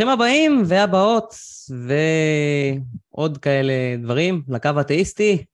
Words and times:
ברוכים 0.00 0.12
הבאים 0.12 0.62
והבאות 0.66 1.34
ועוד 3.14 3.38
כאלה 3.38 3.72
דברים 4.02 4.42
לקו 4.48 4.70
האתאיסטי. 4.76 5.44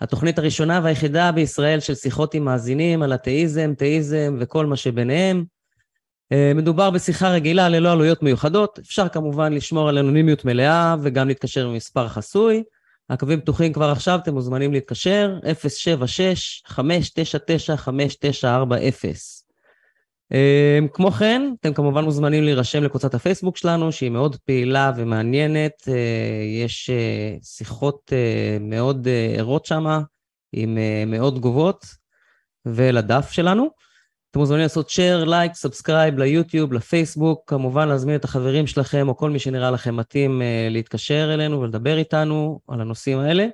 התוכנית 0.00 0.38
הראשונה 0.38 0.80
והיחידה 0.82 1.32
בישראל 1.32 1.80
של 1.80 1.94
שיחות 1.94 2.34
עם 2.34 2.44
מאזינים 2.44 3.02
על 3.02 3.14
אתאיזם, 3.14 3.74
תאיזם 3.78 4.36
וכל 4.40 4.66
מה 4.66 4.76
שביניהם. 4.76 5.44
אה, 6.32 6.52
מדובר 6.54 6.90
בשיחה 6.90 7.30
רגילה 7.30 7.68
ללא 7.68 7.92
עלויות 7.92 8.22
מיוחדות. 8.22 8.78
אפשר 8.78 9.08
כמובן 9.08 9.52
לשמור 9.52 9.88
על 9.88 9.98
אנונימיות 9.98 10.44
מלאה 10.44 10.96
וגם 11.02 11.28
להתקשר 11.28 11.68
במספר 11.68 12.08
חסוי. 12.08 12.62
הקווים 13.10 13.40
פתוחים 13.40 13.72
כבר 13.72 13.90
עכשיו, 13.90 14.18
אתם 14.22 14.34
מוזמנים 14.34 14.72
להתקשר, 14.72 15.38
076-599-5940. 16.68 16.76
אמ, 18.46 19.35
כמו 20.92 21.10
כן, 21.10 21.42
אתם 21.60 21.74
כמובן 21.74 22.04
מוזמנים 22.04 22.44
להירשם 22.44 22.82
לקבוצת 22.82 23.14
הפייסבוק 23.14 23.56
שלנו, 23.56 23.92
שהיא 23.92 24.10
מאוד 24.10 24.36
פעילה 24.36 24.92
ומעניינת. 24.96 25.72
אה, 25.88 26.62
יש 26.64 26.90
אה, 26.90 27.36
שיחות 27.42 28.12
אה, 28.12 28.58
מאוד 28.60 29.08
ערות 29.38 29.66
שם, 29.66 29.86
עם 30.52 30.78
מאות 31.06 31.34
תגובות, 31.34 31.86
ולדף 32.66 33.30
שלנו. 33.30 33.70
אתם 34.30 34.38
מוזמנים 34.38 34.62
לעשות 34.62 34.88
share, 34.88 35.24
לייק, 35.26 35.54
subscribe 35.54 36.18
ליוטיוב, 36.18 36.72
לפייסבוק, 36.72 37.42
כמובן 37.46 37.88
להזמין 37.88 38.16
את 38.16 38.24
החברים 38.24 38.66
שלכם, 38.66 39.08
או 39.08 39.16
כל 39.16 39.30
מי 39.30 39.38
שנראה 39.38 39.70
לכם 39.70 39.96
מתאים 39.96 40.42
להתקשר 40.70 41.34
אלינו 41.34 41.60
ולדבר 41.60 41.98
איתנו 41.98 42.60
על 42.68 42.80
הנושאים 42.80 43.18
האלה. 43.18 43.46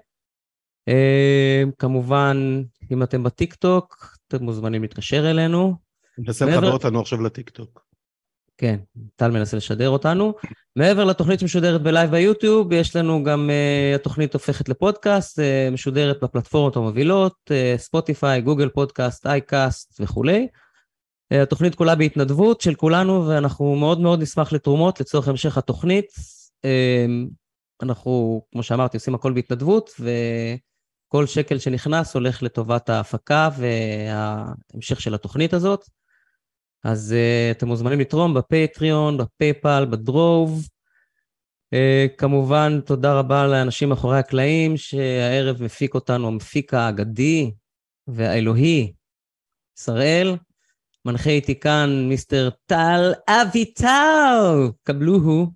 כמובן, 1.78 2.62
אם 2.92 3.02
אתם 3.02 3.22
בטיקטוק, 3.22 4.16
אתם 4.28 4.44
מוזמנים 4.44 4.82
להתקשר 4.82 5.30
אלינו. 5.30 5.91
מנסה 6.18 6.46
לחבר 6.46 6.72
אותנו 6.72 7.00
עכשיו 7.00 7.22
לטיקטוק. 7.22 7.92
כן, 8.58 8.78
טל 9.16 9.30
מנסה 9.30 9.56
לשדר 9.56 9.88
אותנו. 9.88 10.34
מעבר 10.76 11.04
לתוכנית 11.04 11.40
שמשודרת 11.40 11.82
בלייב 11.82 12.10
ביוטיוב, 12.10 12.72
יש 12.72 12.96
לנו 12.96 13.24
גם, 13.24 13.50
uh, 13.50 13.96
התוכנית 13.96 14.34
הופכת 14.34 14.68
לפודקאסט, 14.68 15.38
uh, 15.38 15.42
משודרת 15.72 16.22
בפלטפורמות 16.22 16.76
המובילות, 16.76 17.34
uh, 17.48 17.80
ספוטיפיי, 17.80 18.40
גוגל 18.40 18.68
פודקאסט, 18.68 19.26
אייקאסט 19.26 20.00
וכולי. 20.00 20.48
Uh, 21.34 21.36
התוכנית 21.36 21.74
כולה 21.74 21.94
בהתנדבות 21.94 22.60
של 22.60 22.74
כולנו, 22.74 23.26
ואנחנו 23.28 23.76
מאוד 23.76 24.00
מאוד 24.00 24.22
נשמח 24.22 24.52
לתרומות 24.52 25.00
לצורך 25.00 25.28
המשך 25.28 25.58
התוכנית. 25.58 26.06
Uh, 26.66 27.30
אנחנו, 27.82 28.42
כמו 28.52 28.62
שאמרתי, 28.62 28.96
עושים 28.96 29.14
הכל 29.14 29.32
בהתנדבות, 29.32 29.90
וכל 30.00 31.26
שקל 31.26 31.58
שנכנס 31.58 32.14
הולך 32.14 32.42
לטובת 32.42 32.88
ההפקה 32.88 33.48
וההמשך 33.58 35.00
של 35.00 35.14
התוכנית 35.14 35.54
הזאת. 35.54 35.84
אז 36.84 37.14
uh, 37.14 37.56
אתם 37.56 37.66
מוזמנים 37.66 38.00
לתרום 38.00 38.34
בפטריון, 38.34 39.18
בפייפל, 39.18 39.86
בדרוב. 39.90 40.68
Uh, 41.74 42.16
כמובן, 42.18 42.80
תודה 42.80 43.18
רבה 43.18 43.46
לאנשים 43.46 43.88
מאחורי 43.88 44.18
הקלעים, 44.18 44.76
שהערב 44.76 45.62
מפיק 45.62 45.94
אותנו 45.94 46.28
המפיק 46.28 46.74
האגדי 46.74 47.52
והאלוהי, 48.06 48.92
שראל. 49.78 50.36
מנחה 51.04 51.30
איתי 51.30 51.60
כאן 51.60 52.08
מיסטר 52.08 52.50
טל 52.66 53.12
אביטל, 53.28 54.70
קבלוהו, 54.82 55.46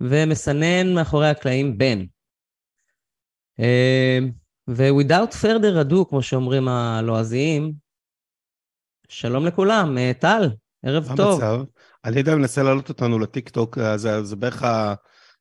ומסנן 0.00 0.94
מאחורי 0.94 1.28
הקלעים 1.28 1.78
בן. 1.78 2.04
Uh, 3.60 4.24
ו-without 4.68 5.32
further 5.42 5.90
ado, 5.90 6.04
כמו 6.08 6.22
שאומרים 6.22 6.68
הלועזיים, 6.68 7.72
שלום 9.08 9.46
לכולם, 9.46 9.96
טל, 10.20 10.48
ערב 10.82 11.16
טוב. 11.16 11.42
המצב? 11.42 11.64
אני 12.04 12.18
יודע, 12.18 12.36
מנסה 12.36 12.62
להעלות 12.62 12.88
אותנו 12.88 13.18
לטיקטוק, 13.18 13.78
זה, 13.96 14.24
זה 14.24 14.36
בערך 14.36 14.62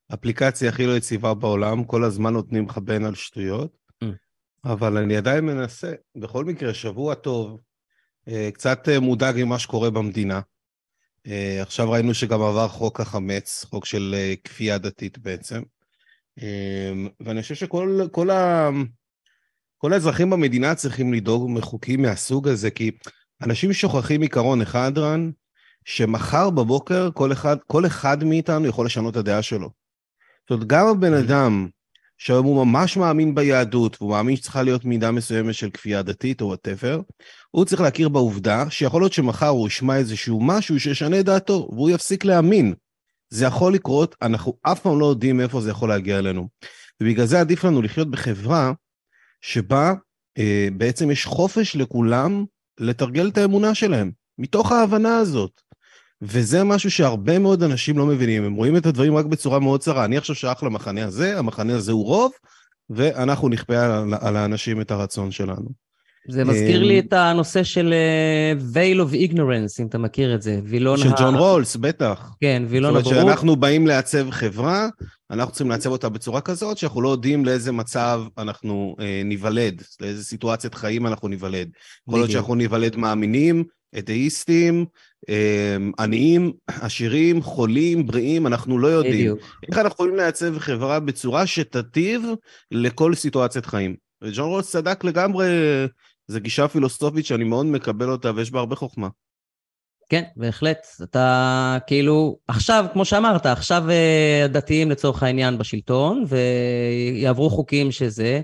האפליקציה 0.10 0.70
הכי 0.70 0.86
לא 0.86 0.98
יציבה 0.98 1.34
בעולם, 1.34 1.84
כל 1.84 2.04
הזמן 2.04 2.34
נותנים 2.34 2.66
לך 2.70 2.78
בן 2.78 3.06
על 3.06 3.16
שטויות, 3.16 3.78
mm. 4.04 4.08
אבל 4.66 4.98
אני 4.98 5.18
עדיין 5.18 5.46
מנסה. 5.46 5.94
בכל 6.16 6.46
מקרה, 6.46 6.74
שבוע 6.74 7.16
טוב, 7.16 7.60
אה, 8.28 8.50
קצת 8.54 8.90
אה, 8.90 9.00
מודאג 9.00 9.44
ממה 9.44 9.60
שקורה 9.60 9.90
במדינה. 9.90 10.42
אה, 11.28 11.62
עכשיו 11.62 11.92
ראינו 11.92 12.14
שגם 12.14 12.42
עבר 12.42 12.68
חוק 12.68 13.00
החמץ, 13.00 13.66
חוק 13.70 13.86
של 13.86 14.16
כפייה 14.44 14.78
דתית 14.78 15.18
בעצם. 15.18 15.62
ואני 17.20 17.42
חושב 17.42 17.56
שכל 17.56 18.02
כל 18.12 18.30
ה... 18.30 18.70
כל 19.78 19.94
האזרחים 19.94 20.30
במדינה 20.30 20.76
צריכים 20.76 21.14
לדאוג 21.14 21.50
מחוקים 21.52 22.02
מהסוג 22.02 22.48
הזה, 22.48 22.72
כי 22.72 22.92
אנשים 23.44 23.74
שוכחים 23.74 24.22
עיקרון 24.22 24.62
אחד, 24.62 24.98
רן, 24.98 25.32
שמחר 25.86 26.50
בבוקר 26.50 27.10
כל 27.14 27.32
אחד, 27.32 27.58
כל 27.68 27.86
אחד 27.86 28.24
מאיתנו 28.24 28.68
יכול 28.68 28.86
לשנות 28.86 29.12
את 29.12 29.18
הדעה 29.18 29.42
שלו. 29.42 29.70
זאת 30.42 30.52
אומרת, 30.52 30.68
גם 30.68 30.88
הבן 30.88 31.14
mm-hmm. 31.14 31.20
אדם 31.20 31.68
שהיום 32.18 32.46
הוא 32.46 32.66
ממש 32.66 32.98
מאמין 32.98 33.36
ביהדות, 33.36 33.98
והוא 34.00 34.12
מאמין 34.12 34.36
שצריכה 34.36 34.64
להיות 34.64 34.86
מידה 34.86 35.12
מסוימת 35.12 35.56
של 35.56 35.70
כפייה 35.70 36.02
דתית 36.02 36.42
או 36.42 36.48
whatever, 36.48 37.02
הוא 37.52 37.66
צריך 37.66 37.82
להכיר 37.82 38.10
בעובדה 38.10 38.70
שיכול 38.70 39.02
להיות 39.02 39.14
שמחר 39.14 39.48
הוא 39.48 39.68
ישמע 39.68 39.98
איזשהו 39.98 40.42
משהו 40.42 40.80
שישנה 40.80 41.20
את 41.20 41.26
דעתו, 41.26 41.70
והוא 41.72 41.90
יפסיק 41.90 42.26
להאמין. 42.26 42.74
זה 43.30 43.46
יכול 43.46 43.74
לקרות, 43.74 44.16
אנחנו 44.22 44.54
אף 44.62 44.80
פעם 44.80 45.00
לא 45.00 45.06
יודעים 45.06 45.38
מאיפה 45.38 45.62
זה 45.62 45.70
יכול 45.70 45.90
להגיע 45.90 46.20
אלינו. 46.20 46.48
ובגלל 47.02 47.26
זה 47.26 47.40
עדיף 47.40 47.64
לנו 47.64 47.82
לחיות 47.82 48.12
בחברה 48.12 48.74
שבה 49.42 49.94
אה, 50.38 50.68
בעצם 50.78 51.12
יש 51.12 51.26
חופש 51.26 51.76
לכולם 51.76 52.46
לתרגל 52.82 53.28
את 53.28 53.38
האמונה 53.38 53.76
שלהם, 53.76 54.12
מתוך 54.38 54.72
ההבנה 54.72 55.18
הזאת. 55.18 55.62
וזה 56.22 56.64
משהו 56.64 56.92
שהרבה 56.92 57.40
מאוד 57.40 57.64
אנשים 57.64 57.98
לא 57.98 58.06
מבינים, 58.06 58.44
הם 58.44 58.54
רואים 58.54 58.78
את 58.78 58.86
הדברים 58.86 59.16
רק 59.16 59.26
בצורה 59.26 59.60
מאוד 59.60 59.80
צרה. 59.80 60.06
אני 60.06 60.18
עכשיו 60.18 60.36
שייך 60.36 60.64
למחנה 60.64 61.06
הזה, 61.06 61.40
המחנה 61.40 61.76
הזה 61.76 61.92
הוא 61.92 62.06
רוב, 62.06 62.32
ואנחנו 62.90 63.50
נכפה 63.50 63.80
על, 63.80 64.14
על 64.22 64.36
האנשים 64.38 64.82
את 64.82 64.92
הרצון 64.92 65.32
שלנו. 65.32 65.70
זה 66.28 66.46
מזכיר 66.46 66.84
לי 66.84 67.00
אמ, 67.00 67.06
את 67.08 67.14
הנושא 67.14 67.64
של 67.64 67.94
אה, 67.94 68.54
veil 68.74 68.98
of 68.98 69.32
ignorance, 69.32 69.82
אם 69.82 69.88
אתה 69.88 69.98
מכיר 69.98 70.36
את 70.36 70.42
זה, 70.42 70.60
וילון 70.64 70.98
של 70.98 71.14
ה... 71.14 71.16
ג'ון 71.20 71.36
רולס, 71.36 71.76
בטח. 71.76 72.36
כן, 72.42 72.64
וילון 72.68 72.90
הבורות. 72.90 73.06
זאת 73.06 73.14
אומרת 73.14 73.28
שאנחנו 73.28 73.56
באים 73.56 73.88
לעצב 73.88 74.30
חברה, 74.30 74.88
אנחנו 75.32 75.52
צריכים 75.52 75.70
לעצב 75.70 75.90
אותה 75.90 76.10
בצורה 76.10 76.42
כזאת, 76.42 76.78
שאנחנו 76.78 77.02
לא 77.02 77.10
יודעים 77.10 77.46
לאיזה 77.46 77.72
מצב 77.72 78.24
אנחנו 78.38 78.96
אה, 79.00 79.22
ניוולד, 79.26 79.82
לאיזה 80.00 80.24
סיטואציית 80.24 80.76
חיים 80.76 81.08
אנחנו 81.08 81.28
ניוולד. 81.28 81.70
יכול 82.08 82.20
להיות 82.20 82.32
שאנחנו 82.32 82.56
ניוולד 82.56 82.96
מאמינים, 82.96 83.64
אתאיסטים, 83.98 84.86
אה, 85.30 85.78
עניים, 86.00 86.52
עשירים, 86.68 87.42
חולים, 87.42 88.08
בריאים, 88.08 88.48
אנחנו 88.48 88.80
לא 88.80 88.88
יודעים. 88.88 89.14
בדיוק. 89.14 89.40
איך 89.68 89.78
אנחנו 89.78 89.94
יכולים 89.94 90.16
לעצב 90.16 90.60
חברה 90.60 91.00
בצורה 91.00 91.48
שתטיב 91.48 92.22
לכל 92.72 93.16
סיטואציית 93.16 93.66
חיים. 93.66 93.96
וג'ון 94.24 94.50
רולס 94.50 94.72
צדק 94.72 95.04
לגמרי 95.04 95.48
זו 96.32 96.40
גישה 96.40 96.68
פילוסופית 96.68 97.26
שאני 97.26 97.44
מאוד 97.44 97.66
מקבל 97.66 98.10
אותה 98.10 98.32
ויש 98.36 98.52
בה 98.52 98.60
הרבה 98.60 98.76
חוכמה. 98.76 99.08
כן, 100.10 100.24
בהחלט. 100.36 100.88
אתה 101.04 101.78
כאילו, 101.88 102.38
עכשיו, 102.48 102.86
כמו 102.94 103.06
שאמרת, 103.06 103.46
עכשיו 103.46 103.90
אה, 103.90 104.42
הדתיים 104.46 104.92
לצורך 104.92 105.24
העניין 105.24 105.58
בשלטון, 105.58 106.24
ויעברו 106.28 107.50
חוקים 107.50 107.92
שזה, 107.92 108.42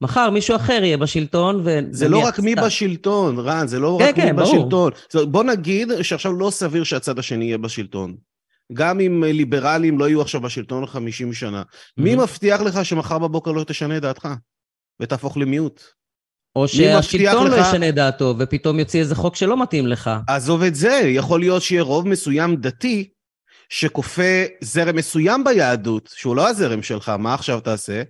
מחר 0.00 0.30
מישהו 0.30 0.56
אחר 0.56 0.80
יהיה 0.84 0.96
בשלטון, 0.96 1.60
ו... 1.64 1.78
זה 1.90 2.08
לא 2.08 2.18
רק 2.18 2.38
מי 2.38 2.54
בשלטון, 2.54 3.38
רן, 3.38 3.66
זה 3.66 3.78
לא 3.78 3.96
כן, 4.00 4.08
רק 4.08 4.14
כן, 4.14 4.26
מי 4.26 4.32
ברור. 4.32 4.56
בשלטון. 4.56 4.92
בוא 5.30 5.44
נגיד 5.44 5.88
שעכשיו 6.02 6.32
לא 6.32 6.50
סביר 6.50 6.84
שהצד 6.84 7.18
השני 7.18 7.44
יהיה 7.44 7.58
בשלטון. 7.58 8.16
גם 8.72 9.00
אם 9.00 9.24
ליברלים 9.24 9.98
לא 9.98 10.08
יהיו 10.08 10.20
עכשיו 10.20 10.40
בשלטון 10.40 10.86
50 10.86 11.32
שנה. 11.32 11.62
Mm-hmm. 11.62 12.02
מי 12.02 12.16
מבטיח 12.16 12.60
לך 12.60 12.84
שמחר 12.84 13.18
בבוקר 13.18 13.52
לא 13.52 13.64
תשנה 13.64 13.96
את 13.96 14.02
דעתך 14.02 14.28
ותהפוך 15.00 15.36
למיעוט? 15.36 15.82
או 16.56 16.68
שהשלטון 16.68 17.50
לא 17.50 17.56
ישנה 17.56 17.88
את 17.88 17.94
דעתו, 17.94 18.34
ופתאום 18.38 18.78
יוציא 18.78 19.00
איזה 19.00 19.14
חוק 19.14 19.36
שלא 19.36 19.62
מתאים 19.62 19.86
לך. 19.86 20.10
עזוב 20.28 20.62
את 20.62 20.74
זה, 20.74 21.00
יכול 21.04 21.40
להיות 21.40 21.62
שיהיה 21.62 21.82
רוב 21.82 22.08
מסוים 22.08 22.56
דתי, 22.56 23.08
שכופה 23.68 24.42
זרם 24.60 24.96
מסוים 24.96 25.44
ביהדות, 25.44 26.10
שהוא 26.14 26.36
לא 26.36 26.48
הזרם 26.48 26.82
שלך, 26.82 27.08
מה 27.08 27.34
עכשיו 27.34 27.60
תעשה? 27.60 28.02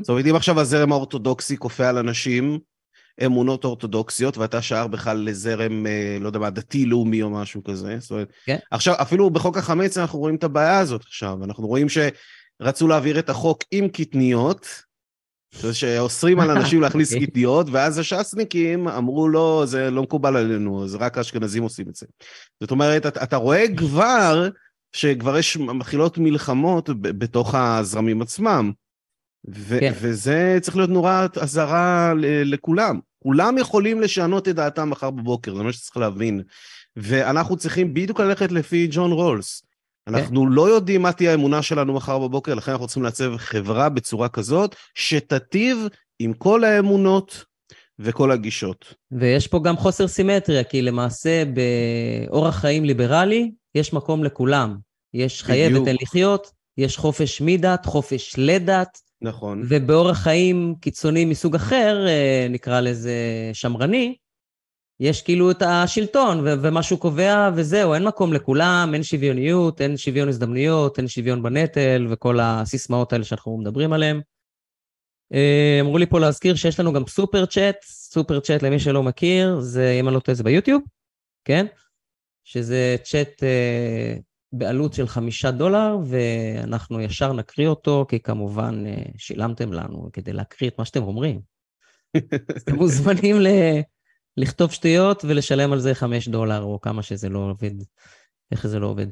זאת 0.00 0.08
אומרת, 0.08 0.26
אם 0.26 0.36
עכשיו 0.36 0.60
הזרם 0.60 0.92
האורתודוקסי 0.92 1.56
כופה 1.56 1.88
על 1.88 1.98
אנשים 1.98 2.58
אמונות 3.24 3.64
אורתודוקסיות, 3.64 4.38
ואתה 4.38 4.62
שער 4.62 4.86
בכלל 4.86 5.16
לזרם, 5.16 5.86
אה, 5.86 6.16
לא 6.20 6.26
יודע 6.26 6.38
מה, 6.38 6.50
דתי-לאומי 6.50 7.22
או 7.22 7.30
משהו 7.30 7.64
כזה. 7.64 7.96
זאת 8.00 8.10
אומרת, 8.10 8.28
כן. 8.44 8.56
עכשיו, 8.70 8.94
אפילו 9.02 9.30
בחוק 9.30 9.56
החמץ 9.56 9.98
אנחנו 9.98 10.18
רואים 10.18 10.36
את 10.36 10.44
הבעיה 10.44 10.78
הזאת 10.78 11.02
עכשיו. 11.02 11.44
אנחנו 11.44 11.66
רואים 11.66 11.86
שרצו 11.88 12.88
להעביר 12.88 13.18
את 13.18 13.30
החוק 13.30 13.64
עם 13.70 13.88
קטניות, 13.88 14.66
שאוסרים 15.72 16.40
על 16.40 16.50
אנשים 16.50 16.80
להכניס 16.82 17.14
קטניות, 17.14 17.66
ואז 17.70 17.98
הש"סניקים 17.98 18.88
אמרו 18.88 19.28
לו, 19.28 19.66
זה 19.66 19.90
לא 19.90 20.02
מקובל 20.02 20.36
עלינו, 20.36 20.88
זה 20.88 20.98
רק 20.98 21.18
האשכנזים 21.18 21.62
עושים 21.62 21.88
את 21.88 21.94
זה. 21.94 22.06
זאת 22.60 22.70
אומרת, 22.70 23.06
אתה, 23.06 23.22
אתה 23.22 23.36
רואה 23.36 23.64
כבר 23.76 24.48
שכבר 24.92 25.38
יש 25.38 25.56
מתחילות 25.56 26.18
מלחמות 26.18 26.90
בתוך 27.00 27.54
הזרמים 27.54 28.22
עצמם. 28.22 28.72
ו- 29.50 29.80
כן. 29.80 29.92
וזה 30.00 30.58
צריך 30.60 30.76
להיות 30.76 30.90
נורא 30.90 31.26
אזהרה 31.40 32.12
לכולם. 32.44 33.00
כולם 33.22 33.58
יכולים 33.58 34.00
לשנות 34.00 34.48
את 34.48 34.54
דעתם 34.54 34.90
מחר 34.90 35.10
בבוקר, 35.10 35.56
זה 35.56 35.62
מה 35.62 35.72
שצריך 35.72 35.96
להבין. 35.96 36.42
ואנחנו 36.96 37.56
צריכים 37.56 37.94
בדיוק 37.94 38.20
ללכת 38.20 38.52
לפי 38.52 38.88
ג'ון 38.90 39.12
רולס. 39.12 39.62
אנחנו 40.06 40.46
לא 40.46 40.68
יודעים 40.68 41.02
מה 41.02 41.12
תהיה 41.12 41.30
האמונה 41.30 41.62
שלנו 41.62 41.92
מחר 41.92 42.18
בבוקר, 42.18 42.54
לכן 42.54 42.72
אנחנו 42.72 42.86
צריכים 42.86 43.02
לעצב 43.02 43.36
חברה 43.36 43.88
בצורה 43.88 44.28
כזאת 44.28 44.76
שתטיב 44.94 45.78
עם 46.18 46.32
כל 46.32 46.64
האמונות 46.64 47.44
וכל 47.98 48.30
הגישות. 48.30 48.94
ויש 49.12 49.46
פה 49.46 49.60
גם 49.64 49.76
חוסר 49.76 50.08
סימטריה, 50.08 50.64
כי 50.64 50.82
למעשה 50.82 51.42
באורח 51.44 52.56
חיים 52.56 52.84
ליברלי 52.84 53.50
יש 53.74 53.92
מקום 53.92 54.24
לכולם. 54.24 54.76
יש 55.14 55.42
חיי 55.42 55.76
ותן 55.76 55.94
לחיות, 56.02 56.50
יש 56.78 56.96
חופש 56.96 57.40
מדת, 57.40 57.86
חופש 57.86 58.34
לדת. 58.38 58.98
נכון. 59.22 59.62
ובאורח 59.68 60.18
חיים 60.18 60.74
קיצוני 60.80 61.24
מסוג 61.24 61.54
אחר, 61.54 62.06
אה, 62.08 62.46
נקרא 62.50 62.80
לזה 62.80 63.14
שמרני, 63.52 64.16
יש 65.00 65.22
כאילו 65.22 65.50
את 65.50 65.62
השלטון, 65.62 66.40
ו- 66.40 66.54
ומה 66.62 66.82
שהוא 66.82 66.98
קובע, 66.98 67.50
וזהו, 67.54 67.94
אין 67.94 68.04
מקום 68.04 68.32
לכולם, 68.32 68.90
אין 68.94 69.02
שוויוניות, 69.02 69.80
אין 69.80 69.96
שוויון 69.96 70.28
הזדמנויות, 70.28 70.98
אין 70.98 71.08
שוויון 71.08 71.42
בנטל, 71.42 72.06
וכל 72.10 72.38
הסיסמאות 72.40 73.12
האלה 73.12 73.24
שאנחנו 73.24 73.58
מדברים 73.58 73.92
עליהן. 73.92 74.20
אה, 75.34 75.78
אמרו 75.80 75.98
לי 75.98 76.06
פה 76.06 76.20
להזכיר 76.20 76.54
שיש 76.54 76.80
לנו 76.80 76.92
גם 76.92 77.06
סופר 77.06 77.46
צ'אט, 77.46 77.76
סופר 77.84 78.40
צ'אט 78.40 78.62
למי 78.62 78.78
שלא 78.78 79.02
מכיר, 79.02 79.60
זה, 79.60 79.96
אם 80.00 80.08
אני 80.08 80.14
לא 80.14 80.20
טועה, 80.20 80.34
זה 80.34 80.42
ביוטיוב, 80.42 80.82
כן? 81.44 81.66
שזה 82.44 82.96
צ'אט 83.02 83.42
אה, 83.42 84.16
בעלות 84.52 84.94
של 84.94 85.06
חמישה 85.06 85.50
דולר, 85.50 85.96
ואנחנו 86.04 87.00
ישר 87.00 87.32
נקריא 87.32 87.68
אותו, 87.68 88.06
כי 88.08 88.20
כמובן 88.20 88.84
אה, 88.86 89.02
שילמתם 89.16 89.72
לנו 89.72 90.08
כדי 90.12 90.32
להקריא 90.32 90.70
את 90.70 90.78
מה 90.78 90.84
שאתם 90.84 91.02
אומרים. 91.02 91.40
אתם 92.56 92.74
מוזמנים 92.74 93.40
ל... 93.40 93.46
לכתוב 94.36 94.72
שטויות 94.72 95.24
ולשלם 95.24 95.72
על 95.72 95.80
זה 95.80 95.94
חמש 95.94 96.28
דולר, 96.28 96.62
או 96.62 96.80
כמה 96.80 97.02
שזה 97.02 97.28
לא 97.28 97.38
עובד, 97.38 97.74
איך 98.52 98.66
זה 98.66 98.78
לא 98.78 98.86
עובד. 98.86 99.06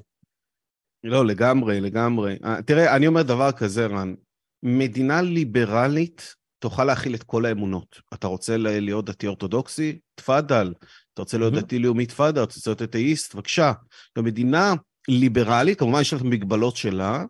לא, 1.04 1.26
לגמרי, 1.26 1.80
לגמרי. 1.80 2.36
אה, 2.44 2.62
תראה, 2.62 2.96
אני 2.96 3.06
אומר 3.06 3.22
דבר 3.22 3.52
כזה, 3.52 3.86
רן. 3.86 4.14
מדינה 4.62 5.22
ליברלית 5.22 6.34
תוכל 6.58 6.84
להכיל 6.84 7.14
את 7.14 7.22
כל 7.22 7.46
האמונות. 7.46 8.00
אתה 8.14 8.26
רוצה 8.26 8.56
להיות 8.56 9.04
דתי 9.04 9.26
אורתודוקסי? 9.26 9.98
תפאדל. 10.14 10.74
אתה 11.14 11.22
רוצה 11.22 11.38
להיות 11.38 11.54
דתי 11.54 11.78
לאומי? 11.78 12.06
תפאדל. 12.06 12.42
אתה 12.42 12.54
רוצה 12.54 12.70
להיות 12.70 12.82
אתאיסט? 12.82 13.34
בבקשה. 13.34 13.72
במדינה 14.16 14.74
ליברלית, 15.08 15.78
כמובן 15.78 16.00
יש 16.00 16.12
לך 16.12 16.22
מגבלות 16.22 16.76
שלה, 16.76 17.24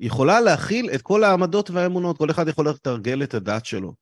יכולה 0.00 0.40
להכיל 0.40 0.90
את 0.94 1.02
כל 1.02 1.24
העמדות 1.24 1.70
והאמונות, 1.70 2.18
כל 2.18 2.30
אחד 2.30 2.48
יכול 2.48 2.68
לתרגל 2.68 3.22
את 3.22 3.34
הדת 3.34 3.66
שלו. 3.66 3.94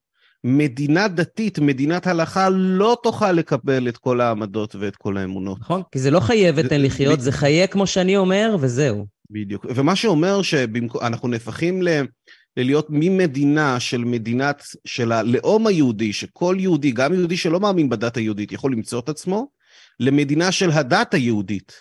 מדינה 0.44 1.09
דתית, 1.09 1.59
מדינת 1.59 2.06
הלכה, 2.06 2.49
לא 2.50 2.97
תוכל 3.03 3.33
לקבל 3.33 3.89
את 3.89 3.97
כל 3.97 4.21
העמדות 4.21 4.77
ואת 4.79 4.97
כל 4.97 5.17
האמונות. 5.17 5.61
נכון, 5.61 5.83
כי 5.93 5.99
זה 5.99 6.11
לא 6.11 6.21
חייב 6.21 6.55
ותן 6.59 6.83
לחיות, 6.83 7.21
זה 7.21 7.33
חיה 7.33 7.67
כמו 7.67 7.87
שאני 7.87 8.17
אומר, 8.17 8.56
וזהו. 8.61 9.06
בדיוק. 9.31 9.67
ומה 9.75 9.97
שאומר 9.97 10.43
שאנחנו 10.43 11.29
נהפכים 11.29 11.83
ל... 11.83 11.89
ללהיות 12.56 12.87
ממדינה 12.91 13.81
של 13.81 14.05
מדינת, 14.05 14.62
של 14.85 15.12
הלאום 15.12 15.67
היהודי, 15.67 16.12
שכל 16.12 16.56
יהודי, 16.59 16.91
גם 16.91 17.15
יהודי 17.15 17.37
שלא 17.37 17.61
מאמין 17.61 17.89
בדת 17.89 18.17
היהודית, 18.17 18.53
יכול 18.53 18.73
למצוא 18.73 19.00
את 19.00 19.09
עצמו, 19.09 19.49
למדינה 20.00 20.53
של 20.53 20.71
הדת 20.71 21.15
היהודית. 21.15 21.73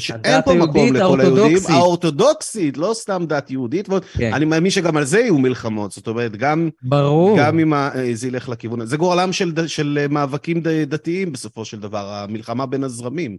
שאין 0.00 0.42
פה 0.44 0.54
מקום 0.54 0.94
לכל 0.94 1.20
היהודים, 1.20 1.58
האורתודוקסית, 1.68 2.76
לא 2.76 2.90
סתם 2.94 3.24
דת 3.28 3.50
יהודית, 3.50 3.88
כן. 4.18 4.34
אני 4.34 4.44
מאמין 4.44 4.70
שגם 4.70 4.96
על 4.96 5.04
זה 5.04 5.20
יהיו 5.20 5.38
מלחמות, 5.38 5.92
זאת 5.92 6.08
אומרת, 6.08 6.36
גם, 6.36 6.68
ברור. 6.82 7.38
גם 7.38 7.58
אם 7.58 7.72
זה 8.12 8.28
ילך 8.28 8.48
לכיוון 8.48 8.80
הזה. 8.80 8.90
זה 8.90 8.96
גורלם 8.96 9.32
של, 9.32 9.52
של 9.66 10.06
מאבקים 10.10 10.60
דתיים 10.86 11.32
בסופו 11.32 11.64
של 11.64 11.80
דבר, 11.80 12.12
המלחמה 12.14 12.66
בין 12.66 12.84
הזרמים. 12.84 13.36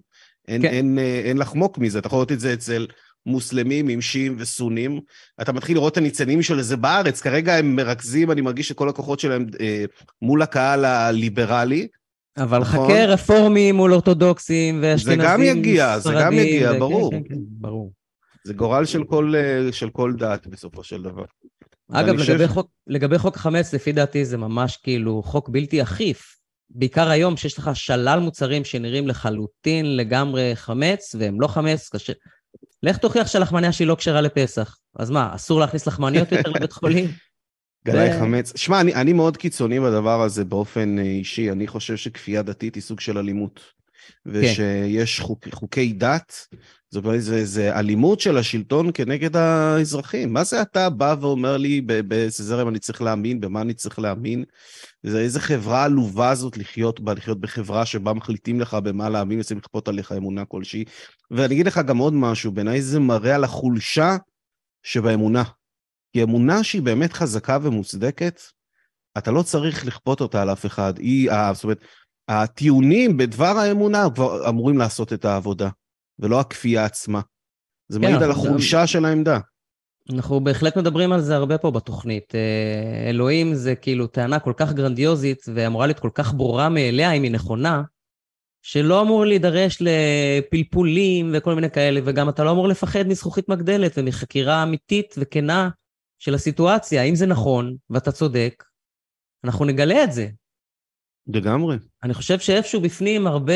אין, 0.48 0.62
כן. 0.62 0.68
אין, 0.68 1.00
אין, 1.00 1.26
אין 1.26 1.38
לחמוק 1.38 1.78
מזה, 1.78 2.00
אתה 2.00 2.08
יכול 2.08 2.18
לראות 2.18 2.32
את 2.32 2.40
זה 2.40 2.54
אצל 2.54 2.88
מוסלמים 3.26 3.88
עם 3.88 4.02
שיעים 4.02 4.36
וסונים. 4.40 5.00
אתה 5.42 5.54
מתחיל 5.54 5.76
לראות 5.76 5.94
את 5.94 5.98
הניצנים 5.98 6.42
של 6.42 6.62
זה 6.62 6.78
בארץ, 6.78 7.22
כרגע 7.22 7.56
הם 7.56 7.76
מרכזים, 7.76 8.32
אני 8.32 8.42
מרגיש 8.42 8.68
שכל 8.68 8.90
הכוחות 8.90 9.20
שלהם 9.20 9.46
אה, 9.60 9.86
מול 10.22 10.42
הקהל 10.42 10.86
הליברלי. 10.86 11.88
אבל 12.38 12.60
נכון. 12.60 12.88
חכה 12.88 13.06
רפורמים 13.06 13.76
מול 13.76 13.94
אורתודוקסים 13.94 14.80
ואשכנזים, 14.82 15.22
זה 15.22 15.28
גם 15.28 15.42
יגיע, 15.42 16.00
זה 16.00 16.14
גם 16.20 16.34
יגיע, 16.34 16.72
ו... 16.72 16.80
ברור. 16.80 17.12
כן, 17.12 17.24
כן, 17.24 17.36
כן, 17.36 17.40
ברור. 17.40 17.92
זה 18.44 18.54
גורל 18.54 18.86
של 18.86 19.04
כל, 19.04 19.34
אה, 19.36 19.72
של 19.72 19.90
כל 19.90 20.14
דת 20.18 20.48
בסופו 20.48 20.84
של 20.84 21.02
דבר. 21.02 21.24
אגב, 21.92 22.16
לגבי, 22.16 22.48
ש... 22.48 22.50
חוק, 22.50 22.72
לגבי 22.88 23.18
חוק 23.18 23.36
החמץ, 23.36 23.74
לפי 23.74 23.92
דעתי 23.92 24.26
זה 24.26 24.38
ממש 24.38 24.78
כאילו 24.78 25.24
חוק 25.24 25.50
בלתי 25.50 25.82
אכיף. 25.82 26.36
בעיקר 26.70 27.10
היום 27.10 27.38
שיש 27.38 27.58
לך 27.58 27.72
שלל 27.74 28.20
מוצרים 28.20 28.64
שנראים 28.64 29.08
לחלוטין 29.08 29.98
לגמרי 29.98 30.52
חמץ, 30.56 31.16
והם 31.20 31.42
לא 31.42 31.48
חמץ, 31.48 31.90
קשה... 31.90 32.14
לך 32.84 32.98
תוכיח 32.98 33.28
שהלחמניה 33.28 33.72
שלי 33.72 33.86
לא 33.86 33.96
כשרה 33.96 34.22
לפסח. 34.22 34.78
אז 34.96 35.10
מה, 35.10 35.36
אסור 35.36 35.60
להכניס 35.60 35.88
לחמניות 35.88 36.32
יותר 36.32 36.50
לבית 36.50 36.72
חולים? 36.72 37.06
גלאי 37.86 38.10
ו... 38.10 38.20
חמץ. 38.20 38.54
שמע, 38.56 38.82
אני, 38.82 38.94
אני 38.94 39.14
מאוד 39.14 39.38
קיצוני 39.38 39.80
בדבר 39.80 40.22
הזה 40.22 40.46
באופן 40.46 41.00
אה, 41.00 41.04
אישי. 41.04 41.52
אני 41.52 41.68
חושב 41.68 41.96
שכפייה 41.96 42.42
דתית 42.42 42.76
היא 42.76 42.84
סוג 42.84 43.00
של 43.00 43.18
אלימות. 43.18 43.76
כן. 44.24 44.32
ושיש 44.32 45.20
חוק, 45.20 45.48
חוקי 45.52 45.94
דת, 45.94 46.34
זאת 46.90 47.06
אומרת, 47.06 47.22
זה, 47.22 47.46
זה 47.46 47.80
אלימות 47.80 48.20
של 48.20 48.38
השלטון 48.38 48.90
כנגד 48.94 49.36
האזרחים. 49.36 50.34
מה 50.34 50.44
זה 50.44 50.62
אתה 50.62 50.90
בא 50.90 51.16
ואומר 51.22 51.58
לי 51.58 51.82
באיזה 51.82 52.44
זרם 52.44 52.68
אני 52.68 52.80
צריך 52.80 53.02
להאמין, 53.02 53.40
במה 53.42 53.62
אני 53.62 53.74
צריך 53.74 54.00
להאמין? 54.00 54.44
זה 55.04 55.20
איזה 55.20 55.40
חברה 55.40 55.84
עלובה 55.84 56.36
זאת 56.36 56.58
לחיות 56.58 57.00
בה, 57.00 57.14
לחיות 57.14 57.40
בחברה 57.40 57.86
שבה 57.86 58.14
מחליטים 58.14 58.62
לך 58.62 58.74
במה 58.74 59.10
להאמין 59.10 59.40
וצריכים 59.40 59.58
לכפות 59.58 59.88
עליך 59.88 60.12
אמונה 60.12 60.46
כלשהי. 60.46 60.84
ואני 61.32 61.54
אגיד 61.54 61.68
לך 61.68 61.82
גם 61.88 61.98
עוד 61.98 62.14
משהו, 62.14 62.52
בעיניי 62.52 62.82
זה 62.82 63.00
מראה 63.00 63.36
על 63.36 63.44
החולשה 63.44 64.18
שבאמונה. 64.84 65.44
כי 66.16 66.24
אמונה 66.24 66.64
שהיא 66.64 66.82
באמת 66.82 67.14
חזקה 67.14 67.58
ומוצדקת, 67.62 68.42
אתה 69.18 69.32
לא 69.32 69.42
צריך 69.42 69.86
לכפות 69.86 70.22
אותה 70.22 70.42
על 70.42 70.52
אף 70.52 70.66
אחד. 70.66 70.94
היא, 70.98 71.30
זאת 71.54 71.64
אומרת, 71.64 71.80
הטיעונים 72.28 73.18
בדבר 73.18 73.58
האמונה 73.58 74.08
כבר 74.16 74.50
אמורים 74.50 74.78
לעשות 74.78 75.14
את 75.14 75.26
העבודה, 75.26 75.70
ולא 76.20 76.40
הכפייה 76.40 76.86
עצמה. 76.86 77.22
זה 77.90 78.00
כן, 78.00 78.06
מעיד 78.06 78.24
על 78.24 78.32
החולשה. 78.32 78.88
של 78.88 79.06
העמדה. 79.06 79.40
אנחנו 80.14 80.40
בהחלט 80.40 80.78
מדברים 80.78 81.12
על 81.12 81.22
זה 81.22 81.36
הרבה 81.36 81.58
פה 81.58 81.72
בתוכנית. 81.72 82.36
אה, 82.36 83.10
אלוהים 83.10 83.56
זה 83.56 83.76
כאילו 83.76 84.08
טענה 84.08 84.40
כל 84.40 84.54
כך 84.58 84.74
גרנדיוזית 84.74 85.46
ואמורה 85.54 85.88
להיות 85.88 86.00
כל 86.00 86.12
כך 86.14 86.34
ברורה 86.34 86.70
מאליה, 86.70 87.12
אם 87.12 87.24
היא 87.24 87.32
נכונה, 87.32 87.82
שלא 88.62 89.02
אמור 89.02 89.26
להידרש 89.26 89.78
לפלפולים 89.82 91.32
וכל 91.34 91.56
מיני 91.56 91.70
כאלה, 91.70 92.00
וגם 92.04 92.30
אתה 92.30 92.44
לא 92.44 92.52
אמור 92.52 92.68
לפחד 92.68 93.08
מזכוכית 93.08 93.50
מגדלת 93.50 93.98
ומחקירה 93.98 94.64
אמיתית 94.64 95.16
וכנה 95.18 95.70
של 96.20 96.36
הסיטואציה. 96.36 97.02
האם 97.02 97.16
זה 97.16 97.26
נכון 97.26 97.76
ואתה 97.90 98.12
צודק, 98.12 98.64
אנחנו 99.44 99.66
נגלה 99.66 100.04
את 100.04 100.12
זה. 100.12 100.28
לגמרי. 101.28 101.78
אני 102.04 102.14
חושב 102.14 102.40
שאיפשהו 102.40 102.82
בפנים 102.82 103.28
הרבה 103.28 103.54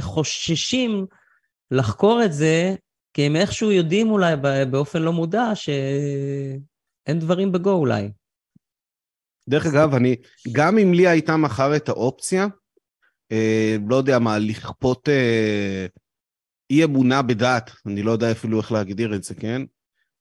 חוששים 0.00 1.06
לחקור 1.70 2.24
את 2.24 2.32
זה, 2.32 2.74
כי 3.14 3.22
הם 3.22 3.36
איכשהו 3.36 3.72
יודעים 3.72 4.10
אולי 4.10 4.34
באופן 4.70 5.02
לא 5.02 5.12
מודע 5.12 5.54
שאין 5.54 7.18
דברים 7.18 7.52
בגו 7.52 7.72
אולי. 7.72 8.10
דרך 9.48 9.66
אגב, 9.66 9.94
אני, 9.94 10.16
גם 10.52 10.78
אם 10.78 10.94
לי 10.94 11.08
הייתה 11.08 11.36
מחר 11.36 11.76
את 11.76 11.88
האופציה, 11.88 12.46
אה, 13.32 13.76
לא 13.88 13.96
יודע 13.96 14.18
מה, 14.18 14.38
לכפות 14.38 15.08
אה, 15.08 15.86
אי 16.70 16.84
אמונה 16.84 17.22
בדת, 17.22 17.70
אני 17.86 18.02
לא 18.02 18.10
יודע 18.10 18.32
אפילו 18.32 18.60
איך 18.60 18.72
להגדיר 18.72 19.14
את 19.14 19.22
זה, 19.24 19.34
כן? 19.34 19.62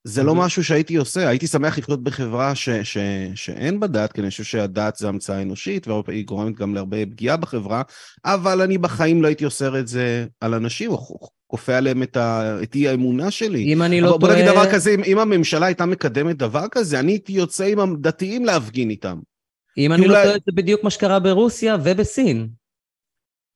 זה 0.03 0.23
לא 0.23 0.35
משהו 0.35 0.63
שהייתי 0.63 0.95
עושה, 0.95 1.27
הייתי 1.27 1.47
שמח 1.47 1.77
לחיות 1.77 2.03
בחברה 2.03 2.55
ש, 2.55 2.69
ש, 2.69 2.97
שאין 3.35 3.79
בה 3.79 3.87
דת, 3.87 4.11
כי 4.13 4.21
אני 4.21 4.29
חושב 4.29 4.43
שהדת 4.43 4.95
זה 4.95 5.07
המצאה 5.07 5.41
אנושית, 5.41 5.87
והיא 5.87 6.25
גורמת 6.25 6.55
גם 6.55 6.75
להרבה 6.75 7.05
פגיעה 7.05 7.37
בחברה, 7.37 7.81
אבל 8.25 8.61
אני 8.61 8.77
בחיים 8.77 9.21
לא 9.21 9.27
הייתי 9.27 9.45
אוסר 9.45 9.79
את 9.79 9.87
זה 9.87 10.25
על 10.41 10.53
אנשים, 10.53 10.91
או 10.91 11.19
כופה 11.47 11.77
עליהם 11.77 12.03
את, 12.03 12.17
ה, 12.17 12.57
את 12.63 12.75
אי 12.75 12.87
האמונה 12.87 13.31
שלי. 13.31 13.73
אם 13.73 13.81
אני 13.81 14.01
לא 14.01 14.07
טועה... 14.07 14.19
בוא 14.19 14.29
נגיד 14.29 14.45
דבר 14.45 14.71
כזה, 14.71 14.91
אם, 14.91 15.03
אם 15.03 15.19
הממשלה 15.19 15.65
הייתה 15.65 15.85
מקדמת 15.85 16.37
דבר 16.37 16.65
כזה, 16.71 16.99
אני 16.99 17.11
הייתי 17.11 17.33
יוצא 17.33 17.65
עם 17.65 17.79
הדתיים 17.79 18.45
להפגין 18.45 18.89
איתם. 18.89 19.19
אם 19.77 19.93
אני 19.93 20.07
לא 20.07 20.13
טועה, 20.23 20.33
זה 20.33 20.51
בדיוק 20.55 20.83
מה 20.83 20.89
שקרה 20.89 21.19
ברוסיה 21.19 21.77
ובסין. 21.83 22.47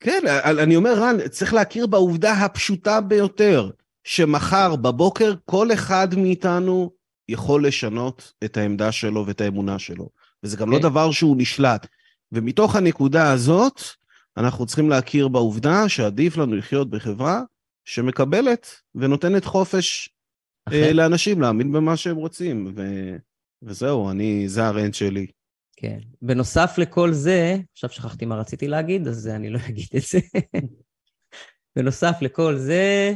כן, 0.00 0.22
אני 0.44 0.76
אומר, 0.76 0.94
רן, 0.98 1.28
צריך 1.28 1.54
להכיר 1.54 1.86
בעובדה 1.86 2.32
הפשוטה 2.32 3.00
ביותר. 3.00 3.70
שמחר 4.04 4.76
בבוקר 4.76 5.34
כל 5.44 5.72
אחד 5.72 6.08
מאיתנו 6.16 6.90
יכול 7.28 7.66
לשנות 7.66 8.32
את 8.44 8.56
העמדה 8.56 8.92
שלו 8.92 9.26
ואת 9.26 9.40
האמונה 9.40 9.78
שלו. 9.78 10.08
וזה 10.42 10.56
גם 10.56 10.68
okay. 10.68 10.72
לא 10.72 10.76
כן. 10.76 10.82
דבר 10.82 11.10
שהוא 11.10 11.36
נשלט. 11.38 11.86
ומתוך 12.32 12.76
הנקודה 12.76 13.32
הזאת, 13.32 13.80
אנחנו 14.36 14.66
צריכים 14.66 14.90
להכיר 14.90 15.28
בעובדה 15.28 15.88
שעדיף 15.88 16.36
לנו 16.36 16.56
לחיות 16.56 16.90
בחברה 16.90 17.42
שמקבלת 17.84 18.66
ונותנת 18.94 19.44
חופש 19.44 20.08
okay. 20.70 20.74
אה, 20.74 20.92
לאנשים 20.92 21.40
להאמין 21.40 21.72
במה 21.72 21.96
שהם 21.96 22.16
רוצים. 22.16 22.72
ו... 22.76 22.82
וזהו, 23.62 24.10
אני, 24.10 24.48
זה 24.48 24.66
הרנט 24.66 24.94
שלי. 24.94 25.26
כן. 25.76 25.98
בנוסף 26.22 26.74
לכל 26.78 27.12
זה, 27.12 27.56
עכשיו 27.72 27.90
שכחתי 27.90 28.26
מה 28.26 28.36
רציתי 28.36 28.68
להגיד, 28.68 29.08
אז 29.08 29.28
אני 29.28 29.50
לא 29.50 29.58
אגיד 29.68 29.88
את 29.96 30.02
זה. 30.02 30.18
בנוסף 31.76 32.16
לכל 32.20 32.56
זה, 32.56 33.14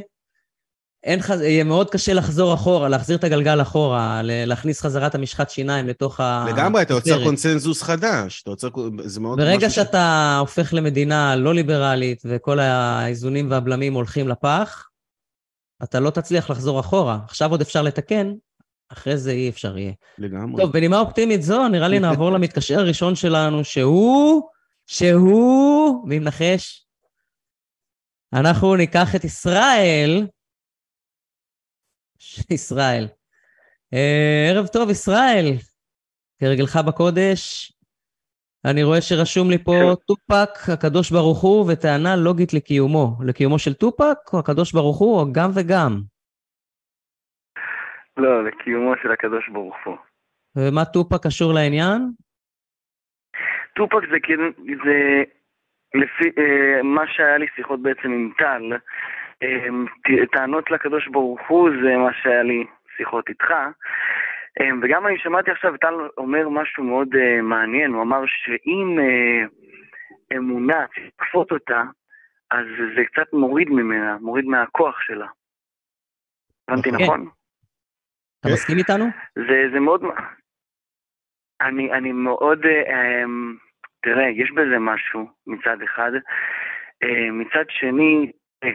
אין 1.05 1.21
חז... 1.21 1.41
יהיה 1.41 1.65
מאוד 1.65 1.91
קשה 1.91 2.15
לחזור 2.15 2.55
אחורה, 2.55 2.89
להחזיר 2.89 3.17
את 3.17 3.25
הגלגל 3.25 3.63
אחורה, 3.63 4.21
להכניס 4.25 4.81
חזרה 4.81 5.07
את 5.07 5.15
המשחת 5.15 5.51
שיניים 5.51 5.87
לתוך 5.87 6.21
ה... 6.21 6.47
לגמרי, 6.49 6.83
אתה 6.83 6.95
יוצר 6.95 7.25
קונצנזוס 7.25 7.83
חדש. 7.83 8.43
אתה 8.43 8.51
יוצר... 8.51 8.69
זה 9.05 9.21
מאוד... 9.21 9.39
ברגע 9.39 9.71
שאתה 9.71 10.35
ש... 10.37 10.41
הופך 10.41 10.75
למדינה 10.75 11.37
לא 11.37 11.55
ליברלית 11.55 12.23
וכל 12.25 12.59
האיזונים 12.59 13.51
והבלמים 13.51 13.95
הולכים 13.95 14.29
לפח, 14.29 14.89
אתה 15.83 16.01
לא 16.01 16.11
תצליח 16.11 16.51
לחזור 16.51 16.81
אחורה. 16.81 17.19
עכשיו 17.25 17.51
עוד 17.51 17.61
אפשר 17.61 17.83
לתקן, 17.83 18.33
אחרי 18.93 19.17
זה 19.17 19.31
אי 19.31 19.49
אפשר 19.49 19.79
יהיה. 19.79 19.93
לגמרי. 20.19 20.63
טוב, 20.63 20.73
בנימה 20.73 20.99
אופטימית 20.99 21.43
זו, 21.43 21.69
נראה 21.69 21.89
לי 21.89 21.99
נעבור 21.99 22.31
למתקשר 22.39 22.79
הראשון 22.79 23.15
שלנו, 23.15 23.65
שהוא... 23.65 24.43
שהוא... 24.87 26.09
מי 26.09 26.19
מנחש? 26.19 26.87
אנחנו 28.33 28.77
ניקח 28.77 29.15
את 29.15 29.25
ישראל. 29.25 30.27
ישראל. 32.51 33.05
אה, 33.95 34.51
ערב 34.51 34.67
טוב, 34.67 34.91
ישראל. 34.91 35.45
כרגלך 36.41 36.79
בקודש, 36.89 37.73
אני 38.65 38.83
רואה 38.83 39.01
שרשום 39.01 39.51
לי 39.51 39.59
פה 39.65 39.73
כן. 39.73 39.95
טופק, 40.07 40.53
הקדוש 40.73 41.11
ברוך 41.11 41.41
הוא, 41.41 41.73
וטענה 41.73 42.17
לוגית 42.17 42.55
לקיומו. 42.55 43.17
לקיומו 43.27 43.59
של 43.59 43.75
טופק, 43.75 44.19
או 44.33 44.39
הקדוש 44.39 44.73
ברוך 44.73 44.99
הוא, 44.99 45.21
או 45.21 45.33
גם 45.33 45.51
וגם? 45.55 45.93
לא, 48.17 48.45
לקיומו 48.45 48.93
של 49.03 49.13
הקדוש 49.13 49.49
ברוך 49.49 49.77
הוא. 49.85 49.97
ומה 50.57 50.85
טופק 50.85 51.27
קשור 51.27 51.53
לעניין? 51.55 52.01
טופק 53.77 54.09
זה, 54.11 54.17
כאילו, 54.23 54.45
זה 54.85 55.23
לפי 55.95 56.41
אה, 56.41 56.83
מה 56.83 57.03
שהיה 57.07 57.39
לי 57.39 57.47
שיחות 57.57 57.83
בעצם 57.83 58.09
עם 58.09 58.33
טל, 58.39 58.63
טענות 60.33 60.71
לקדוש 60.71 61.09
ברוך 61.09 61.41
הוא 61.49 61.71
זה 61.83 61.97
מה 61.97 62.13
שהיה 62.23 62.43
לי 62.43 62.65
שיחות 62.97 63.29
איתך. 63.29 63.51
אה, 64.61 64.71
וגם 64.83 65.07
אני 65.07 65.19
שמעתי 65.19 65.51
עכשיו 65.51 65.77
טל 65.77 65.95
אומר 66.19 66.49
משהו 66.49 66.85
מאוד 66.85 67.09
אה, 67.17 67.43
מעניין, 67.43 67.93
הוא 67.93 68.03
אמר 68.03 68.23
שאם 68.27 68.99
אה, 69.01 69.47
אמונה, 70.37 70.87
תקפות 71.17 71.53
אותה, 71.53 71.83
אז 72.51 72.67
זה 72.97 73.05
קצת 73.05 73.33
מוריד 73.33 73.69
ממנה, 73.71 74.17
מוריד 74.21 74.45
מהכוח 74.45 75.01
שלה. 75.01 75.27
הבנתי 76.69 76.91
okay. 76.91 77.03
נכון? 77.03 77.29
אתה 78.41 78.49
מסכים 78.49 78.79
איתנו? 78.79 79.05
זה, 79.35 79.63
זה 79.73 79.81
מאוד... 79.81 80.03
אני, 81.61 81.93
אני 81.93 82.13
מאוד... 82.13 82.67
אה, 82.67 83.25
תראה, 84.03 84.29
יש 84.29 84.51
בזה 84.51 84.79
משהו 84.79 85.31
מצד 85.47 85.83
אחד. 85.85 86.11
מצד 87.33 87.65
שני, 87.69 88.33
אה, 88.65 88.71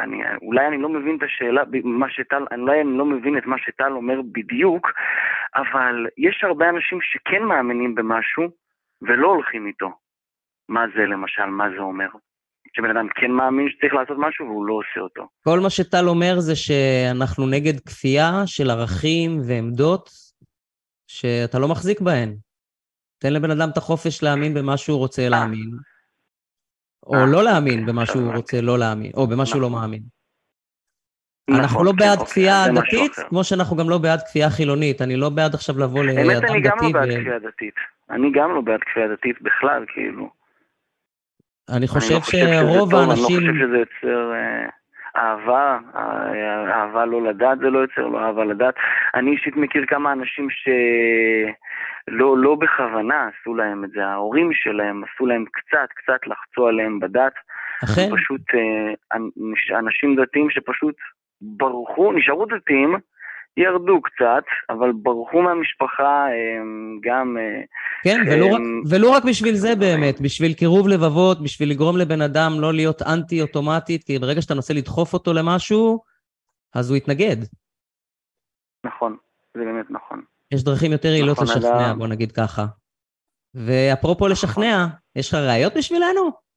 אני, 0.00 0.16
אולי 0.42 0.66
אני 0.66 0.78
לא 0.82 0.88
מבין 0.88 1.16
את 1.16 1.22
השאלה, 1.22 1.62
מה 1.84 2.06
שטל, 2.10 2.44
אולי 2.58 2.80
אני 2.80 2.98
לא 2.98 3.04
מבין 3.04 3.38
את 3.38 3.46
מה 3.46 3.56
שטל 3.58 3.92
אומר 3.92 4.20
בדיוק, 4.32 4.86
אבל 5.56 6.06
יש 6.18 6.44
הרבה 6.44 6.68
אנשים 6.68 6.98
שכן 7.02 7.42
מאמינים 7.42 7.94
במשהו 7.94 8.44
ולא 9.02 9.28
הולכים 9.28 9.66
איתו. 9.66 9.90
מה 10.68 10.84
זה 10.96 11.06
למשל, 11.06 11.46
מה 11.46 11.70
זה 11.70 11.80
אומר? 11.80 12.08
שבן 12.76 12.90
אדם 12.90 13.08
כן 13.14 13.30
מאמין 13.30 13.68
שצריך 13.70 13.94
לעשות 13.94 14.16
משהו 14.18 14.46
והוא 14.46 14.66
לא 14.66 14.74
עושה 14.74 15.00
אותו. 15.00 15.28
כל 15.44 15.60
מה 15.62 15.70
שטל 15.70 16.08
אומר 16.08 16.40
זה 16.40 16.56
שאנחנו 16.56 17.46
נגד 17.46 17.80
כפייה 17.80 18.30
של 18.46 18.70
ערכים 18.70 19.40
ועמדות 19.48 20.10
שאתה 21.06 21.58
לא 21.58 21.68
מחזיק 21.68 22.00
בהן. 22.00 22.36
תן 23.18 23.32
לבן 23.32 23.50
אדם 23.50 23.68
את 23.72 23.76
החופש 23.76 24.22
להאמין 24.22 24.54
במה 24.54 24.76
שהוא 24.76 24.98
רוצה 24.98 25.28
להאמין, 25.28 25.70
או 27.06 27.14
אה, 27.14 27.26
לא 27.26 27.44
להאמין 27.44 27.86
במה 27.86 28.06
שהוא 28.06 28.34
רוצה 28.34 28.60
לא 28.60 28.78
להאמין, 28.78 29.12
או 29.14 29.26
במה 29.26 29.46
שהוא 29.46 29.62
לא 29.62 29.68
נכון. 29.68 29.80
מאמין. 29.80 30.02
אנחנו 31.50 31.64
נכון, 31.64 31.86
לא 31.86 31.90
כן, 31.90 31.96
בעד 31.96 32.18
אוקיי, 32.18 32.26
כפייה 32.30 32.64
דתית, 32.74 33.12
כמו 33.28 33.44
שאנחנו 33.44 33.76
גם 33.76 33.90
לא 33.90 33.98
בעד 33.98 34.20
כפייה 34.22 34.50
חילונית. 34.50 35.02
אני 35.02 35.16
לא 35.16 35.28
בעד 35.28 35.54
עכשיו 35.54 35.78
לבוא 35.78 36.04
לאדם 36.04 36.18
דתי. 36.18 36.32
האמת, 36.32 36.50
אני 36.50 36.60
גם 36.60 36.76
לא 36.82 36.92
בעד 36.92 37.08
כפייה 37.08 37.38
דתית. 37.38 37.74
אני 38.10 38.32
גם 38.34 38.54
לא 38.54 38.60
בעד 38.60 38.80
כפייה 38.80 39.08
דתית 39.08 39.42
בכלל, 39.42 39.84
כאילו. 39.94 40.30
אני 41.76 41.88
חושב 41.88 42.14
לא 42.14 42.20
שרוב 42.20 42.94
האנשים... 42.94 43.38
אני 43.38 43.46
לא 43.46 43.52
חושב 43.52 43.66
שזה 43.66 43.78
יוצר 43.78 44.32
אה, 44.32 44.68
אהבה, 45.20 45.78
אהבה 46.74 47.04
לא 47.04 47.22
לדעת 47.22 47.58
זה 47.58 47.70
לא 47.70 47.78
יוצר, 47.78 48.06
לא 48.06 48.18
אהבה 48.18 48.44
לדעת. 48.44 48.74
אני 49.14 49.30
אישית 49.30 49.56
מכיר 49.56 49.84
כמה 49.86 50.12
אנשים 50.12 50.50
ש... 50.50 50.68
לא, 52.08 52.38
לא 52.38 52.54
בכוונה 52.54 53.28
עשו 53.28 53.54
להם 53.54 53.84
את 53.84 53.90
זה, 53.90 54.06
ההורים 54.06 54.50
שלהם 54.52 55.02
עשו 55.04 55.26
להם 55.26 55.44
קצת, 55.52 55.88
קצת 55.94 56.26
לחצו 56.26 56.66
עליהם 56.66 57.00
בדת. 57.00 57.32
אכן. 57.84 58.08
פשוט 58.16 58.40
אה, 58.54 59.78
אנשים 59.78 60.16
דתיים 60.16 60.50
שפשוט 60.50 60.94
ברחו, 61.40 62.12
נשארו 62.12 62.46
דתיים, 62.46 62.96
ירדו 63.56 64.02
קצת, 64.02 64.44
אבל 64.70 64.92
ברחו 64.92 65.42
מהמשפחה 65.42 66.26
גם... 67.00 67.36
אה, 67.38 67.62
כן, 68.04 68.20
ולא 68.26 68.46
רק, 68.46 68.60
ולא 68.90 69.10
רק 69.10 69.24
בשביל 69.24 69.54
זה 69.54 69.76
באמת, 69.76 70.20
בשביל 70.20 70.54
קירוב 70.54 70.88
לבבות, 70.88 71.42
בשביל 71.42 71.70
לגרום 71.70 71.96
לבן 71.96 72.22
אדם 72.22 72.52
לא 72.60 72.72
להיות 72.72 73.02
אנטי 73.02 73.42
אוטומטית, 73.42 74.04
כי 74.04 74.18
ברגע 74.18 74.42
שאתה 74.42 74.54
מנסה 74.54 74.74
לדחוף 74.74 75.14
אותו 75.14 75.32
למשהו, 75.32 75.98
אז 76.74 76.90
הוא 76.90 76.96
יתנגד. 76.96 77.36
נכון, 78.84 79.16
זה 79.54 79.64
באמת 79.64 79.90
נכון. 79.90 80.22
יש 80.52 80.64
דרכים 80.64 80.92
יותר 80.92 81.08
יעילות 81.08 81.38
נכון, 81.42 81.56
לשכנע, 81.56 81.92
בוא 81.98 82.06
נגיד 82.06 82.32
ככה. 82.32 82.66
ואפרופו 83.54 84.28
לשכנע, 84.28 84.86
יש 85.16 85.28
לך 85.28 85.34
ראיות 85.34 85.72
בשבילנו? 85.76 86.49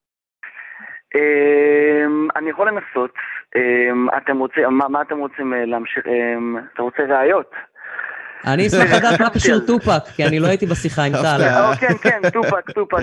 אמ, 1.16 2.28
אני 2.36 2.50
יכול 2.50 2.68
לנסות. 2.68 3.14
אמ, 3.56 4.08
אתם 4.18 4.38
רוצים, 4.38 4.64
מה 4.70 5.02
אתם 5.02 5.18
רוצים 5.20 5.54
אה, 5.54 5.66
להמשיך? 5.66 6.08
אמ, 6.08 6.58
אתה 6.74 6.82
רוצה 6.82 7.04
ראיות? 7.04 7.52
אני 8.48 8.68
אשמח 8.68 8.94
לדעת 8.98 9.22
מה 9.22 9.30
קשור 9.30 9.60
טופק, 9.68 10.04
כי 10.16 10.26
אני 10.26 10.40
לא 10.40 10.48
הייתי 10.48 10.66
בשיחה 10.66 11.04
עם 11.04 11.14
טל. 11.14 11.42
אה, 11.42 11.76
כן, 11.76 11.94
כן, 12.02 12.30
טופק, 12.30 12.72
טופק. 12.72 12.98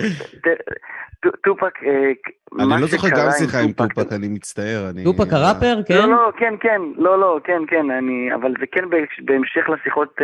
טופק, 1.44 1.82
אה, 1.84 2.12
אני 2.60 2.80
לא 2.82 2.86
זוכר 2.86 3.08
גם 3.08 3.30
שיחה 3.38 3.58
עם 3.60 3.72
טופק, 3.72 4.12
אני 4.12 4.28
מצטער. 4.28 4.90
טופאק 5.04 5.32
הראפר, 5.32 5.82
כן? 5.86 5.94
לא, 5.94 6.08
לא, 6.08 6.32
כן, 6.36 6.54
כן, 6.60 6.80
לא, 6.96 7.20
לא, 7.20 7.38
כן, 7.44 7.62
כן, 7.68 7.90
אני, 7.90 8.34
אבל 8.34 8.54
זה 8.60 8.66
כן 8.72 8.84
בהמשך 9.24 9.68
לשיחות 9.68 10.18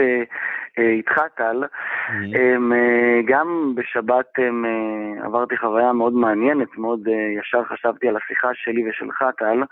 איתך, 0.79 1.21
טל. 1.37 1.63
גם 3.27 3.73
בשבת 3.75 4.33
עברתי 5.25 5.57
חוויה 5.57 5.93
מאוד 5.93 6.13
מעניינת, 6.13 6.79
מאוד 6.79 7.01
ישר 7.41 7.65
חשבתי 7.65 8.09
על 8.09 8.17
השיחה 8.17 8.49
שלי 8.55 8.91
ושלך, 8.91 9.25
טל. 9.39 9.63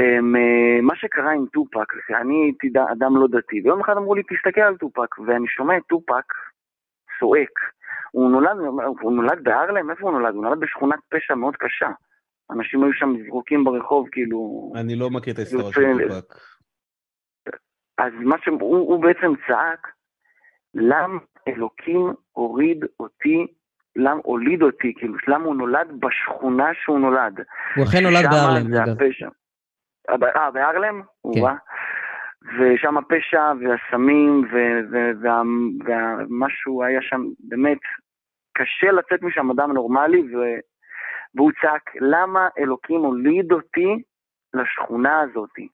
אמ, 0.00 0.36
מה 0.82 0.96
שקרה 0.96 1.32
עם 1.32 1.46
טופק, 1.52 1.92
אני 2.20 2.34
הייתי 2.44 2.68
אדם 2.92 3.16
לא 3.16 3.26
דתי, 3.30 3.60
ויום 3.64 3.80
אחד 3.80 3.96
אמרו 3.96 4.14
לי, 4.14 4.22
תסתכל 4.22 4.60
על 4.60 4.76
טופק, 4.76 5.18
ואני 5.18 5.46
שומע 5.48 5.76
את 5.76 5.82
טופק 5.88 6.32
צועק. 7.18 7.58
הוא 8.10 8.30
נולד, 8.30 8.56
הוא 9.00 9.12
נולד 9.12 9.44
בהרלם? 9.44 9.90
איפה 9.90 10.02
הוא 10.02 10.18
נולד? 10.18 10.34
הוא 10.34 10.44
נולד 10.44 10.60
בשכונת 10.60 10.98
פשע 11.08 11.34
מאוד 11.34 11.56
קשה. 11.56 11.88
אנשים 12.50 12.84
היו 12.84 12.92
שם 12.92 13.14
זרוקים 13.26 13.64
ברחוב, 13.64 14.08
כאילו... 14.12 14.72
אני 14.76 14.96
לא 14.96 15.10
מכיר 15.10 15.32
את 15.32 15.38
ההיסטוריה 15.38 15.72
של 15.72 16.08
טופק. 16.08 16.34
אז 17.98 18.12
מה 18.20 18.36
שהוא 18.44 18.60
הוא 18.60 19.02
בעצם 19.02 19.32
צעק, 19.48 19.88
למה 20.74 21.18
אלוקים 21.48 22.14
הוריד 22.32 22.84
אותי, 23.00 23.46
למה 23.96 24.20
הוליד 24.24 24.62
אותי, 24.62 24.92
כאילו, 24.96 25.14
למה 25.28 25.44
הוא 25.44 25.54
נולד 25.54 25.88
בשכונה 26.00 26.68
שהוא 26.82 26.98
נולד. 26.98 27.40
הוא 27.76 27.84
אכן 27.84 28.02
נולד 28.02 28.24
בהרלם, 28.30 28.74
אגב. 28.74 28.96
אה, 30.10 30.50
בהרלם? 30.50 31.02
כן. 31.34 31.40
ושם 32.58 32.96
הפשע 32.96 33.52
והסמים 33.60 34.48
ומשהו 35.84 36.84
היה 36.84 37.02
שם, 37.02 37.22
באמת, 37.40 37.78
קשה 38.52 38.92
לצאת 38.92 39.22
משם 39.22 39.50
אדם 39.50 39.72
נורמלי, 39.72 40.22
והוא 41.34 41.52
צעק, 41.62 41.90
למה 42.00 42.48
אלוקים 42.58 43.00
הוליד 43.00 43.52
אותי 43.52 44.02
לשכונה 44.54 45.20
הזאתי? 45.20 45.68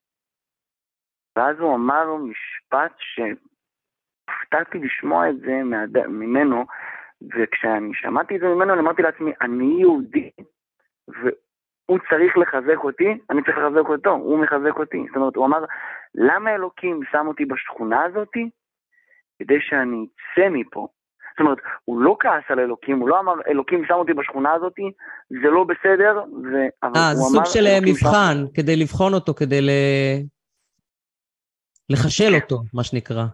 ואז 1.37 1.59
הוא 1.59 1.75
אמר 1.75 2.17
משפט 2.17 2.93
שהופתעתי 2.99 4.79
לשמוע 4.79 5.31
את 5.31 5.37
זה 5.37 5.53
ממנו, 6.09 6.65
וכשאני 7.23 7.95
שמעתי 7.95 8.37
את 8.37 8.41
זה 8.41 8.47
ממנו, 8.47 8.73
אני 8.73 8.81
אמרתי 8.81 9.03
לעצמי, 9.03 9.33
אני 9.41 9.77
יהודי, 9.81 10.31
הוא 11.91 11.99
צריך 12.11 12.39
לחזק 12.39 12.85
אותי, 12.85 13.19
אני 13.31 13.43
צריך 13.45 13.57
לחזק 13.59 13.89
אותו, 13.89 14.11
הוא 14.11 14.39
מחזק 14.39 14.79
אותי. 14.79 15.05
זאת 15.09 15.17
אומרת, 15.17 15.37
הוא 15.37 15.47
אמר, 15.47 15.65
למה 16.15 16.55
אלוקים 16.55 17.01
שם 17.13 17.27
אותי 17.27 17.45
בשכונה 17.45 18.05
הזאתי? 18.05 18.51
כדי 19.39 19.59
שאני 19.61 20.07
אצא 20.07 20.49
מפה. 20.51 20.89
זאת 21.31 21.41
אומרת, 21.41 21.59
הוא 21.85 22.03
לא 22.03 22.17
כעס 22.21 22.45
על 22.49 22.61
אלוקים, 22.61 22.99
הוא 22.99 23.09
לא 23.09 23.21
אמר, 23.21 23.33
אלוקים 23.49 23.85
שם 23.89 23.95
אותי 23.95 24.13
בשכונה 24.13 24.53
הזאתי, 24.53 24.93
זה 25.31 25.49
לא 25.51 25.65
בסדר, 25.65 26.25
ו... 26.45 26.57
אה, 26.85 27.15
זה 27.15 27.23
סוג 27.23 27.45
של 27.45 27.67
אה, 27.67 27.79
מבחן, 27.81 28.35
שם... 28.35 28.55
כדי 28.55 28.77
לבחון 28.77 29.15
אותו, 29.15 29.35
כדי 29.35 29.61
ל... 29.61 29.71
לחשל 31.91 32.35
אותו, 32.43 32.57
מה 32.75 32.85
שנקרא. 32.85 33.25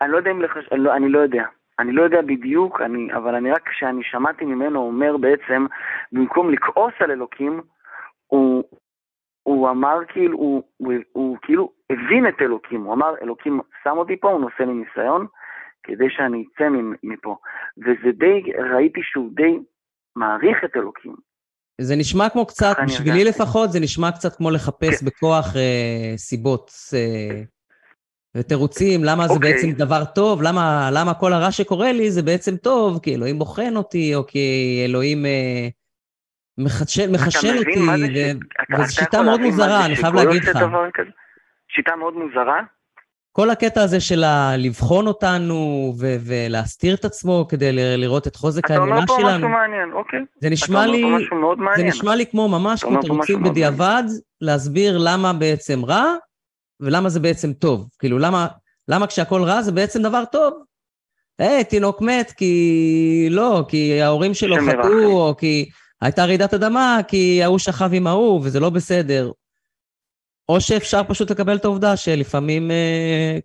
אני 0.00 0.12
לא 0.12 0.16
יודע 0.16 0.30
אם 0.30 0.42
לחש... 0.42 0.72
אני 0.72 0.80
לא, 0.80 0.96
אני 0.96 1.08
לא 1.08 1.18
יודע. 1.18 1.44
אני 1.78 1.92
לא 1.92 2.02
יודע 2.02 2.22
בדיוק, 2.22 2.80
אני, 2.80 3.14
אבל 3.14 3.34
אני 3.34 3.50
רק 3.50 3.68
כשאני 3.68 4.04
שמעתי 4.04 4.44
ממנו 4.44 4.80
אומר 4.80 5.16
בעצם, 5.16 5.66
במקום 6.12 6.50
לכעוס 6.50 6.92
על 7.00 7.10
אלוקים, 7.10 7.60
הוא 8.26 8.64
הוא 9.42 9.70
אמר 9.70 9.98
כאילו, 10.08 10.38
הוא, 10.38 10.62
הוא, 10.76 10.92
הוא 11.12 11.36
כאילו 11.42 11.72
הבין 11.90 12.28
את 12.28 12.34
אלוקים, 12.40 12.82
הוא 12.84 12.94
אמר, 12.94 13.14
אלוקים 13.22 13.60
שם 13.84 13.96
אותי 13.96 14.16
פה, 14.20 14.30
הוא 14.30 14.40
נושא 14.40 14.62
לי 14.62 14.72
ניסיון, 14.74 15.26
כדי 15.82 16.04
שאני 16.08 16.44
אצא 16.54 16.64
מפה. 17.02 17.36
וזה 17.78 18.12
די, 18.18 18.52
ראיתי 18.74 19.00
שהוא 19.02 19.30
די 19.34 19.58
מעריך 20.16 20.64
את 20.64 20.76
אלוקים. 20.76 21.14
זה 21.80 21.96
נשמע 21.96 22.28
כמו 22.28 22.46
קצת, 22.46 22.76
בשבילי 22.86 23.24
לפחות, 23.24 23.72
זה 23.72 23.80
נשמע 23.80 24.12
קצת 24.12 24.36
כמו 24.36 24.50
לחפש 24.50 25.00
כן. 25.00 25.06
בכוח 25.06 25.56
אה, 25.56 26.16
סיבות 26.16 26.70
אה, 26.94 27.42
ותירוצים, 28.36 29.04
למה 29.04 29.28
זה 29.28 29.34
אוקיי. 29.34 29.52
בעצם 29.52 29.70
דבר 29.70 30.04
טוב, 30.04 30.42
למה, 30.42 30.90
למה 30.92 31.14
כל 31.14 31.32
הרע 31.32 31.50
שקורה 31.50 31.92
לי 31.92 32.10
זה 32.10 32.22
בעצם 32.22 32.56
טוב, 32.56 32.98
כי 33.02 33.14
אלוהים 33.14 33.38
בוחן 33.38 33.76
אותי, 33.76 34.14
או 34.14 34.26
כי 34.26 34.82
אלוהים 34.88 35.26
אה, 35.26 35.68
מחשל, 36.58 37.10
מחשל 37.12 37.58
אותי, 37.58 37.80
ו... 37.80 38.74
וזו 38.78 38.94
שיטה 38.94 39.22
מאוד 39.22 39.40
מוזרה, 39.40 39.86
אני 39.86 39.96
חייב 39.96 40.14
להגיד 40.14 40.44
לך. 40.44 40.58
שיטה 41.68 41.96
מאוד 41.96 42.14
מוזרה? 42.14 42.60
כל 43.32 43.50
הקטע 43.50 43.82
הזה 43.82 44.00
של 44.00 44.24
לבחון 44.58 45.06
אותנו 45.06 45.54
ו- 46.00 46.16
ולהסתיר 46.26 46.94
את 46.94 47.04
עצמו 47.04 47.46
כדי 47.48 47.70
לראות 47.72 48.26
את 48.26 48.36
חוזק 48.36 48.70
האמונה 48.70 48.94
שלנו. 48.96 49.04
אתה 49.04 49.12
אומר 49.12 49.30
פה 49.30 49.36
משהו 49.36 49.48
מעניין, 49.48 49.92
אוקיי. 49.92 50.20
זה 50.40 50.50
נשמע 50.50 50.86
לי, 50.86 51.04
זה 51.76 51.84
נשמע 51.84 52.14
לי 52.14 52.26
כמו 52.26 52.48
ממש 52.48 52.84
כמו 52.84 53.00
תירוצים 53.02 53.42
בדיעבד, 53.42 54.02
להסביר 54.40 54.98
למה 54.98 55.32
בעצם 55.32 55.84
רע 55.84 56.14
ולמה 56.80 57.08
זה 57.08 57.20
בעצם 57.20 57.52
טוב. 57.52 57.88
כאילו, 57.98 58.18
למה, 58.18 58.46
למה 58.88 59.06
כשהכול 59.06 59.42
רע 59.42 59.62
זה 59.62 59.72
בעצם 59.72 60.02
דבר 60.02 60.24
טוב? 60.32 60.54
היי, 61.38 61.60
hey, 61.60 61.64
תינוק 61.64 62.02
מת 62.02 62.32
כי 62.36 63.28
לא, 63.30 63.64
כי 63.68 64.02
ההורים 64.02 64.34
שלו 64.34 64.56
חטאו, 64.68 65.28
או 65.28 65.36
כי 65.36 65.68
הייתה 66.00 66.24
רעידת 66.24 66.54
אדמה, 66.54 66.98
כי 67.08 67.42
ההוא 67.42 67.58
שכב 67.58 67.90
עם 67.92 68.06
ההוא, 68.06 68.40
וזה 68.44 68.60
לא 68.60 68.70
בסדר. 68.70 69.30
או 70.48 70.60
שאפשר 70.60 71.02
פשוט 71.08 71.30
לקבל 71.30 71.56
את 71.56 71.64
העובדה 71.64 71.96
שלפעמים 71.96 72.70
אה, 72.70 73.38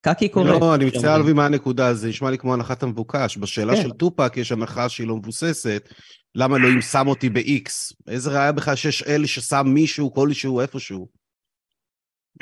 קקי 0.00 0.28
קורה. 0.28 0.58
לא, 0.58 0.74
אני 0.74 0.84
מצטער 0.84 1.18
להבין 1.18 1.36
מה 1.36 1.46
הנקודה, 1.46 1.94
זה 1.94 2.08
נשמע 2.08 2.30
לי 2.30 2.38
כמו 2.38 2.54
הנחת 2.54 2.82
המבוקש. 2.82 3.36
בשאלה 3.36 3.76
כן. 3.76 3.82
של 3.82 3.90
טופק 3.90 4.32
יש 4.36 4.52
הנחה 4.52 4.88
שהיא 4.88 5.06
לא 5.06 5.16
מבוססת, 5.16 5.88
למה 6.34 6.56
אלוהים 6.56 6.82
שם 6.82 7.08
אותי 7.08 7.28
ב-X? 7.28 7.94
איזה 8.08 8.30
ראיה 8.30 8.52
בכלל 8.52 8.74
שיש 8.74 9.02
אל 9.02 9.26
ששם 9.26 9.66
מישהו, 9.66 10.14
כלשהו, 10.14 10.60
איפשהו? 10.60 11.08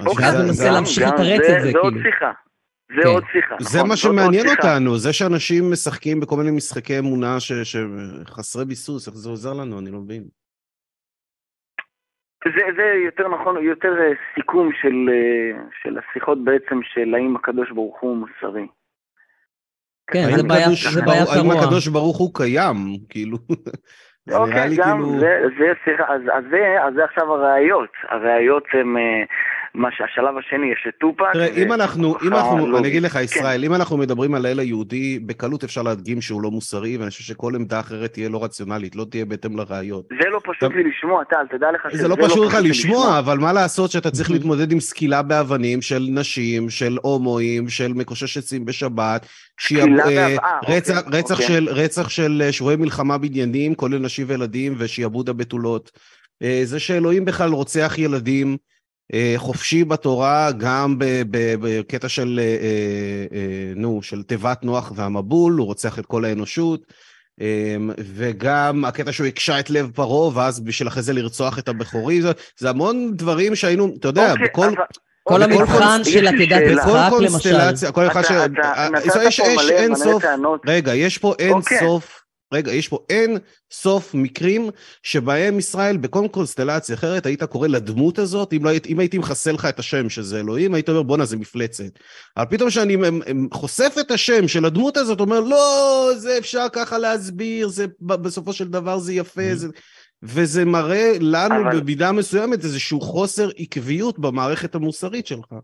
אוקיי, 0.06 0.26
אז 0.26 0.34
מנסה 0.46 0.70
להמשיך 0.70 1.04
לתרץ 1.08 1.40
את 1.40 1.62
זה, 1.62 1.72
כאילו. 1.72 1.72
זה 1.72 1.78
עוד 1.78 1.94
שיחה. 2.02 2.32
זה 2.96 3.02
כן. 3.02 3.08
עוד 3.08 3.24
שיחה. 3.32 3.54
זה 3.60 3.78
נכון, 3.78 3.88
מה 3.88 3.96
שמעניין 3.96 4.46
אותנו, 4.48 4.98
זה 4.98 5.12
שאנשים 5.12 5.72
משחקים 5.72 6.20
בכל 6.20 6.36
מיני 6.36 6.50
משחקי 6.50 6.98
אמונה 6.98 7.36
שחסרי 7.40 8.64
ביסוס, 8.64 9.08
איך 9.08 9.16
זה 9.16 9.28
עוזר 9.28 9.52
לנו, 9.60 9.78
אני 9.78 9.90
לא 9.90 9.98
מבין. 9.98 10.22
זה, 12.44 12.64
זה 12.76 12.82
יותר 13.04 13.28
נכון, 13.28 13.64
יותר 13.64 13.92
אה, 14.00 14.12
סיכום 14.34 14.70
של, 14.80 15.08
אה, 15.12 15.62
של 15.82 15.98
השיחות 15.98 16.44
בעצם 16.44 16.80
של 16.82 17.14
האם 17.14 17.36
הקדוש 17.36 17.70
ברוך 17.70 18.00
הוא 18.00 18.16
מוסרי. 18.16 18.66
כן, 20.06 20.36
זה 20.36 20.42
בעיה, 20.48 20.68
זה 20.92 21.02
בעיה 21.02 21.22
האם 21.22 21.50
הקדוש 21.50 21.88
ברוך 21.88 22.18
הוא 22.18 22.30
קיים, 22.34 22.76
כאילו. 23.08 23.38
זה 24.26 24.36
אוקיי, 24.36 24.54
נראה 24.54 24.66
לי 24.66 24.76
גם 24.76 25.02
כאילו... 25.02 25.20
זה, 25.20 25.42
זה, 25.58 25.92
אז, 26.08 26.22
אז, 26.34 26.44
זה, 26.50 26.84
אז 26.86 26.94
זה 26.94 27.04
עכשיו 27.04 27.34
הראיות. 27.34 27.90
הראיות 28.08 28.64
הן... 28.72 28.96
מה 29.74 29.88
שהשלב 29.92 30.38
השני, 30.38 30.66
יש 30.72 30.86
את 30.88 30.94
טופק. 31.00 31.32
תראה, 31.32 31.46
אם 31.46 31.72
אנחנו, 31.72 32.14
אם 32.22 32.32
אנחנו. 32.32 32.78
אני 32.78 32.88
אגיד 32.88 33.02
לך, 33.02 33.12
כן. 33.12 33.20
ישראל. 33.20 33.64
אם 33.64 33.74
אנחנו 33.74 33.96
מדברים 33.96 34.34
על 34.34 34.46
האל 34.46 34.58
היהודי, 34.58 35.18
בקלות 35.18 35.64
אפשר 35.64 35.82
להדגים 35.82 36.20
שהוא 36.20 36.42
לא 36.42 36.50
מוסרי, 36.50 36.96
ואני 36.96 37.10
חושב 37.10 37.24
שכל 37.24 37.54
עמדה 37.54 37.80
אחרת 37.80 38.12
תהיה 38.12 38.28
לא 38.28 38.44
רציונלית, 38.44 38.96
לא 38.96 39.04
תהיה 39.10 39.24
בהתאם 39.24 39.56
לראיות. 39.56 40.04
זה 40.22 40.28
לא 40.28 40.40
פשוט 40.44 40.72
לי 40.74 40.82
לשמוע, 40.84 41.24
טל, 41.24 41.46
תדע 41.50 41.72
לך 41.72 41.90
שזה 41.92 42.08
לא, 42.08 42.16
לא 42.18 42.26
פשוט 42.26 42.46
לך 42.46 42.58
לשמוע, 42.62 43.18
אבל 43.18 43.38
מה 43.38 43.52
לעשות 43.52 43.90
שאתה 43.90 44.10
צריך 44.10 44.30
להתמודד 44.30 44.72
עם 44.72 44.80
סקילה 44.80 45.22
באבנים 45.22 45.82
של 45.82 46.06
נשים, 46.10 46.70
של 46.70 46.96
הומואים, 47.02 47.68
של 47.68 47.92
מקושש 47.92 48.38
עצים 48.38 48.64
בשבת, 48.64 49.26
אה, 49.76 50.36
רצח, 50.68 50.98
אוקיי, 50.98 51.18
רצח, 51.18 51.40
אוקיי. 51.40 51.46
של, 51.46 51.68
רצח 51.68 52.08
של 52.08 52.42
אה, 52.44 52.52
שבויי 52.52 52.76
מלחמה 52.76 53.18
בניינים, 53.18 53.74
כולל 53.74 53.98
נשים 53.98 54.26
וילדים, 54.28 54.74
ושיעבוד 54.78 55.28
הבתולות. 55.28 55.90
אה, 56.42 56.60
זה 56.64 56.80
שאלוהים 56.80 57.24
בכלל 57.24 57.50
רוצח 57.50 57.94
ילדים, 57.98 58.56
חופשי 59.36 59.84
בתורה, 59.84 60.50
גם 60.56 60.96
בקטע 61.60 62.08
של, 62.08 62.40
אה, 62.42 62.56
אה, 63.36 63.72
נו, 63.76 64.02
של 64.02 64.22
תיבת 64.22 64.64
נוח 64.64 64.92
והמבול, 64.94 65.52
הוא 65.52 65.66
רוצח 65.66 65.98
את 65.98 66.06
כל 66.06 66.24
האנושות, 66.24 66.92
וגם 68.14 68.84
הקטע 68.84 69.12
שהוא 69.12 69.26
הקשה 69.26 69.60
את 69.60 69.70
לב 69.70 69.90
פרעה, 69.94 70.36
ואז 70.36 70.60
בשביל 70.60 70.88
אחרי 70.88 71.02
זה 71.02 71.12
לרצוח 71.12 71.58
את 71.58 71.68
הבכורי, 71.68 72.22
זה, 72.22 72.32
זה 72.58 72.70
המון 72.70 73.16
דברים 73.16 73.56
שהיינו, 73.56 73.94
אתה 73.98 74.08
יודע, 74.08 74.32
אוקיי, 74.32 74.46
בכל... 74.46 74.66
אבל... 74.66 74.74
כל 75.24 75.42
המבחן 75.42 76.04
של 76.04 76.26
עתידת 76.26 76.62
יצחק, 76.66 77.10
למשל. 77.20 77.90
כל 77.92 78.04
מבחן 78.04 78.22
של... 78.22 78.40
יש 79.22 79.40
אין 79.70 79.94
סוף, 79.94 80.24
רגע, 80.66 80.94
יש 80.94 81.18
פה 81.18 81.34
אין 81.38 81.52
אוקיי. 81.52 81.78
סוף 81.80 82.21
רגע, 82.52 82.72
יש 82.72 82.88
פה 82.88 82.98
אין 83.10 83.38
סוף 83.70 84.14
מקרים 84.14 84.70
שבהם 85.02 85.58
ישראל, 85.58 85.96
בכל 85.96 86.26
קונסטלציה 86.30 86.94
אחרת, 86.94 87.26
היית 87.26 87.42
קורא 87.42 87.68
לדמות 87.68 88.18
הזאת, 88.18 88.52
אם, 88.52 88.64
לא, 88.64 88.70
אם 88.88 88.98
הייתי 88.98 89.18
מחסל 89.18 89.52
לך 89.52 89.64
את 89.64 89.78
השם 89.78 90.08
שזה 90.08 90.40
אלוהים, 90.40 90.74
היית 90.74 90.88
אומר 90.88 91.02
בואנה 91.02 91.24
זה 91.24 91.36
מפלצת. 91.36 91.98
אבל 92.36 92.46
פתאום 92.50 92.68
כשאני 92.68 92.96
חושף 93.52 93.94
את 94.00 94.10
השם 94.10 94.48
של 94.48 94.64
הדמות 94.64 94.96
הזאת, 94.96 95.20
אומר 95.20 95.40
לא, 95.40 96.10
זה 96.16 96.38
אפשר 96.38 96.66
ככה 96.72 96.98
להסביר, 96.98 97.68
זה, 97.68 97.86
בסופו 98.00 98.52
של 98.52 98.68
דבר 98.68 98.98
זה 98.98 99.12
יפה, 99.12 99.52
mm-hmm. 99.52 99.54
זה... 99.54 99.68
וזה 100.22 100.64
מראה 100.64 101.12
לנו 101.20 101.62
אבל... 101.62 101.80
במידה 101.80 102.12
מסוימת 102.12 102.64
איזשהו 102.64 103.00
חוסר 103.00 103.50
עקביות 103.56 104.18
במערכת 104.18 104.74
המוסרית 104.74 105.26
שלך. 105.26 105.54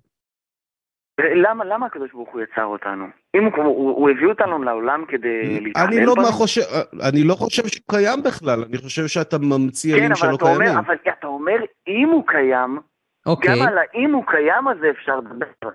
למה, 1.19 1.65
למה 1.65 1.87
הקדוש 1.87 2.13
ברוך 2.13 2.29
הוא 2.33 2.41
יצר 2.41 2.65
אותנו? 2.65 3.05
אם 3.35 3.45
הוא, 3.45 3.65
הוא, 3.65 3.91
הוא 3.91 4.11
הביא 4.11 4.27
אותנו 4.27 4.63
לעולם 4.63 5.05
כדי 5.09 5.61
להתעלל 5.61 5.87
אני 5.87 6.07
לא 6.07 6.15
חושב, 6.31 6.61
אני 7.09 7.25
לא 7.25 7.35
חושב 7.35 7.67
שהוא 7.67 7.85
קיים 7.91 8.23
בכלל, 8.23 8.65
אני 8.69 8.79
חושב 8.79 9.07
שאתה 9.07 9.37
ממציא 9.39 9.97
כן, 9.99 10.15
שלא 10.15 10.37
קיימים. 10.37 10.69
כן, 10.69 10.77
אבל 10.77 10.95
אתה 11.19 11.27
אומר, 11.27 11.57
אם 11.89 12.09
הוא 12.09 12.25
קיים, 12.27 12.79
אוקיי. 13.27 13.61
גם 13.61 13.69
על 13.69 13.79
האם 13.79 14.13
הוא 14.13 14.25
קיים 14.27 14.69
הזה 14.69 14.91
אפשר 14.91 15.17
לדבר. 15.17 15.69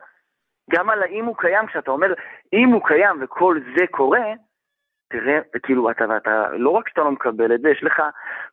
גם 0.72 0.90
על 0.90 1.04
האם 1.04 1.26
הוא 1.26 1.36
קיים, 1.38 1.68
כשאתה 1.68 1.92
אומר, 1.92 2.14
אם 2.54 2.70
הוא 2.70 2.82
קיים 2.86 3.24
וכל 3.24 3.60
זה 3.78 3.86
קורה, 3.92 4.34
תראה, 5.10 5.40
כאילו, 5.64 5.92
אתה, 5.92 6.04
אתה, 6.18 6.46
לא 6.58 6.70
רק 6.70 6.90
שאתה 6.90 7.02
לא 7.02 7.12
מקבל 7.12 7.56
את 7.56 7.62
זה, 7.62 7.70
יש 7.70 7.84
לך 7.84 8.02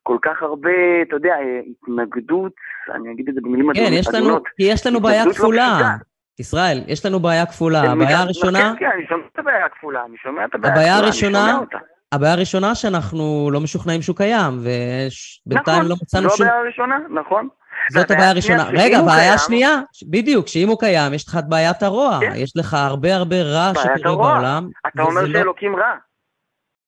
כל 0.03 0.17
כך 0.21 0.41
הרבה, 0.41 1.01
אתה 1.07 1.15
יודע, 1.15 1.35
התנגדות, 1.69 2.53
אני 2.95 3.11
אגיד 3.13 3.29
את 3.29 3.35
זה 3.35 3.41
במילים 3.43 3.73
כן, 3.73 3.89
יש 3.93 4.07
לנו, 4.13 4.37
יש 4.59 4.87
לנו 4.87 4.99
בעיה 4.99 5.25
לא 5.25 5.33
כפולה. 5.33 5.79
לא 5.81 6.10
ישראל, 6.39 6.83
יש 6.87 7.05
לנו 7.05 7.19
בעיה 7.19 7.45
כפולה. 7.45 7.81
הבעיה 7.81 8.19
הראשונה... 8.19 8.73
כן, 8.79 8.85
כן, 8.85 8.91
אני 8.95 9.05
שומע 9.07 9.23
את 9.33 9.39
הבעיה 9.39 9.65
הכפולה, 9.65 10.05
אני 10.05 10.17
שומע 10.23 10.45
את 10.45 10.55
הבעיה 10.55 10.73
הכפולה, 10.73 10.99
אני 10.99 11.11
שומע 11.11 11.57
אותה. 11.57 11.77
הבעיה 12.11 12.33
הראשונה 12.33 12.75
שאנחנו 12.75 13.49
לא 13.53 13.59
משוכנעים 13.59 14.01
שהוא 14.01 14.15
קיים, 14.15 14.53
ובינתיים 14.53 15.77
נכון, 15.77 15.89
לא 15.89 15.95
מצאנו 16.01 16.29
שום... 16.29 16.29
נכון, 16.29 16.37
זו 16.37 16.43
הבעיה 16.43 16.59
הראשונה, 16.61 16.99
נכון. 17.09 17.47
זאת 17.91 18.11
הבעיה 18.11 18.29
הראשונה. 18.29 18.63
רגע, 18.73 18.99
הבעיה 18.99 19.33
השנייה, 19.33 19.79
בדיוק, 20.09 20.47
שאם 20.47 20.67
הוא 20.67 20.79
קיים, 20.79 21.13
יש 21.13 21.27
לך 21.27 21.37
את 21.39 21.49
בעיית 21.49 21.83
הרוע. 21.83 22.19
כן. 22.21 22.31
יש 22.35 22.57
לך 22.57 22.73
הרבה 22.73 23.15
הרבה 23.15 23.41
רע 23.41 23.71
שקורה 23.75 24.15
בעולם. 24.15 24.69
אתה 24.87 25.03
אומר 25.03 25.21
לא- 25.21 25.33
שאלוקים 25.39 25.75
רע. 25.75 25.95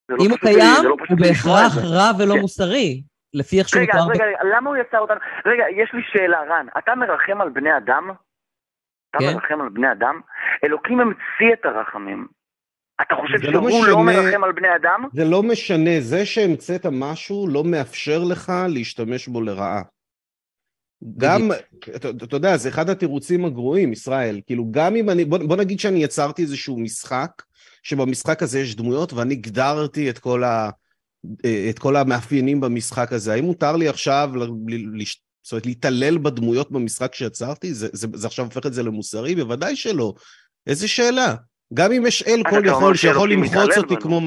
לא 0.10 0.18
אם 0.26 0.30
הוא 0.30 0.38
קיים, 0.38 0.84
לא 0.84 0.96
הוא 1.10 1.18
בהכרח 1.20 1.78
רע 1.84 2.12
ולא 2.20 2.34
כן. 2.34 2.40
מוסרי. 2.40 3.04
לפי 3.34 3.60
איך 3.60 3.70
שהוא 3.70 3.84
מתואר... 3.84 4.02
רגע, 4.10 4.26
רגע, 4.26 4.56
למה 4.58 4.70
הוא 4.70 4.78
יצר 4.78 5.00
אותנו? 5.00 5.20
רגע, 5.46 5.64
יש 5.70 5.94
לי 5.94 6.02
שאלה, 6.12 6.38
רן. 6.50 6.66
אתה 6.78 6.96
מרחם 6.96 7.42
על 7.42 7.50
בני 7.50 7.78
אדם? 7.78 8.12
אתה 9.14 9.20
כן? 9.20 9.34
מרחם 9.34 9.62
על 9.62 9.70
בני 9.70 9.92
אדם? 9.92 10.22
אלוקים 10.64 11.00
המציא 11.00 11.54
את 11.54 11.66
הרחמים. 11.66 12.28
אתה 13.02 13.16
חושב 13.16 13.38
שהוא 13.42 13.54
לא, 13.54 13.62
משנה, 13.62 13.88
לא 13.88 14.04
מרחם 14.04 14.44
על 14.44 14.52
בני 14.52 14.76
אדם? 14.76 15.06
זה 15.14 15.26
לא 15.26 15.44
משנה, 15.44 16.00
זה 16.00 16.26
שהמצאת 16.26 16.86
משהו 16.92 17.48
לא 17.48 17.64
מאפשר 17.64 18.24
לך 18.24 18.52
להשתמש 18.70 19.28
בו 19.28 19.42
לרעה. 19.42 19.82
גם, 21.18 21.52
אתה, 21.96 22.10
אתה 22.10 22.36
יודע, 22.36 22.58
זה 22.58 22.70
אחד 22.70 22.90
התירוצים 22.90 23.46
הגרועים, 23.46 23.92
ישראל. 23.92 24.42
כאילו, 24.46 24.66
גם 24.72 24.96
אם 24.96 25.10
אני, 25.10 25.26
בוא, 25.26 25.38
בוא 25.38 25.56
נגיד 25.56 25.80
שאני 25.80 26.04
יצרתי 26.04 26.42
איזשהו 26.42 26.80
משחק, 26.80 27.32
שבמשחק 27.84 28.44
הזה 28.44 28.60
יש 28.60 28.76
דמויות, 28.76 29.14
ואני 29.14 29.34
הגדרתי 29.34 30.10
את 30.10 30.20
כל, 30.20 30.44
ה, 30.44 30.70
את 31.70 31.80
כל 31.80 31.96
המאפיינים 31.96 32.62
במשחק 32.62 33.14
הזה. 33.14 33.34
האם 33.34 33.44
מותר 33.44 33.76
לי 33.76 33.88
עכשיו 33.88 34.30
זאת 35.44 35.52
אומרת, 35.52 35.66
להתעלל 35.66 36.18
בדמויות 36.18 36.72
במשחק 36.72 37.16
שיצרתי? 37.16 37.74
זה, 37.74 37.88
זה, 37.94 38.08
זה 38.14 38.28
עכשיו 38.28 38.46
הופך 38.46 38.66
את 38.66 38.74
זה 38.74 38.84
למוסרי? 38.84 39.36
בוודאי 39.36 39.76
שלא. 39.76 40.14
איזה 40.68 40.88
שאלה. 40.88 41.36
גם 41.74 41.92
אם 41.92 42.04
יש 42.08 42.24
אל 42.28 42.42
כל 42.50 42.62
יכול 42.66 42.96
שיכול 42.96 43.32
למחוץ 43.32 43.78
אותי 43.78 43.96
כמו... 44.02 44.22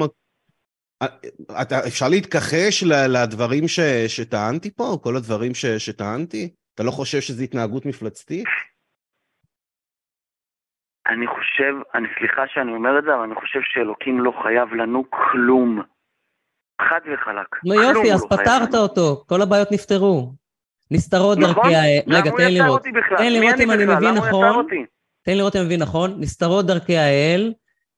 אתה, 1.61 1.87
אפשר 1.87 2.09
להתכחש 2.09 2.83
לדברים 2.83 3.67
ש, 3.67 3.79
שטענתי 4.07 4.71
פה? 4.71 4.97
כל 5.03 5.15
הדברים 5.15 5.55
ש, 5.55 5.65
שטענתי? 5.65 6.53
אתה 6.75 6.83
לא 6.83 6.91
חושב 6.91 7.21
שזו 7.21 7.43
התנהגות 7.43 7.85
מפלצתית? 7.85 8.45
אני 11.07 11.27
חושב, 11.27 11.73
אני 11.95 12.07
סליחה 12.19 12.41
שאני 12.47 12.71
אומר 12.71 12.99
את 12.99 13.03
זה, 13.03 13.15
אבל 13.15 13.23
אני 13.23 13.35
חושב 13.35 13.59
שאלוקים 13.63 14.19
לא 14.19 14.31
חייב 14.43 14.73
לנו 14.73 15.03
כלום. 15.09 15.81
חד 16.81 16.99
וחלק. 17.13 17.47
נו 17.65 17.73
יופי, 17.73 18.13
אז 18.13 18.23
לא 18.31 18.37
פתרת 18.37 18.75
אותו, 18.75 19.23
כל 19.27 19.41
הבעיות 19.41 19.71
נפתרו. 19.71 20.31
נסתרות 20.91 21.37
נכון? 21.37 21.53
דרכי 21.53 21.75
האל, 21.75 21.99
רגע, 22.07 22.31
תן 22.37 22.53
לראות? 22.53 22.83
תן 23.17 23.33
לראות 23.33 23.59
אם 23.59 23.71
אני? 23.71 23.85
מבין 23.85 24.13
נכון. 24.13 24.67
תן 25.25 25.37
לראות 25.37 25.55
אם 25.55 25.61
אני 25.61 25.67
מבין 25.67 25.81
נכון, 25.81 26.15
נסתרות 26.19 26.65
דרכי 26.65 26.97
האל, 26.97 27.53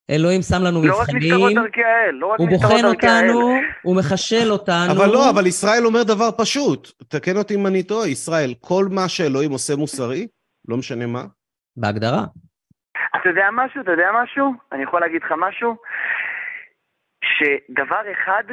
אלוהים 0.09 0.41
שם 0.41 0.63
לנו 0.63 0.83
לא 0.83 0.99
רק 0.99 1.09
נסתרות 1.09 1.15
מבחנים, 1.15 1.63
דרכי 1.63 1.83
האל, 1.83 2.15
לא 2.15 2.27
רק 2.27 2.39
הוא 2.39 2.49
בוחן 2.49 2.75
האל. 2.75 2.85
אותנו, 2.85 3.53
הוא 3.81 3.95
מחשל 3.95 4.51
אותנו. 4.51 4.91
אבל 4.91 5.07
לא, 5.13 5.29
אבל 5.29 5.47
ישראל 5.47 5.85
אומר 5.85 6.03
דבר 6.03 6.29
פשוט. 6.37 6.91
תקן 7.07 7.37
אותי 7.37 7.55
אם 7.55 7.67
אני 7.67 7.83
טועה, 7.83 8.07
ישראל, 8.07 8.53
כל 8.59 8.85
מה 8.91 9.09
שאלוהים 9.09 9.51
עושה 9.51 9.75
מוסרי, 9.75 10.27
לא 10.67 10.77
משנה 10.77 11.05
מה, 11.05 11.23
בהגדרה. 11.77 12.23
אתה 13.21 13.29
יודע 13.29 13.47
משהו? 13.51 13.81
אתה 13.81 13.91
יודע 13.91 14.09
משהו? 14.23 14.53
אני 14.71 14.83
יכול 14.83 15.01
להגיד 15.01 15.21
לך 15.23 15.33
משהו? 15.37 15.75
שדבר 17.23 18.01
אחד 18.11 18.43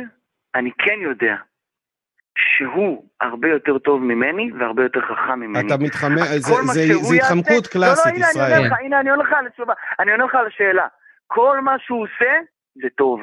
אני 0.55 0.70
כן 0.79 0.99
יודע, 1.03 1.37
שהוא 2.37 3.05
הרבה 3.20 3.49
יותר 3.49 3.79
טוב 3.79 4.03
ממני 4.03 4.51
והרבה 4.61 4.83
יותר 4.83 5.01
חכם 5.01 5.40
ממני. 5.40 5.66
אתה 5.66 5.77
מתחמק, 5.77 6.18
זה- 6.37 7.14
התחמקות 7.16 7.66
קלאסית, 7.66 8.05
לא, 8.07 8.11
לא, 8.12 8.16
הנה, 8.16 8.27
אני 8.27 8.31
ישראל. 8.31 8.53
עונה 8.53 8.66
לך, 8.66 8.72
הנה, 8.85 9.01
אני 9.01 9.11
עונה 9.11 9.22
לך 9.22 9.29
על 9.38 9.46
התשובה. 9.46 9.72
אני 10.01 10.11
עונה 10.12 10.25
לך 10.25 10.35
על 10.35 10.46
השאלה. 10.46 10.87
כל 11.27 11.61
מה 11.61 11.75
שהוא 11.79 12.03
עושה, 12.03 12.33
זה 12.83 12.88
טוב. 12.96 13.20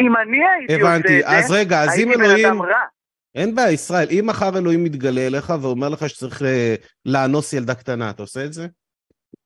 אם 0.00 0.16
אני 0.16 0.38
הייתי 0.48 0.74
עושה 0.82 0.96
את 0.96 1.02
זה, 1.08 1.20
אז 1.24 1.50
רגע, 1.50 1.80
אז 1.82 1.88
אם 1.98 2.08
הייתי 2.08 2.16
בן 2.16 2.24
אלוהים... 2.24 2.46
אדם 2.46 2.62
רע. 2.62 2.80
אין 3.34 3.54
בעיה, 3.54 3.70
ישראל, 3.70 4.06
אם 4.10 4.24
מחר 4.26 4.58
אלוהים 4.58 4.84
מתגלה 4.84 5.20
אליך 5.26 5.52
ואומר 5.62 5.88
לך 5.88 6.08
שצריך 6.08 6.42
אה, 6.42 6.74
לאנוס 7.06 7.52
ילדה 7.52 7.74
קטנה, 7.74 8.10
אתה 8.10 8.22
עושה 8.22 8.44
את 8.44 8.52
זה? 8.52 8.66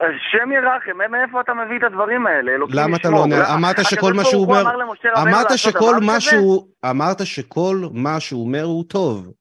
אז 0.01 0.13
שם 0.31 0.53
ירחם, 0.53 1.11
מאיפה 1.11 1.41
אתה 1.41 1.55
מביא 1.55 1.79
את 1.79 1.83
הדברים 1.83 2.27
האלה? 2.27 2.53
למה 2.69 2.97
אתה. 2.97 3.11
לא 3.11 3.17
עונה? 3.17 3.55
אמרת 3.55 3.77
שכל 3.85 4.13
מה 4.13 4.25
שהוא 4.25 4.47
הוא 4.47 4.57
אומר... 4.57 4.75
אמרת 5.23 5.59
שכל 5.59 5.95
מה? 6.03 6.21
שהוא... 6.21 6.67
אמרת 6.91 7.27
שכל 7.27 7.77
מה 7.93 8.21
שהוא 8.21 8.45
אומר 8.45 8.63
הוא 8.63 8.85
טוב. 8.89 9.33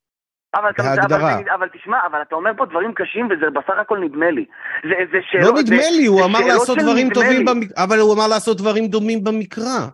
אבל, 0.55 0.69
אתה, 0.69 0.83
בהגדרה. 0.83 1.33
אבל, 1.33 1.49
אבל 1.55 1.67
תשמע, 1.73 1.97
אבל 2.11 2.21
אתה 2.21 2.35
אומר 2.35 2.51
פה 2.57 2.65
דברים 2.65 2.93
קשים 2.93 3.25
וזה 3.25 3.45
בסך 3.49 3.79
הכל 3.81 3.99
נדמה 3.99 4.31
לי. 4.31 4.45
זה, 4.83 4.95
זה 5.11 5.17
שאלות... 5.31 5.55
לא 5.55 5.61
נדמה 5.61 5.81
זה, 5.81 5.97
לי, 5.97 6.05
הוא 6.05 6.25
אמר 6.25 6.39
לעשות 6.39 6.77
דברים 6.77 7.09
טובים. 7.13 7.45
במקרא, 7.45 7.83
אבל 7.83 7.99
הוא 7.99 8.13
אמר 8.13 8.27
לעשות 8.27 8.57
דברים 8.57 8.87
דומים 8.87 9.23
במקרא. 9.23 9.87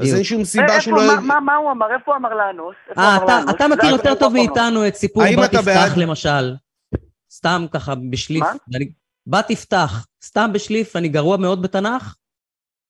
אז. 0.00 0.14
אין 0.14 0.24
שום 0.24 0.44
סיבה 0.44 0.80
שהוא 0.80 0.96
לא... 0.96 1.20
מה, 1.20 1.56
הוא 1.56 1.70
אמר? 1.70 1.86
איפה 1.94 2.10
הוא 2.10 2.16
אמר 2.16 2.34
לאנוס? 2.34 2.74
אה, 2.98 3.16
אתה? 3.16 3.40
אתה 3.50 3.68
מכיר 3.68 3.90
לא, 3.90 3.94
יותר 3.96 4.10
לא, 4.10 4.14
טוב 4.14 4.34
לא, 4.34 4.38
לא. 4.38 4.46
מאיתנו 4.46 4.88
את 4.88 4.94
סיפור 4.94 5.22
בת 5.22 5.52
יפתח 5.52 5.92
למשל. 5.96 6.54
סתם 7.30 7.66
ככה 7.72 7.92
בשליף. 8.10 8.42
מה? 8.42 8.52
בת 9.26 9.50
יפתח, 9.50 10.06
סתם 10.24 10.50
בשליף, 10.52 10.96
אני 10.96 11.08
גרוע 11.08 11.36
מאוד 11.36 11.62
בתנ"ך. 11.62 12.14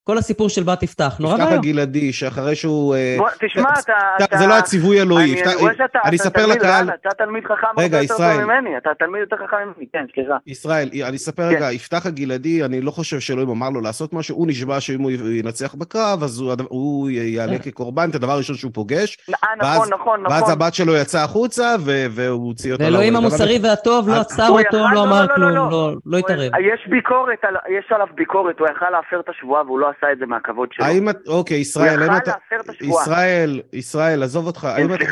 כל 0.05 0.19
הסיפור 0.19 0.49
של 0.49 0.63
בת 0.63 0.83
יפתח, 0.83 1.17
נורא 1.21 1.35
יפתח 1.35 1.45
ואיום. 1.47 1.59
הגלעדי, 1.59 2.13
שאחרי 2.13 2.55
שהוא... 2.55 2.95
אה, 2.95 3.15
בוא, 3.19 3.29
תשמע, 3.41 3.71
אתה... 3.85 3.93
אתה- 4.25 4.39
זה 4.39 4.47
לא 4.47 4.55
הציווי 4.59 5.03
אלוהי. 5.03 5.33
אני 5.33 5.41
יפתח- 5.41 5.61
רואה 5.61 5.73
שאתה 5.75 5.99
אני 6.05 6.17
אתה 6.17 6.25
אספר 6.25 6.41
תלמיד 6.43 6.57
לקהל, 6.57 6.89
אתה 7.01 7.09
תלמיד 7.19 7.45
חכם 7.45 7.67
הרבה 7.67 7.83
יותר 7.85 7.97
ישראל. 8.03 8.37
טוב 8.37 8.45
ממני, 8.45 8.77
אתה 8.79 8.91
תלמיד 8.99 9.21
יותר 9.21 9.37
חכם 9.47 9.57
ממני, 9.57 9.87
כן, 9.93 10.05
סליחה. 10.15 10.35
ישראל, 10.47 10.89
אני 11.09 11.17
אספר 11.17 11.43
כן. 11.51 11.57
רגע, 11.57 11.73
יפתח 11.73 12.07
הגלעדי, 12.07 12.65
אני 12.65 12.81
לא 12.81 12.91
חושב 12.91 13.21
שאלוהים 13.21 13.49
אמר 13.51 13.71
לו 13.71 13.81
לעשות 13.81 14.13
משהו, 14.13 14.37
הוא 14.37 14.47
נשבע 14.47 14.81
שאם 14.81 15.01
הוא 15.01 15.11
ינצח 15.11 15.75
בקרב, 15.75 16.23
אז 16.23 16.41
הוא- 16.69 17.11
יעלה 17.11 17.59
כקורבן, 17.59 18.11
את 18.11 18.15
הדבר 18.15 18.33
הראשון 18.33 18.57
שהוא 18.57 18.71
פוגש, 18.75 19.17
אה, 19.29 19.35
ואז- 19.61 19.77
נכון, 19.77 19.89
נכון, 19.93 20.27
ואז 20.27 20.41
נכון. 20.43 20.53
הבת 20.53 20.75
שלו 20.75 20.97
יצאה 20.97 21.25
החוצה, 21.25 21.75
והוא 22.11 22.47
הוציא 22.47 22.73
אותה 22.73 22.85
ואלוהים. 22.85 23.17
המוסרי 23.17 23.59
והטוב 23.63 24.09
לא 24.09 24.15
עצר 24.21 24.49
אותו, 24.49 24.63
לא 24.79 24.91
לא, 24.95 25.03
אמר 25.05 25.21
לא, 25.21 25.27
לא, 25.29 25.35
כלום, 25.35 25.51
לא. 25.51 25.71
לא- 25.71 25.93
לא 26.07 26.19
התערב. 26.19 26.51
יש 26.75 26.89
ביקורת, 26.91 27.39
יש 27.79 27.93
עליו 27.93 28.07
ביקורת, 28.15 28.59
הוא 28.59 28.69
יכל 28.69 28.91
להפר 28.91 29.21
את 29.21 29.29
השבועה 29.29 29.63
והוא 29.63 29.79
לא 29.79 29.91
עשה 29.97 30.13
את 30.13 30.19
זה 30.19 30.27
מהכבוד 30.27 30.73
שלו. 30.73 30.85
האם 30.85 31.09
את, 31.09 31.17
אוקיי, 31.29 31.57
ישראל, 31.57 31.99
הוא 31.99 32.05
האם 32.05 32.17
יכל 32.17 32.17
אתה... 32.17 32.31
להפר 32.31 32.73
את. 32.73 32.81
ישראל, 32.81 33.61
ישראל, 33.73 34.23
עזוב 34.23 34.47
אותך, 34.47 34.65
האם 34.65 34.95
אתה 34.95 35.05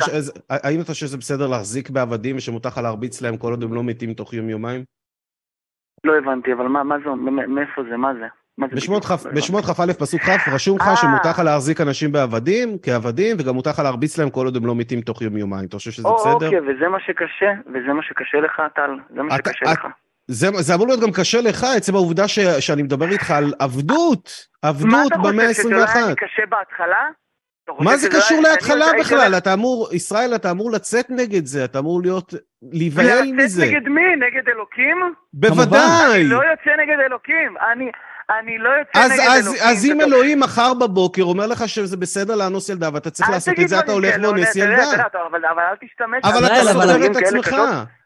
האם 0.50 0.80
אתה 0.80 0.92
חושב 0.92 1.06
שזה 1.06 1.16
בסדר 1.16 1.46
להחזיק 1.46 1.90
בעבדים 1.90 2.36
ושמותר 2.36 2.68
לך 2.68 2.78
להרביץ 2.78 3.22
להם 3.22 3.36
כל 3.36 3.50
עוד 3.50 3.62
הם 3.62 3.74
לא 3.74 3.82
מתים 3.84 4.14
תוך 4.14 4.32
יום-יומיים? 4.34 4.84
לא 6.04 6.18
הבנתי, 6.18 6.52
אבל 6.52 6.66
מה 6.66 6.82
מה 6.82 6.96
זה, 7.04 7.10
מאיפה 7.48 7.82
זה, 7.90 7.96
מה 7.96 8.14
זה? 8.14 8.26
בשמות? 8.68 9.04
כ"א, 9.04 9.72
כ"א 9.74 9.92
פסוק 9.92 10.20
כ', 10.20 10.48
רשום 10.54 10.76
לך 10.76 10.88
אה. 10.88 10.96
שמותר 10.96 11.30
לך 11.30 11.38
להחזיק 11.38 11.80
אנשים 11.80 12.12
בעבדים, 12.12 12.78
כעבדים, 12.82 13.36
וגם 13.40 13.54
מותר 13.54 13.70
לך 13.70 13.78
להרביץ 13.78 14.18
להם 14.18 14.30
כל 14.30 14.44
עוד 14.44 14.56
הם 14.56 14.66
לא 14.66 14.74
מתים 14.74 15.00
תוך 15.00 15.22
יום-יומיים. 15.22 15.68
אתה 15.68 15.76
חושב 15.76 15.90
שזה 15.90 16.08
בסדר? 16.14 16.46
אוקיי, 16.46 16.60
וזה 16.60 16.88
מה 16.88 17.00
שקשה, 17.00 17.52
וזה 17.66 17.92
מה 17.92 18.02
שקשה 18.02 18.40
לך, 18.40 18.62
טל, 18.74 18.90
זה 19.14 19.22
מה 19.22 19.36
שקשה 19.36 19.72
לך. 19.72 19.86
זה, 20.32 20.48
זה 20.58 20.74
אמור 20.74 20.86
להיות 20.86 21.00
גם 21.00 21.12
קשה 21.12 21.40
לך, 21.40 21.66
עצם 21.76 21.94
העובדה 21.94 22.28
ש, 22.28 22.38
שאני 22.40 22.82
מדבר 22.82 23.08
איתך 23.10 23.30
על 23.30 23.52
עבדות, 23.58 24.30
מה 24.62 24.68
עבדות 24.68 25.12
אתה 25.12 25.18
במאה 25.18 25.48
חושב, 25.48 25.62
שזה 25.62 25.70
לא 25.70 25.76
היה 25.76 25.86
ה-21. 25.86 26.08
לי 26.08 26.14
קשה 26.14 26.42
בהתחלה? 26.50 26.96
אתה 27.64 27.72
מה 27.84 27.96
זה 27.96 28.08
קשור 28.08 28.40
להתחלה 28.40 28.86
בכלל? 29.00 29.34
אתה 29.36 29.52
אמור, 29.52 29.88
ישראל, 29.92 30.34
אתה 30.34 30.50
אמור 30.50 30.70
לצאת 30.70 31.06
נגד 31.10 31.46
זה, 31.46 31.64
אתה 31.64 31.78
אמור 31.78 32.02
להיות, 32.02 32.34
להיבהל 32.72 33.32
מזה. 33.32 33.62
לצאת 33.64 33.74
נגד 33.76 33.88
מי? 33.88 34.00
נגד 34.16 34.48
אלוקים? 34.48 34.96
בוודאי. 35.32 36.20
אני 36.20 36.24
לא 36.24 36.36
יוצא 36.36 36.82
נגד 36.82 37.00
אלוקים. 37.06 37.54
אני, 37.72 37.90
אני 38.40 38.58
לא 38.58 38.68
יוצא 38.78 38.98
אז, 39.04 39.10
נגד 39.10 39.20
אז, 39.30 39.46
אלוקים. 39.48 39.62
אז 39.68 39.84
אם 39.84 40.00
אלוהים 40.00 40.40
מחר 40.40 40.74
בבוקר 40.74 41.22
אומר 41.22 41.46
לך 41.46 41.68
שזה 41.68 41.96
בסדר 41.96 42.34
לאנוס 42.34 42.68
ילדה 42.68 42.88
ואתה 42.94 43.10
צריך 43.10 43.30
לעשות 43.30 43.54
את 43.62 43.68
זה, 43.68 43.78
אתה 43.78 43.92
הולך 43.92 44.14
אתה 44.14 44.26
יודע, 44.26 44.42
ילדה. 44.56 44.92
אתה 44.92 45.06
אתה- 45.06 45.18
אבל 45.30 45.44
אל 45.44 45.76
תשתמש. 45.88 46.24
אבל 46.24 46.46
אתה 46.46 46.54
סותר 46.54 47.06
את 47.06 47.16
כאלה 47.16 47.38
עצמך. 47.40 47.56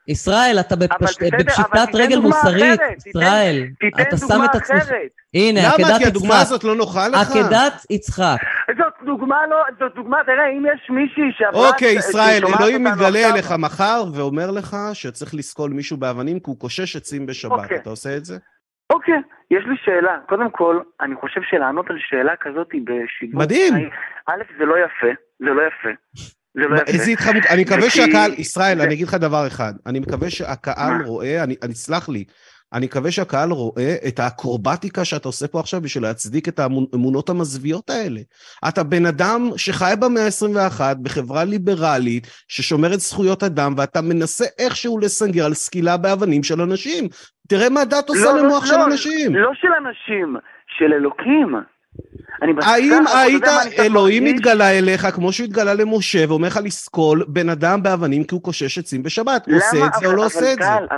ישראל, 0.09 0.57
אתה 0.61 0.75
בפש- 0.77 1.03
בסדר, 1.03 1.39
בפשיטת 1.39 1.87
תיתן 1.87 1.99
רגל 1.99 2.19
מוסרית, 2.19 2.63
אחרת, 2.81 2.81
תיתן- 2.99 3.09
ישראל. 3.09 3.67
תיתן 3.81 4.03
אתה 4.03 4.17
שם 4.17 4.27
דוגמה 4.27 4.45
את 4.45 4.55
עצמך. 4.55 4.77
אחרת. 4.83 5.11
הנה, 5.35 5.61
למה? 5.61 5.75
עקדת 5.75 5.99
כי 5.99 6.05
הדוגמה 6.07 6.29
יצחק. 6.35 6.43
הזאת 6.43 6.65
לא 6.65 6.75
נוחה 6.77 7.09
לך? 7.09 7.31
עקדת 7.31 7.73
יצחק. 7.91 8.37
זאת 8.79 8.93
דוגמה 9.07 9.37
לא, 9.51 9.57
זאת 9.81 9.95
דוגמה, 9.95 10.17
תראה, 10.27 10.49
אם 10.51 10.65
יש 10.75 10.91
מישהי 10.91 11.23
שעברה... 11.39 11.69
אוקיי, 11.69 11.93
ישראל, 11.95 12.43
אלוהים 12.59 12.85
מתגלה 12.85 13.07
עכשיו- 13.19 13.33
אליך 13.35 13.53
מחר 13.59 14.05
ואומר 14.15 14.51
לך 14.51 14.77
שצריך 14.93 15.35
לסקול 15.35 15.71
מישהו 15.71 15.97
באבנים 15.97 16.39
כי 16.39 16.45
הוא 16.47 16.59
קושש 16.61 16.97
עצים 16.97 17.27
בשבת. 17.27 17.53
אוקיי. 17.53 17.77
אתה 17.77 17.91
עושה 17.91 18.17
את 18.17 18.25
זה? 18.25 18.39
אוקיי, 18.93 19.15
יש 19.51 19.65
לי 19.67 19.75
שאלה. 19.85 20.17
קודם 20.29 20.51
כל, 20.51 20.81
אני 21.01 21.15
חושב 21.21 21.41
שלענות 21.51 21.91
על 21.91 21.97
שאלה 21.99 22.33
כזאת 22.41 22.69
בשידור... 22.69 23.41
מדהים. 23.41 23.75
א', 24.29 24.43
זה 24.59 24.65
לא 24.65 24.75
יפה, 24.79 25.13
זה 25.39 25.47
לא 25.51 25.63
יפה. 25.63 25.89
זה 26.55 26.69
לא. 26.69 26.81
איזה 26.87 27.11
התחמקות, 27.11 27.51
אני 27.51 27.63
מקווה 27.63 27.91
שהקהל, 27.91 28.33
ישראל, 28.39 28.81
אני 28.81 28.95
אגיד 28.95 29.09
לך 29.09 29.15
דבר 29.15 29.47
אחד, 29.47 29.73
אני 29.87 30.01
מקווה 30.01 30.31
שהקהל? 30.31 31.03
רואה, 31.05 31.45
אני, 31.45 31.75
סלח 31.75 32.09
לי, 32.09 32.25
אני 32.73 32.87
מקווה 32.87 33.11
שהקהל 33.11 33.51
רואה 33.51 33.97
את 34.09 34.19
האקרובטיקה 34.19 35.05
שאתה 35.05 35.29
עושה 35.29 35.49
פה 35.49 35.61
עכשיו 35.61 35.81
בשביל 35.81 36.05
להצדיק 36.05 36.49
את 36.49 36.59
האמונות 36.59 37.29
המזוויעות 37.29 37.91
האלה. 37.91 38.21
אתה 38.69 38.83
בן 38.83 39.07
אדם 39.07 39.51
שחי 39.57 39.95
במאה 40.01 40.25
ה-21 40.25 40.81
בחברה 41.03 41.45
ליברלית 41.45 42.27
ששומרת 42.49 43.01
זכויות 43.01 43.43
אדם, 43.43 43.75
ואתה 43.77 44.03
מנסה 44.03 44.45
איכשהו 44.59 44.99
לסנגר 44.99 45.45
על 45.45 45.55
סקילה 45.55 45.97
באבנים 45.97 46.43
של 46.43 46.61
אנשים. 46.61 47.09
תראה 47.49 47.69
מה 47.69 47.85
דת 47.85 48.09
עושה 48.09 48.25
לא, 48.25 48.37
לא, 48.37 48.43
למוח 48.43 48.67
של 48.67 48.77
לא, 48.77 48.85
אנשים. 48.85 49.35
לא 49.35 49.51
של 49.55 49.69
אנשים, 49.87 50.37
של 50.79 50.93
אלוקים. 50.93 51.74
האם 52.63 53.07
היית, 53.15 53.45
אלוהים 53.79 54.27
התגלה 54.27 54.71
אליך 54.71 55.07
כמו 55.07 55.33
שהוא 55.33 55.45
התגלה 55.45 55.75
למשה 55.75 56.25
ואומר 56.29 56.49
לך 56.49 56.61
לסקול 56.65 57.25
בן 57.29 57.49
אדם 57.49 57.83
באבנים 57.83 58.25
כי 58.25 58.35
הוא 58.35 58.43
קושש 58.43 58.79
עצים 58.79 59.03
בשבת? 59.03 59.47
הוא 59.47 59.57
עושה? 59.57 59.87
את 59.87 59.95
זה 60.01 60.07
או 60.07 60.13
לא 60.13 60.25
עושה 60.25 60.53
את 60.53 60.59
זה? 60.59 60.75
אבל 60.75 60.87
טל, 60.87 60.95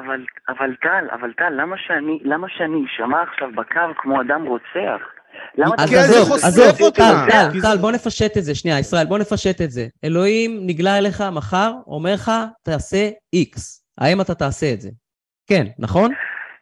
אבל, 0.49 0.75
טל, 0.83 1.07
אבל 1.13 1.33
טל, 1.33 1.51
למה 1.51 1.77
שאני, 1.87 2.19
למה 2.25 2.47
שאני 2.57 2.85
אשמע 2.87 3.23
עכשיו 3.23 3.49
בקו 3.57 4.03
כמו 4.03 4.21
אדם 4.21 4.47
רוצח? 4.47 5.01
כי 5.89 5.97
זה 5.97 6.25
חושף 6.25 6.81
אותך, 6.81 7.03
טל, 7.29 7.61
טל, 7.63 7.77
בוא 7.81 7.93
נפשט 7.93 8.37
את 8.37 8.45
זה, 8.45 8.55
שנייה, 8.55 8.79
ישראל, 8.79 9.07
בוא 9.07 9.19
נפשט 9.19 9.61
את 9.61 9.71
זה. 9.71 9.87
אלוהים 10.05 10.61
נגלה 10.67 10.99
אליך 10.99 11.25
מחר, 11.33 11.73
אומר 11.87 12.15
לך, 12.15 12.33
תעשה 12.63 13.09
איקס. 13.33 13.87
האם 13.99 14.21
אתה 14.21 14.35
תעשה 14.35 14.73
את 14.73 14.81
זה? 14.81 14.91
כן, 15.47 15.67
נכון? 15.79 16.13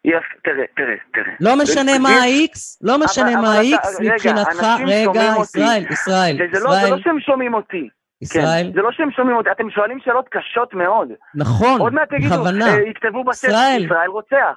יפה, 0.05 0.35
תראה, 0.45 0.65
תראה, 0.77 0.95
תראה. 1.15 1.35
לא 1.41 1.57
משנה 1.63 1.99
מה 1.99 2.09
ה-X, 2.09 2.59
לא 2.83 2.99
משנה 3.05 3.37
מה 3.41 3.61
אתה- 3.61 3.89
ה-X 3.89 4.03
מבחינתך, 4.05 4.67
רגע. 4.87 5.35
ישראל, 5.43 5.85
ישראל, 5.91 6.37
לא, 6.39 6.47
זה 6.53 6.59
ישראל, 6.59 6.91
לא 6.91 6.99
שהם 6.99 7.21
שומעים 7.21 7.55
אותי. 7.55 7.89
ישראל, 8.23 8.67
כן, 8.67 8.73
זה 8.75 8.81
לא 8.83 8.93
שהם 8.93 9.11
שומעים 9.11 9.37
אותי, 9.37 9.51
אתם 9.53 9.71
שואלים 9.71 9.99
שאלות 10.05 10.29
קשות 10.29 10.75
מאוד. 10.75 11.09
נכון, 11.35 11.81
עוד 11.81 11.93
מעט 11.93 12.09
תגידו, 12.09 12.35
בכוונה. 12.35 12.67
אה, 12.67 12.89
יכתבו 12.91 13.25
בספר, 13.25 13.49
ישראל. 13.49 13.85
ישראל 13.85 14.09
רוצח. 14.09 14.57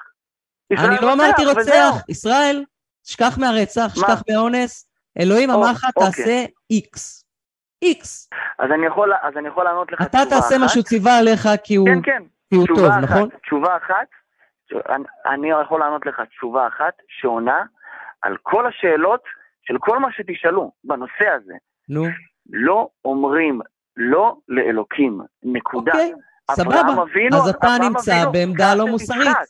ישראל 0.73 0.91
אני 0.91 0.97
לא 1.01 1.13
אמרתי. 1.13 1.45
רוצח, 1.45 2.03
ישראל, 2.09 2.63
שכח 3.03 3.37
מהרצח, 3.37 3.81
מה? 3.81 3.89
שכח 4.07 4.23
מאונס, 4.31 4.89
אלוהים 5.19 5.49
אמר 5.51 5.71
לך, 5.71 5.85
אוקיי. 5.95 6.11
תעשה 6.11 6.45
X. 6.73 6.99
X. 7.85 8.27
אז 8.59 8.71
אני 8.71 8.85
יכול, 8.85 9.13
אז 9.23 9.33
אני 9.37 9.47
יכול 9.47 9.63
לענות 9.63 9.91
לך 9.91 10.01
אתה 10.01 10.07
תשובה 10.09 10.25
תעשה 10.25 10.55
אחת. 10.55 10.61
מה 10.61 10.69
שהוא 10.69 10.83
ציווה 10.83 11.17
עליך 11.17 11.49
כי 11.63 11.75
הוא 11.75 11.87
כן, 11.87 12.01
כן. 12.03 12.23
כי 12.49 12.55
הוא 12.55 12.67
טוב, 12.67 12.85
אחת, 12.85 13.01
נכון? 13.03 13.29
תשובה 13.43 13.77
אחת, 13.77 14.07
אני- 15.25 15.49
יכול 15.61 15.79
לענות 15.79 16.05
לך 16.05 16.21
תשובה 16.29 16.67
אחת 16.67 16.93
שעונה 17.07 17.63
על 18.21 18.37
כל 18.43 18.67
השאלות 18.67 19.21
של 19.63 19.77
כל 19.79 19.99
מה 19.99 20.07
שתשאלו 20.11 20.71
בנושא 20.83 21.29
הזה. 21.35 21.53
נו, 21.89 22.05
לא 22.49 22.87
אומרים 23.05 23.61
לא 23.97 24.35
לאלוקים, 24.47 25.19
נקודה. 25.43 25.91
אוקיי, 25.91 26.13
סבבה. 26.51 27.03
אבינו, 27.03 27.37
אז 27.37 27.49
אתה 27.49 27.67
נמצא 27.81 28.11
אבינו, 28.11 28.31
בעמדה 28.31 28.75
לא 28.75 28.87
מוסרית. 28.87 29.21
יצחק. 29.27 29.45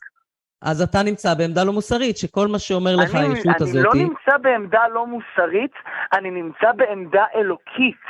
אז 0.62 0.82
אתה 0.82 1.04
נמצא 1.04 1.34
בעמדה 1.34 1.64
לא 1.64 1.74
מוסרית, 1.74 2.18
שכל 2.18 2.48
מה 2.48 2.60
שאומר 2.60 2.96
לך 2.96 3.16
אני, 3.16 3.24
הישות 3.28 3.62
אני 3.62 3.84
לא 3.84 3.92
נמצא 3.96 4.38
בעמדה 4.38 4.88
לא 4.88 5.08
מוסרית, 5.08 5.72
אני 6.14 6.32
נמצא 6.32 6.72
בעמדה 6.72 7.26
אלוקית. 7.36 8.06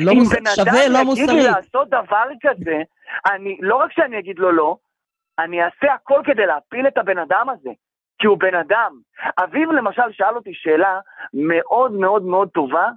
לא 0.00 0.12
אם 0.12 0.16
מוס... 0.18 0.32
בן 0.34 0.44
שווה 0.54 0.86
אדם 0.86 0.92
לא 0.92 0.98
יגיד 0.98 1.04
מוסרי. 1.06 1.26
לי 1.36 1.42
לעשות 1.42 1.88
דבר 1.88 2.24
כזה, 2.42 2.78
אני, 3.32 3.58
לא 3.60 3.76
רק 3.76 3.92
שאני 3.92 4.18
אגיד 4.18 4.38
לו 4.38 4.52
לא, 4.52 4.76
אני 5.38 5.64
אעשה 5.64 5.94
הכל 5.94 6.20
כדי 6.24 6.46
להפיל 6.46 6.86
את 6.86 6.98
הבן 6.98 7.18
אדם 7.18 7.48
הזה, 7.48 7.70
כי 8.18 8.26
הוא 8.26 8.38
בן 8.38 8.54
אדם. 8.54 9.00
אביב 9.38 9.70
למשל 9.70 10.12
שאל 10.12 10.36
אותי 10.36 10.54
שאלה 10.54 11.00
מאוד 11.34 11.92
מאוד 11.92 12.22
מאוד 12.22 12.48
טובה, 12.48 12.88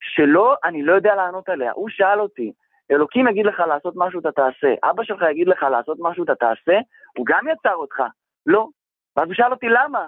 שלא, 0.00 0.56
אני 0.64 0.82
לא 0.82 0.92
יודע 0.92 1.14
לענות 1.14 1.48
עליה. 1.48 1.72
הוא 1.74 1.88
שאל 1.88 2.20
אותי, 2.20 2.52
אלוקים 2.90 3.28
יגיד 3.28 3.46
לך 3.46 3.60
לעשות 3.60 3.94
משהו, 3.96 4.20
אתה 4.20 4.32
תעשה. 4.32 4.74
אבא 4.82 5.04
שלך 5.04 5.22
יגיד 5.30 5.48
לך 5.48 5.62
לעשות 5.62 5.96
משהו, 6.00 6.24
אתה 6.24 6.34
תעשה, 6.34 6.78
הוא 7.16 7.26
גם 7.26 7.48
יצר 7.48 7.74
אותך. 7.74 8.02
לא. 8.46 8.68
ואז 9.16 9.26
הוא 9.26 9.34
שאל 9.34 9.52
אותי, 9.52 9.66
למה? 9.68 10.06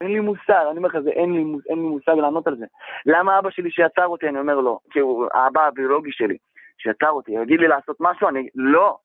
אין 0.00 0.12
לי 0.12 0.20
מושג, 0.20 0.64
אני 0.70 0.76
אומר 0.76 0.88
לך, 0.88 0.94
אין 0.94 1.58
אין 1.68 1.78
לי 1.78 1.88
מושג 1.88 2.12
לענות 2.12 2.46
על 2.46 2.56
זה. 2.56 2.66
למה 3.06 3.38
אבא 3.38 3.50
שלי 3.50 3.70
שיצר 3.70 4.06
אותי, 4.06 4.28
אני 4.28 4.38
אומר 4.38 4.54
לו, 4.54 4.80
כי 4.90 4.98
הוא 4.98 5.26
האבא 5.34 5.66
הביולוגי 5.66 6.12
שלי, 6.12 6.36
שיצר 6.78 7.10
אותי, 7.10 7.32
יגיד 7.32 7.60
לי 7.60 7.68
לעשות 7.68 7.96
משהו, 8.00 8.28
אני, 8.28 8.48
לא. 8.54 8.98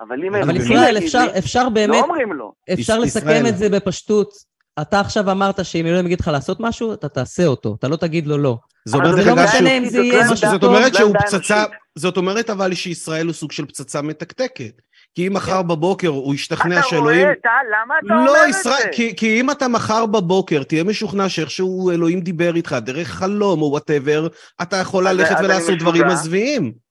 אבל 0.00 0.24
אם 0.24 0.34
אבל 0.34 0.56
ישראל, 0.56 0.98
אפשר, 0.98 1.26
אפשר 1.38 1.62
לא 1.64 1.68
באמת, 1.68 2.02
אומרים 2.02 2.32
לו. 2.32 2.52
אפשר 2.72 2.98
לסכם. 2.98 3.46
את 3.46 3.58
זה 3.58 3.68
בפשטות. 3.68 4.30
אתה 4.80 5.00
עכשיו 5.00 5.30
אמרת 5.30 5.64
שאם 5.64 5.86
אלוהים 5.86 6.06
יגיד 6.06 6.20
לך 6.20 6.28
לעשות 6.28 6.60
משהו, 6.60 6.92
אתה 6.92 7.08
תעשה 7.08 7.46
אותו, 7.46 7.76
אתה 7.78 7.88
לא 7.88 7.96
תגיד 7.96 8.26
לו 8.26 8.38
לא. 8.38 8.58
זה 8.84 8.96
אומר 8.96 9.16
דרך 9.16 9.26
לא 9.26 9.32
אגב 9.32 9.44
משנה 9.44 9.58
שהוא... 9.58 9.78
אם 9.78 9.84
זה 9.84 9.98
זאת 9.98 10.04
יהיה 10.04 10.26
לא 10.30 10.34
זאת. 10.34 10.64
אומרת 10.64 10.92
לא 10.92 10.98
שהוא 10.98 11.14
פצצה. 11.20 11.64
זאת 11.98 12.16
אומרת 12.16 12.50
אבל 12.50 12.74
שישראל 12.74 13.26
הוא 13.26 13.34
סוג 13.34 13.52
של 13.52 13.66
פצצה 13.66 14.02
מתקתקת. 14.02 14.72
כי 15.14 15.26
אם 15.26 15.32
מחר 15.32 15.62
בבוקר 15.62 16.08
הוא 16.08 16.34
ישתכנע 16.34 16.78
אתה 16.78 16.88
שאלוהים... 16.88 17.22
רואה, 17.22 17.34
טל, 17.42 17.48
למה 17.70 17.94
אתה 18.06 18.14
אומר 18.14 18.32
לא, 18.32 18.44
את 18.44 18.48
ישראל, 18.48 18.82
זה? 18.82 18.88
כי, 18.92 19.16
כי 19.16 19.40
אם 19.40 19.50
אתה 19.50 19.68
מחר 19.68 20.06
בבוקר 20.06 20.62
תהיה 20.62 20.84
משוכנע 20.84 21.28
שאיכשהו 21.28 21.90
אלוהים 21.90 22.20
דיבר 22.20 22.56
איתך 22.56 22.76
דרך 22.82 23.08
חלום 23.08 23.62
או 23.62 23.66
whatever, 23.66 24.28
אתה 24.62 24.76
יכול 24.76 25.08
ללכת 25.08 25.36
ולעשות 25.40 25.78
דברים. 25.78 26.06
מזוויעים. 26.06 26.87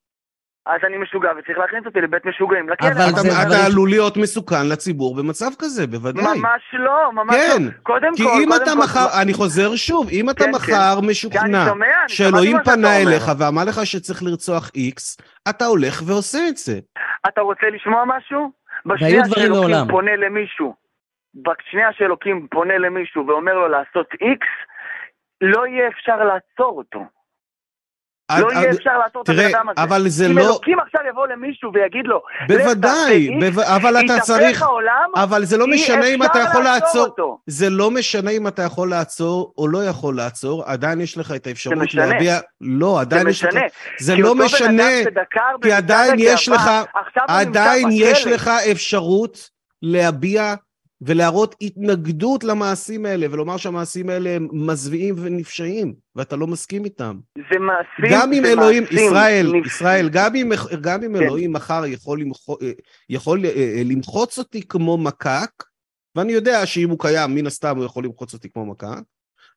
אז 0.67 0.81
אני 0.87 0.97
משוגע 0.97 1.29
וצריך 1.39 1.57
להכניס 1.57 1.85
אותי 1.85 2.01
לבית 2.01 2.25
משוגעים, 2.25 2.69
לכלא. 2.69 2.87
אבל 2.87 2.95
אתה, 3.09 3.21
זה 3.21 3.29
אתה 3.47 3.65
עלול 3.65 3.89
להיות 3.89 4.17
מסוכן 4.17 4.69
לציבור 4.71 5.15
במצב 5.15 5.49
כזה, 5.59 5.87
בוודאי. 5.87 6.23
ממש 6.23 6.61
לא, 6.73 7.11
ממש 7.13 7.35
כן, 7.35 7.63
לא. 7.63 7.71
קודם 7.83 8.11
כי 8.15 8.23
כל, 8.23 8.29
אם 8.29 8.49
קודם 8.49 8.63
אתה 8.63 8.71
כל, 8.71 8.79
מחר, 8.79 9.21
אני 9.21 9.33
חוזר 9.33 9.75
שוב, 9.75 10.07
אם 10.11 10.29
אתה 10.29 10.43
כן, 10.43 10.51
מחר 10.51 10.95
שאני 10.95 11.07
משוכנע 11.07 11.65
שאלוהים 12.07 12.57
פנה. 12.65 12.97
אליך 12.97 13.31
ואמר 13.39 13.63
לך 13.67 13.85
שצריך 13.85 14.23
לרצוח 14.23 14.71
איקס, 14.75 15.17
אתה 15.49 15.65
הולך 15.65 16.01
ועושה 16.07 16.39
את 16.49 16.57
זה. 16.57 16.79
אתה 17.27 17.41
רוצה 17.41 17.69
לשמוע 17.75 18.03
משהו? 18.05 18.51
והיו 18.85 18.95
בשנייה 18.95 19.21
דברים 19.21 19.45
שאלוקים 19.45 19.71
מעולם. 19.71 19.87
פונה 19.89 20.15
למישהו, 20.15 20.73
בשנייה 21.35 21.89
שאלוקים 21.93 22.47
פונה 22.51 22.77
למישהו 22.77 23.27
ואומר 23.27 23.53
לו 23.53 23.67
לעשות 23.67 24.07
איקס, 24.21 24.47
לא 25.41 25.67
יהיה 25.67 25.87
אפשר 25.87 26.17
לעצור 26.23 26.77
אותו. 26.77 27.16
לא 28.31 28.51
יהיה 28.51 28.71
אפשר 28.71 28.97
לעצור 28.97 29.21
את 29.21 29.29
הבן 29.29 29.39
אדם 29.45 29.69
הזה. 29.69 29.83
אבל 29.83 30.07
זה 30.09 30.25
אם 30.25 30.37
לא... 30.37 30.43
אלוקים 30.45 30.79
עכשיו 30.79 31.01
יבוא 31.09 31.27
למישהו 31.27 31.71
ויגיד 31.73 32.05
לו, 32.07 32.21
בוודאי, 32.47 33.29
אבל 33.75 33.97
אתה 33.97 34.05
יתהפך 34.05 34.23
צריך... 34.23 34.61
העולם, 34.61 35.09
אבל 35.15 35.45
זה 35.45 35.57
לא 35.57 35.67
משנה 35.67 36.05
אם 36.05 36.23
אתה 36.23 36.39
יכול 36.39 36.63
לעצור... 36.63 37.07
זה 37.47 37.69
לא 37.69 37.91
משנה 37.91 38.31
אם 38.31 38.47
אתה 38.47 38.61
יכול 38.61 38.89
לעצור 38.89 39.53
או 39.57 39.67
לא 39.67 39.85
יכול 39.85 40.15
לעצור, 40.15 40.63
עדיין 40.65 41.01
יש 41.01 41.17
לך 41.17 41.31
את 41.35 41.47
האפשרות 41.47 41.77
משנה. 41.77 42.05
להביע... 42.05 42.39
לא, 42.61 42.93
זה 42.95 43.01
עדיין 43.01 43.27
יש 43.27 43.43
לך... 43.43 43.49
משנה. 43.49 43.61
זה 43.99 44.15
לא 44.15 44.35
משנה, 44.35 44.89
כי 45.61 45.71
עדיין 45.71 46.15
יש 46.17 46.49
לך- 46.49 46.71
עדיין 47.27 47.87
יש. 47.91 48.27
לך 48.27 48.51
אפשרות 48.71 49.49
להביע 49.81 50.55
ולהראות 51.01 51.55
התנגדות 51.61 52.43
למעשים 52.43 53.05
האלה, 53.05 53.27
ולומר 53.31 53.57
שהמעשים 53.57 54.09
האלה 54.09 54.29
הם 54.29 54.47
מזוויעים 54.51 55.15
ונפשעים, 55.17 55.93
ואתה 56.15 56.35
לא 56.35 56.47
מסכים 56.47 56.85
איתם. 56.85 57.17
זה 57.37 57.59
מעשים, 57.59 58.19
גם 58.19 58.33
אם 58.33 58.45
אלוהים, 58.45 58.83
מעשים 58.83 58.97
ישראל, 58.97 59.51
נפ- 59.53 59.67
ישראל, 59.67 60.09
גם 60.09 60.35
אם, 60.35 60.51
גם 60.81 61.03
אם 61.03 61.17
כן. 61.17 61.23
אלוהים 61.23 61.53
מחר 61.53 61.85
יכול, 61.85 62.21
למחו, 62.21 62.57
יכול 63.09 63.45
אה, 63.45 63.49
אה, 63.55 63.81
למחוץ 63.85 64.37
אותי 64.37 64.61
כמו 64.67 64.97
מקק, 64.97 65.49
ואני 66.15 66.33
יודע 66.33 66.65
שאם 66.65 66.89
הוא 66.89 66.99
קיים, 66.99 67.35
מן 67.35 67.47
הסתם 67.47 67.77
הוא 67.77 67.85
יכול 67.85 68.03
למחוץ 68.05 68.33
אותי 68.33 68.49
כמו 68.49 68.65
מקק, 68.65 69.01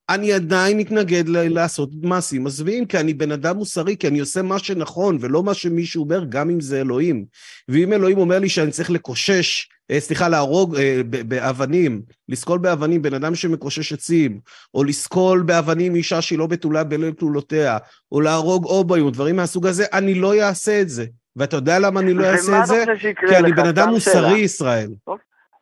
אני 0.09 0.33
עדיין 0.33 0.79
מתנגד 0.79 1.29
ל- 1.29 1.55
לעשות 1.55 1.91
מעשים 2.03 2.45
מזוויעים, 2.45 2.87
כי 2.87 2.99
אני 2.99 3.15
בן 3.15 3.33
אדם 3.33 3.57
מוסרי, 3.57 3.97
כי 3.97 4.09
אני 4.09 4.21
עושה 4.21 4.43
מה 4.43 4.59
שנכון, 4.59 5.19
ולא 5.21 5.43
מה 5.43 5.55
שמישהו 5.55 6.05
אומר, 6.05 6.25
גם 6.29 6.51
אם 6.51 6.61
זה 6.61 6.81
אלוהים. 6.81 7.25
ואם 7.69 7.93
אלוהים 7.93 8.19
אומר 8.19 8.39
לי 8.39 8.49
שאני 8.49 8.71
צריך 8.71 8.91
לקושש, 8.91 9.69
אה, 9.71 9.71
סליחה, 9.99 10.29
להרוג 10.29 10.77
אה, 10.77 11.01
באבנים, 11.07 12.03
לסקול 12.29 12.59
באבנים 12.59 13.03
בן 13.03 13.15
אדם 13.15 13.35
שמקושש 13.35 13.93
עצים, 13.93 14.41
או 14.75 14.85
לסקול 14.85 15.43
באבנים 15.43 15.95
אישה 15.95 16.23
שהיא 16.23 16.39
לא 16.39 16.47
בתולה 16.47 16.85
בליל 16.85 17.13
תלולותיה, 17.13 17.79
או 18.13 18.21
להרוג 18.21 18.65
אוביות, 18.65 19.13
דברים 19.15 19.37
מהסוג 19.37 19.67
הזה, 19.67 19.85
אני 19.93 20.15
לא 20.15 20.35
אעשה 20.43 20.81
את 20.81 20.89
זה. 20.89 21.05
ואתה 21.37 21.57
יודע 21.57 21.79
למה 21.79 22.01
אני 22.01 22.15
לא 22.15 22.25
אעשה 22.25 22.61
את 22.61 22.67
זה? 22.67 22.85
כי 23.29 23.37
אני? 23.37 23.53
בן 23.53 23.67
אדם 23.67 23.89
מוסרי. 23.89 24.39
ישראל. 24.39 24.91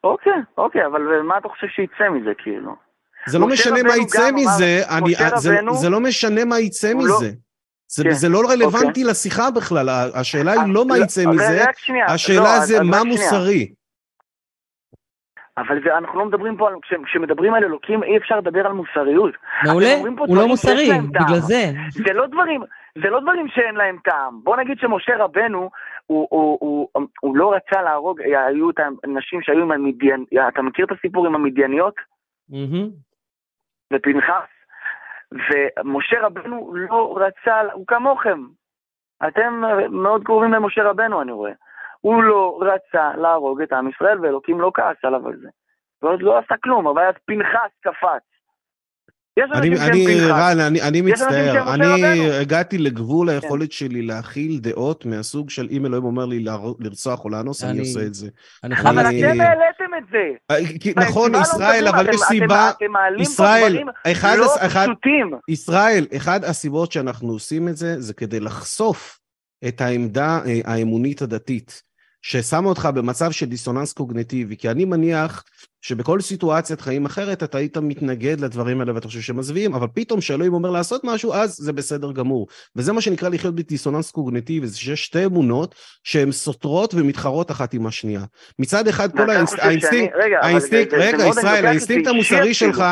אוקיי, 0.04 0.32
אוקיי, 0.58 0.86
אבל 0.86 1.00
מה 1.28 1.38
אתה 1.38 1.48
חושב 1.48 1.66
שיצא 1.66 2.08
מזה, 2.10 2.30
כאילו? 2.42 2.72
זה 3.26 3.38
לא 3.38 3.46
משנה 3.46 3.82
מה 3.82 3.96
יצא 3.96 4.30
מזה, 4.32 4.82
אני, 4.88 5.12
משה 5.12 5.36
זה, 5.72 5.88
לא 5.90 6.00
משנה 6.00 6.44
מה 6.44 6.60
יצא 6.60 6.92
לא- 6.92 6.98
מזה. 6.98 7.30
זה, 7.90 8.04
כן, 8.04 8.12
זה 8.12 8.28
לא 8.28 8.40
רלוונטי 8.50 9.04
לשיחה 9.04 9.50
בכלל, 9.50 9.88
השאלה 10.14 10.52
היא 10.52 10.72
לא 10.74 10.86
מה 10.86 10.98
לא, 10.98 11.04
יצא 11.04 11.24
אבל 11.24 11.34
מזה, 11.34 11.64
לא, 11.88 12.12
השאלה 12.12 12.56
אז- 12.56 12.68
זה 12.68 12.82
מה. 12.82 13.04
מוסרי. 13.04 13.72
אבל 15.60 15.82
זה, 15.84 15.98
אנחנו 15.98 16.18
לא 16.18 16.24
מדברים 16.24 16.56
פה, 16.56 16.68
על, 16.68 16.74
כש, 16.82 16.94
כשמדברים 17.04 17.54
על 17.54 17.64
אלוקים 17.64 18.02
אי 18.02 18.16
אפשר 18.16 18.38
לדבר 18.38 18.66
על 18.66 18.72
מוסריות. 18.72 19.34
מעולה, 19.64 19.94
הוא 20.18 20.36
לא 20.36 20.46
מוסרי. 20.46 20.88
בגלל 21.10 21.40
זה. 21.40 21.62
זה 21.90 22.12
לא 22.12 22.26
דברים, 22.26 22.62
זה 23.02 23.10
לא 23.10 23.20
דברים 23.20 23.48
שאין 23.48 23.74
להם 23.74 23.98
טעם. 24.04 24.40
בוא 24.42 24.56
נגיד 24.56 24.78
שמשה 24.78 25.16
רבנו, 25.16 25.70
הוא, 26.06 26.28
הוא, 26.30 26.58
הוא, 26.60 26.88
הוא, 26.92 27.06
הוא 27.20 27.36
לא 27.36 27.52
רצה 27.52 27.82
להרוג, 27.82 28.20
היו 28.20 28.70
את 28.70 28.78
האנשים 28.78 29.42
שהיו 29.42 29.62
עם 29.62 29.72
המדיין, 29.72 30.24
אתה 30.48 30.62
מכיר 30.62 30.86
את 30.86 30.92
הסיפור 30.92 31.26
עם 31.26 31.34
המדייניות? 31.34 31.94
מהמם. 32.48 32.88
ופנחס, 33.92 34.48
ומשה 35.32 36.16
רבנו 36.20 36.72
לא 36.74 37.18
רצה, 37.20 37.60
הוא 37.72 37.86
כמוכם. 37.86 38.40
אתם 39.28 39.62
מאוד 39.90 40.24
קרובים 40.24 40.52
למשה 40.52 40.82
רבנו, 40.82 41.22
אני 41.22 41.32
רואה. 41.32 41.52
הוא 42.00 42.22
לא 42.22 42.60
רצה 42.62 43.16
להרוג 43.16 43.62
את 43.62 43.72
עם 43.72 43.88
ישראל, 43.88 44.20
ואלוקים 44.20 44.60
לא 44.60 44.70
כעס 44.74 44.96
עליו 45.02 45.26
על 45.28 45.36
זה. 45.42 45.48
ועוד 46.02 46.22
לא 46.22 46.38
עשה 46.38 46.54
כלום, 46.62 46.86
אבל 46.86 47.02
אז 47.02 47.14
פנחס 47.26 47.70
קפץ. 47.82 48.22
יש 49.36 49.50
אני, 49.54 49.68
אני. 49.90 50.30
רן, 50.30 50.60
אני, 50.60 50.82
אני 50.82 51.00
מצטער, 51.00 51.74
אני 51.74 51.86
רבנו. 51.86 51.98
כן. 52.32 52.40
הגעתי 52.40 52.78
לגבול 52.78 53.28
היכולת 53.28 53.72
שלי 53.72 54.02
להכיל 54.02 54.58
דעות 54.60 55.06
מהסוג 55.06 55.50
של 55.50 55.68
אם 55.70 55.86
אלוהים 55.86 56.04
אומר 56.04 56.26
לי 56.26 56.44
לרצוח 56.80 57.24
או 57.24 57.30
לאנוס, 57.30 57.62
אני 57.64 57.70
אני- 57.70 57.80
עושה 57.80 58.00
את 58.06 58.14
זה. 58.14 58.28
אני 58.64 58.74
אבל 58.74 58.88
אבל 58.90 59.02
חייב... 59.08 59.24
אתם 59.30 59.40
העליתם 59.40 59.94
את 59.98 60.02
זה. 60.10 60.30
אה, 60.50 60.78
כי- 60.80 60.92
נכון, 60.96 61.32
לא 61.32 61.38
ישראל, 61.38 61.88
אבל 61.88 62.08
יש 62.08 62.20
סיבה, 62.20 62.70
אתם 62.70 62.90
מעלים 62.90 63.16
פה 63.16 63.22
ישראל, 63.32 63.72
דברים 63.72 63.86
אחד, 64.06 64.36
לא 64.38 64.46
אחד, 64.60 64.84
פשוטים. 64.86 65.30
ישראל, 65.48 66.06
אחד 66.16 66.44
הסיבות 66.44 66.92
שאנחנו 66.92 67.28
עושים 67.32 67.68
את 67.68 67.76
זה, 67.76 68.00
זה 68.00 68.14
כדי 68.14 68.40
לחשוף 68.40 69.18
את 69.68 69.80
העמדה 69.80 70.38
אה, 70.46 70.60
האמונית 70.64 71.22
הדתית, 71.22 71.82
ששמה 72.22 72.68
אותך 72.68 72.88
במצב 72.94 73.30
של 73.30 73.46
דיסוננס 73.46 73.92
קוגנטיבי, 73.92 74.56
כי 74.56 74.70
אני 74.70 74.84
מניח 74.84 75.44
שבכל 75.82 76.20
סיטואציית 76.20 76.80
חיים 76.80 77.06
אחרת 77.06 77.42
אתה 77.42 77.58
היית 77.58 77.76
מתנגד 77.76 78.40
לדברים 78.40 78.80
האלה 78.80 78.94
ואתה 78.94 79.06
חושב 79.06 79.20
שהם 79.20 79.36
מזוויעים, 79.36 79.74
אבל 79.74 79.86
פתאום 79.94 80.20
כשאלוהים 80.20 80.54
אומר 80.54 80.70
לעשות 80.70 81.04
משהו, 81.04 81.32
אז 81.32 81.56
זה 81.56 81.72
בסדר 81.72 82.12
גמור. 82.12 82.46
וזה 82.76 82.92
מה 82.92 83.00
שנקרא 83.00 83.28
לחיות 83.28 83.54
בדיסוננס 83.54 84.10
קוגניטיבי, 84.10 84.66
זה 84.66 84.78
שיש 84.78 85.04
שתי 85.04 85.24
אמונות 85.24 85.74
שהן 86.04 86.32
סותרות 86.32 86.94
ומתחרות 86.94 87.50
אחת 87.50 87.74
עם 87.74 87.86
השנייה. 87.86 88.22
מצד 88.58 88.88
אחד 88.88 89.12
כל 89.12 89.30
האינסטינקט, 89.30 89.84
האינסטינקט, 90.42 90.92
רגע, 90.92 91.26
ישראל, 91.26 91.66
האינסטינקט 91.66 92.06
המוסרי 92.06 92.38
אפילו, 92.38 92.54
שלך. 92.54 92.84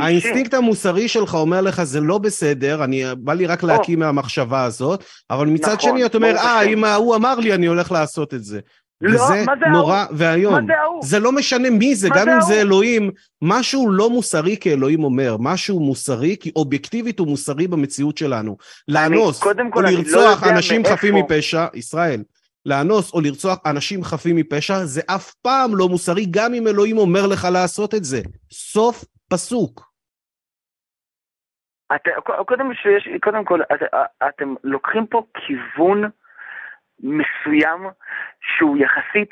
האינסטינקט 0.00 0.54
המוסרי 0.54 1.08
שלך 1.08 1.34
אומר 1.34 1.60
לך, 1.60 1.82
זה 1.82 2.00
לא 2.00 2.18
בסדר, 2.18 2.84
אני, 2.84 3.04
בא 3.18 3.34
לי 3.34 3.46
רק 3.46 3.62
להקיא 3.62 3.98
מהמחשבה 3.98 4.64
הזאת, 4.64 5.04
אבל 5.30 5.46
מצד 5.46 5.72
נכון, 5.72 5.90
שני 5.90 6.06
אתה 6.06 6.16
אומר, 6.16 6.36
אה, 6.36 6.60
השם. 6.60 6.70
אם 6.70 6.84
ההוא 6.84 7.16
אמר 7.16 7.34
לי, 7.34 7.54
אני 7.54 7.66
הולך 7.66 7.92
לעשות 7.92 8.34
את 8.34 8.44
זה. 8.44 8.60
לא, 9.00 9.14
וזה 9.14 9.44
זה 9.60 9.66
נורא? 9.72 10.04
ואיום. 10.10 10.66
זה 11.02 11.18
לא 11.18 11.32
משנה 11.32 11.70
מי 11.70 11.94
זה, 11.94 12.08
גם 12.08 12.24
זה 12.24 12.34
אם 12.34 12.40
זה? 12.40 12.60
אלוהים, 12.60 13.10
משהו 13.42 13.90
לא 13.90 14.10
מוסרי 14.10 14.56
כאלוהים 14.60 15.04
אומר, 15.04 15.36
משהו 15.40 15.80
מוסרי, 15.80 16.36
כי 16.40 16.52
אובייקטיבית 16.56 17.18
הוא 17.18 17.28
מוסרי 17.28 17.68
במציאות 17.68 18.18
שלנו. 18.18 18.56
לאנוס, 18.88 19.44
או 19.44 19.82
לא 19.82 19.90
לרצוח 19.90 20.42
יודע 20.42 20.56
אנשים. 20.56 20.84
חפים 20.84 21.14
מפשע, 21.14 21.66
ישראל, 21.74 22.22
לאנוס 22.66 23.14
או 23.14 23.20
לרצוח 23.20 23.58
אנשים 23.66 24.04
חפים 24.04 24.36
מפשע, 24.36 24.84
זה 24.84 25.00
אף 25.06 25.34
פעם 25.34 25.76
לא 25.76 25.88
מוסרי, 25.88 26.26
גם 26.30 26.54
אם 26.54 26.66
אלוהים 26.66 26.98
אומר 26.98 27.26
לך 27.26 27.48
לעשות 27.52 27.94
את 27.94 28.04
זה. 28.04 28.20
סוף 28.52 29.04
פסוק. 29.30 29.94
את, 31.94 32.00
קודם, 32.46 32.74
שיש, 32.74 33.08
קודם 33.22 33.44
כל, 33.44 33.60
את, 33.62 33.94
אתם 34.28 34.54
לוקחים 34.64 35.06
פה 35.06 35.22
כיוון 35.46 36.10
מסוים 37.00 37.80
שהוא 38.56 38.76
יחסית 38.76 39.30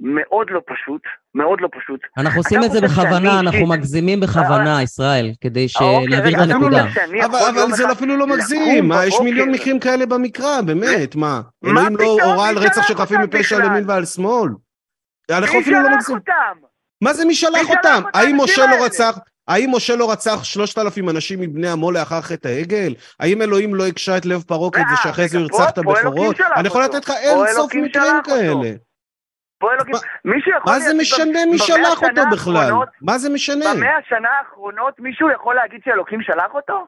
מאוד 0.00 0.46
לא 0.50 0.60
פשוט, 0.66 1.02
מאוד 1.34 1.60
לא 1.60 1.68
פשוט. 1.72 2.00
אנחנו 2.18 2.40
עושים 2.40 2.64
את 2.64 2.70
זה 2.70 2.80
בכוונה, 2.80 3.40
אנחנו 3.40 3.66
מגזימים 3.66 4.20
בכוונה, 4.20 4.82
ישראל, 4.82 5.30
כדי 5.40 5.66
אוקיי, 5.80 6.04
שנעביר 6.08 6.44
את 6.44 6.50
הנקודה. 6.50 6.84
אבל, 7.24 7.72
זה 7.72 7.92
אפילו 7.92 8.16
לא 8.16 8.26
מגזים, 8.26 8.88
מה, 8.88 9.06
יש 9.06 9.20
מיליון 9.24 9.50
מקרים 9.50 9.80
כאלה 9.80 10.06
במקרא, 10.06 10.60
באמת, 10.60 11.16
מה? 11.16 11.40
אלוהים 11.64 11.96
לא? 11.96 12.18
הורה 12.22 12.48
על 12.48 12.58
רצח 12.58 12.88
של 12.88 12.94
חפים 12.94 13.20
מפשע 13.20 13.56
על? 13.56 13.64
ימין 13.64 13.84
ועל 13.88 14.04
שמאל. 14.04 14.50
אנחנו 15.30 15.56
מי 15.56 15.62
אפילו 15.62 15.82
לא 15.82 15.88
שלח. 16.00 16.10
אותם? 16.10 16.66
מה 17.02 17.12
זה 17.12 17.24
מי 17.24 17.34
שלח 17.34 17.70
אותם? 17.70 18.02
האם 18.14 18.36
משה 18.40 18.66
לא? 18.66 18.84
רצח, 18.84 19.18
האם 19.52 19.70
משה 19.74 19.96
לא 19.96 20.12
רצח 20.12 20.44
שלושת 20.44 20.78
אלפים 20.78 21.08
אנשים 21.08 21.40
מבני 21.40 21.68
עמו 21.68 21.92
לאחר 21.92 22.20
חטא 22.20 22.48
העגל? 22.48 22.94
האם 23.20 23.42
אלוהים 23.42 23.74
לא 23.74 23.86
הקשה 23.86 24.16
את 24.16 24.26
לב 24.26 24.42
פרעה 24.42 24.70
כדי 24.70 24.82
אה, 24.82 24.96
שאחרי 25.02 25.28
זה 25.28 25.38
הוא 25.38 25.44
רגע, 25.44 25.54
ירצח 25.54 25.70
את 25.70 25.74
פה- 25.74 25.82
פה 25.82 25.90
אלוקים 25.90 26.08
הבכורות? 26.08 26.36
שלח 26.36 26.48
אני 26.56 26.66
יכול. 26.68 26.84
לתת 26.84 27.04
לך 27.04 27.10
אין 27.10 27.38
סוף 27.54 27.74
מקרים. 27.74 28.22
כאלה. 28.24 28.74
פה 29.58 29.72
אלוקים, 29.72 29.94
מישהו 30.24 30.52
יכול... 30.58 30.72
מה 30.72 30.80
זה 30.80 30.94
משנה 30.94 31.46
מי 31.50 31.58
שלח 31.58 32.02
אותו 32.02 32.22
בכלל? 32.32 32.72
מה 33.02 33.18
זה 33.18 33.30
משנה? 33.30 33.64
במאה 33.74 33.96
השנה 34.06 34.28
האחרונות 34.38 34.94
מישהו 34.98 35.30
יכול 35.30 35.54
להגיד 35.54 35.80
שאלוקים 35.84 36.22
שלח 36.22 36.54
אותו? 36.54 36.86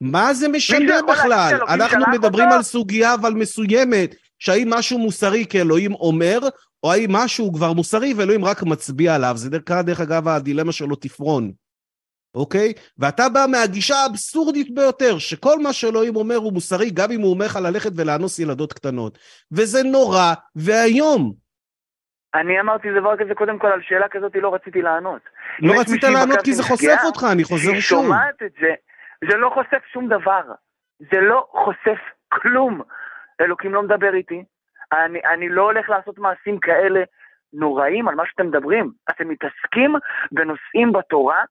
מה 0.00 0.34
זה 0.34 0.48
משנה 0.48 1.02
בכלל? 1.08 1.60
אנחנו 1.68 2.04
מדברים? 2.12 2.48
על 2.48 2.62
סוגיה 2.62 3.14
אבל 3.14 3.32
מסוימת, 3.32 4.14
שהאם 4.38 4.70
משהו 4.70 4.98
מוסרי 4.98 5.46
כי 5.50 5.60
אלוהים 5.60 5.94
אומר, 5.94 6.38
או 6.82 6.92
האם 6.92 7.12
משהו 7.12 7.52
כבר 7.52 7.72
מוסרי 7.72 8.14
ואלוהים 8.14 8.44
רק 8.44 8.62
מצביע 8.62 9.14
עליו. 9.14 9.32
זה 9.36 9.50
דרך 9.50 9.70
דרך 9.70 10.00
אגב 10.00 10.28
הדילמה 10.28 10.72
שלו 10.72 10.96
תפרון, 10.96 11.52
אוקיי? 12.34 12.72
ואתה 12.98 13.28
בא 13.34 13.44
מהגישה 13.50 13.94
האבסורדית 13.94 14.74
ביותר, 14.74 15.18
שכל 15.18 15.58
מה 15.62 15.72
שאלוהים 15.72 16.16
אומר 16.16 16.36
הוא 16.36 16.52
מוסרי, 16.52 16.90
גם 16.90 17.10
אם 17.10 17.20
הוא 17.20 17.30
אומר 17.34 17.46
לך 17.46 17.58
ללכת 17.62 17.90
ולאנוס 17.96 18.38
ילדות 18.38 18.72
קטנות. 18.72 19.18
וזה 19.52 19.82
נורא 19.82 20.34
ואיום. 20.56 21.44
אני 22.34 22.60
אמרתי 22.60 22.88
דבר 23.00 23.16
כזה 23.16 23.34
קודם 23.34 23.58
כל 23.58 23.66
על 23.66 23.82
שאלה 23.82 24.08
כזאת 24.08 24.32
לא 24.34 24.54
רציתי 24.54 24.82
לענות. 24.82 25.22
לא 25.60 25.80
רצית 25.80 26.02
לענות 26.02 26.38
כי 26.44 26.52
זה 26.52 26.62
חושף 26.62 27.00
אותך, 27.04 27.26
אני 27.32 27.44
חוזר 27.44 27.72
שוב. 27.80 28.04
שומעת 28.04 28.42
את 28.42 28.52
זה, 28.60 28.74
זה 29.30 29.36
לא 29.36 29.50
חושף 29.54 29.82
שום 29.92 30.08
דבר. 30.08 30.42
זה 31.00 31.20
לא 31.20 31.46
חושף 31.64 31.98
כלום. 32.28 32.80
אלוקים 33.40 33.74
לא 33.74 33.82
מדבר 33.82 34.14
איתי. 34.14 34.44
אני, 34.92 35.18
אני 35.34 35.48
לא 35.48 35.62
הולך 35.62 35.90
לעשות 35.90 36.18
מעשים 36.18 36.58
כאלה 36.58 37.00
נוראים 37.52 38.08
על 38.08 38.14
מה 38.14 38.22
שאתם 38.26 38.46
מדברים. 38.46 38.90
אתם 39.10 39.28
מתעסקים 39.28 39.94
בנושאים 40.32 40.92
בתורה 40.92 41.42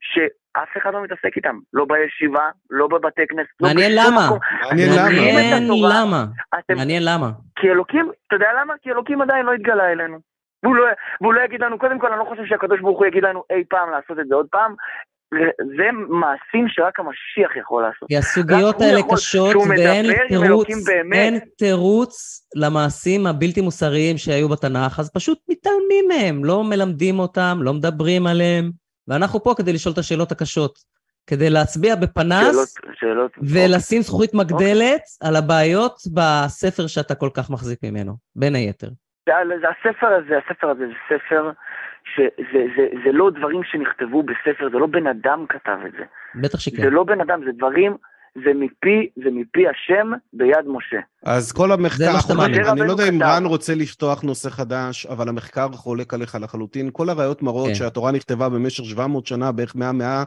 שאף 0.00 0.68
אחד 0.78 0.90
לא 0.94 1.02
מתעסק 1.02 1.36
איתם. 1.36 1.58
לא 1.72 1.84
בישיבה, 1.84 2.44
לא 2.70 2.86
בבתי 2.86 3.22
כנסת, 3.28 3.50
לא 3.60 3.68
מעניין 3.68 3.92
בשום 3.92 4.14
למה. 4.14 4.28
מעניין 4.68 4.90
למה. 4.92 5.02
מעניין. 5.02 5.82
למה. 5.92 6.24
אתם, 6.58 6.74
מעניין 6.76 7.02
למה. 7.04 7.30
כי 7.58 7.70
אלוקים, 7.70 8.10
אתה 8.26 8.36
יודע 8.36 8.48
למה? 8.60 8.74
כי 8.82 8.90
אלוקים 8.90 9.22
עדיין 9.22 9.46
לא 9.46 9.52
התגלה 9.52 9.92
אלינו. 9.92 10.18
והוא 10.62 10.76
לא, 10.76 10.84
והוא 11.20 11.34
לא 11.34 11.40
יגיד 11.40 11.60
לנו, 11.62 11.78
קודם 11.78 11.98
כל, 11.98 12.06
אני 12.12 12.18
לא 12.18 12.24
חושב 12.24 12.42
שהקדוש 12.46 12.80
ברוך 12.80 12.98
הוא 12.98 13.06
יגיד 13.06 13.22
לנו 13.22 13.42
אי 13.50 13.64
פעם 13.70 13.90
לעשות 13.90 14.18
את 14.20 14.28
זה 14.28 14.34
עוד 14.34 14.46
פעם. 14.50 14.74
זה 15.76 15.84
מעשים 16.08 16.64
שרק 16.68 17.00
המשיח 17.00 17.56
יכול 17.56 17.82
לעשות. 17.82 18.08
כי 18.08 18.16
הסוגיות 18.16 18.80
האלה 18.80 18.98
יכול- 18.98 19.16
קשות, 19.16 19.56
ואין 19.68 20.06
תירוץ. 20.28 20.68
אין 21.12 21.38
תירוץ 21.58 22.14
למעשים 22.56 23.26
הבלתי 23.26 23.60
מוסריים 23.60 24.18
שהיו 24.18 24.48
בתנ"ך, 24.48 24.98
אז 25.00 25.12
פשוט 25.14 25.38
מתעלמים 25.50 26.04
מהם, 26.08 26.44
לא 26.44 26.64
מלמדים 26.64 27.18
אותם, 27.18 27.58
לא 27.62 27.72
מדברים 27.74 28.26
עליהם, 28.26 28.70
ואנחנו 29.08 29.42
פה 29.42 29.54
כדי 29.56 29.72
לשאול 29.72 29.92
את 29.92 29.98
השאלות 29.98 30.32
הקשות, 30.32 30.78
כדי 31.26 31.50
להצביע 31.50 31.96
בפנס 31.96 32.74
שאלות, 32.94 32.94
שאלות. 33.00 33.32
ולשים 33.42 34.02
זכוכית 34.02 34.34
מגדלת 34.34 35.02
על 35.22 35.36
הבעיות 35.36 35.96
בספר 36.14 36.86
שאתה 36.86 37.14
כל 37.14 37.30
כך 37.34 37.50
מחזיק 37.50 37.78
ממנו, 37.82 38.12
בין 38.36 38.54
היתר. 38.54 38.88
זה, 39.26 39.34
זה 39.60 39.66
הספר 39.68 40.06
הזה, 40.06 40.38
הספר 40.38 40.68
הזה 40.70 40.86
זה 40.86 40.94
ספר 41.08 41.50
שזה 42.14 42.60
זה, 42.76 42.86
זה 43.04 43.12
לא 43.12 43.30
דברים 43.30 43.60
שנכתבו 43.64 44.22
בספר, 44.22 44.68
זה 44.72 44.78
לא 44.78 44.86
בן 44.86 45.06
אדם 45.06 45.46
כתב 45.48 45.78
את 45.86 45.92
זה. 45.92 46.04
בטח 46.34 46.60
שכן. 46.60 46.82
זה 46.82 46.90
לא 46.90 47.04
בן 47.04 47.20
אדם, 47.20 47.44
זה 47.44 47.52
דברים, 47.52 47.96
זה 48.34 48.50
מפי, 48.54 49.08
זה 49.24 49.30
מפי 49.32 49.68
השם 49.68 50.10
ביד 50.32 50.66
משה. 50.66 51.00
אז 51.24 51.52
כל 51.52 51.72
המחקר, 51.72 52.20
שאתה 52.20 52.32
אני-. 52.44 52.68
אני 52.68 52.80
לא 52.80 52.92
יודע 52.92 53.08
אם. 53.08 53.22
רן 53.22 53.44
רוצה 53.44 53.74
לפתוח 53.74 54.22
נושא 54.22 54.50
חדש, 54.50 55.06
אבל 55.06 55.28
המחקר 55.28 55.68
חולק 55.72 56.14
עליך 56.14 56.38
לחלוטין. 56.40 56.90
כל 56.92 57.08
הראיות 57.10 57.42
מראות 57.42 57.68
כן. 57.68 57.74
שהתורה 57.74 58.12
נכתבה 58.12 58.48
במשך 58.48 58.84
700 58.84 59.26
שנה, 59.26 59.52
בערך 59.52 59.76
מהמאה 59.76 60.22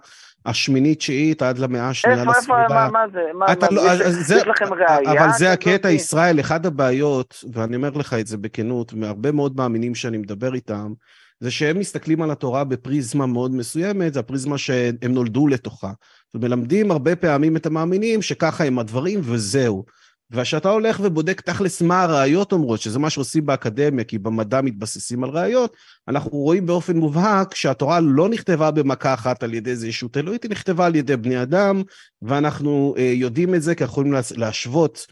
השמינית-תשיעית 0.45 1.41
עד 1.41 1.57
למאה 1.57 1.89
השנייה 1.89 2.19
איפה, 2.19 2.31
איפה. 2.37 2.53
מה, 2.69 2.89
מה 2.89 3.03
זה? 3.13 3.21
מה, 3.33 3.51
אתה 3.51 3.67
מה, 3.71 3.75
לא, 3.75 3.81
יש, 3.81 4.01
אז 4.01 4.27
זה, 4.27 4.35
יש 4.35 4.47
לכם 4.47 4.73
ראייה? 4.73 5.23
אבל 5.23 5.29
זה? 5.37 5.51
הקטע, 5.51 5.91
ישראל, 5.91 6.39
אחד 6.39 6.65
הבעיות, 6.65 7.43
ואני 7.53 7.75
אומר 7.75 7.89
לך 7.89 8.13
את 8.13 8.27
זה 8.27 8.37
בכנות, 8.37 8.93
מהרבה 8.93 9.31
מאוד 9.31 9.57
מאמינים 9.57 9.95
שאני 9.95 10.17
מדבר 10.17 10.53
איתם, 10.53 10.93
זה 11.43 11.51
שהם 11.51 11.79
מסתכלים 11.79 12.21
על 12.21 12.31
התורה 12.31 12.63
בפריזמה 12.63 13.25
מאוד 13.25 13.51
מסוימת, 13.51 14.13
זה 14.13 14.19
הפריזמה 14.19 14.57
שהם 14.57 15.11
נולדו 15.13 15.47
לתוכה. 15.47 15.91
ומלמדים 16.35 16.91
הרבה 16.91 17.15
פעמים 17.15 17.57
את 17.57 17.65
המאמינים 17.65 18.21
שככה 18.21 18.63
הם 18.63 18.79
הדברים 18.79 19.19
וזהו. 19.23 19.85
וכשאתה 20.31 20.69
הולך 20.69 20.99
ובודק 21.03 21.41
תכלס 21.41 21.81
מה 21.81 22.01
הראיות 22.01 22.51
אומרות, 22.51 22.81
שזה 22.81 22.99
מה 22.99 23.09
שעושים 23.09 23.45
באקדמיה, 23.45 24.03
כי 24.03 24.17
במדע 24.17 24.61
מתבססים 24.61 25.23
על 25.23 25.29
ראיות, 25.29 25.75
אנחנו 26.07 26.31
רואים 26.31 26.65
באופן 26.65 26.97
מובהק 26.97 27.55
שהתורה 27.55 27.99
לא 27.99 28.29
נכתבה 28.29 28.71
במכה 28.71 29.13
אחת 29.13 29.43
על 29.43 29.53
ידי 29.53 29.69
איזה 29.69 29.87
ישות 29.87 30.17
אלוהית, 30.17 30.43
היא 30.43 30.51
נכתבה 30.51 30.85
על 30.85 30.95
ידי 30.95 31.17
בני 31.17 31.41
אדם, 31.41 31.81
ואנחנו 32.21 32.95
אה, 32.97 33.11
יודעים 33.15 33.55
את 33.55 33.61
זה 33.61 33.75
כי 33.75 33.83
אנחנו 33.83 33.93
יכולים 33.93 34.13
להשוות 34.35 35.05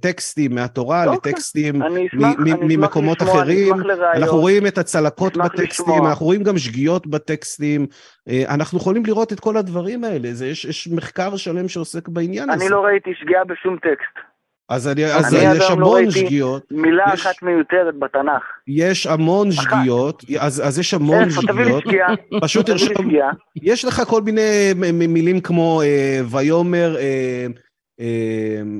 טקסטים 0.00 0.54
מהתורה 0.54 1.04
אוקיי. 1.06 1.32
לטקסטים 1.32 1.82
אני 1.82 2.06
אשמח, 2.06 2.34
אני 2.42 2.76
ממקומות 2.76 3.20
לשמוע, 3.22 3.42
אני 3.42 3.70
אחרים. 3.70 3.74
אנחנו 4.14 4.38
רואים 4.40 4.66
את 4.66 4.78
הצלקות 4.78 5.36
בטקסטים, 5.36 5.64
לשמוע. 5.70 6.08
אנחנו 6.08 6.26
רואים 6.26 6.42
גם 6.42 6.58
שגיאות 6.58 7.06
בטקסטים, 7.06 7.86
אה, 8.28 8.44
אנחנו 8.54 8.78
יכולים 8.78 9.06
לראות 9.06 9.32
את 9.32 9.40
כל 9.40 9.56
הדברים 9.56 10.04
האלה, 10.04 10.28
זה, 10.32 10.46
יש, 10.46 10.64
יש 10.64 10.88
מחקר 10.88 11.36
שלם 11.36 11.68
שעוסק 11.68 12.08
בעניין 12.08 12.50
הזה. 12.50 12.64
אני 12.64 12.70
לא 12.72 12.80
ראיתי 12.84 13.10
שגיאה 13.20 13.44
בשום 13.44 13.76
טקסט. 13.76 14.26
אז, 14.68 14.88
אני, 14.88 15.04
אז 15.04 15.34
אני 15.34 15.56
יש 15.56 15.58
לא 15.60 15.72
המון 15.72 15.94
ראיתי 15.96 16.10
שגיאות, 16.10 16.62
מילה 16.70 17.04
יש- 17.14 17.20
אחת 17.26 17.42
מיותרת 17.42 17.98
בתנ"ך. 17.98 18.42
יש 18.68 19.06
המון 19.06 19.48
אחת. 19.48 19.62
שגיאות, 19.80 20.24
אז, 20.38 20.62
אז 20.66 20.78
יש 20.78 20.94
המון 20.94 21.24
איפה, 21.24 21.40
שגיאות. 21.42 21.84
פשוט 22.42 22.66
תרשום, 22.66 22.94
שגיאה. 22.94 23.30
יש 23.62 23.84
לך 23.84 24.02
כל 24.06 24.22
מיני 24.22 24.72
מילים 24.92 25.40
כמו 25.40 25.82
אה, 25.82 26.20
ויאמר 26.30 26.96
אה, 26.96 27.00
אה, 27.00 27.46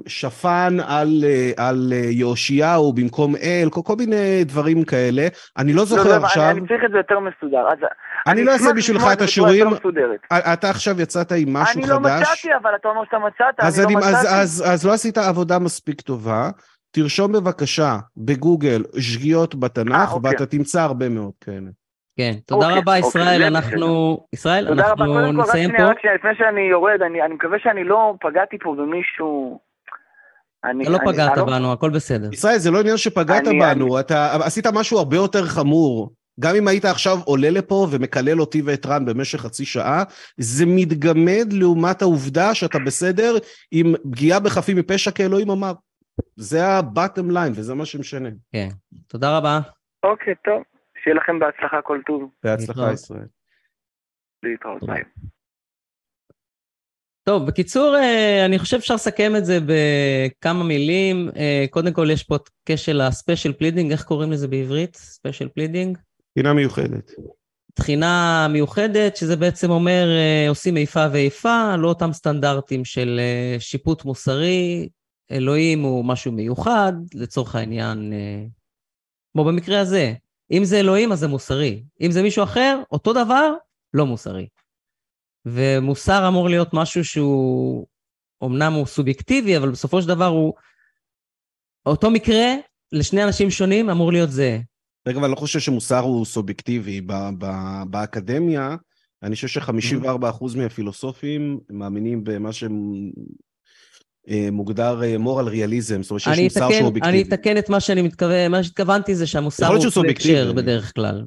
שפן 0.07 0.77
על, 0.87 1.25
אה, 1.25 1.51
על 1.57 1.93
אה, 1.93 1.99
יאשיהו 2.11 2.93
במקום 2.93 3.37
אל, 3.37 3.69
כל, 3.71 3.81
כל 3.85 3.97
מיני 3.99 4.45
דברים 4.45 4.85
כאלה. 4.85 5.29
אני 5.59 5.73
לא 5.73 5.79
לא, 5.79 5.85
זוכר 5.85 6.19
לא, 6.19 6.25
עכשיו, 6.25 6.51
אני 6.51 6.59
אני 6.59 6.69
צריך 6.69 6.81
את 6.85 6.91
זה 6.91 6.97
יותר 6.97 7.19
מסודר. 7.21 7.69
אז 7.69 7.79
אני 8.27 8.45
לא 8.45 8.53
אעשה 8.53 8.73
בשבילך 8.77 9.03
את 9.13 9.21
השיעורים, 9.21 9.67
מסודרת. 9.69 10.21
אתה 10.33 10.71
עכשיו 10.71 11.01
יצאת 11.01 11.33
עם 11.33 11.53
משהו 11.53 11.81
אני 11.81 11.91
לא 11.91 11.97
חדש. 11.97 12.23
מצאתי, 12.23 12.49
אבל 12.63 12.71
אתה 12.81 12.89
אומר 12.89 13.05
שאתה 13.05 13.19
מצאת, 13.19 13.55
אז, 13.59 13.81
אני 13.81 13.87
אני, 13.87 13.95
לא 13.95 14.01
אז, 14.01 14.15
מצאתי. 14.15 14.35
אז, 14.35 14.65
אז 14.67 14.87
לא 14.87 14.93
עשית 14.93 15.19
עבודה 15.19 15.59
מספיק 15.59 16.01
טובה. 16.01 16.51
תרשום 16.91 17.33
בבקשה 17.33 17.97
בגוגל 18.17 18.83
שגיאות 18.99 19.55
בתנ"ך, 19.55 19.95
אה, 19.95 20.13
אוקיי. 20.13 20.31
ואתה 20.31 20.47
תמצא 20.47 20.83
הרבה 20.83 21.09
מאוד 21.09 21.33
כאלה. 21.41 21.71
כן, 22.17 22.33
תודה 22.47 22.67
אוקיי, 22.67 22.81
רבה, 22.81 22.97
אוקיי, 22.97 23.09
ישראל, 23.09 23.39
זה 23.39 23.47
אנחנו... 23.47 24.19
ישראל, 24.33 24.69
רבה. 24.69 24.83
אנחנו 24.83 25.15
רק 25.15 25.35
נסיים 25.49 25.71
פה. 25.77 25.83
רק 25.85 26.01
שנייה, 26.01 26.15
לפני 26.17 26.31
שאני 26.39 26.61
יורד, 26.61 27.03
אני 27.07 27.23
אני 27.23 27.35
מקווה 27.35 27.59
שאני 27.63 27.85
לא 27.85 28.15
פגעתי 28.21 28.57
פה 28.59 28.75
במישהו... 28.79 29.61
אני- 30.65 30.83
אתה 30.85 30.93
לא 30.93 30.97
אני- 30.97 31.13
פגעת 31.13 31.31
אני 31.39 31.47
לא- 31.51 31.59
בנו, 31.59 31.73
הכל 31.73 31.91
בסדר. 31.91 32.29
ישראל, 32.33 32.59
זה 32.59 32.71
לא 32.71 32.81
עניין 32.81 32.97
שפגעת 32.97 33.47
אני- 33.49 33.59
בנו, 33.61 34.01
אתה 34.01 34.35
עשית 34.47 34.67
משהו 34.67 34.99
הרבה 34.99 35.17
יותר 35.17 35.47
חמור. 35.47 36.11
גם 36.41 36.55
אם 36.57 36.69
היית 36.69 36.85
עכשיו 36.85 37.19
עולה 37.25 37.51
לפה 37.51 37.87
ומקלל 37.91 38.41
אותי 38.41 38.63
ואת 38.65 38.87
רן 38.87 39.05
במשך 39.05 39.41
חצי 39.41 39.65
שעה, 39.65 40.03
זה 40.37 40.65
מתגמד 40.67 41.47
לעומת 41.53 42.03
העובדה 42.03 42.55
שאתה 42.55 42.79
בסדר 42.79 43.35
עם 43.71 43.95
פגיעה 44.13 44.41
בחפים 44.41 44.77
מפשע 44.77 45.11
כאלוהים 45.11 45.51
אמר. 45.51 45.73
זה 46.37 46.67
ה-bottom 46.67 47.31
line, 47.33 47.51
וזה 47.55 47.75
מה 47.75 47.85
שמשנה. 47.87 48.29
כן. 48.53 48.69
תודה 49.09 49.37
רבה. 49.37 49.61
אוקיי, 50.03 50.35
טוב. 50.45 50.63
שיהיה 51.05 51.17
לכם 51.17 51.39
בהצלחה 51.39 51.83
כל 51.83 52.01
טוב. 52.07 52.31
בהצלחה. 52.45 52.93
ישראל. 52.93 53.27
להתראות. 54.43 54.81
תודה. 54.81 54.93
ביי. 54.93 55.03
טוב, 57.25 57.47
בקיצור, 57.47 57.97
אה, 57.97 58.45
אני 58.45 58.59
חושב 58.59 58.77
שאפשר 58.77 58.95
לסכם 58.95 59.37
את 59.37 59.45
זה 59.45 59.59
בכמה 59.67 60.65
מילים. 60.65 61.29
אה, 61.37 61.65
קודם 61.71 61.93
כל, 61.93 62.09
יש 62.11 62.23
פה 62.23 62.37
את 62.37 62.51
כשל 62.67 63.01
ה 63.01 63.07
special 63.07 63.53
pleading, 63.53 63.91
איך 63.93 64.05
קוראים 64.05 64.33
לזה 64.33 64.49
בעברית? 64.49 64.97
special 64.97 65.49
pleading? 65.49 65.99
פינה 66.35 66.53
מיוחדת. 66.53 67.13
תחינה 67.75 68.47
מיוחדת, 68.51 69.17
שזה 69.17 69.37
בעצם 69.37 69.71
אומר, 69.71 70.07
אה, 70.19 70.49
עושים 70.49 70.77
איפה 70.77 71.01
ואיפה, 71.13 71.77
לא 71.79 71.89
אותם 71.89 72.13
סטנדרטים 72.13 72.85
של 72.85 73.21
שיפוט 73.59 74.05
מוסרי. 74.05 74.89
אלוהים 75.31 75.83
הוא 75.83 76.05
משהו 76.05 76.33
מיוחד, 76.33 76.93
לצורך 77.15 77.55
העניין, 77.55 78.13
כמו 79.33 79.45
במקרה 79.45 79.81
הזה. 79.81 80.13
אם 80.51 80.65
זה 80.65 80.81
אלוהים, 80.81 81.13
אז 81.13 81.19
זה 81.19 81.29
מוסרי. 81.29 81.85
אם 82.01 82.11
זה 82.11 82.23
מישהו 82.23 82.45
אחר, 82.45 82.83
אותו 82.93 83.13
דבר, 83.13 83.55
לא 83.95 84.07
מוסרי. 84.07 84.49
ומוסר 85.47 86.29
אמור 86.29 86.49
להיות 86.49 86.69
משהו 86.73 87.05
שהוא, 87.05 87.87
אמנם 88.45 88.73
הוא 88.73 88.87
סובייקטיבי, 88.87 89.57
אבל 89.57 89.71
בסופו 89.71 90.03
של 90.03 90.09
דבר 90.09 90.27
הוא, 90.27 90.53
אותו 91.87 92.11
מקרה, 92.11 92.45
לשני 92.93 93.25
אנשים 93.25 93.51
שונים 93.51 93.91
אמור 93.91 94.13
להיות 94.13 94.31
זהה. 94.31 94.59
רגע, 95.09 95.19
אבל 95.19 95.25
אני 95.25 95.31
לא 95.31 95.37
חושב 95.37 95.59
שמוסר 95.59 95.99
הוא 95.99 96.25
סובייקטיבי. 96.25 97.01
באקדמיה, 97.91 98.77
אני 99.23 99.35
חושב 99.35 99.49
ש-54% 99.49 100.57
מהפילוסופים 100.57 101.61
מאמינים 101.71 102.25
במה 102.25 102.53
שהם 102.53 103.11
מוגדר 104.53 105.01
מורל 105.19 105.49
ריאליזם, 105.49 106.03
זאת 106.03 106.11
אומרת 106.11 106.21
שיש 106.21 106.39
מוסר 106.39 106.71
שהוא 106.71 106.87
אובייקטיבי. 106.87 107.19
אני 107.19 107.23
אתקן 107.23 107.59
את 107.59 107.69
מה 107.69 107.81
שאני 107.81 108.03
מתכוון, 108.03 108.51
מה 108.51 108.65
שהתכוונתי 108.65 109.15
זה 109.15 109.27
שהמוסר 109.27 109.67
הוא 109.67 110.03
בהקשר 110.03 110.53
בדרך 110.53 110.95
כלל, 110.95 111.25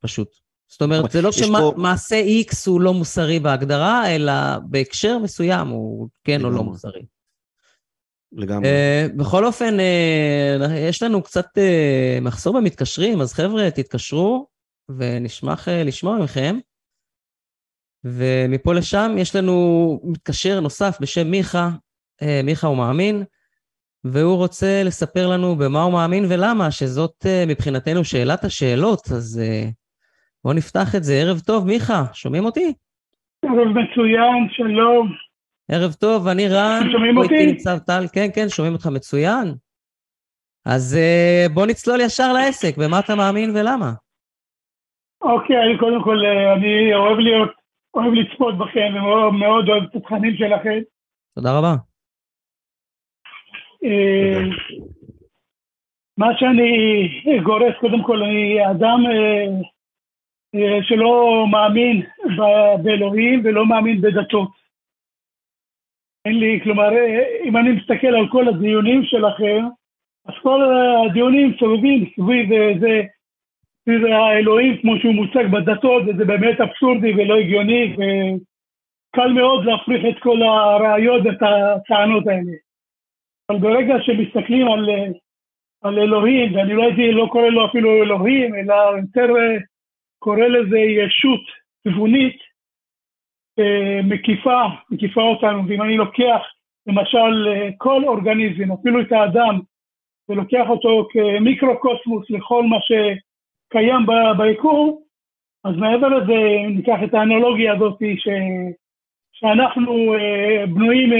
פשוט. 0.00 0.28
זאת 0.68 0.82
אומרת, 0.82 1.10
זה 1.10 1.22
לא 1.22 1.32
שמעשה 1.32 2.22
X 2.48 2.54
הוא 2.66 2.80
לא 2.80 2.94
מוסרי 2.94 3.38
בהגדרה, 3.38 4.14
אלא 4.14 4.32
בהקשר 4.64 5.18
מסוים 5.18 5.68
הוא 5.68 6.08
כן 6.24 6.44
או 6.44 6.50
לא 6.50 6.64
מוסרי. 6.64 7.02
לגמרי. 8.32 8.68
Uh, 8.68 9.16
בכל 9.16 9.46
אופן, 9.46 9.76
uh, 9.80 10.72
יש 10.72 11.02
לנו 11.02 11.22
קצת 11.22 11.46
uh, 11.46 12.20
מחסור 12.24 12.54
במתקשרים, 12.54 13.20
אז 13.20 13.32
חבר'ה, 13.32 13.70
תתקשרו, 13.70 14.46
ונשמח 14.88 15.68
uh, 15.68 15.70
לשמוע 15.70 16.18
מכם. 16.18 16.58
ומפה 18.04 18.74
לשם 18.74 19.14
יש 19.18 19.36
לנו 19.36 20.00
מתקשר 20.04 20.60
נוסף 20.60 20.98
בשם 21.00 21.30
מיכה, 21.30 21.70
מיכה 22.44 22.66
הוא 22.66 22.76
מאמין, 22.76 23.24
והוא 24.04 24.36
רוצה 24.36 24.82
לספר 24.84 25.28
לנו 25.28 25.56
במה 25.56 25.82
הוא 25.82 25.92
מאמין 25.92 26.24
ולמה, 26.28 26.70
שזאת 26.70 27.24
uh, 27.24 27.48
מבחינתנו 27.48 28.04
שאלת 28.04 28.44
השאלות, 28.44 29.00
אז 29.16 29.42
uh, 29.42 29.70
בואו 30.44 30.54
נפתח 30.54 30.94
את 30.96 31.04
זה. 31.04 31.14
ערב 31.14 31.38
טוב, 31.46 31.66
מיכה, 31.66 32.02
שומעים 32.12 32.44
אותי? 32.44 32.74
ערב 33.44 33.68
מצוין, 33.68 34.48
שלום. 34.50 35.12
ערב 35.70 35.92
טוב, 35.92 36.26
אני 36.28 36.48
רן. 36.48 36.80
שומעים 36.92 37.18
אותי? 37.18 37.46
ניצב 37.46 37.78
טל, 37.78 38.04
כן, 38.12 38.26
כן, 38.34 38.48
שומעים 38.48 38.74
אותך 38.74 38.86
מצוין. 38.86 39.54
אז 40.66 40.98
בוא 41.54 41.66
נצלול 41.66 42.00
ישר 42.00 42.32
לעסק, 42.32 42.76
במה 42.78 42.98
אתה 43.00 43.14
מאמין 43.14 43.50
ולמה? 43.50 43.92
אוקיי, 45.22 45.56
אני 45.56 45.78
קודם 45.78 46.04
כל, 46.04 46.18
אה, 46.24 46.52
אני 46.52 46.94
אוהב 46.94 47.18
להיות, 47.18 47.50
אוהב 47.94 48.12
לצפות 48.12 48.58
בכם, 48.58 48.94
ומאוד 48.96 49.68
אוהב 49.68 49.82
את 49.82 49.96
התכנים 49.96 50.36
שלכם. 50.36 50.78
תודה 51.34 51.58
רבה. 51.58 51.89
אה, 53.84 54.40
מה 56.18 56.26
שאני 56.38 57.08
גורס, 57.42 57.74
קודם 57.80 58.02
כל, 58.02 58.22
אני 58.22 58.70
אדם 58.70 59.00
שלא 60.82 61.44
מאמין 61.50 62.02
באלוהים 62.82 63.40
ולא 63.44 63.66
מאמין 63.66 64.00
בדתות. 64.00 64.48
אין 66.24 66.38
לי, 66.40 66.60
כלומר, 66.62 66.90
אם 67.44 67.56
אני 67.56 67.72
מסתכל 67.72 68.06
על 68.06 68.28
כל 68.28 68.48
הדיונים 68.48 69.04
שלכם, 69.04 69.64
אז 70.26 70.34
כל 70.42 70.60
הדיונים 71.10 71.56
סובבים 71.58 72.10
סביב 72.16 72.52
אה, 72.52 72.72
זה, 72.80 73.02
סביב 73.84 74.04
האלוהים 74.04 74.80
כמו 74.80 74.98
שהוא 74.98 75.14
מוצג 75.14 75.44
בדתות, 75.52 76.02
וזה 76.06 76.24
באמת 76.24 76.60
אבסורדי 76.60 77.12
ולא 77.12 77.36
הגיוני, 77.36 77.94
וקל 77.94 79.32
מאוד 79.32 79.64
להפריך 79.64 80.04
את 80.08 80.22
כל 80.22 80.42
הראיות 80.42 81.22
ואת 81.24 81.42
הטענות 81.42 82.26
האלה. 82.26 82.52
אבל 83.50 83.58
ברגע 83.58 83.94
שמסתכלים 84.02 84.68
על, 84.68 84.88
על 85.82 85.98
אלוהים, 85.98 86.54
ואני 86.54 86.74
לא 86.74 86.82
הייתי, 86.82 87.12
לא 87.12 87.28
קורא 87.32 87.46
לו 87.46 87.66
אפילו 87.66 88.02
אלוהים, 88.02 88.54
אלא 88.54 88.74
יותר 88.74 89.36
אה, 89.36 89.58
קורא 90.18 90.46
לזה 90.46 90.78
ישות 90.78 91.40
תבונית, 91.84 92.36
אה, 93.58 94.00
מקיפה, 94.04 94.62
מקיפה 94.90 95.22
אותנו, 95.22 95.68
ואם 95.68 95.82
אני 95.82 95.96
לוקח 95.96 96.40
למשל 96.86 97.48
אה, 97.48 97.68
כל 97.78 98.04
אורגניזם, 98.04 98.72
אפילו 98.72 99.00
את 99.00 99.12
האדם, 99.12 99.60
ולוקח 100.28 100.66
אותו 100.68 101.08
כמיקרו-קוסמוס 101.10 102.30
לכל 102.30 102.64
מה 102.64 102.76
שקיים 102.80 104.06
ביקום, 104.38 104.98
אז 105.64 105.76
מעבר 105.76 106.08
לזה, 106.08 106.68
ניקח 106.68 106.98
את 107.04 107.14
האנלוגיה 107.14 107.72
הזאת, 107.72 107.98
ש... 108.16 108.28
שאנחנו 109.40 110.14
אה, 110.14 110.66
בנויים 110.66 111.10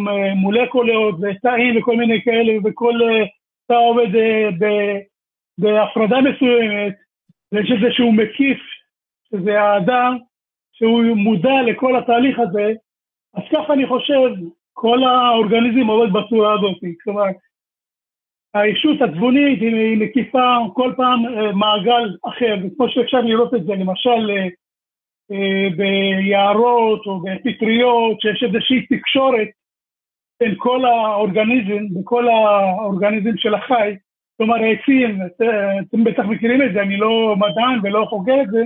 ממולקולות 0.00 1.14
ותאים 1.14 1.76
וכל 1.78 1.96
מיני 1.96 2.22
כאלה, 2.24 2.52
וכל 2.64 2.98
תא 3.68 3.74
עובד 3.74 4.08
בהפרדה 5.58 6.16
מסוימת, 6.20 6.94
ויש 7.52 7.72
איזשהו 7.72 8.12
מקיף, 8.12 8.58
שזה 9.30 9.60
האדם, 9.60 10.18
שהוא 10.72 11.16
מודע 11.16 11.62
לכל 11.66 11.96
התהליך 11.96 12.38
הזה, 12.38 12.72
אז 13.34 13.42
ככה 13.52 13.72
אני 13.72 13.86
חושב, 13.86 14.30
כל 14.72 15.04
האורגניזם 15.04 15.86
עובד 15.86 16.12
בצורה 16.12 16.54
הזאת. 16.54 16.78
כלומר, 17.04 17.24
האישות 18.54 19.02
התבונית 19.02 19.60
היא 19.60 19.96
מקיפה 19.96 20.56
כל 20.74 20.92
פעם 20.96 21.26
אה, 21.26 21.52
מעגל 21.52 22.16
אחר, 22.28 22.54
וכמו 22.62 22.88
שאפשר 22.88 23.20
לראות 23.20 23.54
את 23.54 23.64
זה, 23.64 23.72
למשל 23.72 24.30
אה, 24.30 24.36
אה, 24.36 24.48
ביערות 25.76 27.06
או 27.06 27.20
בפטריות, 27.20 28.20
שיש 28.20 28.42
איזושהי 28.42 28.86
תקשורת 28.86 29.48
בין 30.40 30.54
כל 30.58 30.84
האורגניזם, 30.84 31.94
בכל 31.94 32.28
האורגניזם 32.28 33.36
של 33.36 33.54
החי, 33.54 33.96
כלומר 34.36 34.54
העצים, 34.54 35.18
אתם 35.88 36.04
בטח 36.04 36.24
מכירים 36.24 36.62
את 36.62 36.72
זה, 36.74 36.82
אני 36.82 36.96
לא 36.96 37.36
מדען 37.36 37.80
ולא 37.82 38.06
חוגג 38.08 38.40
את 38.42 38.50
זה, 38.50 38.64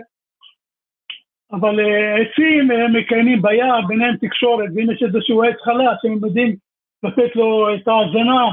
אבל 1.53 1.81
אה, 1.81 2.17
עצים 2.17 2.71
הם 2.71 2.97
מקיימים 2.97 3.43
ביער, 3.43 3.81
ביניהם 3.89 4.17
תקשורת, 4.21 4.69
ואם 4.75 4.91
יש 4.91 5.03
איזשהו 5.03 5.43
עץ 5.43 5.57
חלש, 5.65 6.05
הם 6.05 6.13
יודעים 6.13 6.57
לתת 7.03 7.37
לו 7.37 7.75
את 7.75 7.89
ההזנה 7.89 8.45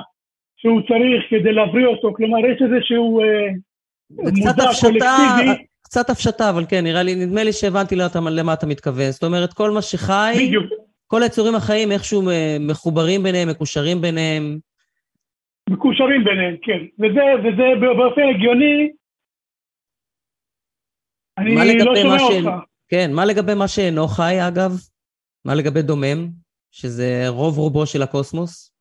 שהוא 0.57 0.81
צריך 0.81 1.23
כדי 1.29 1.53
להבריא 1.53 1.85
אותו, 1.85 2.13
כלומר 2.13 2.39
יש 2.39 2.61
איזשהו 2.61 3.21
אה, 3.21 3.47
מודע 4.09 4.69
קולקטיבי. 4.81 5.65
קצת 5.93 6.09
הפשטה, 6.09 6.49
אבל 6.49 6.65
כן, 6.69 6.83
נראה 6.83 7.03
לי, 7.03 7.15
נדמה 7.15 7.43
לי 7.43 7.53
שהבנתי 7.53 7.95
למה 8.31 8.53
אתה 8.53 8.65
מתכוון. 8.67 9.11
זאת 9.11 9.23
אומרת, 9.23 9.53
כל 9.53 9.71
מה 9.71 9.81
שחי, 9.81 10.33
בדיוק. 10.35 10.65
כל 11.07 11.23
היצורים 11.23 11.55
החיים 11.55 11.91
איכשהו 11.91 12.21
מחוברים 12.59 13.23
ביניהם, 13.23 13.49
מקושרים 13.49 14.01
ביניהם. 14.01 14.43
מקושרים 15.69 16.23
ביניהם, 16.23 16.55
כן. 16.61 16.81
וזה, 16.99 17.21
וזה 17.43 17.67
באופן 17.79 18.21
הגיוני, 18.35 18.91
אני 21.37 21.77
לא 21.85 21.95
שומע 21.95 22.21
אותך. 22.21 22.63
כן, 22.89 23.11
מה 23.15 23.25
לגבי 23.25 23.53
מה 23.53 23.67
שאינו 23.67 24.07
חי, 24.07 24.35
אגב? 24.47 24.71
מה 25.45 25.55
לגבי 25.55 25.81
דומם, 25.81 26.19
שזה 26.71 27.25
רוב 27.27 27.57
רובו 27.57 27.85
של 27.85 28.01
הקוסמוס? 28.01 28.73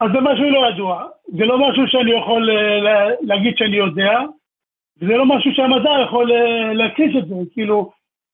אז 0.00 0.08
זה 0.12 0.20
משהו 0.20 0.50
לא 0.50 0.60
ידוע. 0.74 1.04
זה 1.38 1.44
לא 1.44 1.56
משהו 1.58 1.82
שאני 1.86 2.12
יכול 2.18 2.50
אה, 2.50 3.14
להגיד 3.22 3.54
שאני 3.56 3.76
יודע, 3.76 4.12
וזה 5.00 5.12
לא 5.16 5.26
משהו 5.26 5.52
שהמדע 5.54 5.90
יכול 6.04 6.32
אה, 6.32 6.74
להכחיש 6.74 7.16
את 7.16 7.28
זה. 7.28 7.34
כאילו, 7.52 7.90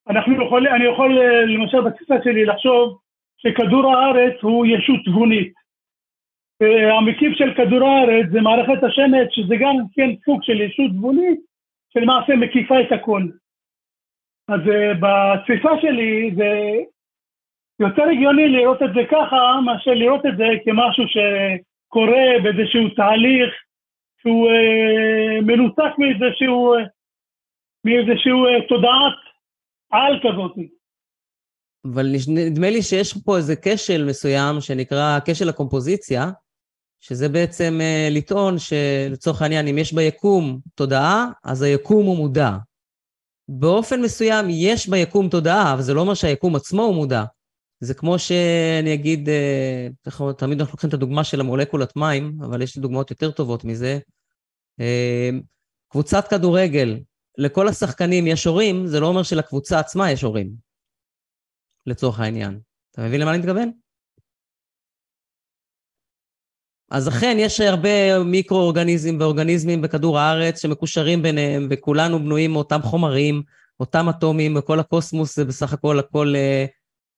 אנחנו 0.09 0.45
יכול, 0.47 0.69
אני 0.69 0.85
יכול, 0.85 1.19
אה, 1.19 1.45
למשל 1.45 1.81
בתפיסה 1.81 2.15
שלי, 2.25 2.45
לחשוב 2.45 2.99
שכדור 3.39 3.97
הארץ 3.97 4.35
הוא 4.43 4.67
ישות 4.67 5.01
תבונית. 5.05 5.53
המקיף 6.99 7.33
של 7.39 7.55
כדור 7.55 7.89
הארץ 7.89 8.27
זה 8.33 8.41
מערכת 8.41 8.83
השמש, 8.83 9.27
שזה 9.31 9.57
גם 9.61 9.77
כן 9.95 10.11
סוג 10.25 10.43
של 10.43 10.61
ישות 10.61 10.91
תבונית, 10.91 11.41
שלמעשה 11.93 12.37
מקיפה 12.37 12.81
את 12.81 12.93
הכל. 12.93 13.23
אז 14.49 14.61
בתפיסה 15.01 15.71
שלי 15.81 16.31
זה 16.37 16.73
יותר 17.81 18.03
הגיוני 18.03 18.49
לראות 18.49 18.83
את 18.83 18.95
זה 18.95 19.01
ככה, 19.11 19.61
מאשר 19.65 19.91
לראות 19.91 20.27
את 20.27 20.37
זה 20.37 20.45
כמשהו 20.65 21.05
שקורה 21.09 22.27
באיזשהו 22.43 22.89
תהליך 22.89 23.55
שהוא 24.21 24.49
uh, 24.49 25.45
מנותק 25.45 25.93
מאיזשהו, 25.99 26.75
uh, 26.75 26.89
מאיזשהו 27.85 28.47
uh, 28.47 28.69
תודעת 28.69 29.19
על 29.91 30.19
כזאת. 30.19 30.57
אבל 31.95 32.07
נדמה 32.29 32.71
לי 32.71 32.83
שיש 32.83 33.15
פה 33.25 33.37
איזה 33.37 33.55
כשל 33.63 34.05
מסוים 34.05 34.61
שנקרא 34.61 35.19
כשל 35.25 35.49
הקומפוזיציה, 35.49 36.31
שזה 37.01 37.29
בעצם 37.29 37.79
uh, 37.81 38.15
לטעון 38.15 38.55
שלצורך 38.59 39.43
העניין, 39.43 39.69
אם 39.69 39.79
יש 39.79 39.93
ביקום 39.93 40.59
תודעה, 40.75 41.27
אז 41.45 41.63
היקום 41.63 42.07
הוא 42.07 42.17
מודע. 42.17 42.51
באופן 43.49 44.03
מסוים 44.03 44.47
יש 44.51 44.89
ביקום 44.89 45.29
תודעה, 45.29 45.73
אבל 45.73 45.83
זה 45.83 45.95
לא 45.95 46.01
אומר 46.01 46.15
שהיקום 46.15 46.57
עצמו 46.57 46.83
הוא 46.83 46.95
מודע. 46.95 47.25
זה 47.81 47.95
כמו 47.95 48.19
שאני 48.19 48.95
אגיד, 48.95 49.29
אה, 49.29 49.89
תמיד 50.39 50.61
אנחנו 50.61 50.73
לוקחים 50.73 50.89
את 50.89 50.95
הדוגמה 50.95 51.25
של 51.25 51.41
המולקולת 51.41 51.97
מים, 51.97 52.39
אבל 52.43 52.63
יש 52.63 52.77
לי 52.77 52.83
דוגמאות 52.83 53.11
יותר 53.11 53.31
טובות 53.31 53.65
מזה. 53.65 53.99
אה, 54.81 55.31
קבוצת 55.89 56.29
כדורגל, 56.31 56.99
לכל 57.39 57.69
השחקנים 57.69 58.27
יש 58.27 58.45
הורים, 58.45 58.87
זה 58.87 59.01
לא 59.01 59.07
אומר 59.07 59.23
שלקבוצה 59.23 59.79
עצמה 59.79 60.11
יש 60.11 60.23
הורים, 60.23 60.53
לצורך 61.87 62.21
העניין. 62.21 62.61
אתה 62.91 63.03
מבין 63.03 63.21
למה 63.21 63.31
אני 63.31 63.39
מתכוון? 63.39 63.71
אז 66.91 67.09
אכן, 67.09 67.37
יש 67.41 67.61
הרבה 67.61 68.25
מיקרו-אורגניזמים 68.25 69.21
ואורגניזמים 69.21 69.83
בכדור 69.83 70.19
הארץ 70.19 70.63
שמקושרים 70.63 71.23
ביניהם, 71.23 71.69
וכולנו 71.71 72.19
בנויים 72.19 72.53
מאותם 72.53 72.83
חומרים, 72.83 73.43
אותם 73.81 74.09
אטומים, 74.09 74.57
וכל 74.57 74.81
הקוסמוס 74.81 75.37
זה 75.37 75.45
בסך 75.45 75.73
הכל 75.73 75.99
הכל 75.99 76.33
אה, 76.37 76.67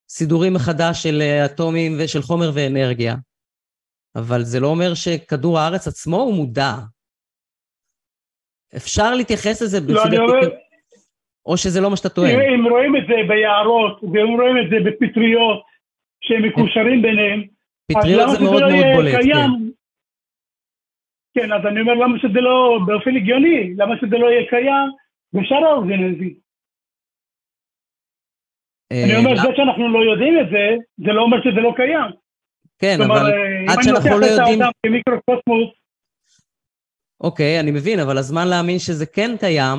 סידורים 0.09 0.54
מחדש 0.54 1.02
של 1.02 1.18
אה, 1.20 1.44
אטומים 1.44 1.92
ושל 1.98 2.22
חומר 2.22 2.50
ואנרגיה. 2.54 3.14
אבל 4.16 4.42
זה 4.42 4.61
לא 4.61 4.66
אומר 4.66 4.94
שכדור 4.94 5.59
הארץ 5.59 5.86
עצמו 5.88 6.16
הוא 6.16 6.34
מודע. 6.34 6.72
אפשר 8.76 9.14
להתייחס 9.14 9.62
לזה 9.62 9.78
לא, 9.92 10.04
אני 10.04 10.18
אומר... 10.18 10.40
או 11.46 11.56
שזה 11.56 11.80
לא 11.80 11.90
מה 11.90 11.96
שאתה 11.96 12.09
טוען. 12.09 12.40
אם 12.40 12.64
רואים 12.70 12.96
את 12.96 13.02
זה 13.09 13.14
ביערות, 13.28 14.02
ואם 14.02 14.40
רואים 14.40 14.56
את 14.64 14.70
זה 14.70 14.76
בפטריות, 14.90 15.62
שהם 16.20 16.42
מקושרים 16.48 17.02
ביניהם, 17.02 17.42
פטריות 17.92 18.30
זה 18.30 18.44
מאוד 18.44 18.62
לא 18.62 18.70
מאוד 18.70 18.84
בולט? 18.94 19.14
כן. 19.24 19.50
כן, 21.34 21.52
אז 21.52 21.66
אני 21.66 21.80
אומר, 21.80 21.94
למה 21.94 22.18
שזה 22.18 22.40
לא, 22.40 22.78
באופן 22.86 23.16
הגיוני, 23.16 23.74
למה 23.76 23.94
שזה 24.00 24.18
לא 24.18 24.26
יהיה 24.26 24.50
קיים 24.50 24.88
בשאר 25.32 25.64
האורגניזם? 25.64 26.24
אה, 28.93 29.05
אני 29.05 29.16
אומר, 29.16 29.36
זה 29.36 29.49
שאנחנו 29.57 29.89
לא 29.89 30.11
יודעים 30.11 30.41
את 30.41 30.49
זה, 30.51 30.76
זה 31.07 31.12
לא 31.12 31.22
אומר 31.22 31.39
שזה 31.41 31.61
לא 31.61 31.72
קיים. 31.76 32.11
כן, 32.78 32.99
אבל 33.07 33.32
אה, 33.32 33.72
עד 33.72 33.82
שאנחנו 33.82 34.18
לא 34.18 34.26
יודעים... 34.26 34.45
אם 34.45 34.49
אני 34.49 34.59
לוקח 34.59 34.61
את 34.61 34.61
האדם 34.61 34.70
כמיקרוקוסמוס... 34.86 35.70
אוקיי, 37.20 37.61
אני 37.61 37.70
מבין, 37.70 38.01
אבל 38.01 38.18
הזמן 38.18 38.49
להאמין 38.49 38.78
שזה 38.78 39.07
כן 39.07 39.30
קיים, 39.41 39.78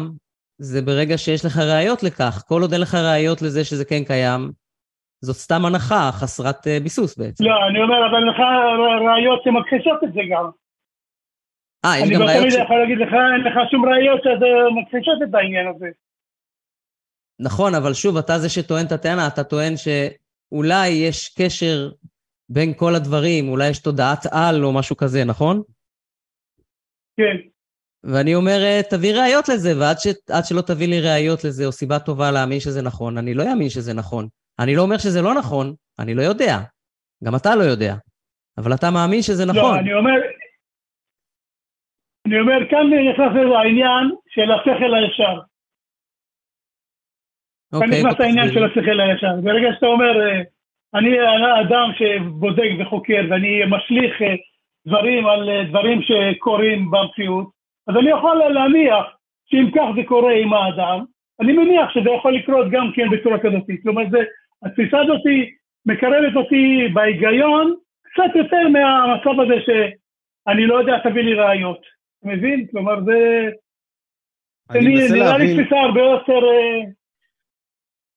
זה 0.57 0.82
ברגע 0.82 1.18
שיש 1.18 1.45
לך 1.45 1.57
ראיות 1.57 2.03
לכך. 2.03 2.43
כל 2.47 2.62
עוד 2.62 2.72
אין 2.74 2.82
לך 2.82 2.95
ראיות 2.95 3.41
לזה 3.41 3.64
שזה 3.66 3.86
כן 3.86 4.03
קיים, 4.03 4.41
זאת 5.22 5.36
סתם 5.36 5.66
הנחה 5.66 6.10
חסרת 6.12 6.68
אה, 6.68 6.80
ביסוס 6.84 7.18
בעצם. 7.18 7.43
לא, 7.43 7.68
אני 7.70 7.82
אומר, 7.84 7.99
אבל 8.10 8.22
לך 8.30 8.39
ראיות 9.10 9.43
שמכחישות 9.43 10.03
את 10.03 10.14
זה 10.14 10.22
גם. 10.32 10.45
אה, 11.86 11.99
יש 11.99 12.10
גם 12.10 12.22
ראיות 12.22 12.51
ש... 12.51 12.55
אני 12.55 12.60
לא 12.60 12.64
יכול 12.64 12.80
להגיד 12.80 12.97
לך, 12.97 13.14
אין 13.34 13.41
לך 13.47 13.55
שום 13.72 13.86
ראיות 13.86 14.22
שמכחישות 14.24 15.18
את 15.24 15.36
העניין 15.36 15.68
הזה. 15.68 15.89
נכון, 17.39 17.75
אבל 17.75 17.93
שוב, 17.93 18.17
אתה 18.17 18.39
זה 18.39 18.49
שטוען 18.49 18.85
את 18.85 18.91
הטענה, 18.91 19.27
אתה 19.27 19.43
טוען 19.43 19.73
שאולי 19.77 20.87
יש 20.87 21.35
קשר 21.37 21.89
בין 22.49 22.73
כל 22.73 22.95
הדברים, 22.95 23.49
אולי 23.49 23.69
יש 23.69 23.79
תודעת 23.79 24.25
על 24.31 24.63
או 24.63 24.73
משהו 24.73 24.97
כזה, 24.97 25.25
נכון? 25.25 25.61
כן. 27.17 27.37
ואני 28.03 28.35
אומר, 28.35 28.63
אה, 28.63 28.81
תביא 28.89 29.13
ראיות 29.13 29.49
לזה, 29.49 29.69
ועד 29.79 29.97
ש... 29.99 30.07
שלא 30.49 30.61
תביא 30.61 30.87
לי 30.87 31.01
ראיות 31.01 31.43
לזה, 31.43 31.65
או 31.65 31.71
סיבה 31.71 31.99
טובה 31.99 32.31
להאמין 32.31 32.59
שזה 32.59 32.81
נכון, 32.81 33.17
אני 33.17 33.33
לא 33.33 33.43
אאמין 33.43 33.69
שזה 33.69 33.93
נכון. 33.93 34.27
אני 34.59 34.75
לא 34.75 34.81
אומר 34.81 34.97
שזה 34.97 35.21
לא 35.21 35.33
נכון, 35.33 35.73
אני 35.99 36.13
לא 36.15 36.21
יודע. 36.21 36.57
גם 37.23 37.35
אתה 37.35 37.55
לא 37.55 37.63
יודע. 37.63 37.95
אבל 38.57 38.73
אתה 38.73 38.91
מאמין 38.91 39.21
שזה 39.21 39.45
לא, 39.45 39.53
נכון. 39.53 39.75
לא, 39.75 39.79
אני 39.79 39.93
אומר, 39.93 40.19
אני 42.27 42.39
אומר, 42.39 42.59
כאן 42.69 42.85
נכנס 43.11 43.33
העניין 43.57 44.05
של 44.29 44.51
השכל 44.51 44.93
הישר. 44.95 45.48
כאן 47.72 47.82
אוקיי, 47.82 48.03
נכנס 48.03 48.20
העניין 48.20 48.53
של 48.53 48.63
השכל 48.63 48.99
הישר. 48.99 49.36
ברגע 49.43 49.70
שאתה 49.76 49.86
אומר, 49.86 50.22
אה, 50.22 50.41
אני 50.93 51.17
אדם 51.61 51.91
שבודק 51.97 52.70
וחוקר 52.80 53.22
ואני 53.30 53.61
משליך 53.70 54.22
אה, 54.22 54.36
דברים 54.88 55.28
על 55.28 55.49
אה, 55.49 55.63
דברים 55.63 56.01
שקורים 56.01 56.91
במציאות, 56.91 57.47
אז 57.88 57.95
אני 57.95 58.09
יכול 58.09 58.38
להניח 58.38 59.05
שאם 59.45 59.70
כך 59.76 59.86
זה 59.95 60.01
קורה 60.07 60.34
עם 60.34 60.53
האדם, 60.53 61.03
אני 61.41 61.53
מניח 61.53 61.89
שזה 61.93 62.09
יכול 62.09 62.36
לקרות 62.36 62.67
גם 62.72 62.91
כן 62.95 63.09
בצורה 63.09 63.39
כזאת. 63.39 63.63
כלומר, 63.84 64.03
זה, 64.11 64.17
התפיסה 64.65 64.99
הזאת 65.01 65.22
מקרבת 65.86 66.36
אותי 66.36 66.88
בהיגיון 66.93 67.76
קצת 68.03 68.36
יותר 68.36 68.67
מהמצב 68.67 69.39
הזה 69.39 69.61
שאני 69.65 70.65
לא 70.65 70.80
יודע, 70.80 70.99
תביא 71.03 71.22
לי 71.22 71.34
ראיות. 71.34 71.82
מבין? 72.24 72.67
כלומר, 72.72 73.03
זה... 73.05 73.49
אני 74.70 74.89
מנסה 74.89 75.13
נראה 75.13 75.32
להבין... 75.32 75.57
לי 75.57 75.63
תפיסה 75.63 75.80
הרבה 75.80 76.01
יותר... 76.01 76.39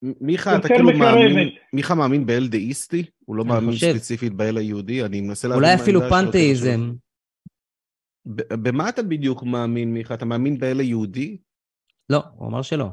מיכה, 0.02 0.56
אתה 0.56 0.68
כאילו. 0.68 0.90
מאמין, 0.98 1.48
מיכה 1.72 1.94
מאמין 1.94 2.26
באל 2.26 2.48
דאיסטי? 2.48 3.04
הוא 3.24 3.36
לא 3.36 3.44
מאמין 3.44 3.70
חושב. 3.70 3.92
ספציפית 3.92 4.32
באל 4.32 4.56
היהודי? 4.56 5.04
אני 5.04 5.20
מנסה 5.20 5.48
להבין 5.48 5.64
אולי 5.64 5.74
אפילו 5.74 6.00
כן, 6.00 6.08
פנתאיזם. 6.08 6.92
במה 8.62 8.88
אתה 8.88 9.02
בדיוק 9.02 9.42
מאמין, 9.42 9.94
מיכה? 9.94 10.14
אתה 10.14 10.24
מאמין 10.24 10.58
באל 10.58 10.80
היהודי? 10.80 11.36
לא, 12.10 12.20
הוא 12.36 12.48
אמר 12.48 12.62
שלא. 12.62 12.86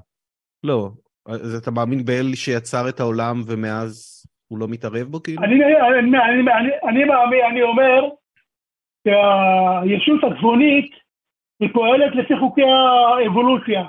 לא. 0.63 0.89
אז 1.25 1.55
אתה 1.55 1.71
מאמין 1.71 2.05
באל 2.05 2.35
שיצר 2.35 2.89
את 2.89 2.99
העולם 2.99 3.41
ומאז 3.45 4.25
הוא 4.47 4.59
לא 4.59 4.67
מתערב 4.67 5.07
בו, 5.07 5.23
כאילו? 5.23 5.43
אני, 5.43 5.53
אני, 5.53 5.63
אני, 5.99 6.39
אני, 6.39 6.69
אני 6.89 7.03
מאמין, 7.03 7.45
אני 7.51 7.61
אומר 7.61 8.09
שהישות 9.07 10.31
התבונית 10.31 10.91
היא 11.59 11.69
פועלת 11.73 12.15
לפי 12.15 12.33
חוקי 12.39 12.61
האבולוציה. 12.61 13.81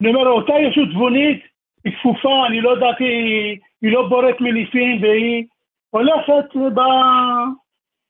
אני 0.00 0.14
אומר, 0.14 0.26
אותה 0.28 0.52
ישות 0.68 0.88
תבונית 0.94 1.53
היא 1.84 1.92
כפופה, 1.92 2.46
אני 2.46 2.60
לא 2.60 2.70
יודעת, 2.70 2.98
היא, 2.98 3.58
לא 3.82 4.08
בוראת 4.08 4.40
מניסים 4.40 5.02
והיא 5.02 5.44
הולכת 5.90 6.56
ב... 6.74 6.80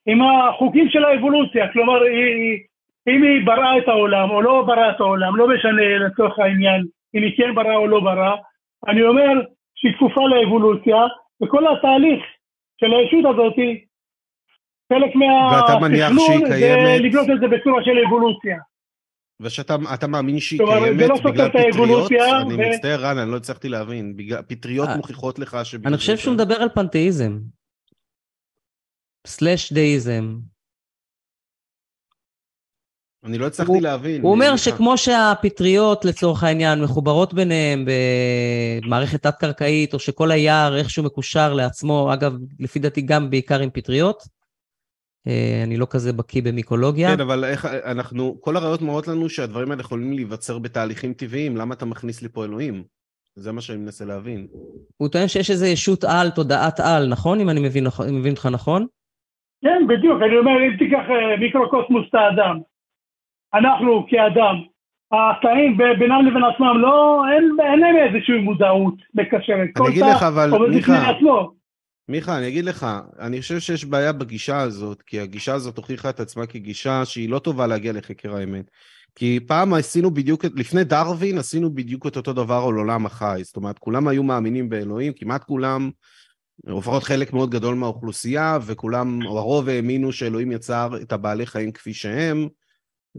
עם 0.06 0.22
החוקים 0.22 0.88
של 0.88 1.04
האבולוציה, 1.04 1.72
כלומר, 1.72 2.02
היא, 2.02 2.58
אם 3.08 3.22
היא 3.22 3.46
בראה 3.46 3.78
את 3.78 3.88
העולם 3.88 4.30
או 4.30 4.42
לא 4.42 4.62
בראה 4.66 4.90
את 4.90 5.00
העולם, 5.00 5.36
לא 5.36 5.48
משנה 5.48 5.98
לצורך 5.98 6.38
העניין 6.38 6.84
אם 7.14 7.22
היא 7.22 7.36
כן 7.36 7.54
בראה 7.54 7.76
או 7.76 7.86
לא 7.86 8.00
בראה, 8.00 8.34
אני 8.88 9.02
אומר 9.02 9.40
שהיא 9.74 9.92
כפופה 9.94 10.28
לאבולוציה, 10.28 11.06
וכל 11.42 11.72
התהליך 11.72 12.22
של 12.80 12.94
הישות 12.94 13.34
הזאת, 13.34 13.54
חלק 14.92 15.14
מהתכנון 15.14 16.46
זה? 16.46 16.96
לבנות 17.00 17.30
את 17.30 17.40
זה 17.40 17.48
בצורה 17.48 17.84
של 17.84 17.98
אבולוציה. 18.06 18.58
ושאתה 19.40 19.76
אתה 19.94 20.06
מאמין 20.06 20.40
שהיא 20.40 20.60
קיימת 20.66 21.08
לא 21.08 21.30
בגלל 21.30 21.48
פטריות? 21.48 22.10
אני 22.12 22.54
ו- 22.54 22.58
מצטער, 22.70 23.00
רן, 23.00 23.18
אני 23.18 23.30
לא 23.30 23.36
הצלחתי 23.36 23.68
להבין. 23.68 24.16
בגלל- 24.16 24.42
פטריות 24.42 24.88
אה, 24.88 24.96
מוכיחות 24.96 25.38
לך 25.38 25.56
שבגלל... 25.64 25.88
אני 25.88 25.96
חושב 25.98 26.16
שהוא 26.16 26.34
מדבר 26.34 26.54
על 26.54 26.68
פנתאיזם. 26.74 27.38
סלאש 29.26 29.72
דאיזם. 29.72 30.36
אני 33.24 33.38
לא 33.38 33.46
הצלחתי 33.46 33.72
הוא- 33.72 33.82
להבין. 33.82 34.22
הוא 34.22 34.30
אומר. 34.32 34.56
שכמו 34.56 34.98
שהפטריות 34.98 36.04
לצורך 36.04 36.42
העניין 36.44 36.82
מחוברות 36.82 37.34
ביניהם 37.34 37.84
במערכת 38.84 39.22
תת-קרקעית, 39.22 39.94
או 39.94 39.98
שכל 39.98 40.30
היער 40.30 40.76
איכשהו 40.78 41.04
מקושר 41.04 41.54
לעצמו, 41.54 42.12
אגב, 42.12 42.32
לפי 42.60 42.78
דעתי 42.78 43.00
גם 43.02 43.30
בעיקר 43.30 43.60
עם 43.60 43.70
פטריות, 43.70 44.22
אני 45.64 45.76
לא 45.76 45.86
כזה 45.90 46.12
בקיא 46.12 46.42
במיקולוגיה. 46.42 47.16
כן, 47.16 47.20
אבל 47.20 47.44
איך 47.44 47.64
אנחנו, 47.64 48.36
כל 48.40 48.56
הראיות 48.56 48.82
מראות 48.82 49.08
לנו 49.08 49.28
שהדברים 49.28 49.70
האלה 49.70 49.80
יכולים 49.80 50.12
להיווצר 50.12 50.58
בתהליכים 50.58 51.12
טבעיים, 51.12 51.56
למה 51.56 51.74
אתה 51.74 51.84
מכניס 51.84 52.22
לי 52.22 52.28
פה 52.28 52.44
אלוהים? 52.44 52.84
זה 53.34 53.52
מה 53.52 53.60
שאני 53.60 53.78
מנסה 53.78 54.04
להבין. 54.04 54.46
הוא 54.96 55.08
טוען 55.08 55.28
שיש 55.28 55.50
איזו 55.50 55.66
ישות 55.66 56.04
על, 56.04 56.30
תודעת 56.30 56.80
על, 56.80 57.08
נכון? 57.08 57.40
אם 57.40 57.50
אני 57.50 57.60
מבין, 57.60 57.86
אם 58.08 58.18
מבין 58.18 58.32
אותך 58.32 58.46
נכון? 58.46 58.86
כן, 59.62 59.86
בדיוק, 59.88 60.22
אני 60.22 60.36
אומר, 60.36 60.52
אם 60.66 60.76
תיקח 60.78 61.04
אה, 61.10 61.36
מיקרוקוסמוס 61.40 62.06
את 62.08 62.14
האדם, 62.14 62.58
אנחנו 63.54 64.06
כאדם, 64.08 64.56
התאים 65.12 65.76
בינם 65.98 66.26
לבין 66.26 66.44
עצמם, 66.54 66.78
לא, 66.80 67.22
אין, 67.32 67.56
אין 67.70 67.80
להם 67.80 67.96
איזושהי 67.96 68.38
מודעות 68.38 68.94
מקשרת. 69.14 69.68
כל 69.76 69.88
אגיד 69.88 70.04
לך, 70.04 70.22
אבל, 70.22 70.50
מיכה. 70.68 71.12
מיכה, 72.08 72.38
אני 72.38 72.48
אגיד 72.48 72.64
לך, 72.64 72.86
אני 73.18 73.40
חושב 73.40 73.60
שיש 73.60 73.84
בעיה 73.84 74.12
בגישה 74.12 74.60
הזאת, 74.60 75.02
כי 75.02 75.20
הגישה 75.20 75.54
הזאת 75.54 75.76
הוכיחה 75.76 76.10
את 76.10 76.20
עצמה 76.20 76.46
כגישה 76.46 77.04
שהיא 77.04 77.28
לא 77.28 77.38
טובה 77.38 77.66
להגיע 77.66 77.92
לחקר 77.92 78.36
האמת. 78.36 78.70
כי 79.14 79.40
פעם 79.46 79.74
עשינו 79.74 80.10
בדיוק, 80.10 80.44
לפני 80.54 80.84
דרווין 80.84 81.38
עשינו 81.38 81.74
בדיוק 81.74 82.06
את 82.06 82.16
אותו 82.16 82.32
דבר 82.32 82.64
על 82.68 82.74
עולם 82.74 83.06
החי. 83.06 83.40
זאת 83.44 83.56
אומרת, 83.56 83.78
כולם 83.78 84.08
היו 84.08 84.22
מאמינים 84.22 84.68
באלוהים, 84.68 85.12
כמעט 85.16 85.44
כולם, 85.44 85.90
לפחות 86.66 87.02
חלק 87.02 87.32
מאוד 87.32 87.50
גדול 87.50 87.74
מהאוכלוסייה, 87.74 88.58
וכולם, 88.66 89.22
הרוב 89.22 89.68
האמינו 89.68 90.12
שאלוהים 90.12 90.52
יצר 90.52 90.90
את 91.02 91.12
הבעלי 91.12 91.46
חיים 91.46 91.72
כפי 91.72 91.94
שהם, 91.94 92.48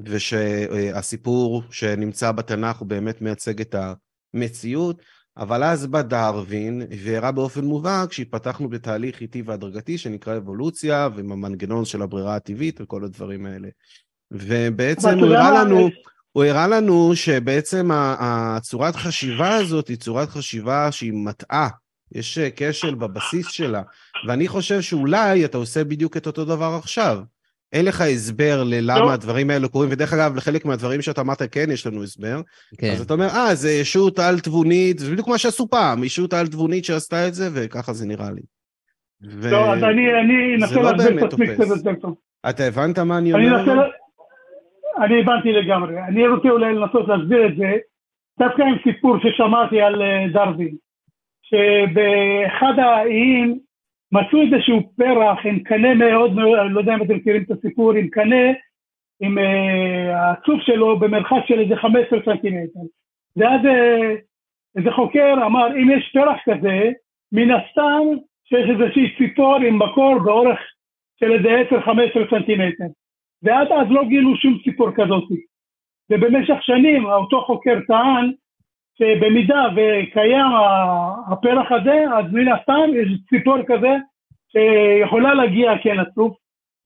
ושהסיפור 0.06 1.64
שנמצא 1.72 2.32
בתנ"ך 2.32 2.78
הוא 2.78 2.88
באמת 2.88 3.22
מייצג 3.22 3.62
את 3.62 3.76
המציאות. 4.34 5.02
אבל 5.38 5.64
אז 5.64 5.86
בא 5.86 6.02
דרווין 6.02 6.82
והראה 7.04 7.32
באופן 7.32 7.66
מובהק 7.66 8.14
שהתפתחנו 8.14 8.70
בתהליך 8.70 9.22
איטי 9.22 9.42
והדרגתי 9.42 9.98
שנקרא 9.98 10.38
אבולוציה 10.38 11.10
ועם 11.16 11.32
המנגנון 11.32 11.86
של 11.86 12.02
הברירה 12.02 12.36
הטבעית 12.36 12.82
וכל 12.82 13.04
הדברים 13.04 13.46
האלה. 13.46 13.68
ובעצם 14.32 15.20
הוא 15.20 15.28
הראה? 15.28 15.64
לנו, 15.64 15.90
הוא 16.32 16.44
הראה 16.44 16.68
לנו 16.68 17.16
שבעצם 17.16 17.90
הצורת 17.94 18.96
חשיבה 18.96 19.56
הזאת 19.56 19.88
היא 19.88 19.98
צורת 19.98 20.30
חשיבה 20.30 20.92
שהיא 20.92 21.14
מטעה. 21.14 21.70
יש 22.12 22.38
אה, 22.38 22.50
כשל 22.56 22.96
בבסיס 22.96 23.48
שלה, 23.48 23.82
ואני 24.28 24.48
חושב 24.48 24.82
שאולי 24.82 25.46
אתה 25.46 25.58
עושה 25.58 25.84
בדיוק 25.84 26.18
את 26.18 26.28
אותו 26.28 26.46
דבר 26.46 26.80
עכשיו. 26.84 27.20
אין 27.74 27.86
לך 27.86 28.02
הסבר 28.02 28.64
ללמה 28.66 29.00
לא. 29.00 29.12
הדברים 29.12 29.50
האלה 29.50 29.68
קורים, 29.68 29.90
ודרך 29.92 30.14
אגב, 30.14 30.36
לחלק 30.36 30.66
מהדברים 30.66 31.02
שאתה 31.02 31.22
אמרת 31.22 31.42
כן 31.52 31.72
יש 31.72 31.88
לנו 31.88 32.04
הסבר, 32.04 32.42
כן. 32.78 32.92
אז 32.92 33.02
אתה 33.02 33.14
אומר, 33.14 33.28
אה, 33.28 33.56
זה 33.56 33.72
ישות 33.72 34.20
על-תבונית, 34.20 35.00
זה 35.00 35.12
בדיוק 35.12 35.28
מה 35.28 35.38
שעשו 35.38 35.68
פעם, 35.70 36.04
ישות 36.04 36.34
על-תבונית 36.34 36.86
שעשתה 36.86 37.28
את 37.28 37.34
זה, 37.34 37.50
וככה 37.54 37.94
זה 37.94 38.08
נראה 38.08 38.32
לי. 38.32 38.42
ו... 39.32 39.52
לא, 39.52 39.74
אז 39.74 39.84
אני 39.84 40.14
אני 40.14 40.56
אנסה 40.56 40.76
לא 40.76 40.92
להסביר 40.92 41.26
את 41.26 41.34
עצמי. 41.34 41.48
קצת 41.48 41.78
יותר 41.78 42.00
טוב. 42.02 42.16
אתה 42.50 42.64
הבנת 42.64 43.00
מה 43.00 43.18
אני 43.18 43.34
אני 43.34 43.50
אומר? 43.50 43.60
אנסה, 43.60 43.72
אני 45.04 45.22
הבנתי 45.22 45.52
לגמרי. 45.52 46.04
אני 46.08 46.28
רוצה 46.28 46.50
אולי 46.50 46.76
לנסות 46.76 47.08
להסביר 47.08 47.48
את 47.48 47.56
זה, 47.58 47.72
דווקא 48.40 48.62
עם 48.62 48.76
סיפור 48.84 49.18
ששמעתי 49.20 49.82
על 49.82 50.02
אה, 50.02 50.28
דרווין, 50.34 50.76
שבאחד 51.44 52.80
האיים 52.80 53.60
מצאו 54.12 54.42
איזשהו 54.42 54.94
פרח 54.96 55.46
עם 55.46 55.60
קנה 55.60 55.94
מאוד 55.94 56.32
אני 56.40 56.74
לא 56.74 56.80
יודע 56.80 56.96
אם 56.96 57.04
אתם 57.04 57.16
מכירים 57.16 57.44
את 57.44 57.52
הסיפור, 57.52 57.94
עם 57.94 58.08
קנה 58.08 58.46
עם 59.22 59.38
אה, 59.38 60.32
הצוף 60.32 60.62
שלו 60.62 61.00
במרחק 61.00 61.46
של 61.48 61.60
איזה 61.60 61.76
15 61.76 62.20
סנטימטר. 62.26 62.80
ואז 63.36 63.66
אה, 63.66 64.16
איזה 64.78 64.92
חוקר 64.92 65.34
אמר, 65.46 65.68
אם 65.68 65.92
יש 65.98 66.12
פרח 66.14 66.38
כזה, 66.46 66.92
מן 67.32 67.52
הסתם 67.52 68.04
שיש 68.46 68.70
איזושהי 68.70 69.18
ציפור 69.18 69.56
עם 69.56 69.80
מקור 69.80 70.20
באורך 70.26 70.60
של 71.20 71.32
איזה 71.32 71.50
10-15 71.70 72.30
סנטימטר. 72.30 72.86
ועד 73.44 73.68
אז 73.72 73.88
לא 73.90 74.04
גילו 74.10 74.38
שום 74.38 74.58
ציפור 74.64 74.90
כזאת. 74.96 75.30
ובמשך 76.10 76.58
שנים 76.62 77.06
אותו 77.06 77.42
חוקר 77.42 77.80
טען 77.88 78.32
שבמידה 78.98 79.68
וקיים 79.76 80.46
הפרח 81.32 81.72
הזה, 81.72 82.06
אז 82.18 82.26
מן 82.32 82.48
הסתם 82.48 82.90
יש 82.94 83.08
ציפור 83.30 83.58
כזה 83.68 83.96
שיכולה 84.52 85.34
להגיע 85.34 85.72
כן 85.84 85.98
לצוף, 85.98 86.38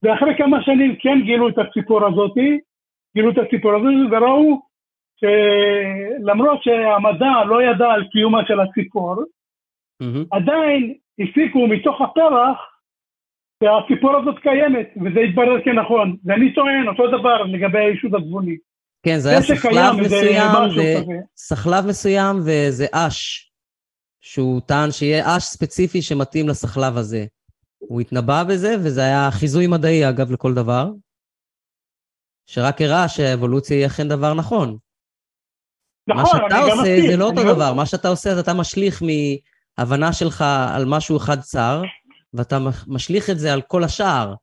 ואחרי 0.04 0.38
כמה 0.38 0.64
שנים 0.64 0.96
כן 1.00 1.22
גילו 1.24 1.50
את 1.50 1.58
הציפור 1.58 2.06
הזאתי, 2.06 2.60
גילו 3.16 3.32
את 3.32 3.38
הציפור 3.38 3.76
הזאת 3.76 4.12
וראו 4.12 4.62
שלמרות 5.20 6.64
שהמדע 6.64 7.44
לא 7.48 7.64
ידע 7.64 7.92
על 7.92 8.08
קיומה 8.12 8.46
של 8.48 8.60
הציפור, 8.60 9.16
mm-hmm. 10.04 10.26
עדיין 10.32 10.94
הסיקו 11.20 11.68
מתוך 11.68 12.02
הפרח 12.02 12.58
שהציפור 13.64 14.18
הזאת 14.18 14.40
קיימת, 14.40 14.90
וזה 15.06 15.20
התברר 15.20 15.62
כנכון. 15.62 16.16
ואני 16.26 16.54
טוען 16.54 16.88
אותו 16.88 17.08
דבר 17.08 17.44
לגבי 17.44 17.80
הישות 17.80 18.14
התבוני. 18.14 18.58
כן, 19.04 19.20
זה 19.20 19.30
היה 19.30 19.42
סחלב 19.42 19.96
מסוים, 20.02 20.52
ו... 20.78 20.82
סחלב 21.38 21.86
מסוים 21.86 22.40
וזה 22.46 22.86
אש, 22.92 23.52
שהוא 24.22 24.62
טען 24.66 24.92
שיהיה 24.92 25.38
אש 25.38 25.44
ספציפי 25.44 26.02
שמתאים 26.02 26.50
לסחלב 26.50 26.98
הזה. 26.98 27.26
הוא 27.78 28.02
התנבא 28.02 28.44
בזה, 28.44 28.76
וזה 28.84 29.02
היה 29.02 29.32
חיזוי 29.32 29.68
מדעי, 29.68 30.10
אגב, 30.10 30.32
לכל 30.32 30.54
דבר, 30.54 30.90
שרק 32.46 32.82
הראה 32.82 33.08
שהאבולוציה 33.08 33.78
היא 33.78 33.86
אכן 33.86 34.08
דבר 34.08 34.34
נכון. 34.34 34.78
נכון, 36.08 36.24
מה 36.24 36.26
שאתה 36.50 36.60
עושה 36.60 37.02
זה 37.10 37.18
לא 37.18 37.26
אותו 37.26 37.44
דבר, 37.54 37.74
מה 37.74 37.86
שאתה 37.86 38.08
עושה 38.08 38.36
זה 38.36 38.42
אתה 38.42 38.54
משליך 38.54 39.04
מהבנה 39.78 40.14
שלך 40.14 40.44
על 40.76 40.86
משהו 40.86 41.18
אחד 41.18 41.40
צר, 41.40 41.82
ואתה 42.34 42.58
משליך 42.88 43.30
את 43.30 43.40
זה 43.40 43.54
על 43.54 43.62
כל 43.62 43.84
השאר, 43.84 44.34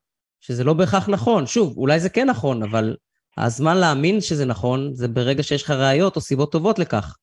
שזה 0.40 0.64
לא 0.64 0.74
בהכרח 0.74 1.08
נכון. 1.08 1.46
שוב, 1.46 1.76
אולי 1.76 2.00
זה 2.00 2.08
כן 2.08 2.30
נכון, 2.30 2.62
אבל 2.62 2.96
הזמן 3.38 3.76
להאמין 3.76 4.20
שזה 4.20 4.44
נכון, 4.44 4.94
זה 4.94 5.08
ברגע 5.08 5.42
שיש 5.42 5.62
לך 5.62 5.70
ראיות 5.70 6.16
או 6.16 6.20
סיבות 6.20 6.52
טובות 6.52 6.78
לכך. 6.78 7.16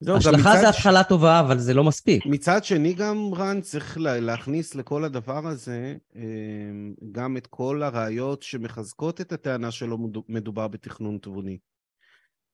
זהו, 0.00 0.16
השלכה 0.16 0.56
זה 0.60 0.68
התחלה 0.68 1.02
ש... 1.02 1.08
טובה, 1.08 1.40
אבל 1.40 1.58
זה 1.58 1.74
לא 1.74 1.84
מספיק. 1.84 2.26
מצד 2.26 2.64
שני 2.64 2.92
גם, 2.92 3.30
רן, 3.36 3.60
צריך 3.60 3.98
להכניס 4.00 4.74
לכל 4.74 5.04
הדבר 5.04 5.46
הזה 5.46 5.94
אה, 6.16 6.22
גם 7.12 7.36
את 7.36 7.46
כל 7.46 7.82
הראיות 7.82 8.42
שמחזקות 8.42 9.20
את 9.20 9.32
הטענה 9.32 9.70
שלא 9.70 9.98
מדובר 10.28 10.68
בתכנון 10.68 11.18
תבוני. 11.22 11.58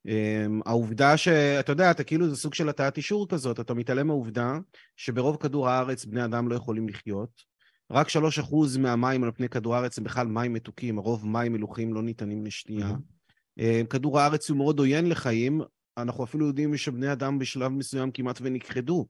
אה, 0.08 0.46
העובדה 0.66 1.16
שאתה 1.16 1.72
יודע, 1.72 1.90
אתה 1.90 2.04
כאילו, 2.04 2.28
זה 2.28 2.36
סוג 2.36 2.54
של 2.54 2.68
הטעת 2.68 2.96
אישור 2.96 3.28
כזאת, 3.28 3.60
אתה 3.60 3.74
מתעלם 3.74 4.06
מהעובדה 4.06 4.58
שברוב 4.96 5.36
כדור 5.36 5.68
הארץ 5.68 6.04
בני 6.04 6.24
אדם 6.24 6.48
לא 6.48 6.54
יכולים 6.54 6.88
לחיות. 6.88 7.55
רק 7.90 8.08
3% 8.08 8.78
מהמים 8.78 9.24
על 9.24 9.30
פני 9.32 9.48
כדור 9.48 9.74
הארץ 9.74 9.98
הם 9.98 10.04
בכלל 10.04 10.26
מים 10.26 10.52
מתוקים, 10.52 10.98
הרוב 10.98 11.26
מים 11.26 11.52
מלוכים 11.52 11.94
לא 11.94 12.02
ניתנים 12.02 12.46
לשתייה. 12.46 12.90
Mm-hmm. 12.90 13.86
כדור 13.90 14.20
הארץ 14.20 14.50
הוא 14.50 14.58
מאוד 14.58 14.78
עוין 14.78 15.08
לחיים, 15.08 15.60
אנחנו 15.96 16.24
אפילו 16.24 16.46
יודעים 16.46 16.76
שבני 16.76 17.12
אדם 17.12 17.38
בשלב 17.38 17.72
מסוים 17.72 18.10
כמעט 18.10 18.38
ונכחדו. 18.42 19.06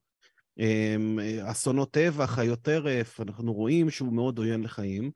אמ, 0.58 1.18
אסונות 1.42 1.90
טבע, 1.90 2.26
חיות 2.26 2.62
טרף, 2.62 3.20
אנחנו 3.20 3.52
רואים 3.52 3.90
שהוא 3.90 4.12
מאוד 4.12 4.38
עוין 4.38 4.62
לחיים. 4.62 5.10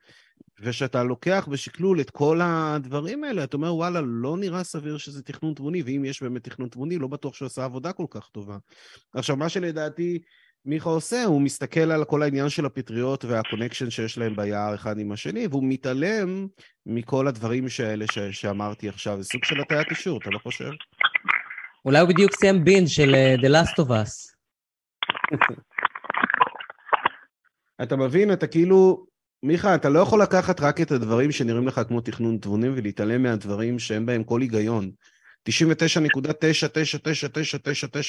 וכשאתה 0.62 1.04
לוקח 1.04 1.48
בשקלול 1.50 2.00
את 2.00 2.10
כל 2.10 2.40
הדברים 2.42 3.24
האלה, 3.24 3.44
אתה 3.44 3.56
אומר, 3.56 3.74
וואלה, 3.74 4.00
לא 4.00 4.36
נראה 4.36 4.64
סביר 4.64 4.98
שזה 4.98 5.22
תכנון 5.22 5.54
תבוני, 5.54 5.82
ואם 5.82 6.04
יש 6.04 6.22
באמת 6.22 6.44
תכנון 6.44 6.68
תבוני, 6.68 6.98
לא 6.98 7.08
בטוח 7.08 7.34
שהוא 7.34 7.46
עושה 7.46 7.64
עבודה 7.64 7.92
כל 7.92 8.06
כך 8.10 8.28
טובה. 8.28 8.56
עכשיו, 9.14 9.36
מה 9.36 9.48
שלדעתי 9.48 10.18
מיכה 10.64 10.90
עושה, 10.90 11.24
הוא 11.24 11.42
מסתכל 11.42 11.90
על 11.90 12.04
כל 12.04 12.22
העניין 12.22 12.48
של 12.48 12.66
הפטריות 12.66 13.24
והקונקשן 13.24 13.90
שיש 13.90 14.18
להם 14.18 14.36
ביער 14.36 14.74
אחד 14.74 14.98
עם 14.98 15.12
השני, 15.12 15.46
והוא 15.46 15.64
מתעלם 15.66 16.46
מכל 16.86 17.28
הדברים 17.28 17.66
האלה 17.84 18.04
ש- 18.12 18.18
שאמרתי 18.18 18.88
עכשיו. 18.88 19.22
זה 19.22 19.24
סוג 19.24 19.44
של 19.44 19.60
הטיית 19.60 19.90
אישור, 19.90 20.18
אתה 20.18 20.30
לא 20.30 20.38
חושב? 20.38 20.70
אולי 21.84 21.98
הוא 21.98 22.08
בדיוק 22.08 22.34
סיים 22.34 22.64
בין 22.64 22.86
של 22.86 23.14
uh, 23.14 23.40
The 23.40 23.48
Last 23.48 23.84
of 23.84 23.88
Us. 23.88 24.34
אתה 27.82 27.96
מבין, 27.96 28.32
אתה 28.32 28.46
כאילו... 28.46 29.06
מיכה, 29.42 29.74
אתה 29.74 29.88
לא 29.88 29.98
יכול 29.98 30.22
לקחת 30.22 30.60
רק 30.60 30.80
את 30.80 30.90
הדברים 30.90 31.32
שנראים 31.32 31.68
לך 31.68 31.80
כמו 31.88 32.00
תכנון 32.00 32.38
תבונים 32.38 32.72
ולהתעלם 32.76 33.22
מהדברים 33.22 33.78
שאין 33.78 34.06
בהם 34.06 34.24
כל 34.24 34.40
היגיון. 34.40 34.90
99.99999 35.48 35.52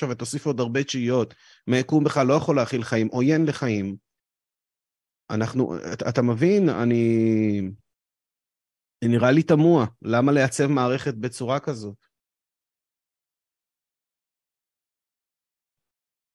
ותוסיף 0.10 0.46
עוד 0.46 0.60
הרבה 0.60 0.84
תשיעיות. 0.84 1.34
מיקום 1.68 2.04
בכלל 2.04 2.28
לא 2.28 2.34
יכול 2.34 2.56
להכיל 2.56 2.84
חיים, 2.84 3.08
עוין 3.08 3.46
לחיים. 3.48 3.96
אנחנו, 5.30 5.78
אתה, 5.94 6.10
אתה 6.10 6.22
מבין, 6.22 6.70
אני... 6.70 7.62
נראה 9.04 9.32
לי 9.32 9.44
תמוה, 9.44 9.86
למה 10.02 10.32
לייצב 10.32 10.68
מערכת 10.68 11.14
בצורה 11.14 11.60
כזאת? 11.60 11.98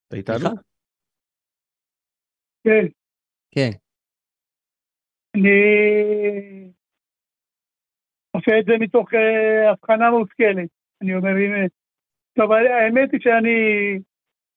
אתה 0.09 0.17
איתנו? 0.17 0.49
כן. 2.65 2.87
כן. 3.51 3.71
אני 5.37 6.73
עושה 8.31 8.59
את 8.61 8.65
זה 8.65 8.73
מתוך 8.81 9.09
uh, 9.13 9.73
הבחנה 9.73 10.11
מושכלת. 10.11 10.69
אני 11.03 11.15
אומר, 11.15 11.31
הנה, 11.31 11.67
טוב, 12.37 12.53
האמת 12.53 13.13
היא 13.13 13.21
שאני 13.21 13.59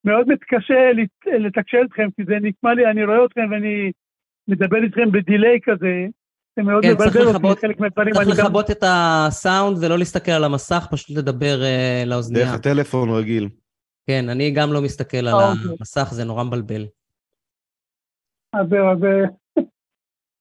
מאוד 0.06 0.28
מתקשה 0.28 0.92
לתקשר 1.40 1.78
אתכם, 1.86 2.08
כי 2.16 2.24
זה 2.26 2.34
נקמע 2.42 2.74
לי, 2.74 2.86
אני 2.86 3.06
רואה 3.06 3.26
אתכם 3.26 3.48
ואני 3.52 3.92
מדבר 4.48 4.84
איתכם 4.84 5.12
בדיליי 5.12 5.60
כזה, 5.64 6.06
זה 6.56 6.64
מאוד 6.64 6.84
כן, 6.84 6.94
מבלבל 6.94 7.46
אותי, 7.46 7.62
חלק 7.62 7.80
מהדברים. 7.80 8.14
צריך 8.14 8.40
לכבות 8.40 8.66
גם... 8.66 8.72
את 8.72 8.84
הסאונד 8.88 9.78
ולא 9.84 9.98
להסתכל 9.98 10.32
על 10.32 10.44
המסך, 10.44 10.88
פשוט 10.92 11.18
לדבר 11.18 11.60
uh, 11.62 12.10
לאוזנייה. 12.10 12.46
דרך 12.46 12.54
הטלפון 12.54 13.10
רגיל. 13.10 13.50
כן, 14.08 14.30
אני 14.30 14.52
גם 14.52 14.74
לא 14.74 14.82
מסתכל 14.82 15.18
על 15.18 15.28
אה, 15.28 15.52
אוקיי. 15.52 15.72
המסך, 15.80 16.08
זה 16.12 16.26
נורא 16.26 16.44
מבלבל. 16.44 16.86
אז 18.54 18.68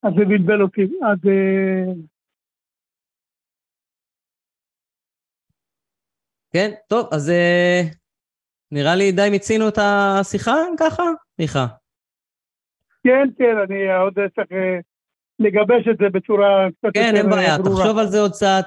זה 0.16 0.24
בלבל 0.24 0.62
אותי. 0.62 0.82
אז... 0.82 1.18
כן, 6.52 6.70
טוב, 6.88 7.08
אז 7.12 7.30
אה, 7.30 7.80
נראה 8.72 8.94
לי 8.96 9.12
די 9.12 9.28
מיצינו 9.30 9.68
את 9.68 9.78
השיחה, 9.78 10.54
ככה, 10.80 11.02
מיכה. 11.38 11.66
כן, 13.04 13.28
כן, 13.38 13.56
אני 13.64 13.96
עוד 13.96 14.14
צריך 14.14 14.48
לגבש 15.38 15.88
את 15.90 15.98
זה 15.98 16.08
בצורה 16.12 16.66
קצת 16.78 16.88
כן, 16.94 17.12
יותר 17.14 17.28
ברורה. 17.28 17.42
כן, 17.42 17.52
אין 17.52 17.62
בעיה, 17.62 17.76
תחשוב 17.76 17.98
על 17.98 18.06
זה 18.06 18.20
עוד 18.20 18.30
קצת, 18.30 18.64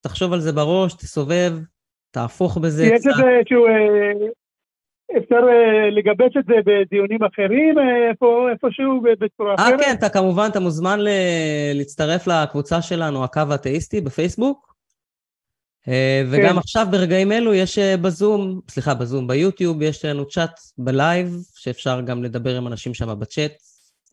תחשוב 0.00 0.32
על 0.32 0.40
זה 0.40 0.52
בראש, 0.52 0.94
תסובב, 0.94 1.52
תהפוך 2.10 2.58
בזה 2.58 2.84
קצת. 2.86 2.94
יש 2.94 3.06
איזה 3.06 3.40
שהוא... 3.48 3.68
אה, 3.68 4.28
אפשר 5.18 5.40
אה, 5.48 5.90
לגבש 5.90 6.36
את 6.38 6.44
זה 6.44 6.54
בדיונים 6.64 7.22
אחרים, 7.22 7.78
אה, 7.78 8.10
איפה, 8.10 8.48
איפשהו 8.50 9.00
בצורה 9.20 9.54
אחרת? 9.54 9.80
אה, 9.80 9.84
כן, 9.84 9.94
אתה 9.98 10.08
כמובן, 10.08 10.48
אתה 10.50 10.60
מוזמן 10.60 11.00
ל... 11.00 11.08
להצטרף 11.74 12.26
לקבוצה 12.26 12.82
שלנו, 12.82 13.24
הקו 13.24 13.40
האתאיסטי, 13.50 14.00
בפייסבוק. 14.00 14.75
וגם 16.30 16.52
כן. 16.52 16.58
עכשיו, 16.58 16.86
ברגעים 16.90 17.32
אלו, 17.32 17.54
יש 17.54 17.78
בזום, 17.78 18.60
סליחה, 18.70 18.94
בזום, 18.94 19.26
ביוטיוב, 19.26 19.82
יש 19.82 20.04
לנו 20.04 20.28
צ'אט 20.28 20.60
בלייב, 20.78 21.36
שאפשר 21.54 22.00
גם 22.00 22.24
לדבר 22.24 22.56
עם 22.56 22.66
אנשים 22.66 22.94
שם 22.94 23.20
בצ'אט. 23.20 23.52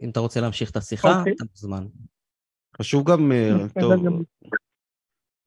אם 0.02 0.10
אתה 0.10 0.20
רוצה 0.20 0.42
להמשיך 0.42 0.72
את 0.72 0.78
השיחה, 0.78 1.20
אוקיי. 1.20 1.34
אתה 1.34 1.44
מוזמן. 1.52 1.86
חשוב 2.78 3.12
גם, 3.12 3.32
טוב, 3.80 4.04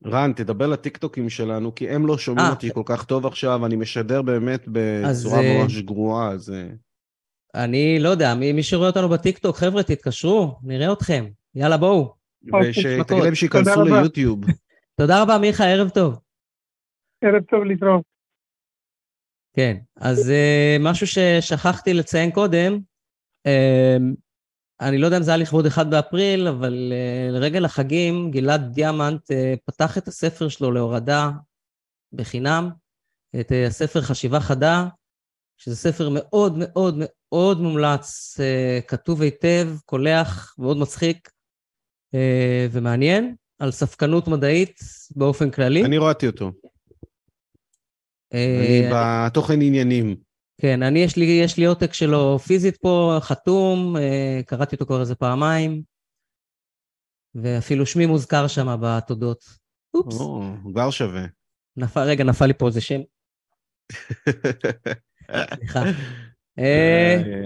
רן, 0.05 0.33
תדבר 0.33 0.67
לטיקטוקים 0.67 1.29
שלנו, 1.29 1.75
כי 1.75 1.91
הם 1.91 2.07
לא 2.07 2.19
שומעים 2.19 2.47
아, 2.47 2.49
אה, 2.49 2.55
אותי 2.55 2.71
כל 2.75 2.83
כך 2.85 3.05
טוב 3.05 3.27
עכשיו, 3.27 3.67
אני 3.67 3.77
משדר 3.77 4.23
באמת 4.23 4.65
בצורה 4.69 5.41
אה, 5.41 5.63
ממש 5.63 5.81
גרועה, 5.81 6.31
אז... 6.31 6.51
אה. 6.51 6.69
אני 7.55 7.99
לא 7.99 8.09
יודע, 8.09 8.35
מי, 8.35 8.53
מי 8.53 8.63
שרואה 8.63 8.89
אותנו 8.89 9.09
בטיקטוק, 9.09 9.57
חבר'ה, 9.57 9.83
תתקשרו, 9.83 10.59
נראה 10.63 10.93
אתכם. 10.93 11.27
יאללה, 11.55 11.77
בואו. 11.77 12.15
ושתגיד 12.63 13.23
להם 13.25 13.35
שייכנסו 13.35 13.83
ליוטיוב. 13.83 14.41
תודה 15.01 15.23
רבה, 15.23 15.39
מיכה, 15.39 15.65
ערב 15.65 15.89
טוב. 15.89 16.19
ערב 17.25 17.45
טוב 17.51 17.65
להתראות. 17.65 18.03
כן, 19.57 19.77
אז 19.97 20.19
uh, 20.29 20.83
משהו 20.83 21.07
ששכחתי 21.07 21.95
לציין 21.95 22.31
קודם, 22.31 22.79
uh, 23.49 24.03
אני 24.81 24.99
לא 24.99 25.07
יודע 25.07 25.17
אם 25.17 25.23
זה 25.23 25.31
היה 25.31 25.43
לכבוד 25.43 25.67
אחד 25.67 25.91
באפריל, 25.91 26.49
אבל 26.49 26.93
uh, 26.93 27.33
לרגל 27.33 27.65
החגים, 27.65 28.31
גלעד 28.31 28.73
דיאמנט 28.73 29.31
uh, 29.31 29.35
פתח 29.65 29.99
את 29.99 30.09
הספר 30.09 30.49
שלו 30.49 30.73
להורדה 30.73 31.31
בחינם, 32.13 32.71
את 33.41 33.51
uh, 33.51 33.69
הספר 33.69 34.01
חשיבה 34.01 34.41
חדה, 34.41 34.87
שזה 35.57 35.77
ספר 35.77 36.09
מאוד 36.15 36.55
מאוד 36.59 36.95
מאוד 36.99 37.61
מומלץ, 37.61 38.37
uh, 38.41 38.87
כתוב 38.89 39.23
היטב, 39.23 39.69
קולח, 39.85 40.55
מאוד 40.59 40.77
מצחיק 40.77 41.29
uh, 42.15 42.19
ומעניין. 42.73 43.37
על 43.59 43.71
ספקנות 43.71 44.29
מדעית 44.29 44.81
באופן 45.17 45.51
כללי. 45.51 45.85
אני 45.85 45.99
רואה 45.99 46.13
אותו. 46.27 46.53
אני 48.33 48.89
בתוכן 48.93 49.63
עניינים. 49.63 50.17
כן, 50.61 50.83
אני, 50.83 50.99
יש 50.99 51.17
לי, 51.17 51.25
יש 51.25 51.57
לי 51.57 51.65
עותק 51.65 51.93
שלו 51.93 52.39
פיזית 52.39 52.77
פה, 52.77 53.19
חתום, 53.21 53.97
קראתי 54.47 54.75
אותו 54.75 54.87
כבר 54.87 55.01
איזה 55.01 55.15
פעמיים, 55.15 55.83
ואפילו 57.35 57.87
שמי 57.87 58.07
מוזכר 58.07 58.47
שם 58.47 58.77
בתודות. 58.81 59.45
אופס. 59.95 60.21
או, 60.21 60.43
כבר 60.73 60.91
שווה. 60.91 61.27
נפל, 61.77 62.01
רגע, 62.01 62.25
נפל 62.25 62.47
לי 62.47 62.55
פה 62.55 62.67
איזה 62.67 62.81
שם. 62.81 63.01
סליחה. 65.57 65.83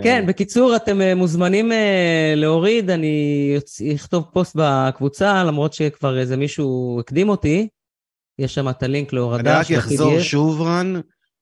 כן, 0.03 0.25
בקיצור, 0.27 0.77
אתם 0.77 1.01
אה, 1.01 1.15
מוזמנים 1.15 1.73
אה, 1.73 2.33
להוריד, 2.37 2.91
אני 2.91 3.55
אכתוב 3.95 4.25
פוסט 4.33 4.57
בקבוצה, 4.57 5.45
למרות 5.45 5.73
שכבר 5.73 6.19
איזה 6.19 6.37
מישהו 6.37 6.99
הקדים 7.01 7.29
אותי. 7.29 7.69
יש 8.39 8.55
שם 8.55 8.69
את 8.69 8.83
הלינק 8.83 9.13
להורדה 9.13 9.65
של 9.65 9.75
ה-PDF. 9.75 9.77
אני 9.77 9.77
רק 9.77 9.85
אחזור 9.85 10.21
שוב, 10.21 10.63
רן. 10.63 11.01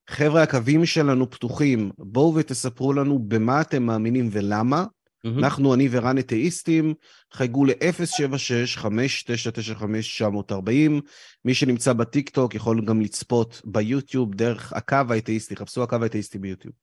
חבר'ה, 0.09 0.43
הקווים 0.43 0.85
שלנו 0.85 1.29
פתוחים. 1.29 1.91
בואו 1.97 2.35
ותספרו 2.35 2.93
לנו 2.93 3.19
במה 3.19 3.61
אתם 3.61 3.83
מאמינים 3.83 4.29
ולמה. 4.31 4.83
Mm-hmm. 4.83 5.29
אנחנו, 5.37 5.73
אני 5.73 5.87
ורן 5.91 6.17
אתאיסטים, 6.17 6.93
חייגו 7.33 7.65
ל-0765-995-940. 7.65 10.51
מי 11.45 11.53
שנמצא 11.53 11.93
בטיקטוק 11.93 12.55
יכול 12.55 12.85
גם 12.85 13.01
לצפות 13.01 13.61
ביוטיוב 13.65 14.35
דרך 14.35 14.73
הקו 14.73 14.97
האתאיסטי, 15.09 15.55
חפשו 15.55 15.83
הקו 15.83 15.97
האתאיסטי 16.01 16.37
ביוטיוב. 16.37 16.73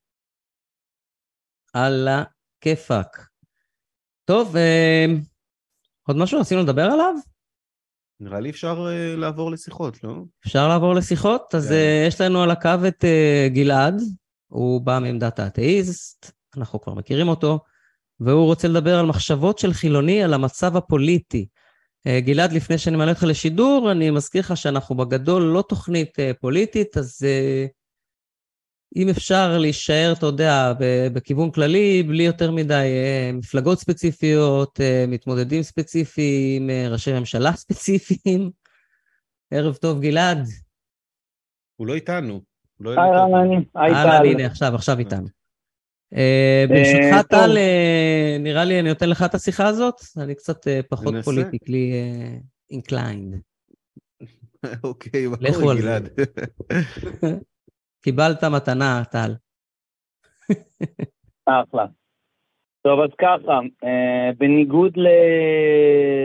על 1.77 2.09
הכיפאק. 2.09 3.27
טוב, 4.25 4.57
אה, 4.57 5.07
עוד 6.09 6.17
משהו 6.17 6.41
רצינו 6.41 6.63
לדבר 6.63 6.83
עליו? 6.83 7.15
נראה 8.21 8.41
לי 8.41 8.51
אפשר 8.51 8.87
uh, 8.87 9.17
לעבור 9.17 9.51
לשיחות, 9.51 10.05
לא? 10.05 10.15
אפשר 10.47 10.69
לעבור 10.69 10.95
לשיחות? 10.95 11.55
אז 11.55 11.71
uh, 11.71 12.09
יש 12.09 12.21
לנו 12.21 12.43
על 12.43 12.51
הקו 12.51 12.71
את 12.89 13.05
uh, 13.05 13.55
גלעד, 13.55 14.03
הוא 14.47 14.81
בא 14.81 14.99
מעמדת 15.03 15.39
האתאיסט, 15.39 16.31
אנחנו 16.57 16.81
כבר 16.81 16.95
מכירים 16.95 17.29
אותו, 17.29 17.61
והוא 18.21 18.45
רוצה 18.45 18.69
לדבר 18.69 18.99
על 18.99 19.07
מחשבות 19.07 19.59
של 19.59 19.73
חילוני 19.73 20.23
על 20.23 20.35
המצב 20.35 20.77
הפוליטי. 20.77 21.47
Uh, 22.09 22.21
גלעד, 22.21 22.53
לפני 22.53 22.79
שאני 22.79 22.97
מעלה 22.97 23.11
אותך 23.11 23.23
לשידור, 23.23 23.93
אני 23.93 24.11
מזכיר 24.11 24.41
לך 24.41 24.57
שאנחנו 24.57 24.95
בגדול 24.95 25.43
לא 25.43 25.65
תוכנית 25.69 26.19
uh, 26.19 26.41
פוליטית, 26.41 26.97
אז 26.97 27.19
uh, 27.23 27.76
אם 28.97 29.09
אפשר 29.09 29.59
להישאר, 29.59 30.13
אתה 30.19 30.27
יודע, 30.27 30.73
בכיוון 31.13 31.51
כללי, 31.51 32.03
בלי 32.03 32.23
יותר 32.23 32.51
מדי 32.51 32.75
אה, 32.75 33.31
מפלגות 33.33 33.79
ספציפיות, 33.79 34.81
אה, 34.81 35.05
מתמודדים 35.09 35.63
ספציפיים, 35.63 36.71
אה, 36.71 36.89
ראשי 36.91 37.19
ממשלה 37.19 37.53
ספציפיים. 37.63 38.51
ערב 39.51 39.75
טוב, 39.75 40.01
גלעד. 40.01 40.47
הוא 41.77 41.87
לא 41.87 41.95
איתנו. 41.95 42.41
לא 42.81 42.91
אהלן, 42.91 43.63
אהלן, 43.77 44.27
הנה, 44.27 44.47
עכשיו, 44.47 44.75
עכשיו 44.75 44.99
איתנו. 44.99 45.27
ברשותך, 46.69 47.29
טל, 47.29 47.57
נראה 48.41 48.65
לי 48.65 48.81
אני 48.81 48.89
נותן 48.89 49.09
לך 49.09 49.23
את 49.23 49.35
השיחה 49.35 49.67
הזאת, 49.67 49.95
אני 50.17 50.35
קצת 50.35 50.67
פחות 50.89 51.15
politically 51.25 51.93
inclined. 52.71 53.41
אוקיי, 54.85 55.27
מה 55.27 55.37
קורה, 55.61 55.75
גלעד? 55.75 56.09
קיבלת 58.07 58.45
מתנה, 58.45 59.03
טל. 59.13 59.33
אחלה. 61.47 61.87
טוב, 62.83 63.01
אז 63.01 63.11
ככה, 63.19 63.61
אה, 63.85 64.31
בניגוד 64.39 64.93
ל... 64.97 65.09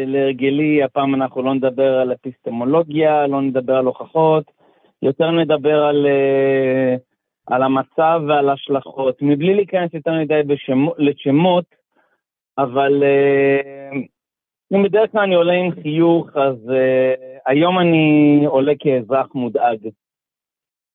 להרגלי, 0.05 0.83
הפעם 0.83 1.15
אנחנו 1.15 1.41
לא 1.41 1.53
נדבר 1.53 1.99
על 1.99 2.13
אפיסטמולוגיה, 2.13 3.27
לא 3.27 3.41
נדבר 3.41 3.75
על 3.75 3.85
הוכחות, 3.85 4.43
יותר 5.01 5.31
נדבר 5.31 5.83
על, 5.83 6.05
אה, 6.05 6.95
על 7.47 7.63
המצב 7.63 8.21
ועל 8.27 8.49
השלכות, 8.49 9.21
מבלי 9.21 9.55
להיכנס 9.55 9.93
יותר 9.93 10.13
מדי 10.13 10.41
בשמו, 10.47 10.93
לשמות, 10.97 11.65
אבל 12.57 13.03
אה, 13.03 13.91
אם 14.73 14.83
בדרך 14.83 15.11
כלל 15.11 15.21
אני 15.21 15.35
עולה 15.35 15.53
עם 15.53 15.71
חיוך, 15.81 16.27
אז 16.35 16.57
היום 17.45 17.79
אני 17.79 18.41
עולה 18.45 18.73
כאזרח 18.79 19.27
מודאג. 19.35 19.77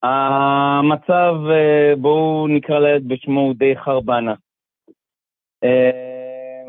המצב, 0.03 1.35
אה, 1.51 1.97
בואו 1.97 2.49
נקרא 2.49 2.79
לילד 2.79 3.09
בשמו, 3.09 3.41
הוא 3.41 3.55
די 3.55 3.77
חרבנה. 3.77 4.35
אה, 5.65 6.67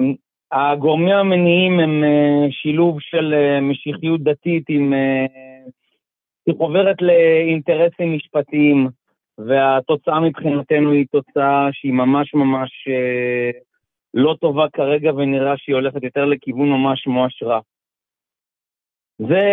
הגורמים 0.51 1.15
המניעים 1.15 1.79
הם 1.79 2.03
אה, 2.03 2.47
שילוב 2.51 2.97
של 3.01 3.33
משיחיות 3.61 4.23
דתית 4.23 4.63
עם... 4.69 4.93
חוברת 6.57 7.01
לאינטרסים 7.01 8.13
משפטיים, 8.15 8.87
והתוצאה 9.37 10.19
מבחינתנו 10.19 10.91
היא 10.91 11.05
תוצאה 11.11 11.69
שהיא 11.71 11.93
ממש 11.93 12.33
ממש 12.33 12.69
לא 14.13 14.35
טובה 14.41 14.65
כרגע, 14.73 15.13
ונראה 15.13 15.53
שהיא 15.57 15.75
הולכת 15.75 16.03
יותר 16.03 16.25
לכיוון 16.25 16.69
ממש 16.69 17.07
ממש 17.07 17.43
רע. 17.43 17.59
זה 19.19 19.45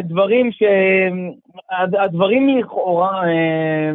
דברים 0.00 0.52
ש... 0.52 0.62
הדברים 2.00 2.58
לכאורה 2.58 3.28
אה, 3.28 3.92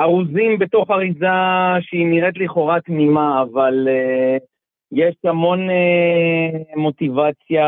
ארוזים 0.00 0.58
בתוך 0.58 0.90
אריזה 0.90 1.26
שהיא 1.80 2.06
נראית 2.06 2.38
לכאורה 2.38 2.80
תמימה, 2.80 3.42
אבל 3.42 3.88
אה, 3.88 4.36
יש 4.92 5.14
המון 5.24 5.70
אה, 5.70 6.76
מוטיבציה 6.76 7.66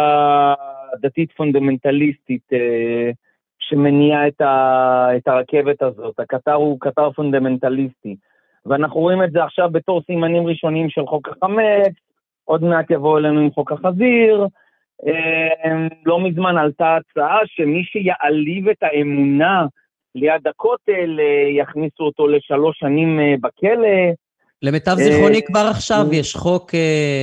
דתית 1.03 1.33
פונדמנטליסטית 1.33 2.49
שמניעה 3.59 4.29
את, 4.29 4.41
ה... 4.41 5.09
את 5.17 5.29
הרכבת 5.29 5.83
הזאת. 5.83 6.21
הקטר 6.21 6.55
הוא 6.55 6.81
קטר 6.81 7.11
פונדמנטליסטי. 7.11 8.17
ואנחנו 8.67 9.01
רואים 9.01 9.23
את 9.23 9.33
זה 9.33 9.45
עכשיו 9.45 9.71
בתור 9.73 10.03
סימנים 10.03 10.47
ראשונים 10.47 10.91
של 10.91 11.07
חוק 11.07 11.29
החמץ, 11.29 11.93
עוד 12.45 12.63
מעט 12.63 12.91
יבואו 12.91 13.19
אלינו 13.19 13.41
עם 13.41 13.51
חוק 13.51 13.73
החזיר, 13.73 14.47
לא 16.07 16.21
מזמן 16.21 16.57
עלתה 16.57 16.97
הצעה 16.97 17.39
שמי 17.47 17.85
שיעליב 17.85 18.69
את 18.69 18.83
האמונה 18.83 19.67
ליד 20.15 20.47
הכותל, 20.47 21.21
אה, 21.21 21.63
יכניסו 21.63 22.05
אותו 22.05 22.27
לשלוש 22.27 22.79
שנים 22.79 23.21
אה, 23.21 23.35
בכלא. 23.41 24.13
למיטב 24.63 24.95
זיכרוני, 24.95 25.37
אה, 25.37 25.41
כבר 25.41 25.67
עכשיו 25.71 26.07
יש 26.13 26.37
חוק 26.37 26.71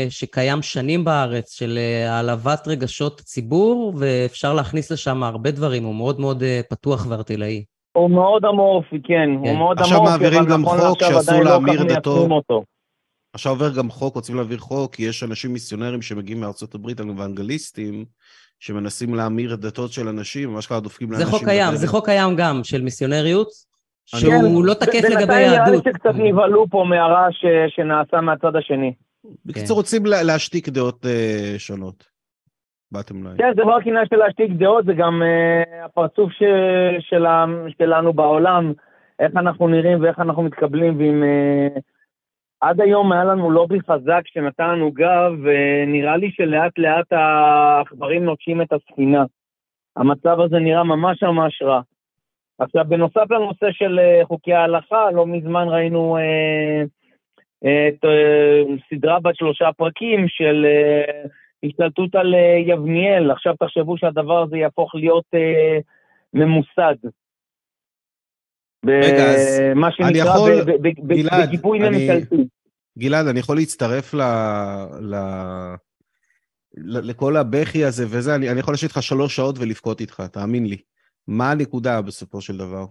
שקיים 0.09 0.61
שנים 0.61 1.05
בארץ 1.05 1.51
של 1.51 1.79
העלבת 2.07 2.67
רגשות 2.67 3.21
ציבור, 3.21 3.93
ואפשר 3.99 4.53
להכניס 4.53 4.91
לשם 4.91 5.23
הרבה 5.23 5.51
דברים, 5.51 5.83
הוא 5.83 5.95
מאוד 5.95 6.19
מאוד 6.19 6.43
פתוח 6.69 7.07
וארטילאי. 7.09 7.63
הוא 7.93 8.11
מאוד 8.11 8.45
אמורפי, 8.45 9.01
כן, 9.03 9.29
הוא 9.37 9.47
כן. 9.47 9.55
מאוד 9.55 9.79
אמורפי, 9.79 9.93
אבל 9.93 10.07
נכון 10.07 10.17
עכשיו 10.17 10.19
מעבירים 10.19 10.45
גם 10.45 10.65
חוק 10.65 10.99
שאסור 10.99 11.43
להמיר 11.43 11.83
דתו. 11.83 12.27
עכשיו 13.33 13.51
עובר 13.51 13.69
גם 13.77 13.89
חוק, 13.89 14.15
רוצים 14.15 14.35
להעביר 14.35 14.57
חוק, 14.57 14.95
כי 14.95 15.03
יש 15.03 15.23
אנשים 15.23 15.53
מיסיונרים 15.53 16.01
שמגיעים 16.01 16.41
מארצות 16.41 16.75
הברית, 16.75 17.01
אנגליסטים, 17.01 18.05
שמנסים 18.59 19.15
להמיר 19.15 19.53
את 19.53 19.59
דתות 19.59 19.91
של 19.91 20.07
אנשים, 20.07 20.53
ממש 20.53 20.67
ככה 20.67 20.79
דופקים 20.79 21.11
לאנשים. 21.11 21.27
זה 21.27 21.31
חוק 21.31 21.43
קיים, 21.43 21.75
זה 21.75 21.87
חוק 21.87 22.05
קיים 22.05 22.35
גם, 22.35 22.63
של 22.63 22.81
מיסיונריות, 22.81 23.47
שהוא 24.05 24.65
לא 24.65 24.73
תקף 24.73 25.03
לגבי 25.09 25.11
יהדות. 25.11 25.27
בינתיים 25.27 25.51
נראה 25.51 25.71
לי 25.71 25.77
שקצת 25.77 26.15
נבהלו 26.15 26.65
פה 26.69 26.85
מהרעש 26.89 27.45
שנעשה 27.67 28.21
מהצד 28.21 28.55
השני. 28.55 28.93
בקיצור, 29.45 29.77
רוצים 29.77 30.05
להשתיק 30.05 30.69
דעות 30.69 31.05
אה, 31.05 31.55
שונות. 31.57 32.11
באתם 32.91 33.23
ליין. 33.23 33.37
כן, 33.37 33.51
זה 33.55 33.61
לא 33.61 33.75
רק 33.75 33.87
עניין 33.87 34.05
של 34.09 34.15
להשתיק 34.15 34.51
דעות, 34.51 34.85
זה 34.85 34.93
גם 34.93 35.21
uh, 35.21 35.85
הפרצוף 35.85 36.31
שלנו 37.77 38.13
בעולם, 38.13 38.73
איך 39.19 39.31
אנחנו 39.35 39.67
נראים 39.67 40.03
ואיך 40.03 40.19
אנחנו 40.19 40.43
מתקבלים, 40.43 40.97
ועם 40.97 41.23
uh, 41.23 41.79
עד 42.61 42.81
היום 42.81 43.11
היה 43.11 43.23
לנו 43.23 43.51
לובי 43.51 43.79
חזק 43.81 44.21
שנתן 44.25 44.69
לנו 44.69 44.91
גב, 44.91 45.31
ונראה 45.43 46.17
לי 46.17 46.31
שלאט 46.31 46.77
לאט 46.77 47.13
העכברים 47.13 48.25
נוטשים 48.25 48.61
את 48.61 48.73
הספינה. 48.73 49.23
המצב 49.97 50.39
הזה 50.39 50.59
נראה 50.59 50.83
ממש 50.83 51.23
ממש 51.23 51.61
רע. 51.61 51.81
עכשיו, 52.59 52.85
בנוסף 52.87 53.31
לנושא 53.31 53.71
של 53.71 53.99
אה, 53.99 54.21
חוקי 54.25 54.53
ההלכה, 54.53 55.11
לא 55.11 55.27
מזמן 55.27 55.67
ראינו 55.67 56.17
אה, 56.17 56.83
את 57.63 58.05
אה, 58.05 58.61
סדרה 58.89 59.19
בת 59.19 59.35
שלושה 59.35 59.69
פרקים 59.77 60.27
של 60.27 60.65
אה, 60.65 61.23
השתלטות 61.63 62.15
על 62.15 62.35
אה, 62.35 62.57
יבניאל. 62.65 63.31
עכשיו 63.31 63.55
תחשבו 63.59 63.97
שהדבר 63.97 64.41
הזה 64.41 64.57
יהפוך 64.57 64.95
להיות 64.95 65.25
אה, 65.33 65.79
ממוסד. 66.33 66.95
רגע, 68.85 69.23
אז 69.23 69.61
אני 70.01 70.17
יכול, 70.17 70.51
גלעד, 71.07 71.47
בגיבוי 71.47 71.79
ממשלתי. 71.79 72.35
גלעד, 72.97 73.27
אני 73.27 73.39
יכול 73.39 73.55
להצטרף 73.55 74.13
ל... 74.13 74.21
ל... 75.01 75.15
לכל 76.77 77.37
הבכי 77.37 77.85
הזה 77.85 78.05
וזה, 78.09 78.35
אני, 78.35 78.49
אני 78.49 78.59
יכול 78.59 78.73
לשבת 78.73 78.89
איתך 78.89 79.03
שלוש 79.03 79.35
שעות 79.35 79.59
ולבכות 79.59 80.01
איתך, 80.01 80.21
תאמין 80.21 80.65
לי. 80.65 80.77
מה 81.27 81.51
הנקודה 81.51 82.01
בסופו 82.01 82.41
של 82.41 82.57
דבר? 82.57 82.85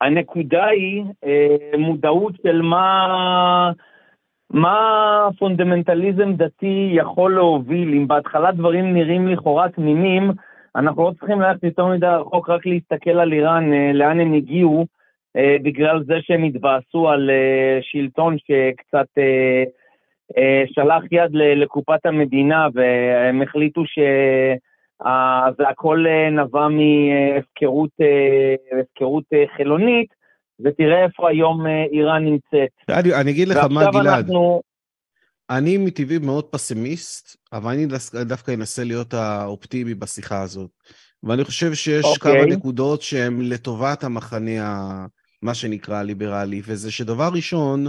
הנקודה 0.00 0.64
היא 0.64 1.04
אה, 1.24 1.78
מודעות 1.78 2.34
של 2.42 2.62
מה... 2.62 3.72
מה 4.50 5.28
פונדמנטליזם 5.38 6.32
דתי 6.36 6.92
יכול 6.92 7.34
להוביל? 7.34 7.94
אם 7.94 8.08
בהתחלה 8.08 8.52
דברים 8.52 8.94
נראים 8.94 9.28
לכאורה 9.28 9.68
תמימים, 9.68 10.30
אנחנו 10.76 11.02
לא 11.04 11.12
צריכים 11.18 11.40
ללכת 11.40 11.62
יותר 11.62 11.86
מדי 11.86 12.06
רחוק, 12.06 12.50
רק 12.50 12.66
להסתכל 12.66 13.10
על 13.10 13.32
איראן, 13.32 13.72
אה, 13.72 13.92
לאן 13.92 14.20
הם 14.20 14.32
הגיעו, 14.34 14.86
אה, 15.36 15.56
בגלל 15.62 16.04
זה 16.06 16.14
שהם 16.20 16.44
התבאסו 16.44 17.08
על 17.08 17.30
אה, 17.30 17.78
שלטון 17.82 18.36
שקצת 18.38 19.06
שלח 20.66 21.02
יד 21.10 21.30
לקופת 21.32 22.06
המדינה, 22.06 22.66
והם 22.74 23.42
החליטו 23.42 23.82
שזה 23.86 25.68
הכל 25.68 26.04
נבע 26.30 26.68
מהפקרות 26.68 27.90
חילונית, 29.56 30.08
ותראה 30.64 31.04
איפה 31.04 31.28
היום 31.28 31.66
איראן 31.66 32.24
נמצאת. 32.24 32.70
אני, 32.88 33.14
אני 33.20 33.30
אגיד 33.30 33.48
לך 33.48 33.56
מה, 33.70 33.84
גלעד. 33.92 34.24
אנחנו... 34.24 34.60
אני 35.50 35.76
מטבעי 35.76 36.18
מאוד 36.18 36.44
פסימיסט, 36.44 37.36
אבל 37.52 37.72
אני 37.72 37.86
דווקא 38.24 38.54
אנסה 38.54 38.84
להיות 38.84 39.14
האופטימי 39.14 39.94
בשיחה 39.94 40.42
הזאת. 40.42 40.70
ואני 41.22 41.44
חושב 41.44 41.74
שיש 41.74 42.04
okay. 42.04 42.08
אוקיי. 42.08 42.32
כמה 42.32 42.56
נקודות 42.56 43.02
שהן 43.02 43.40
לטובת 43.40 44.04
המחנה, 44.04 44.66
ה... 44.66 45.06
מה 45.42 45.54
שנקרא 45.54 45.96
הליברלי, 45.96 46.62
וזה 46.64 46.90
שדבר 46.90 47.28
ראשון, 47.32 47.86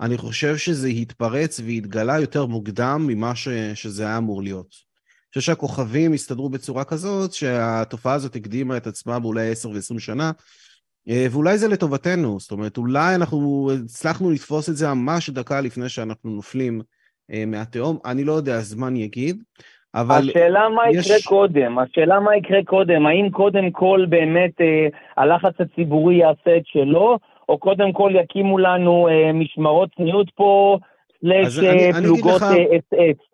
אני 0.00 0.16
חושב 0.16 0.56
שזה 0.56 0.88
התפרץ 0.88 1.60
והתגלה 1.60 2.20
יותר 2.20 2.46
מוקדם 2.46 3.04
ממה 3.06 3.36
ש... 3.36 3.48
שזה 3.74 4.02
היה 4.02 4.18
אמור 4.18 4.42
להיות. 4.42 4.66
אני 4.66 5.28
חושב 5.28 5.40
שהכוכבים 5.40 6.12
הסתדרו 6.12 6.48
בצורה 6.48 6.84
כזאת, 6.84 7.32
שהתופעה 7.32 8.14
הזאת 8.14 8.36
הקדימה 8.36 8.76
את 8.76 8.86
עצמה 8.86 9.18
באולי 9.18 9.50
10 9.50 9.70
ו-20 9.70 9.98
שנה, 9.98 10.32
אה, 11.08 11.26
ואולי 11.30 11.58
זה 11.58 11.68
לטובתנו, 11.68 12.40
זאת 12.40 12.50
אומרת, 12.50 12.76
אולי 12.76 13.14
אנחנו 13.14 13.70
הצלחנו 13.84 14.30
לתפוס 14.30 14.68
את 14.68 14.76
זה 14.76 14.94
ממש 14.94 15.30
דקה 15.30 15.60
לפני 15.60 15.88
שאנחנו 15.88 16.30
נופלים 16.30 16.82
מהתהום, 17.46 17.98
אני 18.04 18.24
לא 18.24 18.32
יודע, 18.32 18.54
הזמן 18.54 18.96
יגיד, 18.96 19.42
אבל... 19.94 20.28
השאלה 20.30 20.68
מה 20.68 20.82
יש... 20.90 21.06
יקרה 21.06 21.18
קודם, 21.24 21.78
השאלה 21.78 22.20
מה 22.20 22.36
יקרה 22.36 22.64
קודם, 22.64 23.06
האם 23.06 23.30
קודם 23.30 23.70
כל 23.70 24.06
באמת 24.08 24.60
אה, 24.60 24.86
הלחץ 25.16 25.54
הציבורי 25.60 26.14
יעשה 26.14 26.56
את 26.56 26.62
שלו, 26.66 27.18
או 27.48 27.58
קודם 27.58 27.92
כל 27.92 28.12
יקימו 28.14 28.58
לנו 28.58 29.08
אה, 29.08 29.32
משמרות 29.32 29.88
צניעות 29.96 30.30
פה, 30.34 30.78
סלש 31.20 31.58
אה, 31.58 31.90
פלוגות 31.92 32.42
אס 32.42 32.92
אס. 32.92 33.28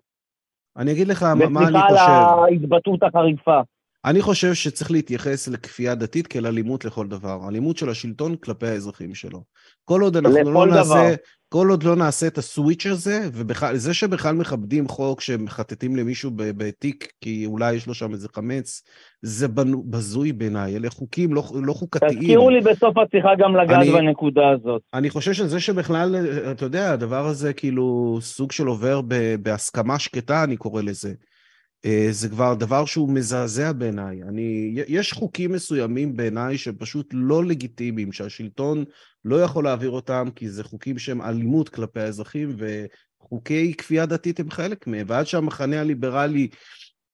אני 0.77 0.93
אגיד 0.93 1.09
לך 1.09 1.23
מה 1.23 1.33
אני 1.33 1.45
חושב. 1.45 1.69
וסליחה 1.69 2.33
על 2.33 2.39
ההתבטאות 2.45 3.03
החריפה. 3.03 3.61
אני 4.05 4.23
חושב 4.23 4.55
שצריך 4.55 4.91
להתייחס 4.91 5.49
לכפייה 5.49 5.95
דתית 5.95 6.27
כאל 6.27 6.47
אלימות 6.47 6.85
לכל 6.85 7.07
דבר. 7.07 7.39
אלימות 7.49 7.77
של 7.77 7.89
השלטון 7.89 8.37
כלפי 8.37 8.67
האזרחים 8.67 9.15
שלו. 9.15 9.43
כל 9.85 10.01
עוד 10.01 10.17
אנחנו 10.17 10.53
לא 10.53 10.67
דבר. 10.67 10.77
נעשה, 10.77 11.15
כל 11.55 11.69
עוד 11.71 11.83
לא 11.83 11.97
נעשה 11.97 12.27
את 12.27 12.39
הסוויץ' 12.39 12.87
הזה, 12.87 13.21
וזה 13.33 13.95
שבכלל 13.95 14.35
מכבדים 14.35 14.89
חוק 14.89 15.21
שמחטטים 15.21 15.97
למישהו 15.97 16.31
בתיק 16.35 17.13
כי 17.21 17.47
אולי 17.47 17.75
יש 17.75 17.87
לו 17.87 17.95
שם 17.95 18.13
איזה 18.13 18.29
חמץ, 18.35 18.83
זה 19.23 19.47
בזוי 19.91 20.33
בעיניי, 20.33 20.77
אלה 20.77 20.91
חוקים 20.91 21.35
לא, 21.35 21.43
לא 21.63 21.73
חוקתיים. 21.73 22.19
תזכירו 22.19 22.51
לי 22.51 22.61
בסוף 22.61 22.95
השיחה 22.99 23.29
גם 23.39 23.57
לגעת 23.57 23.83
אני, 23.83 23.93
בנקודה 23.93 24.49
הזאת. 24.49 24.83
אני 24.95 25.11
חושב 25.11 25.33
שזה 25.33 25.61
שבכלל, 25.61 26.17
אתה 26.51 26.65
יודע, 26.65 26.93
הדבר 26.93 27.27
הזה 27.27 27.53
כאילו 27.53 28.19
סוג 28.21 28.53
של 28.53 28.67
עובר 28.67 29.01
בהסכמה 29.43 29.99
שקטה, 29.99 30.45
אני 30.45 30.57
קורא 30.57 30.83
לזה. 30.83 31.13
אה, 31.85 32.07
זה 32.11 32.29
כבר 32.29 32.55
דבר 32.55 32.85
שהוא 32.85 33.09
מזעזע 33.09 33.73
בעיניי. 33.73 34.23
אני, 34.23 34.75
יש 34.89 35.13
חוקים 35.13 35.53
מסוימים 35.53 36.17
בעיניי 36.17 36.59
שפשוט 36.59 37.07
לא 37.13 37.45
לגיטימיים, 37.45 38.13
שהשלטון 38.13 38.85
לא 39.25 39.43
יכול 39.43 39.65
להעביר 39.65 39.91
אותם, 39.91 40.29
כי 40.37 40.51
זה 40.51 40.65
חוקים 40.65 40.99
שהם 40.99 41.23
אלימות 41.23 41.69
כלפי 41.69 42.01
האזרחים, 42.01 42.57
וחוקי 42.59 43.75
כפייה 43.75 44.07
דתית 44.07 44.41
הם 44.41 44.51
חלק 44.51 44.87
מהם. 44.87 45.07
ועד 45.09 45.27
שהמחנה 45.27 45.81
הליברלי 45.81 46.49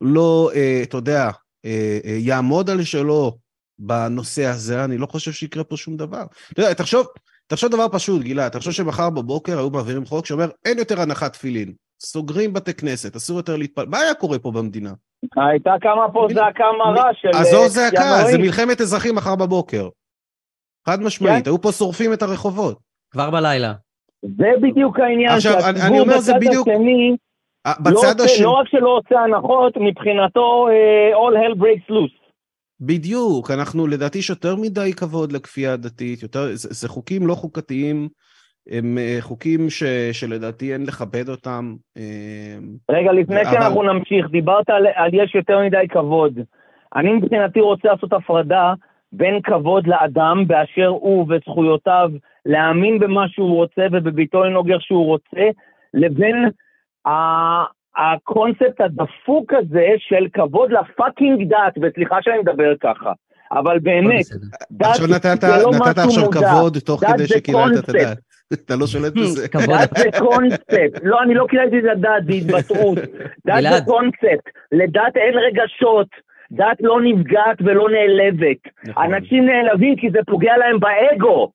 לא, 0.00 0.50
אה, 0.54 0.80
אתה 0.82 0.96
יודע, 0.96 1.30
אה, 1.64 2.00
יעמוד 2.04 2.70
על 2.70 2.84
שלו 2.84 3.38
בנושא 3.78 4.44
הזה, 4.44 4.84
אני 4.84 4.98
לא 4.98 5.06
חושב 5.06 5.32
שיקרה 5.32 5.64
פה 5.64 5.76
שום 5.76 5.96
דבר. 5.96 6.24
אתה 6.52 6.62
יודע, 6.62 6.74
תחשוב, 6.74 7.06
תחשוב 7.46 7.72
דבר 7.72 7.86
פשוט, 7.92 8.22
גלעד, 8.22 8.52
תחשוב 8.52 8.72
שמחר 8.72 9.10
בבוקר 9.10 9.58
היו 9.58 9.70
מעבירים 9.70 10.04
חוק 10.04 10.26
שאומר, 10.26 10.50
אין 10.64 10.78
יותר 10.78 11.00
הנחת 11.00 11.32
תפילין. 11.32 11.72
סוגרים 12.02 12.52
בתי 12.52 12.74
כנסת, 12.74 13.16
אסור 13.16 13.36
יותר 13.36 13.56
להתפלל. 13.56 13.86
מה 13.86 13.98
היה 13.98 14.14
קורה 14.14 14.38
פה 14.38 14.50
במדינה? 14.50 14.92
הייתה 15.36 15.74
קמה 15.80 16.06
פה 16.12 16.26
זעקה 16.34 16.64
מרה 16.78 17.10
של... 17.14 17.28
עזוב 17.28 17.66
זעקה, 17.66 18.24
זה 18.30 18.38
מלחמת 18.38 18.80
אזרחים 18.80 19.14
מחר 19.14 19.36
בבוקר. 19.36 19.88
חד 20.86 21.02
משמעית, 21.02 21.44
כן? 21.44 21.50
היו 21.50 21.60
פה 21.60 21.72
שורפים 21.72 22.12
את 22.12 22.22
הרחובות. 22.22 22.78
כבר 23.10 23.30
בלילה. 23.30 23.72
זה 24.22 24.48
בדיוק 24.62 24.98
העניין, 24.98 25.30
עכשיו, 25.30 25.68
אני, 25.68 25.82
אני 25.82 26.00
אומר, 26.00 26.18
זה 26.18 26.32
בדיוק... 26.34 26.68
השני, 26.68 27.16
בצד 27.80 28.18
לא, 28.18 28.24
השני... 28.24 28.44
לא 28.44 28.50
רק 28.50 28.68
שלא 28.68 28.98
עושה 28.98 29.20
הנחות, 29.20 29.76
מבחינתו 29.76 30.68
uh, 30.68 31.14
all 31.16 31.34
hell 31.36 31.62
breaks 31.62 31.90
loose. 31.90 32.20
בדיוק, 32.80 33.50
אנחנו 33.50 33.86
לדעתי 33.86 34.18
יש 34.18 34.30
יותר 34.30 34.56
מדי 34.56 34.92
כבוד 34.92 35.32
לכפייה 35.32 35.72
הדתית, 35.72 36.22
יותר, 36.22 36.54
זה, 36.54 36.68
זה 36.70 36.88
חוקים 36.88 37.26
לא 37.26 37.34
חוקתיים. 37.34 38.08
הם 38.68 38.98
אה, 38.98 39.16
חוקים 39.20 39.70
ש, 39.70 39.82
שלדעתי 40.12 40.72
אין 40.72 40.86
לכבד 40.86 41.28
אותם. 41.28 41.74
אה, 41.96 42.58
רגע, 42.90 43.12
לפני 43.12 43.42
אבל... 43.42 43.50
שאנחנו 43.50 43.82
נמשיך, 43.82 44.30
דיברת 44.30 44.70
על, 44.70 44.86
על 44.94 45.10
יש 45.12 45.34
יותר 45.34 45.60
מדי 45.60 45.88
כבוד. 45.88 46.38
אני 46.96 47.12
מבחינתי 47.12 47.60
רוצה 47.60 47.88
לעשות 47.88 48.12
הפרדה 48.12 48.74
בין 49.12 49.40
כבוד 49.42 49.86
לאדם 49.86 50.44
באשר 50.46 50.86
הוא 50.86 51.26
וזכויותיו 51.28 52.10
להאמין 52.46 52.98
במה 52.98 53.28
שהוא 53.28 53.56
רוצה 53.56 53.82
ובביתו 53.92 54.44
לנהוג 54.44 54.70
איך 54.70 54.82
שהוא 54.82 55.06
רוצה, 55.06 55.48
לבין 55.94 56.36
הקונספט 57.96 58.80
הדפוק 58.80 59.52
הזה 59.52 59.86
של 59.98 60.26
כבוד 60.32 60.70
לפאקינג 60.72 61.48
דת, 61.48 61.74
וסליחה 61.82 62.16
שאני 62.22 62.38
מדבר 62.38 62.72
ככה, 62.80 63.12
אבל 63.52 63.78
באמת, 63.78 64.24
דת 64.70 64.94
זה 65.40 65.62
לא 65.62 65.70
משהו 65.70 65.72
מודע. 65.72 65.90
נתת 65.90 65.98
עכשיו 65.98 66.30
כבוד 66.30 66.78
תוך 66.78 67.04
כדי 67.04 67.26
שקיללת 67.26 67.84
את 67.84 67.88
הדת. 67.88 68.18
אתה 68.54 68.76
לא 68.76 68.86
שולט 68.86 69.12
בזה. 69.12 69.46
דת 69.46 69.98
זה 69.98 70.18
קונספט. 70.18 71.02
לא, 71.02 71.22
אני 71.22 71.34
לא 71.34 71.46
קיללתי 71.50 71.78
את 71.78 71.84
הדת 71.92 72.24
בהתבטאות. 72.26 72.98
דת 73.46 73.62
זה 73.62 73.84
קונספט. 73.84 74.44
לדת 74.78 75.16
אין 75.16 75.34
רגשות. 75.38 76.08
דת 76.52 76.76
לא 76.80 77.00
נפגעת 77.04 77.58
ולא 77.60 77.86
נעלבת. 77.90 78.58
נכון. 78.84 79.14
אנשים 79.14 79.46
נעלבים 79.46 79.96
כי 79.96 80.10
זה 80.12 80.18
פוגע 80.26 80.56
להם 80.56 80.80
באגו. 80.80 81.52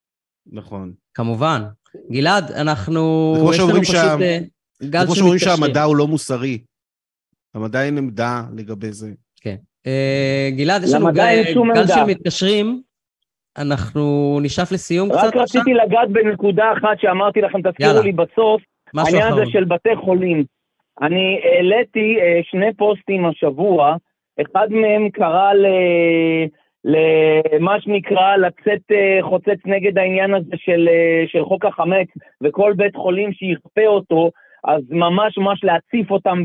נכון. 0.52 0.93
כמובן. 1.14 1.62
גלעד, 2.12 2.52
אנחנו... 2.52 3.34
זה 3.36 3.41
כמו 3.41 3.54
שאומרים 3.54 3.84
שם... 3.84 4.18
זה 4.80 5.06
כמו 5.06 5.16
שאומרים 5.16 5.39
שהמדע 5.39 5.84
הוא 5.84 5.96
לא 5.96 6.08
מוסרי. 6.08 6.58
המדע 7.54 7.84
אין 7.84 7.98
עמדה 7.98 8.43
לגבי 8.56 8.91
זה. 8.91 9.12
כן. 9.41 9.56
אה, 9.88 10.50
גלעד, 10.58 10.84
יש 10.84 10.93
לנו 10.93 11.08
גל 11.14 11.43
של 11.88 12.04
מתקשרים. 12.04 12.82
אנחנו 13.58 14.38
נשאף 14.41 14.72
לסיום 14.72 15.12
רק 15.12 15.18
קצת 15.18 15.28
רק 15.28 15.36
רציתי 15.36 15.72
עכשיו? 15.72 15.86
לגעת 15.86 16.10
בנקודה 16.10 16.74
אחת 16.74 16.99
שאמרתי 16.99 17.41
לכם, 17.41 17.62
תזכירו 17.62 18.01
לי 18.03 18.12
בסוף, 18.12 18.62
העניין 18.97 19.34
הזה 19.34 19.45
של 19.45 19.64
בתי 19.64 19.95
חולים. 19.95 20.43
אני 21.01 21.41
העליתי 21.43 22.18
אה, 22.22 22.39
שני 22.43 22.74
פוסטים 22.74 23.26
השבוע, 23.26 23.95
אחד 24.41 24.68
מהם 24.70 25.10
קרא 25.10 25.53
ל... 25.53 25.66
למה 26.88 27.82
שנקרא 27.82 28.36
לצאת 28.36 28.82
אה, 28.91 29.20
חוצץ 29.22 29.66
נגד 29.66 29.97
העניין 29.97 30.34
הזה 30.34 30.56
של, 30.56 30.89
אה, 30.91 31.24
של 31.28 31.45
חוק 31.45 31.66
החמץ, 31.66 32.08
וכל 32.43 32.74
בית 32.78 32.95
חולים 32.95 33.34
שיכפה 33.34 33.88
אותו, 33.88 34.32
אז 34.64 34.82
ממש 34.89 35.38
ממש 35.38 35.64
להציף 35.64 36.12
אותם 36.12 36.43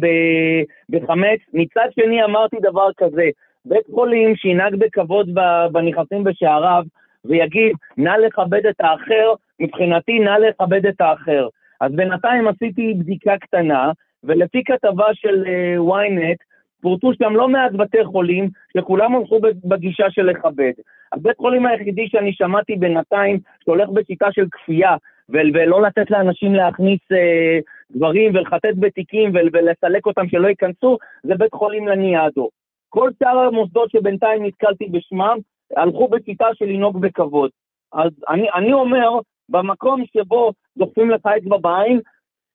בחמץ. 0.91 1.41
מצד 1.55 1.89
שני 1.95 2.25
אמרתי 2.25 2.57
דבר 2.63 2.89
כזה, 2.97 3.29
בית 3.65 3.87
חולים 3.95 4.37
שינהג 4.37 4.75
בכבוד 4.75 5.29
בנכסים 5.73 6.25
בשעריו, 6.25 6.83
ויגיד, 7.25 7.73
נא 7.97 8.11
לכבד 8.11 8.67
את 8.67 8.81
האחר, 8.81 9.33
מבחינתי 9.61 10.19
נא 10.19 10.31
לכבד 10.31 10.87
את 10.87 11.01
האחר. 11.01 11.49
אז 11.81 11.93
בינתיים 11.93 12.49
עשיתי 12.49 12.95
בדיקה 12.99 13.39
קטנה, 13.39 13.93
ולפי 14.25 14.63
כתבה 14.65 15.07
של 15.15 15.45
uh, 15.45 15.93
ynet, 15.93 16.51
פורטו 16.83 17.11
שם 17.15 17.37
לא 17.37 17.49
מעט 17.49 17.73
בתי 17.73 18.05
חולים, 18.05 18.49
שכולם 18.77 19.17
הלכו 19.17 19.41
בגישה 19.65 20.11
של 20.11 20.23
לכבד. 20.23 20.73
הבית 21.13 21.37
חולים 21.37 21.67
היחידי 21.67 22.09
שאני 22.09 22.33
שמעתי 22.33 22.77
בינתיים, 22.77 23.39
שהולך 23.65 23.89
בשיטה 23.89 24.33
של 24.33 24.47
כפייה, 24.51 24.97
ולא 25.29 25.83
לתת 25.83 26.11
לאנשים 26.11 26.55
להכניס 26.55 27.01
אה, 27.13 27.59
דברים 27.91 28.35
ולחטט 28.35 28.75
בתיקים 28.77 29.33
ולסלק 29.35 30.07
אותם 30.07 30.29
שלא 30.29 30.49
ייכנסו, 30.49 30.99
זה 31.23 31.35
בית 31.35 31.55
חולים 31.55 31.89
לניאדו. 31.89 32.49
כל 32.89 33.11
שאר 33.19 33.39
המוסדות 33.39 33.91
שבינתיים 33.91 34.47
נתקלתי 34.47 34.87
בשמם, 34.91 35.39
הלכו 35.77 36.09
בשיטה 36.09 36.47
של 36.55 36.65
לנהוג 36.65 37.01
בכבוד. 37.01 37.51
אז 37.93 38.11
אני, 38.29 38.51
אני 38.55 38.73
אומר, 38.73 39.11
במקום 39.49 40.05
שבו 40.17 40.53
דוחפים 40.77 41.11
לך 41.11 41.21
אצבע 41.27 41.57
בעין, 41.57 42.01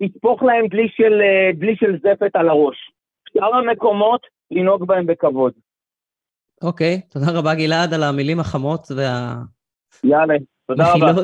תשפוך 0.03 0.43
להם 0.43 0.67
דלי 0.67 0.87
של, 0.89 1.21
אה, 1.21 1.51
דלי 1.59 1.75
של 1.75 1.97
זפת 1.97 2.35
על 2.35 2.49
הראש. 2.49 2.77
שאר 3.33 3.55
המקומות, 3.55 4.21
לנהוג 4.51 4.87
בהם 4.87 5.05
בכבוד. 5.05 5.53
אוקיי, 6.63 7.01
okay, 7.03 7.13
תודה 7.13 7.39
רבה 7.39 7.55
גלעד 7.55 7.93
על 7.93 8.03
המילים 8.03 8.39
החמות 8.39 8.87
וה... 8.95 9.35
יאללה, 10.03 10.33
תודה 10.67 10.93
רבה. 10.93 11.11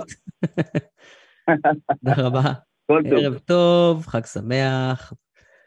תודה 2.05 2.27
רבה. 2.27 2.41
כל 2.87 3.01
טוב. 3.09 3.19
ערב 3.19 3.37
טוב, 3.37 4.05
חג 4.05 4.25
שמח. 4.25 5.13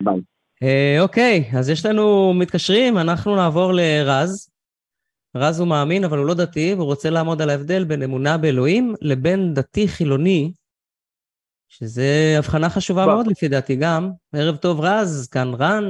ביי. 0.03 0.21
אה, 0.63 0.97
אוקיי, 1.01 1.45
אז 1.59 1.71
יש 1.71 1.87
לנו 1.87 2.35
מתקשרים, 2.35 2.99
אנחנו 2.99 3.37
נעבור 3.37 3.73
לרז. 3.73 4.54
רז 5.37 5.61
הוא 5.61 5.69
מאמין, 5.69 6.05
אבל 6.05 6.19
הוא 6.19 6.27
לא 6.27 6.35
דתי, 6.35 6.75
והוא 6.75 6.87
רוצה 6.87 7.11
לעמוד 7.11 7.43
על 7.43 7.51
ההבדל 7.51 7.85
בין 7.85 8.03
אמונה 8.03 8.39
באלוהים 8.39 8.95
לבין 9.01 9.55
דתי 9.55 9.89
חילוני, 9.89 10.53
שזה 11.69 12.35
הבחנה 12.39 12.71
חשובה. 12.71 13.07
מאוד 13.07 13.27
לפי 13.27 13.49
דעתי 13.49 13.77
גם. 13.77 14.11
ערב 14.35 14.57
טוב, 14.57 14.81
רז, 14.81 15.29
כאן 15.33 15.49
רן. 15.59 15.85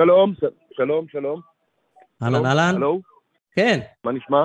שלום, 0.00 0.34
שלום, 0.76 1.06
שלום. 1.12 1.40
אהלן, 2.22 2.46
אהלן. 2.46 2.74
הלו, 2.76 3.00
כן, 3.56 3.80
מה 4.04 4.12
נשמע? 4.12 4.44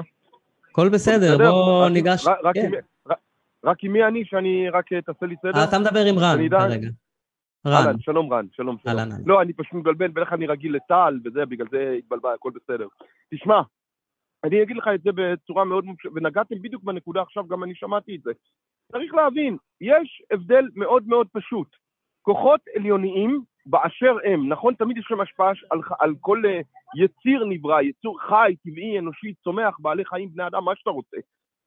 הכל 0.72 0.90
בסדר, 0.90 1.38
בוא 1.38 1.90
ניגש. 1.90 2.26
רק- 2.28 2.54
כן. 2.56 2.66
עם- 2.66 3.12
רק- 3.66 3.78
עם 3.84 3.92
מי 3.94 4.04
אני, 4.04 4.24
שאני 4.26 4.70
רק 4.70 4.94
אה, 4.94 5.02
תעשה 5.02 5.26
לי 5.26 5.36
סדר? 5.42 5.60
אה, 5.60 5.64
אתה 5.64 5.80
מדבר 5.80 6.06
עם 6.06 6.20
רן 6.20 6.50
כרגע. 6.50 6.88
רן, 7.68 7.74
אהלן, 7.74 8.00
שלום 8.00 8.34
רן, 8.34 8.46
שלום, 8.56 8.78
שלום. 8.84 8.98
אהלן, 8.98 9.12
אהלן. 9.12 9.24
לא, 9.26 9.42
אני 9.42 9.54
פשוט 9.54 9.74
מתבלבל, 9.74 10.08
בדרך 10.08 10.30
כלל 10.30 10.38
אני 10.38 10.48
רגיל 10.48 10.76
לטל 10.76 11.20
וזה, 11.26 11.46
בגלל 11.46 11.68
זה 11.72 11.96
התבלבל, 11.98 12.30
הכל 12.36 12.52
בסדר. 12.56 12.88
תשמע, 13.34 13.62
אני 14.44 14.64
אגיד 14.64 14.78
לך 14.78 14.88
את 14.96 15.02
זה 15.02 15.10
בצורה 15.16 15.66
מאוד 15.66 15.86
מופשטת, 15.86 16.12
ונגעתם 16.16 16.56
בדיוק 16.62 16.84
בנקודה 16.84 17.22
עכשיו, 17.22 17.48
גם 17.48 17.64
אני 17.64 17.76
שמעתי 17.76 18.16
את 18.16 18.22
זה. 18.22 18.32
צריך 18.92 19.14
להבין, 19.14 19.58
יש 19.82 20.22
הבדל 20.32 20.70
מאוד 20.76 21.08
מאוד 21.08 21.28
פשוט. 21.32 21.68
כוחות 22.22 22.62
עליוניים 22.76 23.42
באשר 23.66 24.18
הם, 24.26 24.50
נכון? 24.50 24.74
תמיד 24.74 24.98
יש 24.98 25.08
להם 25.12 25.22
השפעה 25.22 25.52
על, 25.70 25.80
על 26.00 26.16
כל 26.20 26.42
אה, 26.46 26.62
יציר 26.96 27.46
נברא, 27.46 27.82
יצור 27.82 28.22
חי, 28.22 28.56
טבעי, 28.64 29.00
אנושי, 29.00 29.34
צומח, 29.44 29.78
בעלי 29.80 30.06
חיים, 30.06 30.30
בני 30.30 30.48
אדם, 30.48 30.64
מה 30.64 30.76
שאתה 30.76 30.90
רוצה. 30.90 31.18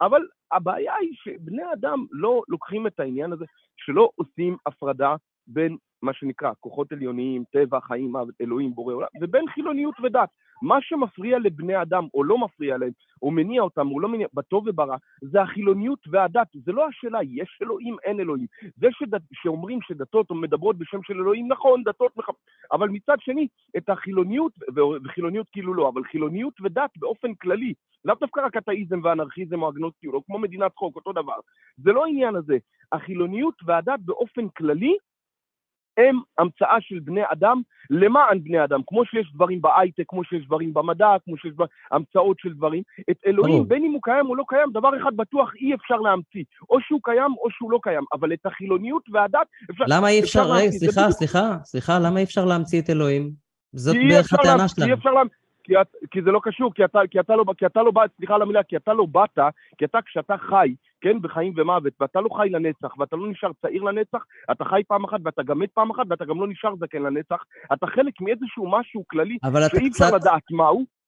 אבל 0.00 0.22
הבעיה 0.52 0.94
היא 0.94 1.12
שבני 1.14 1.62
אדם 1.72 2.04
לא 2.10 2.42
לוקחים 2.48 2.86
את 2.86 3.00
העניין 3.00 3.32
הזה, 3.32 3.44
שלא 3.76 4.10
עושים 4.14 4.56
הפרדה 4.66 5.16
בין 5.46 5.76
מה 6.02 6.12
שנקרא 6.12 6.50
כוחות 6.60 6.92
עליוניים, 6.92 7.44
טבע, 7.52 7.80
חיים, 7.80 8.12
אלוהים, 8.40 8.74
בורא 8.74 8.94
עולם, 8.94 9.08
ובין 9.20 9.44
חילוניות 9.48 9.94
ודת. 10.02 10.28
מה 10.62 10.78
שמפריע 10.80 11.38
לבני 11.38 11.82
אדם, 11.82 12.06
או 12.14 12.24
לא 12.24 12.38
מפריע 12.38 12.78
להם, 12.78 12.90
או 13.22 13.30
מניע 13.30 13.62
אותם, 13.62 13.90
או 13.90 14.00
לא 14.00 14.08
מניע, 14.08 14.26
בטוב 14.34 14.64
וברע, 14.66 14.96
זה 15.20 15.42
החילוניות 15.42 15.98
והדת. 16.10 16.46
זה 16.54 16.72
לא 16.72 16.86
השאלה, 16.86 17.18
יש 17.22 17.58
אלוהים, 17.62 17.96
אין 18.04 18.20
אלוהים. 18.20 18.46
זה 18.76 18.88
שד... 18.90 19.18
שאומרים 19.32 19.78
שדתות 19.82 20.30
או 20.30 20.34
מדברות 20.34 20.78
בשם 20.78 21.02
של 21.02 21.14
אלוהים, 21.14 21.52
נכון, 21.52 21.82
דתות, 21.82 22.16
מח... 22.16 22.28
אבל 22.72 22.88
מצד 22.88 23.16
שני, 23.20 23.48
את 23.76 23.88
החילוניות, 23.88 24.52
ו- 24.76 25.04
וחילוניות 25.04 25.46
כאילו 25.52 25.74
לא, 25.74 25.88
אבל 25.88 26.04
חילוניות 26.04 26.54
ודת 26.60 26.90
באופן 26.96 27.34
כללי, 27.34 27.74
לאו 28.04 28.14
דווקא 28.20 28.40
רק 28.40 28.56
אתאיזם 28.56 29.00
ואנרכיזם 29.02 29.62
או 29.62 29.70
אגנוסטיות, 29.70 30.14
או 30.14 30.24
כמו 30.24 30.38
מדינת 30.38 30.72
חוק, 30.76 30.96
אותו 30.96 31.12
דבר. 31.12 31.36
זה 31.76 31.92
לא 31.92 32.04
העניין 32.04 32.36
הזה. 32.36 32.58
החילוניות 32.92 33.54
והדת 33.66 34.00
באופן 34.00 34.48
כללי 34.48 34.96
הם 35.96 36.20
המצאה 36.38 36.76
של 36.80 36.98
בני 36.98 37.20
אדם 37.32 37.62
למען 37.90 38.44
בני 38.44 38.64
אדם. 38.64 38.80
כמו 38.86 39.04
שיש 39.04 39.32
דברים 39.34 39.62
בהייטק, 39.62 40.04
כמו 40.08 40.24
שיש 40.24 40.46
דברים 40.46 40.74
במדע, 40.74 41.08
כמו 41.24 41.36
שיש 41.36 41.52
המצאות 41.90 42.36
של 42.40 42.52
דברים. 42.52 42.82
את 43.10 43.16
אלוהים. 43.26 43.68
בין 43.68 43.84
אם 43.84 43.92
הוא 43.92 44.00
קיים 44.02 44.26
או 44.26 44.34
לא 44.34 44.44
קיים, 44.48 44.68
דבר 44.72 44.90
אחד 45.02 45.16
בטוח 45.16 45.52
אי 45.60 45.74
אפשר 45.74 45.96
להמציא. 45.96 46.44
או 46.70 46.80
שהוא 46.80 47.00
קיים 47.02 47.32
או 47.44 47.50
שהוא 47.50 47.72
לא 47.72 47.78
קיים. 47.82 48.04
אבל 48.12 48.32
את 48.32 48.46
החילוניות 48.46 49.02
והדת 49.12 49.46
אפשר... 49.70 49.84
למה 49.88 50.08
אי 50.08 50.20
אפשר, 50.20 50.52
רגע. 50.52 50.70
זה 50.70 50.78
סליחה, 50.78 51.10
סליחה, 51.10 51.56
סליחה, 51.64 51.98
למה 51.98 52.18
אי 52.18 52.24
אפשר 52.24 52.44
להמציא 52.44 52.80
את 52.80 52.90
אלוהים? 52.90 53.30
זאת 53.72 53.96
בערך 54.08 54.32
הטענה 54.32 54.68
שלנו. 54.68 54.96
כי, 55.72 55.80
את, 55.80 56.10
כי 56.10 56.22
זה 56.22 56.30
לא 56.30 56.40
קשור, 56.42 56.74
כי 56.74 56.84
אתה, 56.84 57.00
כי, 57.10 57.20
אתה 57.20 57.36
לא, 57.36 57.44
כי 57.58 57.66
אתה 57.66 57.82
לא 57.82 57.90
בא, 57.90 58.02
סליחה 58.16 58.34
על 58.34 58.42
המילה, 58.42 58.62
כי 58.62 58.76
אתה 58.76 58.92
לא 58.92 59.06
באת, 59.06 59.38
כי 59.78 59.84
אתה 59.84 59.98
כשאתה 60.06 60.36
חי, 60.36 60.74
כן, 61.00 61.22
בחיים 61.22 61.52
ומוות, 61.56 61.92
ואתה 62.00 62.20
לא 62.20 62.28
חי 62.36 62.48
לנצח, 62.50 62.98
ואתה 62.98 63.16
לא 63.16 63.30
נשאר 63.30 63.50
צעיר 63.62 63.82
לנצח, 63.82 64.24
אתה 64.50 64.64
חי 64.64 64.82
פעם 64.88 65.04
אחת 65.04 65.20
ואתה 65.24 65.42
גם 65.42 65.58
מת 65.58 65.70
פעם 65.74 65.90
אחת, 65.90 66.04
ואתה 66.08 66.24
גם 66.24 66.40
לא 66.40 66.48
נשאר 66.48 66.76
זקן 66.76 67.02
לנצח, 67.02 67.44
אתה 67.72 67.86
חלק 67.86 68.20
מאיזשהו 68.20 68.70
משהו 68.70 69.04
כללי 69.08 69.38
שאי 69.68 69.88
אפשר 69.88 70.04
קצת... 70.04 70.14
לדעת 70.14 70.50
מהו. 70.50 71.01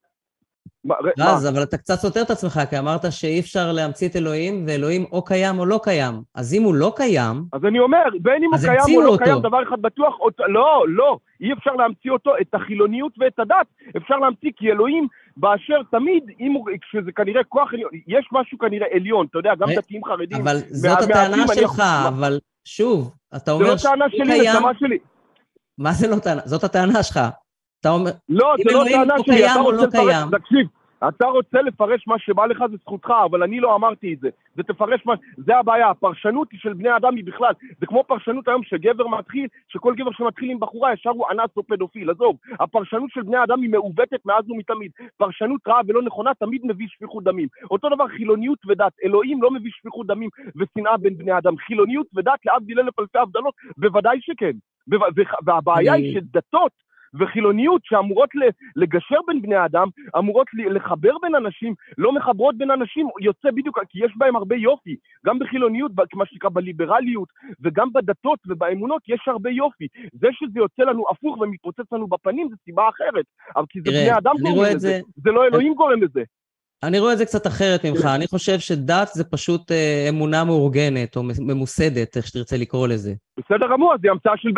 מה, 0.84 0.94
ר- 0.94 1.12
מה? 1.18 1.32
רז, 1.32 1.46
אבל 1.48 1.62
אתה 1.62 1.78
קצת 1.78 1.94
סותר 1.94 2.22
את 2.22 2.30
עצמך, 2.30 2.60
כי 2.70 2.78
אמרת 2.78 3.00
שאי 3.12 3.40
אפשר 3.40 3.72
להמציא 3.72 4.08
את 4.08 4.16
אלוהים, 4.16 4.64
ואלוהים 4.68 5.04
או 5.12 5.24
קיים 5.24 5.58
או 5.58 5.66
לא 5.66 5.80
קיים. 5.82 6.14
אז 6.34 6.54
אם 6.54 6.62
הוא 6.62 6.74
לא 6.74 6.92
קיים, 6.96 7.44
אז 7.52 7.64
אני 7.64 7.78
אומר, 7.78 8.02
בין 8.22 8.42
אם 8.44 8.50
הוא 8.54 8.58
קיים 8.60 8.96
או 8.96 9.02
לא 9.02 9.08
אותו. 9.08 9.24
קיים, 9.24 9.38
דבר 9.38 9.62
אחד 9.68 9.82
בטוח, 9.82 10.14
אות- 10.20 10.40
לא, 10.48 10.84
לא, 10.88 11.18
אי 11.40 11.52
אפשר 11.52 11.70
להמציא 11.70 12.10
אותו, 12.10 12.30
את 12.40 12.54
החילוניות 12.54 13.12
ואת 13.18 13.38
הדת, 13.38 13.66
אפשר 13.96 14.16
להמציא, 14.16 14.50
כי 14.56 14.70
אלוהים 14.70 15.06
באשר 15.36 15.80
תמיד, 15.90 16.22
אם 16.40 16.52
הוא, 16.52 16.68
כשזה 16.82 17.12
כנראה 17.12 17.44
כוח 17.44 17.68
עליון, 17.72 17.90
יש 18.06 18.28
משהו 18.32 18.58
כנראה 18.58 18.86
עליון, 18.94 19.26
אתה 19.30 19.38
יודע, 19.38 19.50
גם 19.60 19.68
אה, 19.70 19.74
דתיים 19.76 20.04
חרדים, 20.04 20.42
אבל 20.42 20.56
זאת 20.56 20.90
מה- 20.98 21.04
הטענה 21.04 21.34
אני 21.44 21.54
שלך, 21.54 21.78
מה- 21.80 22.08
אבל 22.08 22.38
שוב, 22.64 23.12
אתה 23.36 23.44
זה 23.44 23.52
אומר 23.52 23.64
לא 23.72 23.76
טענה 23.82 24.04
שלי, 24.10 24.24
קיים, 24.26 24.56
נשמה 24.56 24.70
שלי. 24.78 24.98
מה 25.78 25.92
זה 25.92 26.08
לא 26.08 26.16
טענה? 26.16 26.40
זאת 26.44 26.64
הטענה 26.64 27.02
שלך. 27.02 27.20
אתה 27.84 27.92
אומר, 27.92 28.10
לא, 28.28 28.54
אם 28.58 28.62
זה 28.64 28.72
לא 28.72 28.86
אלוהים 28.86 29.10
הוא 29.10 29.24
שלי, 29.24 29.36
קיים 29.36 29.50
אתה 29.50 29.60
או 29.60 29.64
רוצה 29.64 29.86
לא 29.86 29.90
קיים. 29.90 30.38
תקשיב, 30.38 30.66
אתה 31.08 31.26
רוצה 31.26 31.62
לפרש 31.62 32.04
מה 32.06 32.18
שבא 32.18 32.46
לך, 32.46 32.58
זה 32.70 32.76
זכותך, 32.76 33.12
אבל 33.24 33.42
אני 33.42 33.60
לא 33.60 33.74
אמרתי 33.74 34.14
את 34.14 34.18
זה. 34.20 34.28
זה 34.56 34.62
תפרש 34.62 35.06
מה... 35.06 35.14
זה 35.36 35.56
הבעיה, 35.56 35.90
הפרשנות 35.90 36.48
של 36.54 36.72
בני 36.72 36.96
אדם 36.96 37.16
היא 37.16 37.24
בכלל. 37.24 37.52
זה 37.80 37.86
כמו 37.86 38.04
פרשנות 38.04 38.48
היום 38.48 38.62
שגבר 38.64 39.06
מתחיל, 39.06 39.46
שכל 39.68 39.94
גבר 39.94 40.10
שמתחיל 40.12 40.50
עם 40.50 40.60
בחורה 40.60 40.92
ישר 40.92 41.10
הוא 41.10 41.26
אנס 41.30 41.50
או 41.56 41.62
פדופיל, 41.62 42.10
עזוב. 42.10 42.36
הפרשנות 42.60 43.10
של 43.10 43.22
בני 43.22 43.44
אדם 43.44 43.62
היא 43.62 43.70
מעוותת 43.70 44.26
מאז 44.26 44.50
ומתמיד. 44.50 44.90
פרשנות 45.16 45.60
רעה 45.68 45.80
ולא 45.86 46.02
נכונה 46.02 46.30
תמיד 46.34 46.60
מביא 46.64 46.86
שפיכות 46.88 47.24
דמים. 47.24 47.48
אותו 47.70 47.88
דבר 47.88 48.08
חילוניות 48.08 48.58
ודת. 48.66 48.92
אלוהים 49.04 49.42
לא 49.42 49.50
מביא 49.50 49.70
שפיכות 49.74 50.06
דמים 50.06 50.28
ושנאה 50.56 50.96
בין 50.96 51.18
בני 51.18 51.38
אדם. 51.38 51.56
חילוניות 51.56 52.06
ודת, 52.14 52.46
להבדיל 52.46 52.80
אלף 52.80 52.98
אלפי 52.98 53.18
הבדלות, 53.18 53.54
בוודאי 53.76 54.18
שכן. 54.20 54.52
והבעיה 55.46 55.92
היא 55.92 56.14
שדתות 56.14 56.84
וחילוניות 57.20 57.80
שאמורות 57.84 58.30
לגשר 58.76 59.16
בין 59.26 59.42
בני 59.42 59.64
אדם, 59.64 59.88
אמורות 60.18 60.46
לחבר 60.70 61.12
בין 61.22 61.34
אנשים, 61.34 61.74
לא 61.98 62.12
מחברות 62.12 62.58
בין 62.58 62.70
אנשים, 62.70 63.08
יוצא 63.20 63.50
בדיוק, 63.50 63.78
כי 63.88 64.04
יש 64.04 64.12
בהם 64.16 64.36
הרבה 64.36 64.56
יופי. 64.56 64.96
גם 65.26 65.38
בחילוניות, 65.38 65.92
מה 66.14 66.26
שנקרא 66.26 66.50
בליברליות, 66.52 67.28
וגם 67.60 67.92
בדתות 67.92 68.38
ובאמונות 68.46 69.02
יש 69.08 69.20
הרבה 69.26 69.50
יופי. 69.50 69.86
זה 70.12 70.28
שזה 70.32 70.58
יוצא 70.58 70.82
לנו 70.82 71.04
הפוך 71.10 71.38
ומתפוצץ 71.40 71.92
לנו 71.92 72.06
בפנים 72.06 72.48
זה 72.50 72.56
סיבה 72.64 72.88
אחרת. 72.88 73.24
אבל 73.56 73.64
כי 73.68 73.80
זה 73.80 73.90
בני 73.90 74.18
אדם 74.18 74.32
את 74.36 74.42
לזה, 74.74 74.88
זה- 74.88 75.00
זה 75.16 75.30
לא 75.30 75.46
אלוהים 75.46 75.74
גורם 75.74 76.02
לזה. 76.02 76.22
אני 76.86 76.98
רואה 76.98 77.12
את 77.12 77.18
זה 77.18 77.24
קצת 77.24 77.46
אחרת 77.46 77.84
ממך. 77.86 78.00
כן. 78.02 78.08
אני 78.08 78.26
חושב 78.26 78.58
שדת 78.58 79.08
זה 79.14 79.24
פשוט 79.24 79.72
אה, 79.72 80.06
אמונה 80.08 80.44
מאורגנת, 80.44 81.16
או 81.16 81.22
ממוסדת, 81.38 82.16
איך 82.16 82.26
שתרצה 82.26 82.56
לקרוא 82.56 82.88
לזה. 82.88 83.14
בסדר 83.38 83.66
גמור, 83.72 83.94
אז 83.94 84.00
היא 84.02 84.10
המצאה 84.10 84.32
של, 84.36 84.48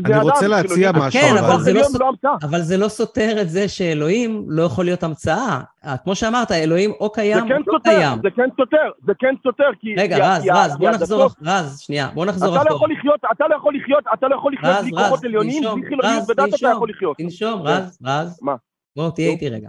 בני 0.00 0.12
אני 0.14 0.22
אדם. 0.22 0.30
רוצה 0.30 0.48
להציע. 0.48 0.92
משהו, 0.92 1.20
כן, 1.20 1.36
אבל- 1.38 1.50
אבל 1.52 1.60
זה 1.62 1.72
לא 1.72 1.80
לא. 2.22 2.30
אבל 2.42 2.60
זה 2.60 2.76
לא 2.76 2.88
סותר 2.88 3.36
את 3.40 3.48
זה 3.50 3.68
שאלוהים 3.68 4.44
לא 4.48 4.62
יכול 4.62 4.84
להיות 4.84 5.02
המצאה. 5.02 5.60
אה, 5.86 5.96
כמו 5.96 6.14
שאמרת, 6.14 6.52
אלוהים 6.52 6.90
או 7.00 7.06
זה 7.06 7.14
קיים 7.14 7.38
או 7.42 7.48
כן 7.48 7.54
לא 7.66 7.72
סותר, 7.78 7.90
קיים. 7.90 8.18
זה 8.22 8.28
כן 8.36 8.48
סותר, 8.56 8.76
זה 9.06 9.12
כן 9.18 9.34
סותר, 9.42 9.68
כי... 9.80 9.94
רגע, 9.98 10.16
כי- 10.16 10.22
רז, 10.22 10.42
כי- 10.42 10.50
רז, 10.50 10.76
בוא 10.78 10.90
נחזור, 10.90 11.28
רז, 11.42 11.78
שנייה, 11.80 12.08
בוא 12.14 12.26
נחזור 12.26 12.48
אתה 12.48 12.64
לא 12.64 12.68
אחורה. 12.68 12.76
יכול 12.76 12.92
לחיות, 12.98 13.20
אתה 13.32 13.44
לא 13.50 13.56
יכול 13.56 13.76
לחיות, 13.76 14.04
אתה 14.14 14.28
לא 14.28 14.34
יכול 14.36 14.52
לחיות 14.52 14.76
בלי 14.82 14.90
כוחות 14.92 15.24
עליונים, 15.24 15.62
בלי 15.62 15.82
חילוניות 15.88 16.22
ודת 16.30 16.48
אתה. 16.54 16.68
יכול 16.68 16.90
לחיות. 16.90 17.16
תנשום, 17.16 17.62
כן. 17.62 17.66
רז, 17.68 17.98
רז. 18.04 18.38
מה? 18.42 18.54
בוא, 18.96 19.10
תהיה. 19.10 19.30
איתי 19.30 19.48
רגע. 19.48 19.68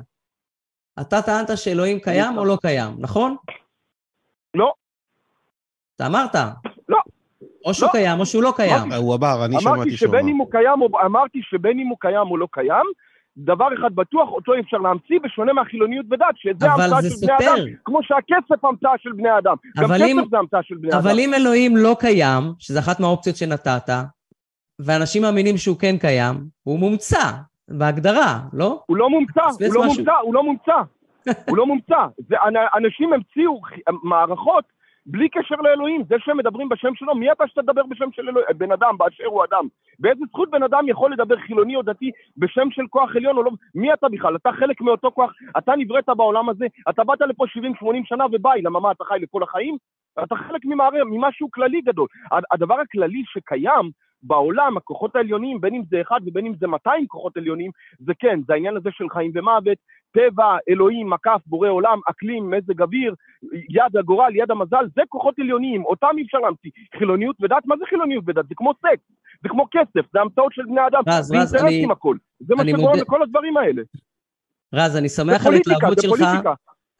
אתה 1.01 1.21
טענת 1.21 1.57
שאלוהים 1.57 1.99
קיים 1.99 2.37
או 2.37 2.45
לא 2.45 2.57
קיים, 2.61 2.91
נכון? 2.99 3.35
לא, 4.53 4.73
אתה 5.95 6.05
אמרת. 6.07 6.35
לא. 6.89 6.97
או 7.65 7.73
שהוא 7.73 7.87
לא. 7.87 7.91
קיים 7.91 8.19
או 8.19 8.25
שהוא 8.25 8.43
לא 8.43 8.53
קיים. 8.55 8.91
הוא 8.93 9.15
אמר, 9.15 9.45
אני 9.45 9.55
אמרתי 9.55 9.61
שמעתי 9.75 9.89
שהוא 9.97 10.09
שבין 10.09 10.19
אמר. 10.19 10.29
אם 10.31 10.37
הוא 10.37 10.51
קיים, 10.51 10.81
או- 10.81 11.01
אמרתי 11.05 11.39
שבין 11.43 11.79
אם 11.79 11.87
הוא 11.87 11.97
קיים 11.99 12.27
או 12.31 12.37
לא 12.37 12.47
קיים, 12.51 12.85
דבר 13.37 13.67
אחד 13.79 13.95
בטוח, 13.95 14.29
אותו 14.29 14.53
אי 14.53 14.59
אפשר 14.59 14.77
להמציא, 14.77 15.19
בשונה 15.23 15.53
מהחילוניות 15.53 16.05
ודת, 16.11 16.25
שזה 16.35 16.73
אבל 16.73 16.83
המצאה 16.83 17.01
של 17.01 17.15
בני 17.25 17.35
אדם. 17.37 17.55
כמו 17.85 17.99
שהכסף 18.03 18.65
המצאה 18.65 18.91
של 18.97 19.11
בני 19.11 19.37
אדם. 19.37 19.55
גם 19.77 19.83
אבל 19.83 20.03
אם- 20.03 20.17
כסף 20.21 20.29
זה 20.31 20.37
המצאה 20.37 20.59
של 20.63 20.75
בני 20.75 20.91
אדם. 20.91 20.97
אבל 20.99 21.19
אם 21.19 21.33
אלוהים 21.33 21.77
לא 21.77 21.95
קיים, 21.99 22.43
שזו 22.59 22.79
אחת 22.79 22.99
מהאופציות 22.99 23.35
שנתת, 23.35 23.89
ואנשים 24.79 25.21
מאמינים 25.21 25.57
שהוא 25.57 25.77
כן 25.79 25.97
קיים, 25.97 26.35
הוא 26.63 26.79
מומצא, 26.79 27.31
בהגדרה, 27.69 28.39
לא? 28.53 28.83
הוא 28.85 28.97
לא 28.97 29.09
מומצא, 29.09 29.41
הוא 29.41 29.73
לא 29.73 29.81
משהו. 29.81 29.95
מומצא, 29.95 30.13
הוא 30.21 30.33
לא 30.33 30.43
מומצא. 30.43 30.75
הוא 31.49 31.57
לא 31.57 31.65
מומצא. 31.65 32.05
זה, 32.17 32.35
אנ- 32.41 32.77
אנשים 32.77 33.13
המציאו 33.13 33.61
מערכות 34.03 34.65
בלי 35.05 35.29
קשר 35.29 35.55
לאלוהים. 35.55 36.03
זה 36.09 36.15
שהם 36.19 36.37
מדברים 36.37 36.69
בשם 36.69 36.95
שלו, 36.95 37.15
מי 37.15 37.31
אתה 37.31 37.43
שתדבר 37.47 37.83
בשם 37.89 38.11
של 38.11 38.29
אלוהים? 38.29 38.47
בן 38.57 38.71
אדם, 38.71 38.97
באשר 38.97 39.25
הוא 39.25 39.43
אדם. 39.43 39.67
באיזה 39.99 40.21
זכות 40.29 40.51
בן 40.51 40.63
אדם 40.63 40.87
יכול 40.87 41.13
לדבר 41.13 41.35
חילוני 41.37 41.75
או 41.75 41.81
דתי 41.81 42.11
בשם 42.37 42.71
של 42.71 42.83
כוח 42.89 43.15
עליון 43.15 43.37
או 43.37 43.43
לא? 43.43 43.51
מי 43.75 43.93
אתה 43.93 44.09
בכלל? 44.09 44.35
אתה 44.35 44.49
חלק 44.59 44.81
מאותו 44.81 45.11
כוח, 45.11 45.31
אתה 45.57 45.75
נבראת 45.77 46.09
בעולם 46.17 46.49
הזה, 46.49 46.65
אתה 46.89 47.03
באת 47.03 47.21
לפה 47.21 47.45
70-80 47.83 47.87
שנה 48.03 48.25
וביי, 48.31 48.61
למה 48.61 48.79
מה, 48.79 48.91
אתה 48.91 49.03
חי 49.03 49.19
לכל 49.21 49.43
החיים? 49.43 49.77
אתה 50.23 50.35
חלק 50.35 50.61
ממערכת, 50.65 50.97
ממשהו 51.11 51.51
כללי 51.51 51.81
גדול. 51.81 52.07
הדבר 52.53 52.75
הכללי 52.79 53.23
שקיים 53.25 53.89
בעולם, 54.23 54.77
הכוחות 54.77 55.15
העליונים, 55.15 55.61
בין 55.61 55.75
אם 55.75 55.81
זה 55.89 56.01
אחד 56.01 56.19
ובין 56.25 56.45
אם 56.45 56.53
זה 56.59 56.67
200 56.67 57.07
כוחות 57.07 57.37
עליונים, 57.37 57.71
זה 57.99 58.13
כן, 58.19 58.39
זה 58.47 58.53
העניין 58.53 58.77
הזה 58.77 58.89
של 58.91 59.09
חיים 59.09 59.31
ומוות, 59.35 59.77
טבע, 60.11 60.57
אלוהים, 60.69 61.09
מקף, 61.09 61.41
בורא 61.45 61.69
עולם, 61.69 61.99
אקלים, 62.09 62.49
מזג 62.51 62.81
אוויר, 62.81 63.15
יד 63.69 63.97
הגורל, 63.99 64.35
יד 64.35 64.51
המזל, 64.51 64.85
זה 64.95 65.01
כוחות 65.09 65.39
עליוניים, 65.39 65.85
אותם 65.85 66.07
אי 66.17 66.23
אפשר 66.23 66.37
להמציא. 66.37 66.71
חילוניות 66.99 67.35
ודת, 67.41 67.65
מה 67.65 67.75
זה 67.79 67.85
חילוניות 67.89 68.23
ודת? 68.27 68.47
זה 68.47 68.55
כמו 68.57 68.73
סקס, 68.79 69.03
זה 69.43 69.49
כמו 69.49 69.65
כסף, 69.71 70.05
זה 70.13 70.21
המצאות 70.21 70.53
של 70.53 70.61
בני 70.65 70.87
אדם, 70.87 71.01
רז, 71.07 71.25
זה 71.27 71.37
רז, 71.37 71.53
אינטרסים 71.55 71.83
אני- 71.83 71.91
הכל. 71.91 72.17
זה 72.39 72.55
מה 72.55 72.63
מודה- 72.77 73.01
לכל 73.01 73.23
הדברים 73.23 73.57
האלה. 73.57 73.81
רז, 74.73 74.97
אני 74.97 75.09
שמח 75.09 75.45
על 75.47 75.53
ההתלהבות 75.53 75.97
שלך. 76.01 76.21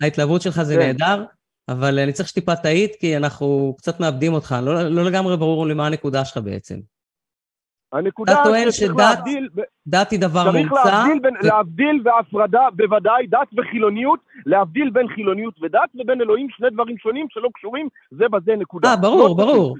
ההתלהבות 0.03 0.41
שלך 0.41 0.61
זה 0.61 0.75
כן. 0.75 0.79
נהדר, 0.81 1.25
אבל 1.69 1.99
אני 1.99 2.13
צריך 2.13 2.29
שטיפה 2.29 2.55
תעיד, 2.55 2.89
כי 2.99 3.17
אנחנו 3.17 3.75
קצת 3.77 3.99
מאבדים 3.99 4.33
אותך, 4.33 4.55
לא 4.61 4.89
לא 4.89 5.03
לגמרי 5.03 5.37
ברור 5.37 5.67
לי 5.67 5.73
מה 5.73 5.87
הנקודה 5.87 6.25
שלך 6.25 6.37
בעצם. 6.37 6.75
הנקודה 7.93 8.33
אתה 8.33 8.43
טוען 8.43 8.71
שדת 8.71 9.19
דת 9.87 10.11
היא 10.11 10.19
דבר 10.19 10.43
צריך 10.43 10.55
מומצא, 10.55 10.91
להבדיל 10.91 11.19
בין, 11.19 11.33
ו- 11.33 11.47
להבדיל 11.47 12.01
והפרדה, 12.05 12.67
בוודאי, 12.75 13.27
דת 13.27 13.47
וחילוניות, 13.57 14.19
להבדיל 14.45 14.89
בין 14.89 15.07
חילוניות 15.07 15.53
ודת 15.61 15.89
ובין 15.95 16.21
אלוהים, 16.21 16.47
שני 16.49 16.69
דברים 16.69 16.97
שונים 16.97 17.27
שלא 17.29 17.49
קשורים 17.53 17.87
זה 18.11 18.25
בזה, 18.31 18.55
נקודה. 18.55 18.89
אה, 18.89 18.95
ברור, 18.95 19.17
מאוד 19.17 19.37
פשוט. 19.37 19.47
ברור. 19.47 19.75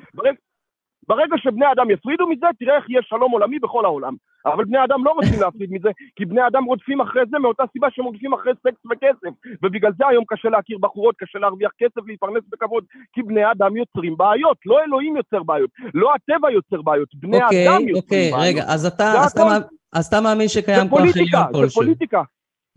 ברגע, 1.07 1.35
שבני 1.37 1.65
אדם 1.71 1.89
יפרידו 1.89 2.27
מזה, 2.27 2.47
תראה 2.59 2.75
איך 2.75 2.89
יהיה 2.89 3.01
שלום 3.03 3.31
עולמי 3.31 3.59
בכל 3.59 3.85
העולם. 3.85 4.15
אבל 4.45 4.65
בני 4.65 4.83
אדם 4.83 5.05
לא 5.05 5.11
רוצים 5.11 5.41
להפריד 5.41 5.71
מזה, 5.71 5.89
כי 6.15 6.25
בני 6.25 6.47
אדם 6.47 6.63
רודפים 6.63 7.01
אחרי 7.01 7.21
זה 7.31 7.39
מאותה 7.39 7.63
סיבה 7.73 7.87
שהם 7.91 8.05
רודפים 8.05 8.33
אחרי 8.33 8.53
סקס 8.63 8.85
וכסף. 8.91 9.35
ובגלל 9.63 9.91
זה 9.97 10.07
היום 10.07 10.23
קשה 10.27 10.49
להכיר 10.49 10.77
בחורות, 10.81 11.15
קשה 11.17 11.39
להרוויח 11.39 11.71
כסף, 11.77 12.07
להתפרנס 12.07 12.43
בכבוד, 12.51 12.83
כי 13.13 13.23
בני 13.23 13.51
אדם 13.51 13.77
יוצרים 13.77 14.17
בעיות. 14.17 14.57
לא 14.65 14.79
אלוהים 14.83 15.17
יוצר 15.17 15.43
בעיות, 15.43 15.69
לא 15.93 16.13
הטבע 16.15 16.51
יוצר 16.51 16.81
בעיות, 16.81 17.09
בני 17.15 17.43
אוקיי, 17.43 17.67
אדם 17.69 17.81
יוצרים 17.81 17.95
אוקיי, 17.95 18.31
בעיות. 18.31 18.47
רגע, 18.47 18.63
אז 18.73 18.85
אתה, 18.85 19.03
זה 19.03 19.19
אז 19.19 19.31
אתה 19.31 19.67
אז 19.93 20.05
אתה 20.05 20.21
מאמין 20.21 20.47
שקיים 20.47 20.83
זה 20.83 20.89
כוח 20.89 20.99
עליון 20.99 21.13
זה 21.15 21.47
כלשהו, 21.53 21.81
פוליטיקה. 21.81 22.21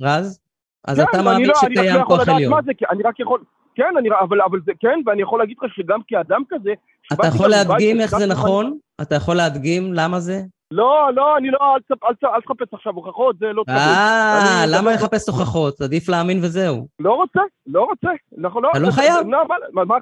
רז? 0.02 0.40
אז 0.84 0.96
כן, 1.00 1.04
אתה 1.10 1.22
מאמין 1.22 1.46
לא- 1.46 1.54
לא 1.54 1.60
שקיים 1.60 2.00
יכול 2.00 2.16
כוח 2.16 2.28
עליון. 2.28 2.64
זה, 2.64 2.72
אני 2.90 3.02
רק 3.02 3.20
יכול... 3.20 3.40
כן, 3.74 3.96
אני, 3.98 4.08
אבל, 4.20 4.40
אבל 4.40 4.60
זה 4.64 4.72
כן, 4.80 5.00
ואני 5.06 5.22
יכול 5.22 5.38
להגיד 5.38 5.56
לך 5.62 5.74
שגם 5.74 6.00
כאדם 6.08 6.42
כזה... 6.48 6.72
אתה 7.12 7.26
יכול 7.26 7.48
להדגים 7.48 8.00
איך 8.00 8.18
זה 8.18 8.26
נכון? 8.26 8.78
אתה 9.02 9.14
יכול 9.14 9.34
להדגים 9.36 9.94
למה 9.94 10.20
זה? 10.20 10.42
לא, 10.70 11.10
לא, 11.14 11.36
אני 11.36 11.50
לא, 11.50 11.58
אל, 11.60 11.80
תספ- 11.80 12.04
אל, 12.08 12.14
ת- 12.14 12.24
אל 12.34 12.40
תחפש 12.40 12.74
עכשיו 12.74 12.92
הוכחות, 12.94 13.36
זה 13.38 13.46
לא 13.46 13.62
טוב. 13.66 13.74
אה, 13.76 14.64
למה 14.68 14.92
לחפש 14.92 15.28
הוכחות? 15.28 15.80
עדיף 15.80 16.08
להאמין 16.08 16.38
וזהו. 16.44 16.88
לא 17.00 17.12
רוצה, 17.14 17.40
לא 17.66 17.80
רוצה. 17.90 18.08
אנחנו 18.40 18.60
לא... 18.60 18.68
אתה 18.70 18.78
לא 18.78 18.90
חייב. 18.90 19.14
מה, 19.26 19.36
מה, 19.48 19.54
מה, 19.72 19.84
מה, 19.84 19.94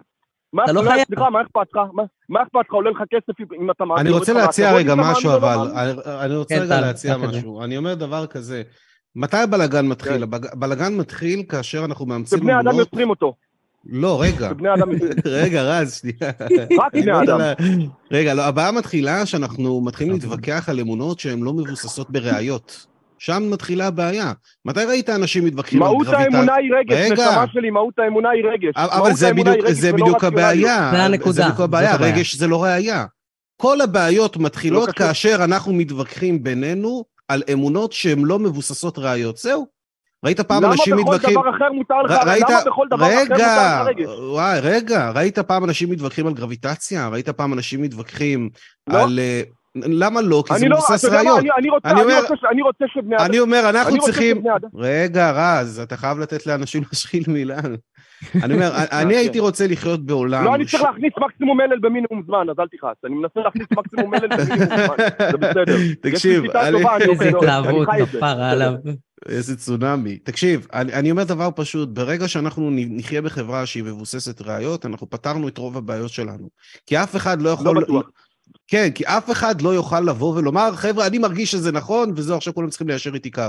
מה, 0.52 0.64
אתה 0.64 0.72
לא 0.72 0.84
מה- 0.84 0.90
חייב. 0.90 1.06
סליחה, 1.06 1.30
מה 1.30 1.42
אכפת 1.42 1.66
לך? 1.74 1.80
מה- 2.28 2.42
אכפת 2.42 2.60
לך? 2.68 2.72
עולה 2.74 2.90
לך 2.90 2.98
כסף 3.10 3.40
אם 3.60 3.70
אתה 3.70 3.84
מאמין? 3.84 4.06
אני 4.06 4.14
רוצה 4.14 4.32
להציע 4.32 4.72
רגע 4.74 4.94
משהו, 4.94 5.30
לא 5.30 5.36
אבל. 5.36 5.56
אני- 5.76 5.92
אני 6.24 6.36
רוצה 6.36 6.54
כן, 6.54 6.62
רגע 6.62 6.80
להציע. 6.80 7.16
משהו. 7.16 7.62
אני 7.64 7.76
אומר 7.76 7.94
דבר 7.94 8.26
כזה, 8.26 8.62
מתי 9.16 9.36
הבלגן 9.36 9.86
מתחיל? 9.86 10.12
כן. 10.12 10.22
הבלגן 10.52 10.94
מתחיל 10.96 11.42
כאשר 11.48 11.84
אנחנו 11.84 12.06
מאמצים 12.06 12.38
שבני 12.38 12.60
אדם. 12.60 12.74
יוצרים 12.78 13.10
אותו. 13.10 13.34
לא, 13.88 14.22
רגע. 14.22 14.48
שבני 14.50 14.74
אדם 14.74 14.88
רגע, 15.42 15.62
רז, 15.62 15.94
שנייה. 15.94 16.32
רק 16.78 16.92
בני 16.92 17.06
לא 17.06 17.22
אדם. 17.22 17.40
רגע, 18.10 18.34
לא, 18.34 18.42
הבעיה 18.42 18.72
מתחילה 18.72 19.26
שאנחנו 19.26 19.80
מתחילים. 19.80 20.12
להתווכח 20.12 20.68
על 20.68 20.80
אמונות 20.80 21.20
שהן 21.20 21.42
לא 21.42 21.52
מבוססות 21.52 22.10
בראיות. 22.10 22.86
שם 23.18 23.42
מתחילה 23.50 23.86
הבעיה. 23.86 24.32
מתי 24.64 24.84
ראית 24.84 25.10
אנשים 25.10 25.44
מתווכחים 25.44 25.82
על 25.82 25.88
מהות 25.88 26.06
גרביטציה? 26.06 26.38
האמונה 26.38 26.54
היא 26.54 26.70
רגש. 26.78 27.12
נשמה 27.12 27.44
שלי, 27.52 27.70
מהות 27.70 27.98
האמונה 27.98 28.28
היא 28.30 28.44
רגש. 28.52 28.72
אבל 28.76 28.98
מהות 28.98 29.16
זה 29.16 29.32
בדיוק, 29.32 29.70
זה 29.70 29.94
ולא 29.94 30.04
בדיוק. 30.06 30.24
הבעיה. 30.24 30.90
זה 30.92 31.02
הנקודה, 31.02 31.32
זה 31.32 31.42
בדיוק 31.42 31.60
הבעיה. 31.60 31.96
רגש 31.96 32.34
זה 32.34 32.46
לא 32.46 32.62
ראייה. 32.64 33.04
כל 33.56 33.80
הבעיות 33.80 34.36
מתחילות 34.36 34.88
לא. 34.88 34.92
כאשר 34.92 35.36
אנחנו 35.44 35.72
מתווכחים 35.72 36.42
בינינו 36.42 37.04
על 37.28 37.42
אמונות 37.52 37.92
שהן 37.92 38.24
לא 38.24 38.38
מבוססות 38.38 38.98
ראיות. 38.98 39.36
זהו. 39.36 39.75
ראית 40.24 40.40
פעם 40.40 40.64
אנשים 40.64 40.94
למה 40.94 41.02
מתווכחים... 41.02 41.34
בכל 41.34 41.40
דבר 41.48 41.56
אחר 41.56 41.72
מותר 41.72 42.02
לך, 42.02 42.10
ר- 42.10 42.28
ראית, 42.30 42.44
למה 42.50 42.60
בכל 42.66 42.86
דבר 42.90 43.06
אחר 43.06 43.14
רגע, 43.20 43.34
מותר 43.34 43.82
לך 43.82 43.86
רגש? 43.88 44.06
וואי, 44.30 44.60
רגע, 44.60 45.10
ראית 45.14 45.38
פעם 45.38 45.64
אנשים 45.64 45.90
מתווכחים 45.90 46.26
על 46.26 46.32
גרביטציה? 46.34 47.08
ראית 47.08 47.28
פעם 47.28 47.52
אנשים 47.52 47.82
מתווכחים 47.82 48.50
לא. 48.90 49.02
על... 49.02 49.18
אה, 49.18 49.40
למה 49.76 50.20
לא? 50.20 50.42
כי 50.46 50.54
זה 50.54 50.60
אני 50.60 50.68
לא, 50.68 50.76
מבוסס 50.76 51.04
אתה 51.04 51.14
יודע 51.14 51.22
מה, 51.22 51.30
ראיות. 51.30 51.40
אני- 51.40 51.50
אני 51.58 51.70
רוצה- 51.70 51.88
אני 51.88 51.94
אני 52.00 52.02
אומר- 52.04 52.20
רוצה 52.22 52.36
ש- 52.36 52.44
אני 52.52 52.62
רוצה 52.62 52.84
שבני 52.94 53.16
אדם... 53.16 53.24
אני 53.24 53.38
אומר, 53.38 53.70
אנחנו 53.70 53.98
צריכים... 54.00 54.42
רגע, 54.74 55.30
רז, 55.34 55.80
אתה 55.80 55.96
חייב 55.96 56.18
לתת 56.18 56.46
לאנשים 56.46 56.82
להשחיל 56.92 57.22
מילה. 57.28 57.56
אני 58.42 58.54
אומר, 58.54 58.70
אני 59.00 59.14
כן. 59.14 59.18
הייתי 59.18 59.38
רוצה 59.38 59.66
לחיות 59.66 60.06
בעולם... 60.06 60.44
לא, 60.44 60.54
אני 60.54 60.64
צריך 60.66 60.82
להכניס 60.82 61.12
מקסימום 61.26 61.58
מלל 61.58 61.78
במינימום 61.78 62.22
זמן, 62.26 62.46
אז 62.50 62.56
אל 62.60 62.66
תכעס. 62.76 62.96
אני 63.04 63.14
מנסה 63.14 63.40
להכניס 63.40 63.66
מקסימום 63.76 64.10
מלל 64.14 64.28
במינימום 64.28 64.66
זמן. 64.86 64.96
זה 65.30 65.36
בסדר. 65.38 65.76
יש 65.76 65.88
לי 65.88 65.94
תקשיב, 65.94 66.42
שיטה 66.46 66.68
אני- 66.68 66.78
טובה, 66.78 66.96
אני 66.96 67.04
איזה 67.04 67.28
התלהבות. 67.28 67.88
כפרה 68.12 68.50
עליו. 68.50 68.72
איזה 69.28 69.56
צונאמי. 69.56 70.18
תקשיב, 70.18 70.66
אני, 70.72 70.92
אני 70.92 71.10
אומר 71.10 71.24
דבר 71.24 71.48
פשוט, 71.56 71.88
ברגע 71.88 72.28
שאנחנו 72.28 72.70
נחיה 72.72 73.22
בחברה 73.22 73.66
שהיא 73.66 73.84
מבוססת 73.84 74.42
ראיות, 74.42 74.86
אנחנו 74.86 75.10
פתרנו 75.10 75.48
את 75.48 75.58
רוב 75.58 75.76
הבעיות 75.76 76.10
שלנו. 76.10 76.48
כי 76.86 77.02
אף 77.02 77.16
אחד 77.16 77.42
לא 77.42 77.50
יכול... 77.50 77.66
לא 77.66 77.80
בטוח. 77.80 78.06
כן, 78.68 78.90
כי 78.94 79.04
אף 79.04 79.30
אחד 79.30 79.62
לא 79.62 79.74
יוכל 79.74 80.00
לבוא 80.00 80.36
ולומר, 80.36 80.76
חבר'ה, 80.76 81.06
אני 81.06 81.18
מרגיש 81.18 81.50
שזה 81.50 81.72
נכון, 81.72 82.12
וזהו, 82.16 82.36
עכשיו 82.36 82.54
כולם 82.54 82.70
צריכים 82.70 82.88
ליישר 82.88 83.14
איתי 83.14 83.30
קו. 83.30 83.42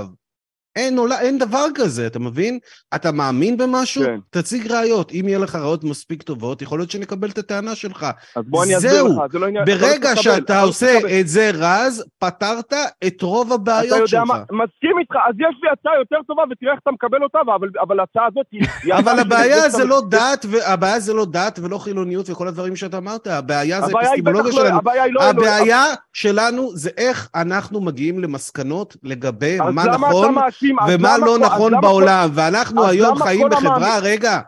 אין, 0.76 0.98
עולה, 0.98 1.20
אין 1.20 1.38
דבר 1.38 1.64
כזה, 1.74 2.06
אתה 2.06 2.18
מבין? 2.18 2.58
אתה 2.94 3.12
מאמין 3.12 3.56
במשהו? 3.56 4.04
כן. 4.04 4.18
תציג 4.30 4.72
ראיות. 4.72 5.12
אם 5.12 5.24
יהיה 5.28 5.38
לך 5.38 5.54
ראיות 5.56 5.84
מספיק 5.84 6.22
טובות, 6.22 6.62
יכול 6.62 6.78
להיות 6.78 6.90
שנקבל 6.90 7.28
את 7.30 7.38
הטענה 7.38 7.74
שלך. 7.74 8.06
אז 8.36 8.44
בוא 8.46 8.64
אני 8.64 8.76
אסביר. 8.76 9.02
לך, 9.04 9.32
זה 9.32 9.38
לא 9.38 9.46
עניין... 9.46 9.64
אתה 9.64 9.72
לא 9.72 9.78
ברגע 9.78 10.12
אתה 10.12 10.22
שאתה 10.22 10.62
לא 10.62 10.68
עושה 10.68 10.98
לקבל. 10.98 11.20
את 11.20 11.28
זה 11.28 11.50
רז, 11.54 12.04
פתרת 12.18 12.72
את 13.06 13.22
רוב 13.22 13.46
אתה 13.46 13.54
הבעיות 13.54 13.92
יודע 13.98 14.06
שלך. 14.06 14.20
מה, 14.26 14.34
מסכים 14.38 14.98
איתך, 14.98 15.14
אז 15.28 15.34
יש 15.38 15.56
לי 15.62 15.68
הצעה 15.72 15.92
יותר 15.98 16.16
טובה 16.26 16.42
ותראה 16.50 16.72
איך 16.72 16.80
אתה 16.82 16.90
מקבל 16.90 17.22
אותה, 17.22 17.38
אבל- 17.40 17.68
אבל 17.82 18.00
ההצעה 18.00 18.26
הזאת 18.26 18.46
היא... 18.52 18.62
אבל 18.94 19.12
הצעה 19.12 19.20
הבעיה 19.20 19.68
זה 19.70 19.84
לא 19.84 20.02
דת, 20.10 20.46
והבעיה 20.50 21.00
זה 21.00 21.14
לא 21.14 21.24
דת 21.24 21.58
ולא 21.62 21.78
חילוניות 21.78 22.30
וכל 22.30 22.48
הדברים 22.48 22.76
שאתה 22.76 22.96
אמרת, 22.98 23.26
הבעיה 23.26 23.80
זה 23.80 23.86
הבעיה 23.86 24.08
אפיסטימולוגיה 24.08 24.52
לא- 24.52 24.58
שלנו. 24.66 24.78
הבעיה 24.78 25.06
לא... 25.06 25.22
הבעיה 25.22 25.84
שלנו 26.12 26.70
זה 26.76 26.90
איך 26.96 27.28
אנחנו 27.34 27.80
מגיעים 27.80 28.18
למסקנות 28.18 28.96
לגבי 29.02 29.58
מה 29.72 29.84
נכון 29.84 30.34
אז 30.62 30.94
ומה 30.94 31.16
למה 31.16 31.26
לא 31.26 31.32
כל- 31.32 31.44
נכון 31.44 31.72
למה 31.72 31.80
כל- 31.80 31.86
בעולם. 31.88 32.28
ואנחנו 32.32 32.86
היום 32.86 33.22
חיים 33.22 33.48
בחברה, 33.50 33.76
המאמין- 33.76 34.02
רגע, 34.02 34.40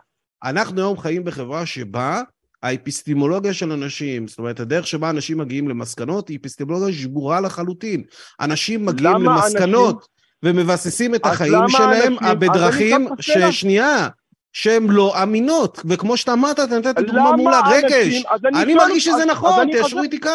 אנחנו 0.43 0.81
היום 0.81 0.97
חיים 0.97 1.23
בחברה 1.23 1.65
שבה 1.65 2.21
האפיסטימולוגיה 2.63 3.53
של 3.53 3.71
אנשים, 3.71 4.27
זאת 4.27 4.39
אומרת, 4.39 4.59
הדרך 4.59 4.87
שבה 4.87 5.09
אנשים 5.09 5.37
מגיעים 5.37 5.67
למסקנות 5.69 6.27
היא 6.29 6.37
אפיסטימולוגיה 6.41 6.93
שבורה 6.93 7.41
לחלוטין. 7.41 8.03
אנשים 8.41 8.85
מגיעים 8.85 9.15
למסקנות 9.23 10.07
ומבססים 10.43 11.15
את 11.15 11.25
החיים 11.25 11.53
שלהם 11.67 12.13
אנשים- 12.21 12.39
בדרכים. 12.39 13.07
ששנייה, 13.19 14.07
שהן 14.53 14.87
לא 14.89 15.23
אמינות. 15.23 15.81
וכמו 15.89 16.17
שאתה 16.17 16.33
אמרת, 16.33 16.59
אתה 16.59 16.77
נתת 16.79 16.99
דוגמה 16.99 17.31
מול 17.35 17.53
הרגש. 17.53 17.93
אנשים- 17.93 18.23
אני 18.45 18.63
אני 18.63 18.73
מרגיש 18.75 19.03
שזה 19.05 19.15
אז- 19.15 19.27
נכון, 19.27 19.71
תיישרו 19.71 20.03
איתי 20.03 20.19
קו. 20.19 20.29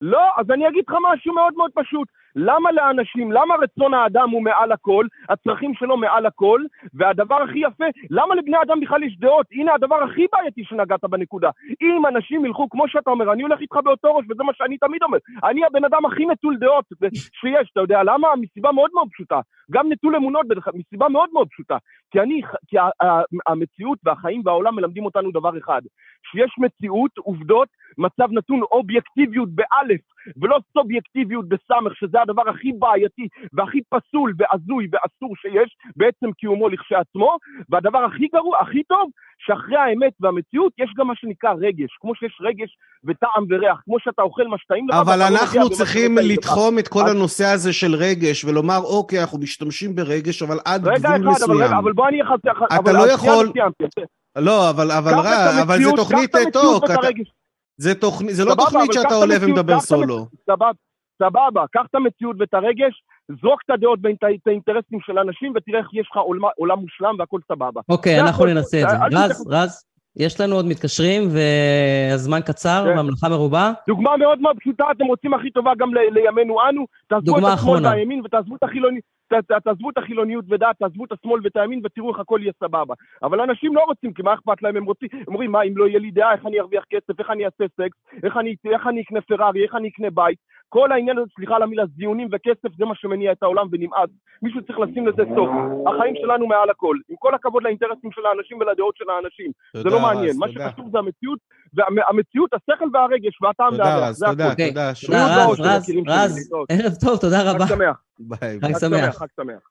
לא, 0.00 0.18
אז 0.38 0.46
אני 0.54 0.68
אגיד 0.68 0.84
לך 0.88 0.94
משהו 1.12 1.34
מאוד 1.34 1.52
מאוד 1.56 1.70
פשוט. 1.74 2.08
למה 2.36 2.72
לאנשים, 2.72 3.32
למה 3.32 3.54
רצון 3.62 3.94
האדם 3.94 4.30
הוא 4.30 4.42
מעל 4.42 4.72
הכל, 4.72 5.06
הצרכים 5.28 5.74
שלו 5.74 5.96
מעל 5.96 6.26
הכל, 6.26 6.60
והדבר 6.94 7.42
הכי 7.42 7.58
יפה, 7.58 7.84
למה 8.10 8.34
לבני 8.34 8.56
אדם 8.62 8.80
בכלל 8.80 9.02
יש 9.02 9.18
דעות? 9.18 9.46
הנה 9.52 9.74
הדבר 9.74 10.02
הכי 10.02 10.26
בעייתי 10.32 10.64
שנגעת 10.64 11.04
בנקודה. 11.04 11.50
אם 11.82 12.06
אנשים 12.06 12.44
ילכו, 12.44 12.68
כמו 12.70 12.88
שאתה 12.88 13.10
אומר, 13.10 13.32
אני 13.32 13.42
הולך 13.42 13.60
איתך 13.60 13.76
באותו 13.84 14.14
ראש, 14.14 14.24
וזה 14.30 14.42
מה 14.42 14.52
שאני 14.54 14.78
תמיד 14.78 15.02
אומר, 15.02 15.18
אני 15.44 15.64
הבן 15.64 15.84
אדם 15.84 16.06
הכי 16.06 16.26
נטול 16.26 16.56
דעות 16.56 16.84
שיש, 17.14 17.70
אתה 17.72 17.80
יודע 17.80 18.02
למה? 18.02 18.28
מסיבה 18.36 18.72
מאוד 18.72 18.90
מאוד 18.94 19.08
פשוטה. 19.12 19.40
גם 19.70 19.92
נטול 19.92 20.16
אמונות, 20.16 20.46
מסיבה 20.74 21.08
מאוד 21.08 21.28
מאוד 21.32 21.48
פשוטה. 21.48 21.76
כי 22.10 22.20
אני, 22.20 22.40
כי 22.68 22.76
המציאות 23.46 23.98
והחיים 24.04 24.42
והעולם 24.44 24.76
מלמדים 24.76 25.04
אותנו 25.04 25.30
דבר 25.30 25.58
אחד, 25.58 25.82
שיש 26.30 26.54
מציאות, 26.58 27.10
עובדות, 27.18 27.68
מצב 27.98 28.32
נתון, 28.32 28.60
אובייקטיביות 28.62 29.48
באלף, 29.48 30.00
ולא 30.36 30.58
סובייקטיביות 30.78 31.48
בסמך, 31.48 31.96
שזה 31.96 32.20
הדבר 32.20 32.48
הכי 32.48 32.72
בעייתי 32.78 33.28
והכי 33.52 33.78
פסול 33.88 34.34
והזוי 34.38 34.88
ואסור 34.92 35.36
שיש 35.36 35.76
בעצם 35.96 36.32
קיומו 36.32 36.68
לכשעצמו, 36.68 37.36
והדבר 37.68 38.04
הכי 38.04 38.26
גרוע, 38.34 38.58
הכי 38.60 38.82
טוב, 38.82 39.10
שאחרי 39.38 39.76
האמת 39.76 40.12
והמציאות 40.20 40.72
יש 40.78 40.90
גם 40.96 41.06
מה 41.06 41.14
שנקרא 41.16 41.50
רגש, 41.52 41.90
כמו 42.00 42.14
שיש 42.14 42.38
רגש 42.40 42.76
וטעם 43.04 43.44
וריח, 43.50 43.80
כמו 43.84 43.96
שאתה 44.00 44.22
אוכל 44.22 44.46
מה 44.46 44.58
שטעים 44.58 44.88
לך, 44.88 44.96
אבל 45.00 45.18
לא 45.18 45.24
אנחנו 45.28 45.70
צריכים. 45.70 46.18
לתחום 46.22 46.78
את 46.78 46.88
כל 46.88 47.02
הנושא 47.10 47.44
הזה 47.44 47.72
של 47.72 47.94
רגש 47.94 48.44
ולומר, 48.44 48.78
אוקיי, 48.78 49.20
אנחנו 49.20 49.38
משתמשים 49.52 49.94
ברגש, 49.94 50.42
אבל 50.42 50.58
עד 50.64 50.88
רגע 50.88 50.98
גבול 51.18 51.32
אחד, 51.32 51.42
אבל 51.42 51.54
רגע, 51.54 51.64
מסוים. 51.64 51.74
אבל 51.78 51.92
בוא 51.92 52.08
אני 52.08 52.22
אחזק... 52.22 52.80
אתה 52.80 52.92
לא 52.92 53.10
יכול- 53.12 53.52
לא, 54.38 54.70
אבל 54.70 54.90
אבל 54.90 55.12
רע, 55.14 55.50
את 55.60 55.62
אבל 55.62 55.78
זה 55.82 55.90
תוכנית 55.96 56.36
את 56.36 56.52
טוק. 56.52 56.84
זה 57.76 57.94
תוכנית, 57.94 58.34
זה 58.34 58.44
לא 58.44 58.50
סבבה, 58.50 58.64
תוכנית 58.64 58.82
אבל 58.84 58.92
שאתה 58.92 59.08
את 59.08 59.12
עולה 59.12 59.34
ומדבר 59.40 59.76
את 59.76 59.80
סולו. 59.80 60.26
סבבה, 60.46 60.70
סבבה, 61.22 61.64
קח 61.72 61.82
את 61.90 61.94
המציאות 61.94 62.36
ואת 62.40 62.54
הרגש, 62.54 63.02
זרוק 63.40 63.60
את 63.66 63.70
הדעות 63.70 63.98
ואת 64.02 64.46
האינטרסים 64.46 64.98
של 65.06 65.18
אנשים 65.18 65.52
ותראה 65.56 65.78
איך 65.78 65.86
יש 65.94 66.08
לך 66.10 66.16
עולם, 66.16 66.42
עולם 66.56 66.78
מושלם 66.78 67.14
והכל 67.18 67.40
סבבה. 67.48 67.80
אוקיי, 67.88 68.20
אנחנו. 68.20 68.46
ננסה 68.46 68.82
את 68.82 68.88
זה. 68.88 68.96
רז, 69.18 69.46
רז, 69.50 69.84
יש 70.16 70.40
לנו 70.40 70.54
עוד 70.56 70.66
מתקשרים, 70.66 71.22
והזמן 71.32 72.40
קצר 72.40 72.84
כן. 72.86 72.96
והמלאכה 72.96 73.28
מרובה. 73.28 73.72
דוגמה 73.88 74.16
מאוד 74.16 74.40
מאוד 74.40 74.56
פשוטה, 74.60 74.84
אתם 74.96 75.04
רוצים 75.04 75.34
הכי 75.34 75.50
טובה 75.50 75.72
גם 75.78 75.94
ל- 75.94 76.12
לימינו 76.18 76.56
אנו, 76.68 76.86
תעזבו 77.08 77.24
דוגמה 77.26 77.38
את 77.38 77.42
השמאל 77.42 77.54
אחרונה. 77.54 77.88
והימין 77.88 78.20
ותעזבו 78.24 78.56
את 78.56 78.62
החילוני... 78.62 79.00
תעזבו 79.64 79.90
את 79.90 79.98
החילוניות 79.98 80.44
ודת, 80.48 80.78
תעזבו 80.78 81.04
את 81.04 81.12
השמאל 81.12 81.40
ואת 81.44 81.56
הימין 81.56 81.80
ותראו 81.84 82.10
איך 82.10 82.18
הכל 82.18 82.40
יהיה 82.42 82.52
סבבה. 82.60 82.94
אבל 83.22 83.40
אנשים 83.40 83.74
לא 83.74 83.80
רוצים, 83.80 84.12
כי 84.12 84.22
מה 84.22 84.34
אכפת 84.34 84.62
להם? 84.62 84.76
הם 84.76 84.84
רוצים, 84.84 85.08
הם 85.12 85.22
אומרים, 85.26 85.52
מה, 85.52 85.62
אם 85.62 85.76
לא 85.76 85.86
יהיה 85.88 85.98
לי 85.98 86.10
דעה, 86.10 86.32
איך 86.32 86.46
אני 86.46 86.60
ארוויח 86.60 86.84
כסף, 86.90 87.20
איך 87.20 87.30
אני 87.30 87.44
אעשה 87.44 87.64
סקס, 87.76 87.96
איך 88.22 88.36
אני, 88.36 88.54
איך 88.64 88.86
אני 88.86 89.02
אקנה 89.02 89.20
פרארי, 89.20 89.62
איך 89.62 89.74
אני 89.74 89.88
אקנה 89.88 90.10
בית. 90.10 90.38
כל 90.72 90.92
העניין 90.92 91.18
הזה, 91.18 91.26
סליחה 91.36 91.56
על 91.56 91.62
המילה, 91.62 91.84
זיונים 91.96 92.28
וכסף, 92.32 92.76
זה 92.78 92.84
מה 92.84 92.94
שמניע 92.94 93.32
את 93.32 93.42
העולם 93.42 93.66
ונמאס. 93.72 94.10
מישהו 94.42 94.62
צריך 94.66 94.78
לשים 94.78 95.06
לזה 95.06 95.22
סוף. 95.36 95.50
החיים 95.86 96.14
שלנו 96.22 96.46
מעל 96.46 96.70
הכל. 96.70 96.96
עם 97.08 97.16
כל 97.18 97.34
הכבוד 97.34 97.62
לאינטרסים 97.62 98.10
של 98.12 98.26
האנשים 98.26 98.58
ולדעות 98.60 98.96
של 98.96 99.04
האנשים. 99.10 99.50
זה 99.76 99.82
תודה, 99.82 99.96
לא 99.96 100.02
מעניין. 100.02 100.36
מה 100.38 100.46
תודה. 100.46 100.70
שחשוב 100.70 100.88
זה 100.92 100.98
המציאות, 100.98 101.38
והמציאות, 101.74 102.50
השכל 102.54 102.88
והרגש 102.92 103.42
והטעם 103.42 103.70
תודה, 103.70 103.84
והריח, 103.84 104.10
זה 104.10 104.26
תודה, 104.26 104.44
הכול. 104.44 104.52
אוקיי. 104.52 104.68
תודה. 104.68 104.92
תודה, 105.06 105.46
רז, 105.46 105.60
רז, 105.60 105.90
רז. 106.06 106.50
ערב 106.68 106.92
טוב, 107.04 107.16
תודה 107.20 107.50
רבה. 107.50 107.66
חג 107.66 107.74
שמח, 107.74 108.02
ביי. 108.18 108.58
חג. 108.60 108.78
שמח, 108.78 109.18
חג 109.18 109.26
שמח. 109.40 109.62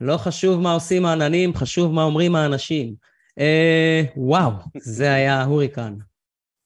לא 0.00 0.16
חשוב 0.16 0.60
מה 0.60 0.72
עושים 0.72 1.06
העננים, 1.06 1.54
חשוב 1.54 1.94
מה 1.94 2.02
אומרים 2.02 2.34
האנשים. 2.34 2.94
אה, 3.38 4.02
וואו, 4.16 4.50
זה 4.74 5.14
היה 5.14 5.44
הוריקן. 5.44 5.94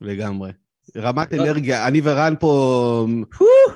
לגמרי. 0.00 0.50
רמת 0.96 1.34
אנרגיה, 1.34 1.86
אני 1.86 2.00
ורן 2.04 2.34
פה 2.40 3.06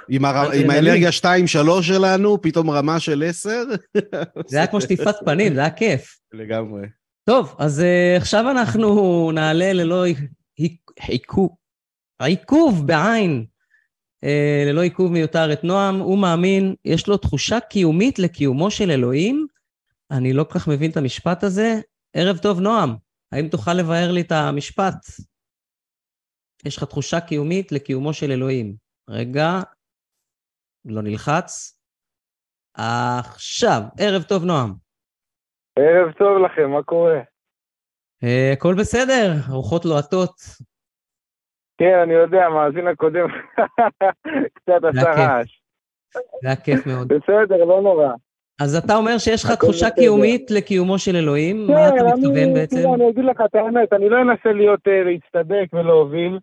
עם. 0.09 0.25
האנרגיה 0.25 1.11
2-3 1.11 1.83
שלנו, 1.83 2.43
פתאום 2.43 2.71
רמה 2.71 3.01
של 3.01 3.25
10. 3.27 3.63
זה 4.47 4.57
היה 4.57 4.67
כמו 4.67 4.81
שטיפת 4.81 5.15
פנים, 5.25 5.55
זה 5.55 5.61
היה 5.61 5.71
כיף. 5.71 6.19
לגמרי. 6.33 6.83
טוב, 7.25 7.57
אז 7.59 7.81
uh, 7.81 8.21
עכשיו 8.21 8.51
אנחנו 8.51 9.31
נעלה 9.35 9.73
ללא 9.73 10.05
עיכוב, 11.07 11.51
עיכוב 12.23 12.87
בעין, 12.87 13.45
uh, 14.25 14.69
ללא 14.69 14.81
עיכוב 14.81 15.13
מיותר 15.13 15.53
את 15.53 15.65
נועם. 15.65 15.99
הוא 15.99 16.19
מאמין, 16.19 16.75
יש 16.85 17.07
לו 17.07 17.17
תחושה 17.17 17.61
קיומית 17.61 18.19
לקיומו 18.19 18.71
של 18.71 18.91
אלוהים. 18.91 19.47
אני 20.11 20.33
לא 20.33 20.45
כל 20.45 20.59
כך 20.59 20.69
מבין 20.69 20.91
את 20.91 20.97
המשפט 20.97 21.45
הזה. 21.45 21.81
ערב 22.15 22.39
טוב, 22.39 22.61
נועם. 22.61 22.95
האם 23.33 23.49
תוכל 23.49 23.75
לבאר 23.75 24.13
לי 24.13 24.21
את 24.21 24.33
המשפט? 24.33 24.97
יש 26.67 26.77
לך 26.77 26.85
תחושה 26.85 27.21
קיומית 27.21 27.73
לקיומו 27.73 28.13
של 28.13 28.31
אלוהים. 28.31 28.75
רגע, 29.11 29.49
לא 30.85 31.03
נלחץ. 31.03 31.81
עכשיו, 32.75 33.81
ערב 34.01 34.23
טוב, 34.23 34.45
נועם. 34.45 34.71
ערב 35.79 36.13
טוב 36.13 36.39
לכם, 36.45 36.71
מה 36.71 36.83
קורה? 36.83 37.21
אה, 38.25 38.53
הכל 38.53 38.75
בסדר, 38.79 39.33
רוחות 39.51 39.85
לוהטות. 39.85 40.35
כן, 41.79 41.99
אני 42.03 42.15
יודע, 42.15 42.45
המאזין 42.47 42.87
הקודם 42.89 43.27
קצת 44.57 44.81
עשה. 44.89 45.11
רעש. 45.11 45.63
זה 46.15 46.49
היה 46.49 46.57
כיף 46.57 46.87
מאוד. 46.87 47.09
בסדר, 47.13 47.65
לא 47.65 47.81
נורא. 47.83 48.13
אז 48.61 48.77
אתה 48.77 48.97
אומר 48.97 49.19
שיש 49.19 49.45
לך 49.45 49.51
תחושה. 49.53 49.91
קיומית 49.91 50.51
לקיומו 50.51 50.99
של 50.99 51.17
אלוהים, 51.17 51.67
מה 51.67 51.89
אתה 51.89 51.95
כן, 51.97 52.05
אני- 52.07 52.13
מתכוון 52.21 52.55
בעצם? 52.55 52.77
תראה, 52.77 52.95
אני 52.95 53.11
אגיד 53.11 53.25
לך 53.25 53.41
את 53.45 53.55
האמת, 53.55 53.93
אני 53.93 54.09
לא 54.09 54.17
אנסה 54.23 54.53
להיות, 54.53 54.81
אה, 54.89 55.03
להצטדק 55.05 55.67
ולהוביל. 55.73 56.39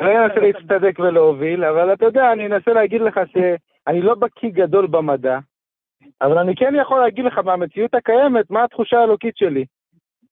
אני 0.00 0.08
לא 0.14 0.24
אנסה 0.24 0.40
להצטדק 0.40 0.98
ולהוביל, 0.98 1.64
אבל 1.64 1.92
אתה 1.92 2.04
יודע, 2.04 2.32
אני 2.32 2.46
אנסה 2.46 2.70
להגיד 2.72 3.00
לך 3.00 3.20
שאני 3.32 4.00
לא 4.02 4.14
בקיא 4.14 4.48
גדול 4.48 4.86
במדע, 4.86 5.38
אבל 6.22 6.38
אני 6.38 6.56
כן 6.56 6.72
יכול 6.82 7.00
להגיד 7.00 7.24
לך 7.24 7.38
מהמציאות 7.38 7.94
הקיימת, 7.94 8.50
מה 8.50 8.64
התחושה 8.64 8.96
האלוקית 8.96 9.36
שלי 9.36 9.64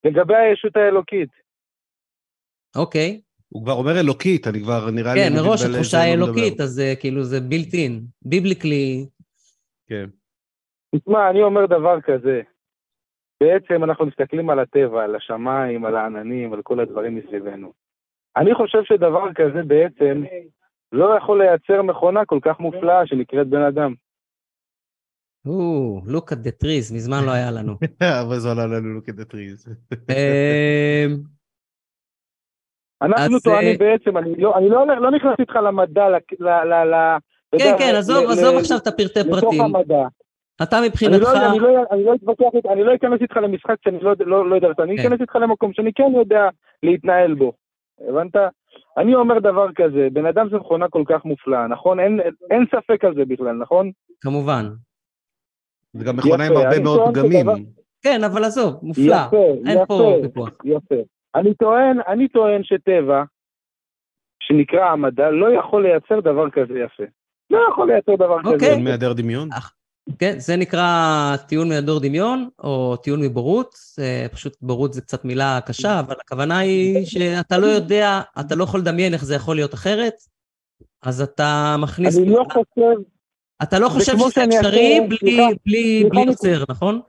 לגבי 0.05 0.35
הישות 0.37 0.77
האלוקית. 0.77 1.29
אוקיי. 2.77 3.21
הוא 3.49 3.63
כבר 3.65 3.73
אומר 3.73 4.01
אלוקית, 4.01 4.47
אני 4.47 4.61
כבר 4.63 4.91
נראה 4.91 5.15
לי... 5.15 5.21
כן, 5.21 5.33
מראש 5.37 5.63
התחושה 5.65 5.97
מדבר. 5.97 6.11
האלוקית, 6.11 6.61
אז 6.61 6.81
אה, 6.81 6.95
כאילו 7.01 7.23
זה 7.25 7.41
בילט 7.41 7.75
אין, 7.75 8.01
ביבליקלי. 8.23 9.07
כן. 9.89 10.05
תשמע, 10.97 11.31
אני 11.31 11.43
אומר 11.43 11.67
דבר 11.67 12.01
כזה, 12.01 12.43
בעצם 13.41 13.85
אנחנו 13.85 14.07
מסתכלים 14.07 14.51
על 14.51 14.59
הטבע, 14.59 15.05
על 15.05 15.15
השמיים, 15.17 15.85
על 15.85 15.97
העננים, 15.97 16.53
על 16.53 16.63
כל 16.63 16.81
הדברים 16.81 17.17
מסביבנו. 17.17 17.73
אני 18.37 18.55
חושב 18.55 18.79
שדבר 18.85 19.33
כזה 19.35 19.63
בעצם 19.67 20.23
לא 20.93 21.17
יכול 21.19 21.43
לייצר 21.43 21.83
מכונה 21.83 22.25
כל 22.25 22.39
כך 22.43 22.61
מופלאה 22.61 23.07
שנקראת 23.07 23.47
בן 23.47 23.63
אדם. 23.63 23.95
או, 25.47 26.01
look 26.07 26.33
at 26.33 26.47
the 26.47 26.65
trees, 26.65 26.95
מזמן 26.95 27.25
לא 27.27 27.31
היה 27.31 27.51
לנו. 27.51 27.73
אבל 28.23 28.39
זה 28.39 28.49
עולה 28.49 28.67
לנו 28.67 29.01
כדי 29.05 29.25
טריז. 29.25 29.69
אה, 30.11 31.07
אנחנו 33.03 33.37
אז, 33.37 33.43
טוענים 33.43 33.73
אה, 33.73 33.79
בעצם, 33.79 34.19
אני 34.19 34.37
לא, 34.37 34.59
אני 34.59 34.69
לא, 34.69 34.87
לא 34.87 35.11
נכנס 35.11 35.35
איתך 35.39 35.57
למדע, 35.57 36.09
ל... 36.09 36.17
כן, 37.59 37.75
כן, 37.79 37.95
עזוב, 37.97 38.59
עכשיו 38.59 38.79
את 38.79 38.87
הפרטי 38.87 39.21
לתוך 39.21 39.41
פרטים. 39.41 39.61
המדע. 39.61 40.07
אתה 40.63 40.79
אני 40.79 40.89
מבחינתך, 40.89 41.23
לא, 41.23 41.51
אני, 41.51 41.59
לא, 41.59 41.69
אני 41.91 42.05
לא 42.05 42.15
אתווכח, 42.15 42.45
איתך- 42.55 42.67
אני 42.73 42.85
לא 42.85 42.95
אכנס 42.95 43.21
איתך 43.21 43.37
למשחק 43.37 43.75
שאני 43.85 44.01
לא, 44.01 44.13
לא, 44.21 44.51
לא 44.51 44.55
יודע, 44.55 44.69
אני 44.83 44.97
כן. 44.97 45.03
אכנס 45.07 45.21
איתך 45.21 45.37
למקום 45.37 45.73
שאני 45.73 45.93
כן 45.93 46.13
יודע 46.17 46.49
להתנהל 46.83 47.35
בו. 47.35 47.53
הבנת? 48.09 48.37
אני 48.99 49.15
אומר 49.15 49.39
דבר 49.39 49.67
כזה, 49.75 50.09
בן 50.13 50.27
אדם 50.27 50.49
זה 50.51 50.57
מכונה 50.57 50.89
כל 50.89 51.03
כך 51.07 51.25
מופלאה, 51.25 51.67
נכון? 51.67 52.01
אין, 52.01 52.21
אין 52.51 52.65
ספק 52.71 53.05
על 53.05 53.15
זה 53.15 53.25
בכלל, 53.29 53.53
נכון? 53.57 53.91
כמובן. 54.21 54.65
זה 55.93 56.05
גם 56.05 56.17
מכונה 56.17 56.47
עם 56.47 56.53
הרבה 56.57 56.77
אני 56.77 56.83
מאוד 56.83 57.01
פגמים. 57.15 57.41
שדבר- 57.41 57.55
כן, 58.03 58.25
אבל 58.25 58.45
עזוב, 58.45 58.75
מופלא. 58.83 59.05
יפה, 59.27 59.37
אין 59.67 59.87
פה 59.87 59.95
יפה, 59.95 60.23
ויכוח. 60.27 60.51
יפה. 60.65 60.95
אני 61.35 61.55
טוען, 61.55 61.99
אני 62.09 62.29
טוען 62.29 62.65
שטבע, 62.65 63.23
שנקרא 64.43 64.85
המדע, 64.85 65.31
לא 65.31 65.47
יכול 65.59 65.83
לייצר 65.83 66.21
דבר 66.21 66.51
כזה 66.51 66.79
יפה. 66.79 67.03
לא 67.51 67.59
יכול 67.73 67.93
לייצר 67.93 68.15
דבר 68.17 68.43
כזה 68.43 68.55
אוקיי. 68.55 68.83
מהיעדר 68.83 69.13
דמיון? 69.13 69.49
כן, 70.19 70.39
זה 70.39 70.57
נקרא 70.57 71.37
טיעון 71.49 71.69
מהדור 71.69 72.01
דמיון, 72.01 72.49
או 72.59 72.97
טיעון 72.97 73.23
מבורות. 73.23 73.75
פשוט 74.33 74.57
בורות 74.63 74.93
זה 74.93 75.01
קצת 75.01 75.25
מילה 75.25 75.59
קשה, 75.67 76.01
אבל 76.01 76.15
הכוונה 76.21 76.59
היא 76.59 77.07
שאתה 77.07 77.59
לא 77.59 77.67
יודע, 77.67 78.21
אתה 78.41 78.55
לא 78.55 78.65
יכול 78.65 78.81
לדמיין 78.81 79.13
איך 79.15 79.25
זה 79.25 79.35
יכול 79.35 79.57
להיות 79.57 79.75
אחרת, 79.75 80.15
אז 81.03 81.23
אתה 81.23 81.77
מכניס... 81.79 82.19
אני 82.19 82.31
לא 82.31 82.45
חושב, 82.53 83.03
אתה 83.63 83.79
לא 83.79 83.89
זה 83.89 83.95
חושב 83.95 84.13
שזה 84.19 84.45
אפשרי 84.45 85.01
בלי, 85.67 86.05
יוצר, 86.27 86.65
נכון? 86.69 87.01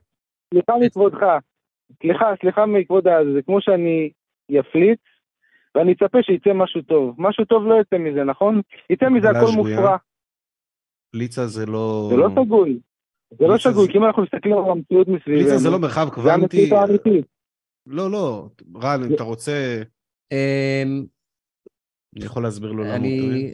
סליחה 0.53 0.73
מכבודך, 0.81 1.25
סליחה, 2.01 2.25
סליחה 2.41 2.65
מכבוד 2.65 3.07
הזה, 3.07 3.33
זה 3.33 3.41
כמו 3.41 3.61
שאני 3.61 4.09
יפליץ, 4.49 4.99
ואני 5.75 5.91
אצפה 5.93 6.17
שיצא 6.21 6.53
משהו 6.53 6.81
טוב. 6.81 7.15
משהו 7.17 7.45
טוב 7.45 7.65
לא 7.65 7.75
יצא 7.81 7.97
מזה, 7.97 8.23
נכון? 8.23 8.61
יצא 8.89 9.09
מזה 9.09 9.29
הכל. 9.29 9.51
מופרע. 9.55 9.97
פליצה 11.15 11.47
זה 11.47 11.65
לא... 11.65 12.07
זה 12.11 12.15
לא 12.17 12.29
שגוי. 12.29 12.79
זה 13.39 13.47
לא 13.47 13.57
שגוי, 13.57 13.85
זה- 13.85 13.91
כי 13.91 13.97
אם 13.97 14.05
אנחנו 14.05 14.23
מסתכלים 14.23 14.53
על 14.57 14.71
המציאות 14.71 15.07
מסביבנו, 15.07 15.41
פליצה 15.43 15.57
זה 15.57 15.69
לא 15.69 15.79
מרחב 15.79 16.05
זה 16.05 16.11
קוונטי. 16.11 16.57
המציאות 16.61 16.79
האמיתית. 16.81 17.25
לא, 17.87 18.11
לא. 18.11 18.49
רן, 18.75 19.03
אם 19.03 19.13
אתה 19.15 19.23
רוצה, 19.23 19.81
אמ, 20.31 21.05
אני 22.17 22.25
יכול 22.25 22.43
להסביר 22.43 22.71
לו 22.71 22.83
למה 22.83 22.93
הוא 22.95 23.17
טועה. 23.17 23.29
אני... 23.31 23.53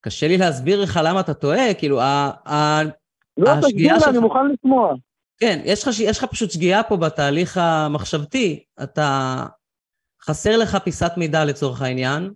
קשה 0.00 0.28
לי 0.28 0.38
להסביר 0.38 0.82
לך 0.82 1.00
למה 1.04 1.20
אתה 1.20 1.34
טועה, 1.34 1.74
כאילו. 1.78 1.96
לא, 3.36 3.60
תסביר 3.60 3.92
לי, 3.96 4.04
אני 4.10 4.18
מוכן 4.18 4.38
לשמוע. 4.52 4.94
כן, 5.38 5.62
יש 5.64 5.82
לך, 5.82 6.00
יש 6.00 6.18
לך 6.18 6.24
פשוט 6.24 6.50
שגיאה 6.50 6.82
פה 6.82 6.96
בתהליך 6.96 7.58
המחשבתי. 7.58 8.64
אתה... 8.82 9.36
חסר 10.22 10.56
לך 10.56 10.76
פיסת 10.84 11.12
מידע 11.16 11.44
לצורך 11.44 11.82
העניין, 11.82 12.30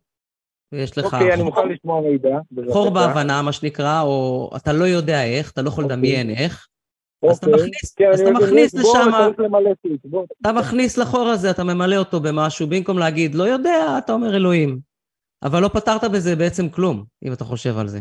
ויש 0.72 0.98
לך 0.98 1.04
אוקיי, 1.04 1.34
אני 1.34 1.42
מוכן 1.42 1.68
לשמוע 1.68 2.00
מידע. 2.00 2.38
חור. 2.72 2.90
בהבנה, 2.90 3.42
מה 3.42 3.52
שנקרא, 3.52 4.02
או 4.02 4.50
אתה 4.56 4.72
לא 4.72 4.84
יודע 4.84 5.24
איך, 5.24 5.52
אתה 5.52 5.62
לא 5.62 5.68
יכול 5.68 5.84
לדמיין 5.84 6.30
איך, 6.30 6.68
אז 7.30 7.38
אתה 7.38 7.46
אוקיי. 7.46 7.62
מכניס, 7.62 7.94
כן, 7.96 8.10
אז 8.12 8.20
אתה 8.20 8.30
מכניס 8.30 8.74
יש 8.74 8.80
לשם. 8.80 9.10
אתה 10.42 10.52
מכניס 10.52 10.98
לחור 10.98 11.28
הזה, 11.28 11.50
אתה 11.50 11.64
ממלא 11.64 11.96
אותו 11.96 12.20
במשהו, 12.20 12.66
במקום 12.66 12.98
להגיד, 12.98 13.34
לא 13.34 13.44
יודע, 13.44 13.98
אתה 13.98 14.12
אומר 14.12 14.36
אלוהים. 14.36 14.78
אבל 15.42 15.62
לא 15.62 15.68
פתרת 15.68 16.04
בזה 16.14 16.36
בעצם 16.36 16.68
כלום, 16.68 17.04
אם 17.24 17.32
אתה 17.32 17.44
חושב 17.44 17.78
על 17.78 17.86
זה. 17.86 17.98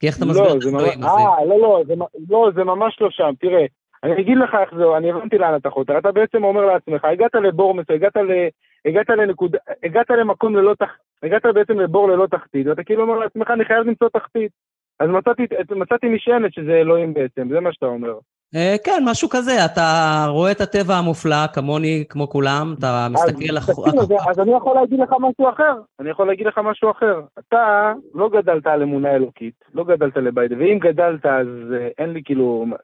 כי 0.00 0.06
איך 0.06 0.16
אתה 0.16 0.24
מסביר 0.24 0.42
לא, 0.42 0.48
את 0.48 0.64
האלוהים 0.64 1.04
הזה? 1.04 1.06
אה, 1.06 1.44
לא, 1.44 1.60
לא, 1.60 1.82
זה, 1.86 1.94
לא, 2.28 2.50
זה 2.54 2.64
ממש 2.64 2.96
לא 3.00 3.08
שם, 3.10 3.32
תראה, 3.40 3.66
אני 4.04 4.12
אגיד 4.12 4.38
לך 4.44 4.50
איך 4.62 4.74
זה, 4.78 4.96
אני 4.96 5.10
הבנתי 5.10 5.38
לאן 5.38 5.56
אתה 5.56 5.70
חותר, 5.70 5.98
אתה 5.98 6.12
בעצם 6.12 6.44
אומר 6.44 6.66
לעצמך, 6.66 7.04
הגעת 7.04 7.34
לבור 7.34 7.74
מסוים, 7.74 7.98
הגעת, 7.98 8.16
ל, 8.16 8.48
הגעת 8.86 9.10
לנקודה, 9.10 9.58
הגעת 9.82 10.10
למקום 10.10 10.56
ללא 10.56 10.74
תח... 10.74 10.96
הגעת 11.22 11.46
בעצם 11.54 11.80
לבור 11.80 12.08
ללא 12.08 12.26
תחתית, 12.26 12.66
ואתה 12.66 12.84
כאילו 12.84 13.02
אומר 13.02 13.18
לעצמך, 13.18 13.50
אני 13.50 13.64
חייב 13.64 13.86
למצוא 13.86 14.08
תחתית. 14.08 14.52
אז 15.00 15.10
מצאתי, 15.10 15.46
מצאתי 15.76 16.08
משענת 16.08 16.52
שזה 16.52 16.72
אלוהים 16.72 17.14
בעצם, 17.14 17.48
זה 17.48 17.60
מה 17.60 17.72
שאתה 17.72 17.86
אומר. 17.86 18.18
אה, 18.56 18.74
כן, 18.84 19.02
משהו 19.06 19.28
כזה, 19.28 19.64
אתה 19.64 19.82
רואה 20.28 20.50
את 20.52 20.60
הטבע 20.60 20.94
המופלא, 20.94 21.46
כמוני, 21.54 22.04
כמו 22.08 22.28
כולם, 22.28 22.74
אתה 22.78 23.06
מסתכל... 23.10 23.56
אז, 23.56 23.66
תקשיב, 23.70 24.12
אז 24.30 24.38
אני 24.40 24.52
יכול 24.56 24.74
להגיד 24.74 25.00
לך 25.00 25.10
משהו 25.20 25.48
אחר, 25.50 25.72
אני 26.00 26.10
יכול 26.10 26.26
להגיד 26.26 26.46
לך 26.46 26.58
משהו 26.64 26.90
אחר. 26.90 27.20
אתה 27.38 27.92
לא 28.14 28.28
גדלת 28.28 28.66
על 28.66 28.82
אמונה 28.82 29.10
אלוקית, 29.14 29.54
לא 29.74 29.84
גדלת 29.84 30.16
לבית, 30.16 30.52
ואם 30.58 30.78
גדלת 30.80 31.26
אז 31.26 31.46
אה, 31.72 31.88
אין 31.98 32.10
לי 32.12 32.22
כאילו 32.24 32.66
אה, 32.72 32.74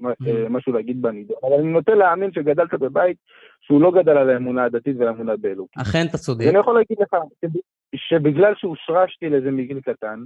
Mm. 0.00 0.24
משהו 0.50 0.72
להגיד 0.72 1.02
בנידון, 1.02 1.36
אבל 1.42 1.52
אני 1.52 1.72
נוטה 1.72 1.94
להאמין 1.94 2.30
שגדלת 2.32 2.74
בבית 2.74 3.16
שהוא 3.60 3.80
לא 3.80 3.90
גדל 3.90 4.16
על 4.18 4.30
האמונה 4.30 4.64
הדתית 4.64 4.96
והאמונה 4.98 5.32
באלוקית. 5.36 5.82
אכן 5.82 6.06
אתה 6.10 6.18
צודק. 6.18 6.44
ואני 6.46 6.58
יכול 6.58 6.74
להגיד 6.74 6.96
לך 7.00 7.16
שב- 7.44 7.58
שבגלל 7.96 8.52
שהושרשתי 8.56 9.28
לזה 9.30 9.50
מגיל 9.50 9.80
קטן, 9.80 10.20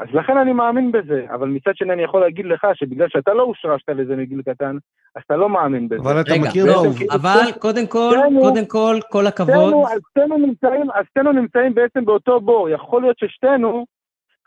אז 0.00 0.08
לכן 0.12 0.36
אני 0.36 0.52
מאמין 0.52 0.92
בזה, 0.92 1.26
אבל 1.34 1.48
מצד 1.48 1.70
שני 1.74 1.92
אני 1.92 2.02
יכול 2.02 2.20
להגיד 2.20 2.46
לך 2.46 2.66
שבגלל 2.74 3.08
שאתה 3.08 3.34
לא 3.34 3.42
הושרשת 3.42 3.88
לזה 3.88 4.16
מגיל 4.16 4.42
קטן, 4.42 4.76
אז 5.16 5.22
אתה 5.26 5.36
לא 5.36 5.48
מאמין 5.48 5.88
בזה. 5.88 6.02
אבל 6.02 6.20
אתה 6.20 6.32
רגע, 6.32 6.42
מכיר 6.48 6.66
לא. 6.66 6.84
אבל 7.10 7.52
קודם 7.58 7.86
כל, 7.86 8.14
קודם 8.40 8.66
כל, 8.66 8.98
כל 9.10 9.26
הכבוד. 9.26 9.54
שתינו, 9.54 9.88
אז 9.88 10.00
שתינו 10.10 10.38
נמצאים, 10.38 10.90
אז 10.94 11.04
שתינו 11.10 11.32
נמצאים 11.32 11.74
בעצם 11.74 12.04
באותו 12.04 12.40
בור, 12.40 12.68
יכול 12.68 13.02
להיות 13.02 13.18
ששתינו 13.18 13.84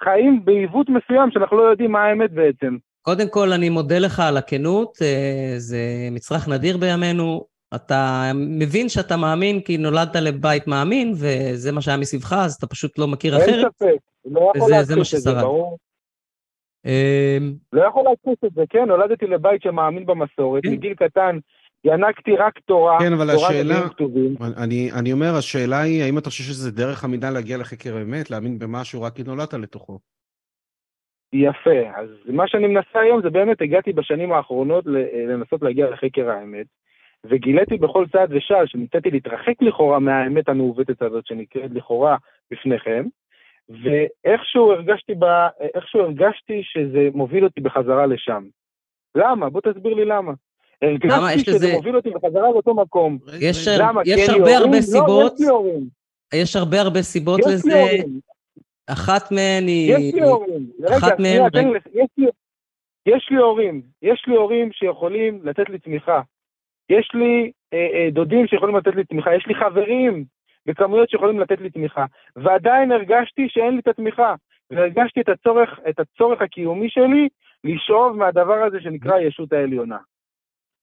חיים 0.04 0.46
בעיוות 0.46 0.88
מסוים 0.90 1.32
שאנחנו 1.32 1.58
לא 1.58 1.64
יודעים 1.64 1.92
מה 1.92 2.04
האמת 2.04 2.32
בעצם. 2.32 2.78
קודם 3.02 3.30
כל, 3.30 3.52
אני 3.52 3.70
מודה 3.70 4.00
לך 4.00 4.20
על 4.20 4.38
הכנות, 4.38 4.98
אה, 5.02 5.54
זה 5.58 5.78
מצרך 6.12 6.48
נדיר 6.48 6.78
בימינו. 6.78 7.55
אתה 7.76 8.32
מבין 8.36 8.90
שאתה 8.90 9.18
מאמין 9.18 9.62
כי 9.62 9.78
נולדת 9.78 10.16
לבית 10.16 10.68
מאמין, 10.68 11.12
וזה 11.12 11.72
מה 11.72 11.82
שהיה 11.82 11.98
מסביבך, 11.98 12.34
אז 12.34 12.54
אתה 12.54 12.68
פשוט 12.68 13.00
לא 13.00 13.08
מכיר 13.08 13.34
אין 13.38 13.42
אחרת. 13.50 13.72
ספק, 13.76 13.98
לא 14.26 14.52
יכול 14.56 14.70
זה 14.70 14.76
להכחיש 14.96 15.14
את 15.14 15.20
זה, 15.20 15.30
ששרד. 15.32 15.42
ברור. 15.44 15.78
אה, 16.86 17.38
לא 17.74 17.84
יכול 17.88 18.04
להכחיש 18.04 18.44
את 18.46 18.54
זה, 18.56 18.62
כן, 18.70 18.86
נולדתי 18.88 19.26
לבית 19.28 19.62
שמאמין 19.62 20.06
במסורת, 20.06 20.64
כן. 20.64 20.72
מגיל 20.72 20.94
קטן 20.94 21.38
ינקתי 21.84 22.36
רק 22.36 22.60
תורה, 22.60 23.00
כן, 23.00 23.14
אבל 23.14 23.32
תורת 23.36 23.50
השאלה- 23.52 23.90
כתובים. 23.90 24.36
אני, 24.58 24.92
אני 25.00 25.12
אומר, 25.14 25.36
השאלה 25.38 25.82
היא, 25.82 26.04
האם 26.04 26.18
אתה 26.18 26.30
חושב 26.30 26.44
שזה 26.44 26.72
דרך 26.72 27.04
המידה 27.04 27.30
להגיע 27.30 27.58
לחקר 27.58 27.98
האמת, 27.98 28.32
להאמין 28.32 28.60
במשהו 28.60 29.02
רק 29.02 29.16
כי 29.16 29.24
נולדת 29.24 29.54
לתוכו? 29.54 30.00
יפה, 31.34 31.90
אז 31.98 32.10
מה 32.26 32.44
שאני 32.48 32.68
מנסה 32.68 33.00
היום 33.00 33.22
זה 33.24 33.30
באמת 33.30 33.62
הגעתי 33.62 33.94
בשנים 33.94 34.32
האחרונות 34.32 34.86
לנסות 35.28 35.62
להגיע 35.62 35.90
לחקר 35.90 36.30
האמת, 36.30 36.66
וגיליתי 37.30 37.78
בכל 37.78 38.06
צעד 38.12 38.30
ושעל 38.34 38.68
שניסיתי 38.68 39.12
להתרחק 39.12 39.62
לכאורה 39.62 40.00
מהאמת 40.00 40.50
המעוותת 40.50 41.02
הזאת 41.02 41.28
שנקראת 41.28 41.72
לכאורה 41.74 42.18
בפניכם, 42.52 43.04
ואיכשהו 43.70 44.72
הרגשתי, 44.72 45.14
ב... 45.20 45.26
איכשהו 45.76 46.00
הרגשתי 46.02 46.62
שזה 46.64 47.10
מוביל 47.14 47.44
אותי 47.44 47.62
בחזרה 47.62 48.06
לשם. 48.06 48.44
למה? 49.16 49.50
בוא 49.50 49.62
תסביר 49.62 49.94
לי 49.94 50.06
למה. 50.06 50.34
למה? 50.82 51.16
הרגשתי 51.16 51.40
יש 51.52 51.58
שזה 51.58 51.68
לזה- 51.68 51.76
מוביל 51.76 51.96
אותי 51.96 52.10
בחזרה 52.10 52.42
לאותו 52.52 52.74
מקום. 52.76 53.18
יש 53.42 53.68
למה? 53.80 54.02
יש 54.06 54.30
הרבה 54.30 54.42
הורים? 54.44 54.58
הרבה 54.58 54.78
לא, 54.78 54.82
סיבות. 54.82 55.34
יש 55.34 55.40
לי 55.42 55.48
הורים. 55.48 55.88
יש 56.34 56.56
הרבה 56.56 56.82
הרבה 56.82 57.02
סיבות 57.02 57.40
יש 57.40 57.46
לזה. 57.48 57.82
אחת 58.88 59.32
מהן 59.32 59.68
היא... 59.68 59.94
יש 59.98 60.14
לי 60.14 60.22
הורים. 60.24 60.68
רגע, 60.80 60.98
אחת 60.98 61.18
שנייה, 61.18 61.42
מהן- 61.54 61.74
יש 63.06 63.28
לי 63.32 63.38
הורים. 63.38 63.82
יש 64.02 64.24
לי 64.28 64.36
הורים 64.36 64.70
שיכולים 64.72 65.40
לתת 65.44 65.70
לי 65.70 65.80
תמיכה. 65.80 66.22
יש 66.90 67.12
לי 67.14 67.52
אה, 67.74 67.88
אה, 67.94 68.10
דודים 68.12 68.48
שיכולים 68.48 68.76
לתת 68.76 68.96
לי 68.96 69.04
תמיכה. 69.04 69.36
יש 69.36 69.48
לי 69.48 69.56
חברים 69.56 70.26
בכמויות 70.66 71.10
שיכולים 71.10 71.40
לתת 71.40 71.62
לי 71.62 71.70
תמיכה. 71.70 72.06
ועדיין 72.36 72.92
הרגשתי 72.92 73.50
שאין 73.50 73.74
לי 73.74 73.80
את 73.80 73.88
התמיכה. 73.88 74.36
והרגשתי 74.72 75.22
את 75.22 75.30
הצורך, 75.30 75.80
את 75.90 76.00
הצורך 76.00 76.42
הקיומי 76.42 76.90
שלי 76.90 77.30
לשאוב 77.64 78.18
מהדבר 78.18 78.64
הזה 78.64 78.82
שנקרא 78.82 79.14
הישות 79.14 79.54
העליונה. 79.54 79.98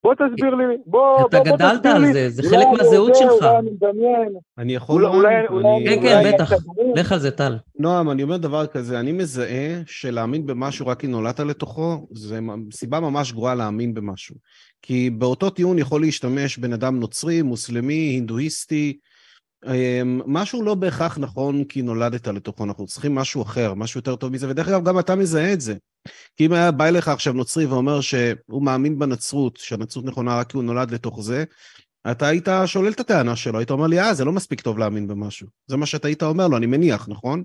בוא 0.04 0.14
תסביר 0.14 0.54
לי, 0.54 0.64
בוא, 0.86 1.26
אתה 1.26 1.38
בוא, 1.38 1.44
בוא 1.48 1.56
גדלת 1.56 1.80
תסביר 1.80 1.96
על. 1.96 2.12
זה, 2.12 2.30
זה 2.30 2.42
אולי 2.42 2.56
חלק 2.56 2.66
מהזהות 2.78 3.14
שלך. 3.14 3.30
אולי 3.30 3.58
אני 3.58 3.70
מדמיין. 3.70 4.32
אני 4.58 4.74
יכול... 4.74 5.06
כן, 5.84 6.02
כן, 6.02 6.32
בטח. 6.34 6.52
לך 6.96 7.12
על 7.12 7.18
זה, 7.18 7.30
טל. 7.30 7.56
נועם, 7.78 8.10
אני 8.10 8.22
אומר 8.22 8.36
דבר 8.36 8.66
כזה, 8.66 9.00
אני 9.00 9.12
מזהה 9.12 9.82
שלהאמין 9.86 10.46
במשהו 10.46 10.86
רק 10.86 11.00
כי 11.00 11.06
נולדת 11.06 11.40
לתוכו, 11.40 12.06
זה 12.12 12.38
סיבה 12.72 13.00
ממש 13.00 13.32
גרועה 13.32 13.54
להאמין 13.54 13.94
במשהו. 13.94 14.34
כי 14.82 15.10
באותו 15.10 15.50
טיעון 15.50 15.78
יכול 15.78 16.00
להשתמש 16.00 16.58
בן 16.58 16.72
אדם 16.72 17.00
נוצרי, 17.00 17.42
מוסלמי, 17.42 17.94
הינדואיסטי, 17.94 18.98
משהו 20.26 20.62
לא 20.62 20.74
בהכרח 20.74 21.18
נכון 21.18 21.64
כי 21.64 21.82
נולדת 21.82 22.28
לתוכו, 22.28 22.64
אנחנו 22.64 22.86
צריכים 22.86 23.14
משהו 23.14 23.42
אחר, 23.42 23.74
משהו 23.74 23.98
יותר 23.98 24.16
טוב 24.16 24.32
מזה, 24.32 24.50
ודרך 24.50 24.68
אגב, 24.68 24.84
גם 24.84 24.98
אתה 24.98 25.16
מזהה 25.16 25.52
את 25.52 25.60
זה. 25.60 25.74
כי 26.36 26.46
אם 26.46 26.52
היה 26.52 26.70
בא 26.70 26.88
אליך 26.88 27.08
עכשיו 27.08 27.32
נוצרי 27.32 27.66
ואומר 27.66 28.00
שהוא 28.00 28.62
מאמין 28.62 28.98
בנצרות, 28.98 29.56
שהנצרות 29.56 30.04
נכונה 30.04 30.38
רק 30.38 30.50
כי 30.50 30.56
הוא 30.56 30.64
נולד 30.64 30.90
לתוך 30.90 31.20
זה, 31.20 31.44
אתה 32.10 32.28
היית 32.28 32.48
שולל 32.66 32.92
את 32.92 33.00
הטענה 33.00 33.36
שלו, 33.36 33.58
היית 33.58 33.70
אומר 33.70 33.86
לי, 33.86 34.00
אה, 34.00 34.14
זה 34.14 34.24
לא 34.24 34.32
מספיק 34.32 34.60
טוב 34.60 34.78
להאמין 34.78 35.08
במשהו. 35.08 35.46
זה 35.66 35.76
מה 35.76 35.86
שאתה 35.86 36.08
היית 36.08 36.22
אומר 36.22 36.48
לו, 36.48 36.56
אני 36.56 36.66
מניח, 36.66 37.08
נכון? 37.08 37.42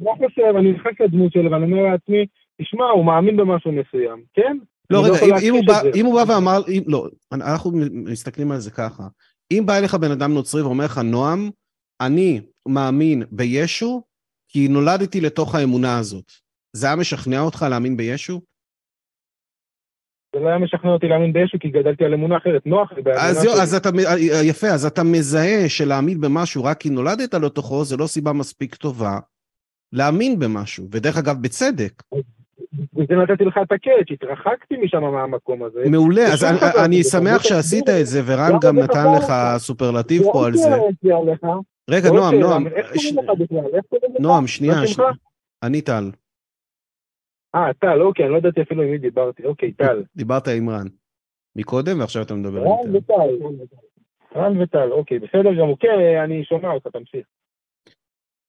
לא 0.00 0.14
חושב, 0.18 0.56
אני 0.58 0.72
נכנס 0.72 0.92
לדמות 1.00 1.32
שלו, 1.32 1.50
ואני 1.50 1.64
אומר 1.64 1.82
לעצמי, 1.82 2.26
תשמע, 2.62 2.84
הוא 2.84 3.04
מאמין 3.04 3.36
במשהו 3.36 3.72
מסוים, 3.72 4.22
כן? 4.34 4.56
לא, 4.90 5.06
אני 5.06 5.10
רגע, 5.10 5.24
אם, 5.26 5.34
אם, 5.42 5.54
הוא 5.54 5.66
בא. 5.66 5.80
אם 5.94 6.06
הוא 6.06 6.24
בא 6.24 6.32
ואמר, 6.32 6.60
אם, 6.68 6.82
לא, 6.86 7.08
אנחנו 7.32 7.70
מסתכלים 7.90 8.52
על 8.52 8.58
זה 8.58 8.70
ככה. 8.70 9.02
אם 9.52 9.62
בא 9.66 9.78
אליך 9.78 9.94
בן 9.94 10.10
אדם 10.10 10.34
נוצרי 10.34 10.62
ואומר 10.62 10.84
לך, 10.84 10.98
נועם, 10.98 11.50
אני 12.00 12.40
מאמין 12.68 13.22
בישו, 13.30 14.02
כי 14.48 14.68
נולדתי 14.68 15.20
לתוך 15.20 15.54
האמונה 15.54 15.98
הזאת. 15.98 16.32
זה 16.72 16.86
היה 16.86 16.96
משכנע 16.96 17.40
אותך 17.40 17.66
להאמין 17.70 17.96
בישו? 17.96 18.40
זה 20.34 20.40
לא 20.40 20.48
היה 20.48 20.58
משכנע 20.58 20.90
אותי 20.90 21.08
להאמין 21.08 21.32
בישו, 21.32 21.58
כי 21.60 21.68
גדלתי 21.68 22.04
על 22.04 22.14
אמונה 22.14 22.36
אחרת, 22.36 22.66
נוח 22.66 22.92
לי 22.92 23.02
באמונה 23.02 23.24
אז, 23.24 23.44
יו. 23.44 23.52
אז 23.62 23.74
אתה, 23.74 23.88
יפה, 24.44 24.66
אז 24.66 24.86
אתה 24.86 25.02
מזהה 25.02 25.68
שלהאמין 25.68 26.20
במשהו 26.20 26.64
רק 26.64 26.80
כי 26.80 26.90
נולדת 26.90 27.34
לתוכו, 27.34 27.84
זה 27.84 27.96
לא 27.96 28.06
סיבה 28.06 28.32
מספיק 28.32 28.74
טובה 28.74 29.18
להאמין 29.92 30.38
במשהו, 30.38 30.88
ודרך 30.92 31.16
אגב, 31.16 31.42
בצדק. 31.42 32.02
וזה 32.96 33.14
נתתי 33.14 33.44
לך 33.44 33.58
את 33.62 33.72
הקאץ', 33.72 34.10
התרחקתי 34.10 34.76
משם 34.76 35.00
מהמקום 35.00 35.62
הזה. 35.62 35.80
מעולה, 35.90 36.22
אז 36.32 36.44
אני, 36.84 37.02
שמח 37.02 37.42
שעשית. 37.42 37.88
את 37.88 38.06
זה, 38.06 38.20
ורן 38.26 38.50
למה 38.50 38.58
גם 38.62 38.78
נתן 38.78 39.06
לך? 39.18 39.32
סופרלטיב 39.56 40.22
פה 40.32 40.46
על 40.46 40.54
זה. 40.54 40.68
רגע, 41.90 42.10
נועם, 42.10 42.34
נועם? 42.34 42.66
נועם, 44.20 44.46
שנייה? 44.46 44.74
אני 45.62 45.80
טל. 45.80 46.10
אה, 47.54 47.72
טל, 47.78 48.02
אוקיי, 48.02 48.24
אני 48.24 48.32
לא 48.32 48.38
ידעתי 48.38 48.62
אפילו 48.62 48.82
עם 48.82 48.90
מי 48.90 48.98
דיברתי. 48.98 49.44
אוקיי, 49.44 49.72
טל. 49.72 50.02
דיברת 50.16 50.48
עם 50.48 50.70
רן. 50.70 50.86
מקודם, 51.56 52.00
ועכשיו 52.00 52.22
אתה 52.22 52.34
מדבר 52.34 52.60
עם 52.60 52.66
רן 52.66 52.92
טל. 52.92 52.96
וטל. 52.96 53.54
רן 54.36 54.62
וטל, 54.62 54.92
אוקיי, 54.92 55.18
בסדר 55.18 55.54
גמור. 55.54 55.76
כן, 55.80 55.98
אני 56.24 56.44
שומע 56.44 56.70
אותך, 56.70 56.86
תמשיך. 56.86 57.26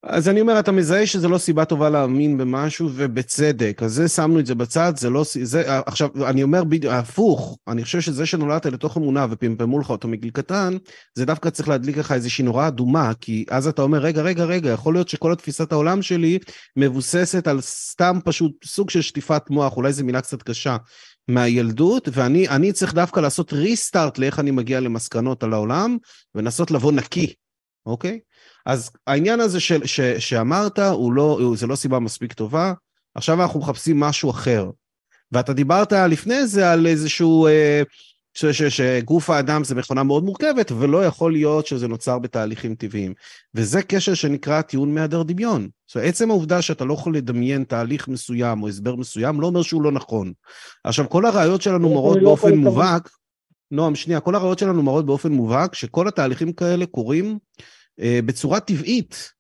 אז 0.04 0.30
אני 0.30 0.42
אומר, 0.42 0.60
אתה 0.60 0.72
מזהה 0.72 1.06
שזה 1.06 1.28
לא 1.28 1.38
סיבה 1.38 1.66
טובה 1.66 1.90
להאמין 1.90 2.38
במשהו, 2.38 2.90
ובצדק. 2.94 3.84
אז 3.84 3.94
זה, 3.94 4.08
שמנו 4.08 4.40
את 4.40 4.46
זה 4.46 4.56
בצד, 4.56 4.94
זה 4.98 5.10
לא... 5.10 5.24
זה, 5.44 5.80
עכשיו, 5.86 6.30
אני 6.30 6.44
אומר 6.44 6.64
בדיוק, 6.64 6.94
הפוך, 6.94 7.58
אני 7.68 7.84
חושב 7.84 8.02
שזה 8.02 8.26
שנולדת 8.26 8.66
לתוך 8.66 8.98
אמונה 8.98 9.26
ופמפמו 9.30 9.80
לך 9.80 9.90
אותו 9.90 10.08
מגיל 10.08 10.30
קטן, 10.30 10.78
זה 11.16 11.26
דווקא 11.26 11.50
צריך 11.50 11.70
להדליק 11.70 11.98
לך 11.98 12.12
איזושהי 12.12 12.44
נורה 12.44 12.68
אדומה, 12.68 13.12
כי 13.22 13.46
אז 13.50 13.68
אתה 13.68 13.82
אומר, 13.82 13.98
רגע, 13.98 14.22
רגע, 14.22 14.44
רגע, 14.44 14.70
יכול 14.70 14.94
להיות 14.94 15.10
שכל 15.10 15.32
התפיסת 15.32 15.72
העולם 15.72 16.02
שלי 16.02 16.40
מבוססת 16.76 17.48
על 17.48 17.62
סתם 17.62 18.20
פשוט 18.26 18.52
סוג 18.66 18.90
של 18.90 19.02
שטיפת 19.02 19.50
מוח, 19.50 19.78
אולי 19.78 19.94
זו 19.94 20.06
מילה 20.06 20.22
קצת 20.22 20.44
קשה, 20.44 20.78
מהילדות, 21.28 22.10
ואני 22.12 22.50
אני 22.50 22.74
צריך 22.74 22.94
דווקא 22.94 23.20
לעשות 23.20 23.54
ריסטארט 23.54 24.18
לאיך 24.18 24.40
אני 24.40 24.52
מגיע 24.52 24.80
למסקנות 24.80 25.44
על 25.44 25.54
העולם, 25.54 25.98
ולנסות 26.36 26.72
לבוא 26.72 26.92
נקי, 26.92 27.34
אוקיי? 27.86 28.20
אז 28.68 28.92
העניין 29.08 29.40
הזה 29.40 29.60
של, 29.60 29.86
ש, 29.86 30.02
שאמרת, 30.02 30.80
הוא 30.80 31.14
לא, 31.14 31.40
זה 31.56 31.68
לא 31.68 31.76
סיבה 31.76 32.00
מספיק 32.00 32.34
טובה, 32.34 32.74
עכשיו 33.16 33.42
אנחנו 33.42 33.60
מחפשים 33.60 34.00
משהו 34.00 34.30
אחר. 34.30 34.70
ואתה 35.32 35.54
דיברת 35.54 35.94
לפני 35.94 36.48
זה 36.48 36.72
על 36.72 36.88
איזשהו, 36.88 37.48
אה, 37.48 37.82
ש, 38.34 38.46
ש, 38.46 38.64
שגוף 38.64 39.30
האדם 39.30 39.64
זה 39.64 39.76
מכונה 39.76 40.04
מאוד 40.04 40.24
מורכבת, 40.24 40.72
ולא 40.72 41.06
יכול 41.06 41.32
להיות 41.32 41.68
שזה 41.68 41.88
נוצר 41.88 42.20
בתהליכים 42.20 42.76
טבעיים. 42.76 43.14
וזה 43.56 43.82
קשר 43.82 44.14
שנקרא 44.14 44.62
טיעון 44.62 44.94
מהיעדר 44.94 45.24
דמיון. 45.24 45.70
זאת 45.88 45.96
אומרת, 45.96 46.10
עצם 46.10 46.30
העובדה 46.30 46.62
שאתה 46.62 46.86
לא 46.86 46.94
יכול 46.94 47.16
לדמיין 47.16 47.64
תהליך 47.64 48.08
מסוים 48.08 48.64
או 48.64 48.68
הסבר 48.68 48.96
מסוים, 48.96 49.42
לא 49.42 49.48
אומר 49.48 49.62
שהוא 49.62 49.82
לא 49.82 49.92
נכון. 49.92 50.34
עכשיו, 50.84 51.10
כל 51.10 51.26
הראיות 51.26 51.62
שלנו 51.62 51.94
לא 51.94 52.00
יכול 52.00 52.20
באופן 52.20 52.48
לקבל. 52.48 52.60
מובהק, 52.60 53.10
נועם, 53.72 53.96
שנייה, 53.96 54.20
כל 54.20 54.36
הראיות 54.36 54.60
שלנו 54.60 54.84
מראות 54.84 55.06
באופן 55.06 55.32
מובהק 55.32 55.76
שכל 55.76 56.08
התהליכים 56.08 56.54
כאלה 56.54 56.86
קורים 56.86 57.38
בצורה 58.00 58.60
טבעית. 58.60 59.32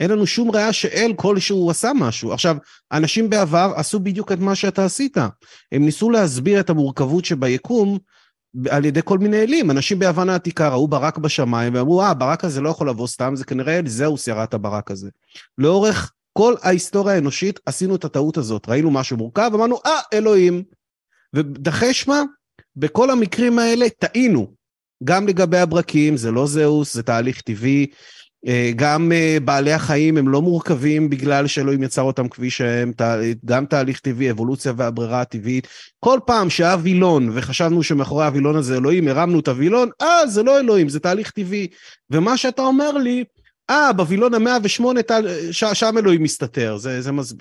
אין 0.00 0.10
לנו 0.10 0.26
שום 0.26 0.50
ראיה 0.50 0.72
שאל 0.72 1.12
כלשהו 1.16 1.70
עשה 1.70 1.90
משהו. 1.94 2.32
עכשיו, 2.32 2.56
אנשים 2.92 3.30
בעבר 3.30 3.72
עשו 3.76 4.00
בדיוק 4.00 4.32
את 4.32 4.38
מה 4.38 4.54
שאתה 4.54 4.84
עשית. 4.84 5.16
הם 5.72 5.84
ניסו 5.84 6.10
להסביר 6.10 6.60
את 6.60 6.70
המורכבות 6.70 7.24
שביקום 7.24 7.98
על 8.70 8.84
ידי 8.84 9.00
כל 9.04 9.18
מיני 9.18 9.42
אלים. 9.42 9.70
אנשים 9.70 9.98
ביוון 9.98 10.28
העתיקה 10.28 10.68
ראו 10.68 10.88
ברק 10.88 11.18
בשמיים 11.18 11.74
ואמרו, 11.74 12.02
אה, 12.02 12.08
הברק 12.08 12.44
הזה 12.44 12.60
לא 12.60 12.68
יכול 12.68 12.88
לבוא 12.88 13.06
סתם, 13.06 13.36
זה 13.36 13.44
כנראה 13.44 13.80
זהוס 13.86 14.28
ירה 14.28 14.44
הברק 14.52 14.90
הזה. 14.90 15.10
לאורך 15.58 16.12
כל 16.32 16.54
ההיסטוריה 16.62 17.14
האנושית 17.14 17.60
עשינו 17.66 17.96
את 17.96 18.04
הטעות 18.04 18.36
הזאת. 18.36 18.68
ראינו 18.68 18.90
משהו 18.90 19.16
מורכב, 19.16 19.50
אמרנו, 19.54 19.78
אה, 19.86 20.00
אלוהים. 20.12 20.62
ודחש 21.34 22.08
מה? 22.08 22.22
בכל 22.76 23.10
המקרים 23.10 23.58
האלה 23.58 23.86
טעינו. 23.98 24.57
גם 25.04 25.26
לגבי 25.28 25.58
הברקים, 25.58 26.16
זה 26.16 26.30
לא 26.30 26.46
זהוס, 26.46 26.94
זה 26.94 27.02
תהליך 27.02 27.40
טבעי. 27.40 27.86
אה, 28.46 28.70
גם 28.76 29.12
אה, 29.12 29.36
בעלי 29.44 29.72
החיים 29.72 30.16
הם 30.16 30.28
לא 30.28 30.42
מורכבים 30.42 31.10
בגלל 31.10 31.46
שאלוהים 31.46 31.82
יצר 31.82 32.02
אותם 32.02 32.28
כפי 32.28 32.50
שהם, 32.50 32.92
גם 33.44 33.66
תהליך 33.66 34.00
טבעי, 34.00 34.30
אבולוציה 34.30 34.72
והברירה 34.76 35.20
הטבעית. 35.20 35.66
כל 36.00 36.18
פעם 36.26 36.50
שהיה 36.50 36.76
וילון 36.82 37.28
וחשבנו 37.32 37.82
שמאחורי 37.82 38.24
הווילון 38.24 38.56
הזה 38.56 38.76
אלוהים, 38.76 39.08
הרמנו 39.08 39.40
את 39.40 39.48
הווילון, 39.48 39.88
אה, 40.02 40.26
זה 40.26 40.42
לא 40.42 40.60
אלוהים, 40.60 40.88
זה 40.88 41.00
תהליך 41.00 41.30
טבעי. 41.30 41.66
ומה 42.10 42.36
שאתה 42.36 42.62
אומר 42.62 42.92
לי, 42.92 43.24
אה, 43.70 43.92
בווילון 43.92 44.34
המאה 44.34 44.56
ושמונה, 44.62 45.00
ש, 45.50 45.64
שם 45.64 45.94
אלוהים 45.98 46.22
מסתתר, 46.22 46.76
זה, 46.76 47.00
זה 47.00 47.12
מז... 47.12 47.36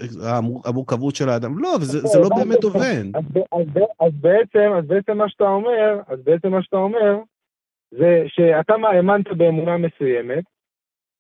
המורכבות 0.66 1.16
של 1.16 1.30
האדם. 1.30 1.60
לא, 1.60 1.78
זה, 1.82 2.08
זה 2.08 2.20
לא 2.20 2.30
באמת 2.30 2.64
עובד. 2.64 3.04
אז, 3.16 3.24
אז, 3.36 3.84
אז, 4.00 4.12
בעצם, 4.22 4.72
אז 4.78 4.86
בעצם 4.88 5.18
מה 5.18 5.30
שאתה 5.30 5.44
אומר, 5.44 6.00
אז 6.08 6.20
בעצם 6.24 6.52
מה 6.52 6.64
שאתה 6.64 6.78
אומר, 6.78 7.18
זה 7.98 8.24
שאתה 8.28 8.74
האמנת 8.92 9.28
באמונה 9.28 9.78
מסוימת, 9.78 10.44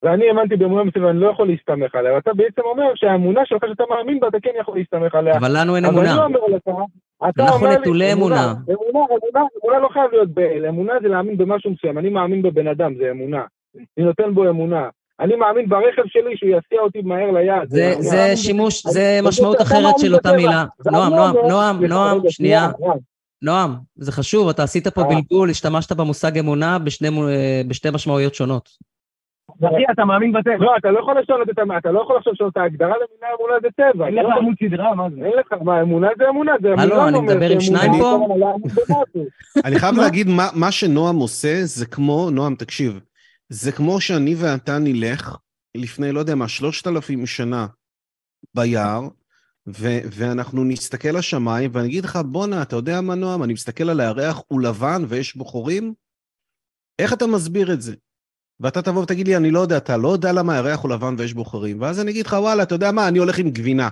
ואני 0.04 0.28
האמנתי 0.28 0.56
באמונה 0.56 0.84
מסוימת 0.84 1.08
ואני 1.08 1.20
לא 1.20 1.30
יכול 1.30 1.48
להסתמך 1.48 1.96
עליה, 1.96 2.14
ואתה 2.14 2.34
בעצם 2.34 2.62
אומר 2.62 2.92
שהאמונה 2.96 3.42
שלך 3.46 3.64
שאתה 3.68 3.84
מאמין 3.90 4.20
בה, 4.20 4.28
אתה 4.28 4.38
כן 4.42 4.52
יכול 4.60 4.78
להסתמך 4.78 5.16
עליה. 5.16 5.38
אבל 5.38 5.52
לנו 5.62 5.76
אין 5.76 5.86
אמונה. 5.86 6.14
אבל 6.14 6.24
אני 6.24 6.36
אומר 6.36 6.58
לך, 6.58 6.64
אתה 7.30 7.44
אנחנו 7.44 7.68
נטולי 7.68 8.14
אמונה. 8.14 8.54
אמונה, 8.68 9.06
אמונה, 9.10 9.48
אמונה 9.64 9.80
לא 9.80 9.90
חייב 9.94 10.12
להיות 10.12 10.30
באל, 10.30 10.66
אמונה 10.66 10.94
זה 11.02 11.08
להאמין 11.08 11.38
במשהו 11.38 11.72
מסוים, 11.72 11.98
אני 11.98 12.10
מאמין 12.10 12.42
בבן 12.42 12.68
אדם, 12.68 12.96
זה 12.98 13.12
אמונה. 13.12 13.42
אני 13.76 14.06
נותן 14.06 14.34
בו 14.34 14.50
אמונה. 14.50 14.90
אני 15.20 15.36
מאמין 15.36 15.70
ברכב 15.70 16.04
שלי 16.06 16.38
שהוא 16.38 16.50
יסיע 16.50 16.80
אותי 16.82 17.02
מהר 17.02 17.32
ליעד. 17.32 17.70
זה, 17.70 17.94
זה 18.00 18.36
שימוש, 18.36 18.88
זה 18.88 19.20
משמעות 19.24 19.62
אחרת 19.62 20.00
של 20.00 20.16
אותה 20.16 20.32
מילה. 20.36 20.66
נועם, 20.92 21.14
נועם, 21.14 21.36
נועם, 21.50 21.86
נועם, 21.86 22.20
שנייה. 22.30 22.70
נועם, 23.42 23.76
זה 23.96 24.12
חשוב, 24.12 24.50
אתה 24.50 24.64
עשית 24.64 24.88
פה 24.88 25.02
אה. 25.02 25.08
בלבול, 25.08 25.50
השתמשת 25.50 25.92
במושג 25.92 26.38
אמונה 26.38 26.80
בשני, 26.80 27.10
בשתי 27.68 27.90
משמעויות 27.94 28.36
שונות. 28.36 28.70
אחי, 29.50 29.84
אתה 29.94 30.06
מאמין 30.06 30.32
בטבע. 30.32 30.58
לא, 30.60 30.72
אתה 30.78 30.92
לא 30.92 31.00
יכול 31.00 31.20
לשנות 31.20 31.50
את 31.50 31.60
אתה 31.78 31.92
לא 31.92 32.02
יכול 32.02 32.18
עכשיו 32.18 32.34
לשנות 32.34 32.52
את 32.52 32.58
ההגדרה 32.58 32.90
למילה 32.90 33.36
אמונה 33.40 33.54
זה 33.62 33.68
טבע. 33.76 34.08
אין 34.08 34.16
לך 34.16 34.38
עמוד 34.38 34.54
סדרה, 34.60 34.96
מה 34.96 35.10
זה? 35.10 35.26
אין 35.26 35.34
לך, 35.40 35.54
מה, 35.62 35.82
אמונה 35.82 36.08
זה 36.18 36.30
אמונה, 36.30 36.52
זה 36.62 36.68
אמונה. 36.68 36.84
הלו, 36.84 37.08
אני 37.08 37.20
מדבר 37.20 37.50
עם 37.50 37.60
שניים 37.60 37.92
פה? 38.00 38.28
אני 39.66 39.80
חייב 39.80 39.96
להגיד, 39.96 40.28
מה 40.56 40.72
שנועם 40.72 41.16
עושה 41.16 41.56
זה 41.64 41.86
כמו, 41.86 42.30
נועם, 42.30 42.56
תקשיב, 42.56 43.00
זה 43.50 43.72
כמו 43.72 44.02
שאני 44.02 44.36
ואתה 44.38 44.78
נלך 44.80 45.38
לפני, 45.76 46.12
לא 46.12 46.20
יודע 46.20 46.36
מה, 46.36 46.48
שלושת 46.48 46.88
אלפים 46.88 47.26
שנה 47.26 47.68
ביער, 48.56 49.02
ו- 49.68 50.02
ואנחנו 50.12 50.64
נסתכל 50.64 51.10
לשמיים, 51.18 51.70
ואני 51.74 51.88
אגיד 51.88 52.06
לך, 52.06 52.20
בואנה, 52.32 52.62
אתה 52.62 52.76
יודע 52.76 53.02
מה, 53.02 53.16
נועם? 53.16 53.44
אני 53.44 53.54
מסתכל 53.54 53.90
על 53.90 54.00
הירח, 54.00 54.42
הוא 54.48 54.62
לבן 54.62 55.02
ויש 55.08 55.36
בו 55.36 55.46
חורים? 55.46 55.94
איך 57.00 57.14
אתה 57.14 57.28
מסביר 57.28 57.74
את 57.74 57.82
זה? 57.82 57.96
ואתה 58.60 58.82
תבוא 58.82 59.04
ותגיד 59.04 59.28
לי, 59.28 59.38
אני 59.38 59.52
לא 59.52 59.60
יודע, 59.60 59.78
אתה 59.78 59.98
לא 59.98 60.08
יודע 60.08 60.32
למה 60.32 60.54
הירח 60.54 60.80
הוא 60.84 60.92
לבן 60.92 61.16
ויש 61.18 61.34
בו 61.34 61.46
חורים, 61.46 61.82
ואז 61.82 62.02
אני 62.02 62.12
אגיד 62.12 62.26
לך, 62.26 62.34
וואלה, 62.34 62.64
אתה 62.64 62.76
יודע 62.76 62.92
מה, 62.92 63.08
אני 63.08 63.20
הולך 63.20 63.40
עם 63.40 63.50
גבינה. 63.50 63.90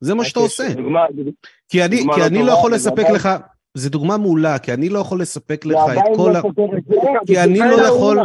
זה 0.00 0.14
מה 0.14 0.24
שאתה 0.24 0.40
עושה. 0.40 0.68
כי 1.68 1.84
אני, 1.84 1.96
כי 2.14 2.22
אני 2.26 2.46
לא 2.46 2.52
יכול 2.52 2.74
לספק 2.74 3.04
לך, 3.14 3.28
זה 3.74 3.90
דוגמה 3.90 4.16
מעולה, 4.16 4.58
כי 4.58 4.72
אני 4.72 4.88
לא 4.88 4.98
יכול 4.98 5.20
לספק 5.20 5.64
לך 5.64 5.78
את 5.92 6.16
כל 6.16 6.36
ה... 6.36 6.40
כי 7.26 7.40
אני 7.40 7.58
לא 7.58 7.82
יכול... 7.88 8.18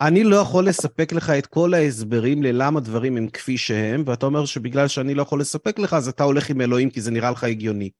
אני 0.00 0.24
לא 0.24 0.36
יכול 0.36 0.64
לספק 0.68 1.12
לך 1.12 1.30
את 1.38 1.46
כל 1.46 1.74
ההסברים 1.74 2.42
ללמה 2.42 2.80
דברים 2.80 3.16
הם 3.16 3.28
כפי 3.28 3.56
שהם, 3.56 4.02
ואתה 4.06 4.26
אומר 4.26 4.44
שבגלל 4.44 4.88
שאני 4.88 5.14
לא 5.14 5.22
יכול 5.22 5.40
לספק 5.40 5.78
לך, 5.78 5.92
אז 5.92 6.08
אתה 6.08 6.24
הולך 6.24 6.50
עם 6.50 6.60
אלוהים 6.60 6.90
כי 6.90 7.00
זה 7.00 7.10
נראה 7.10 7.30
לך 7.30 7.44
הגיוני. 7.44 7.90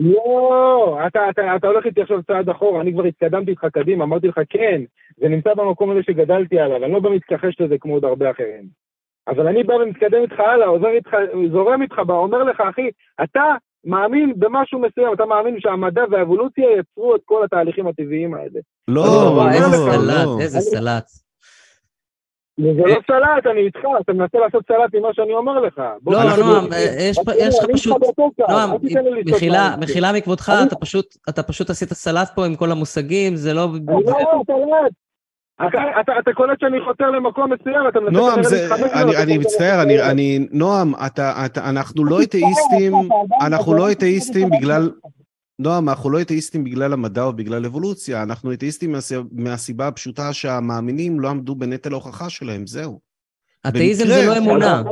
לא, 0.00 0.98
אתה, 1.06 1.30
אתה, 1.30 1.56
אתה 1.56 1.66
הולך 1.66 1.86
איתי 1.86 2.02
עכשיו 2.02 2.22
צעד 2.22 2.48
אחורה, 2.48 2.80
אני 2.80 2.92
כבר 2.92 3.04
התקדמתי 3.04 3.50
איתך 3.50 3.66
קדימה, 3.72 4.04
אמרתי 4.04 4.28
לך 4.28 4.40
כן, 4.48 4.82
זה 5.16 5.28
נמצא 5.28 5.54
במקום 5.54 5.90
הזה 5.90 6.00
שגדלתי 6.02 6.58
עליו, 6.58 6.84
אני 6.84 6.92
לא 6.92 7.00
בא 7.00 7.10
מתכחש 7.10 7.60
לזה 7.60 7.78
כמו 7.80 7.94
עוד 7.94 8.04
הרבה 8.04 8.30
אחרים. 8.30 8.86
אבל 9.28 9.46
אני 9.46 9.62
בא 9.62 9.72
ומתקדם 9.72 10.22
איתך 10.22 10.40
הלאה, 10.40 10.66
עוזר 10.66 10.88
איתך, 10.88 11.10
זורם 11.52 11.82
איתך, 11.82 11.98
אומר 12.08 12.42
לך, 12.42 12.60
אחי, 12.60 12.88
אתה 13.24 13.42
מאמין 13.86 14.32
במשהו 14.36 14.78
מסוים, 14.78 15.14
אתה 15.14 15.24
מאמין 15.24 15.56
שהמדע 15.60 16.02
והאבולוציה 16.10 16.64
יצרו 16.78 17.16
את 17.16 17.20
כל 17.24 17.44
התהליכים 17.44 17.86
הטבעיים 17.86 18.34
האלה. 18.34 18.60
לא, 18.88 19.04
לא, 19.04 19.36
לא, 19.36 19.50
איזה 19.50 19.76
סלט, 19.76 20.28
איזה 20.40 20.60
סלט. 20.60 21.04
זה 22.60 22.82
לא 22.86 23.00
סלט, 23.06 23.46
אני 23.50 23.60
איתך, 23.60 23.80
אתה 24.00 24.12
מנסה 24.12 24.38
לעשות 24.38 24.64
סלט 24.68 24.94
עם 24.94 25.02
מה 25.02 25.08
שאני 25.12 25.32
אומר 25.34 25.60
לך. 25.60 25.80
לא, 26.06 26.18
נועם, 26.36 26.64
יש 27.38 27.58
לך 27.58 27.66
פשוט, 27.72 27.96
נועם, 28.48 28.70
מחילה 29.80 30.12
מכבודך, 30.12 30.52
אתה 31.28 31.42
פשוט 31.42 31.70
עשית 31.70 31.92
סלט 31.92 32.30
פה 32.34 32.46
עם 32.46 32.56
כל 32.56 32.70
המושגים, 32.70 33.36
זה 33.36 33.54
לא... 33.54 33.64
אני 33.64 34.04
לא 34.06 34.12
סלט. 34.46 35.05
אתה 36.20 36.32
קולט 36.34 36.60
שאני 36.60 36.80
חותר 36.84 37.10
למקום 37.10 37.52
מסוים, 37.52 37.88
אתה 37.88 38.00
מנסה... 38.00 38.10
נועם, 38.12 38.40
אני 39.22 39.38
מצטער, 39.38 39.82
אני... 39.82 40.46
נועם, 40.52 40.94
אנחנו 41.56 42.04
לא 42.04 42.22
אתאיסטים, 42.22 42.92
אנחנו 43.40 43.74
לא 43.74 43.92
אתאיסטים 43.92 44.50
בגלל... 44.50 44.90
נועם, 45.58 45.88
אנחנו 45.88 46.10
לא 46.10 46.20
אתאיסטים 46.20 46.64
בגלל 46.64 46.92
המדע 46.92 47.22
או 47.22 47.32
בגלל 47.32 47.66
אבולוציה, 47.66 48.22
אנחנו 48.22 48.52
אתאיסטים 48.52 48.94
מהסיבה 49.32 49.88
הפשוטה 49.88 50.32
שהמאמינים 50.32 51.20
לא 51.20 51.28
עמדו 51.28 51.54
בנטל 51.54 51.92
ההוכחה 51.92 52.30
שלהם, 52.30 52.66
זהו. 52.66 53.00
אתאיזם 53.68 54.06
זה 54.06 54.26
לא 54.26 54.38
אמונה. 54.38 54.82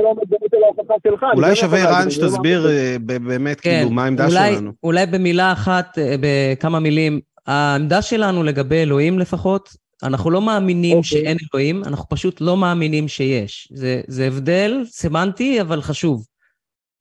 אולי 1.35 1.57
שווה 1.57 1.91
רן 1.91 2.11
שתסביר 2.11 2.69
אה, 2.69 2.97
באמת, 3.01 3.61
כן, 3.61 3.71
כאילו, 3.71 3.91
מה 3.91 4.05
העמדה 4.05 4.31
שלנו. 4.31 4.73
אולי 4.83 5.07
במילה 5.07 5.53
אחת, 5.53 5.99
אה, 5.99 6.15
בכמה 6.21 6.81
מילים, 6.81 7.21
העמדה 7.47 8.03
שלנו 8.03 8.43
לגבי 8.43 8.83
אלוהים 8.83 9.19
לפחות, 9.19 9.84
אנחנו 10.03 10.31
לא 10.31 10.43
מאמינים 10.43 10.97
okay. 10.97 10.97
אוקיי. 10.97 11.21
שאין 11.21 11.37
אלוהים, 11.55 11.83
אנחנו 11.87 12.09
פשוט 12.09 12.41
לא 12.41 12.57
מאמינים 12.57 13.09
שיש. 13.09 13.69
זה, 13.73 14.01
זה 14.07 14.27
הבדל 14.27 14.83
סמנטי, 14.85 15.61
אבל 15.61 15.81
חשוב. 15.81 16.27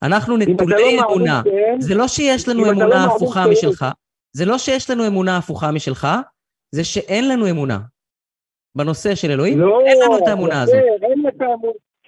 אנחנו 0.03 0.38
נטולי 0.38 0.98
לא 0.98 1.03
אמונה. 1.06 1.41
שאין, 1.44 1.82
זה 1.82 1.95
לא 1.95 2.07
שיש 2.07 2.48
לנו 2.48 2.72
אמונה 2.72 3.06
לא 3.06 3.15
הפוכה 3.15 3.48
משלך. 3.48 3.86
זה 4.34 4.45
לא 4.45 4.57
שיש 4.57 4.90
לנו 4.90 5.07
אמונה 5.07 5.38
הפוכה 5.38 5.72
משלך, 5.72 6.07
זה 6.72 6.84
שאין 6.84 7.30
לנו 7.30 7.49
אמונה. 7.49 7.80
בנושא 8.76 9.15
של 9.15 9.32
אלוהים, 9.32 9.60
לא, 9.60 9.82
אין 9.86 9.98
לנו 10.03 10.18
את 10.18 10.28
האמונה 10.28 10.61
הזאת. 10.61 10.76
אין 11.02 11.22
לך, 11.24 11.44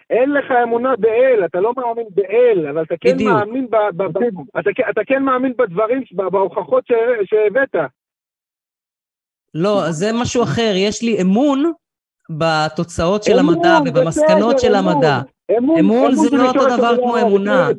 אין 0.10 0.32
לך 0.32 0.52
אמונה 0.64 0.96
באל, 0.96 1.46
אתה 1.46 1.60
לא 1.60 1.74
מאמין 1.78 2.08
באל, 2.10 2.68
אבל 2.68 2.84
אתה 2.84 2.96
כן 3.02 3.14
בדיוק. 3.14 3.32
מאמין, 3.32 3.68
ב, 3.70 3.76
ב, 3.96 4.04
ב, 4.04 4.18
אתה, 4.60 4.70
אתה 4.90 5.02
כן 5.08 5.24
מאמין 5.24 5.54
בדברים, 5.58 6.04
בהוכחות 6.12 6.84
שהבאת. 7.26 7.76
לא, 9.56 9.92
זה 9.92 10.14
משהו 10.14 10.44
אחר. 10.44 10.74
יש 10.76 11.02
לי 11.02 11.22
אמון 11.22 11.72
בתוצאות 12.30 13.24
של 13.24 13.40
המדע 13.40 13.78
ובמסקנות 13.86 14.60
של 14.60 14.76
המדע. 14.76 15.20
אמון 15.80 16.16
זה 16.16 16.38
לא 16.38 16.48
אותו 16.48 16.78
דבר 16.78 16.98
כמו 16.98 17.18
אמונה. 17.18 17.70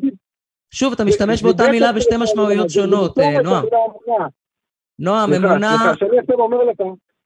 שוב, 0.71 0.93
אתה 0.93 1.05
משתמש 1.05 1.43
באותה 1.43 1.71
מילה 1.71 1.93
בשתי 1.93 2.17
משמעויות 2.17 2.71
שונות, 2.71 3.19
אה, 3.19 3.43
נועם. 3.43 3.65
נועם, 4.99 5.33
אמונה... 5.33 5.77
סליחה, 5.79 5.97
שאני 5.97 6.19
עכשיו 6.19 6.37
אומר 6.39 6.65
לך... 6.65 6.77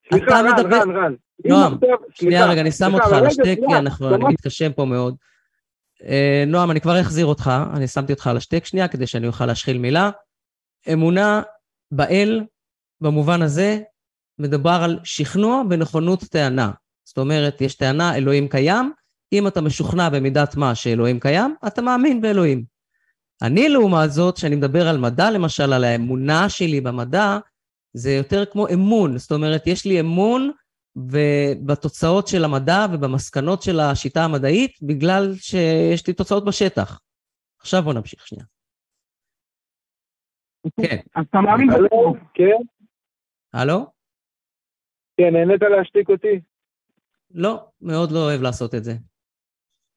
סליחה, 0.09 0.41
רן, 0.41 0.73
רן, 0.73 0.97
רן. 0.97 1.15
נועם, 1.45 1.79
שנייה 2.15 2.47
רגע, 2.47 2.61
אני 2.61 2.73
שם 2.73 2.95
אותך 2.95 3.13
על 3.13 3.27
השטק, 3.27 3.57
כי 3.69 3.75
אנחנו, 3.75 4.15
אני 4.15 4.25
מתקשה 4.25 4.71
פה 4.71 4.85
מאוד. 4.85 5.17
אה, 6.05 6.45
נועם, 6.47 6.71
אני 6.71 6.81
כבר 6.81 7.01
אחזיר 7.01 7.27
אותך, 7.27 7.51
אני 7.77 7.89
שמתי 7.89 8.13
אותך 8.13 8.27
על 8.27 8.37
השטק 8.37 8.65
שנייה, 8.65 8.89
כדי 8.89 9.07
שאני 9.07 9.27
אוכל 9.27 9.47
להשחיל 9.47 9.79
מילה. 9.79 10.11
אמונה 10.93 11.43
באל, 11.93 12.45
במובן 13.01 13.43
הזה, 13.43 13.79
מדובר 14.41 14.81
על 14.85 14.99
שכנוע 15.05 15.63
ונכונות 15.71 16.25
טענה. 16.25 16.71
זאת 17.05 17.19
אומרת, 17.19 17.61
יש 17.61 17.75
טענה, 17.75 18.17
אלוהים 18.17 18.49
קיים, 18.49 18.93
אם 19.33 19.47
אתה 19.47 19.61
משוכנע 19.61 20.09
במידת 20.09 20.57
מה 20.57 20.75
שאלוהים 20.75 21.21
קיים, 21.21 21.55
אתה 21.67 21.83
מאמין 21.83 22.21
באלוהים. 22.21 22.65
אני, 23.43 23.69
לעומת 23.69 24.13
זאת, 24.13 24.37
כשאני 24.37 24.57
מדבר 24.57 24.89
על 24.89 24.99
מדע, 24.99 25.31
למשל, 25.31 25.73
על 25.73 25.85
האמונה 25.85 26.49
שלי 26.49 26.81
במדע, 26.81 27.39
זה 27.93 28.11
יותר 28.11 28.45
כמו 28.45 28.69
אמון. 28.75 29.19
זאת 29.19 29.33
אומרת, 29.33 29.67
יש 29.67 29.87
לי 29.87 30.01
אמון 30.01 30.51
בתוצאות 31.67 32.29
של 32.29 32.45
המדע 32.45 32.87
ובמסקנות 32.93 33.63
של 33.63 33.81
השיטה 33.81 34.25
המדעית, 34.25 34.71
בגלל 34.83 35.35
שיש 35.35 36.07
לי 36.07 36.13
תוצאות 36.13 36.45
בשטח. 36.45 37.01
עכשיו 37.61 37.83
בוא 37.83 37.95
נמשיך 37.95 38.27
שנייה. 38.27 38.45
כן. 40.81 40.97
אז 41.15 41.25
אתה 41.31 41.41
מאמין 41.41 41.69
בטוב, 41.69 42.17
כן? 42.35 42.63
הלו? 43.53 44.00
כן, 45.21 45.33
נהנית 45.33 45.63
להשתיק 45.63 46.09
אותי? 46.09 46.41
לא, 47.35 47.65
מאוד 47.83 48.13
לא 48.13 48.19
אוהב 48.19 48.43
לעשות 48.43 48.75
את 48.75 48.85
זה. 48.85 48.93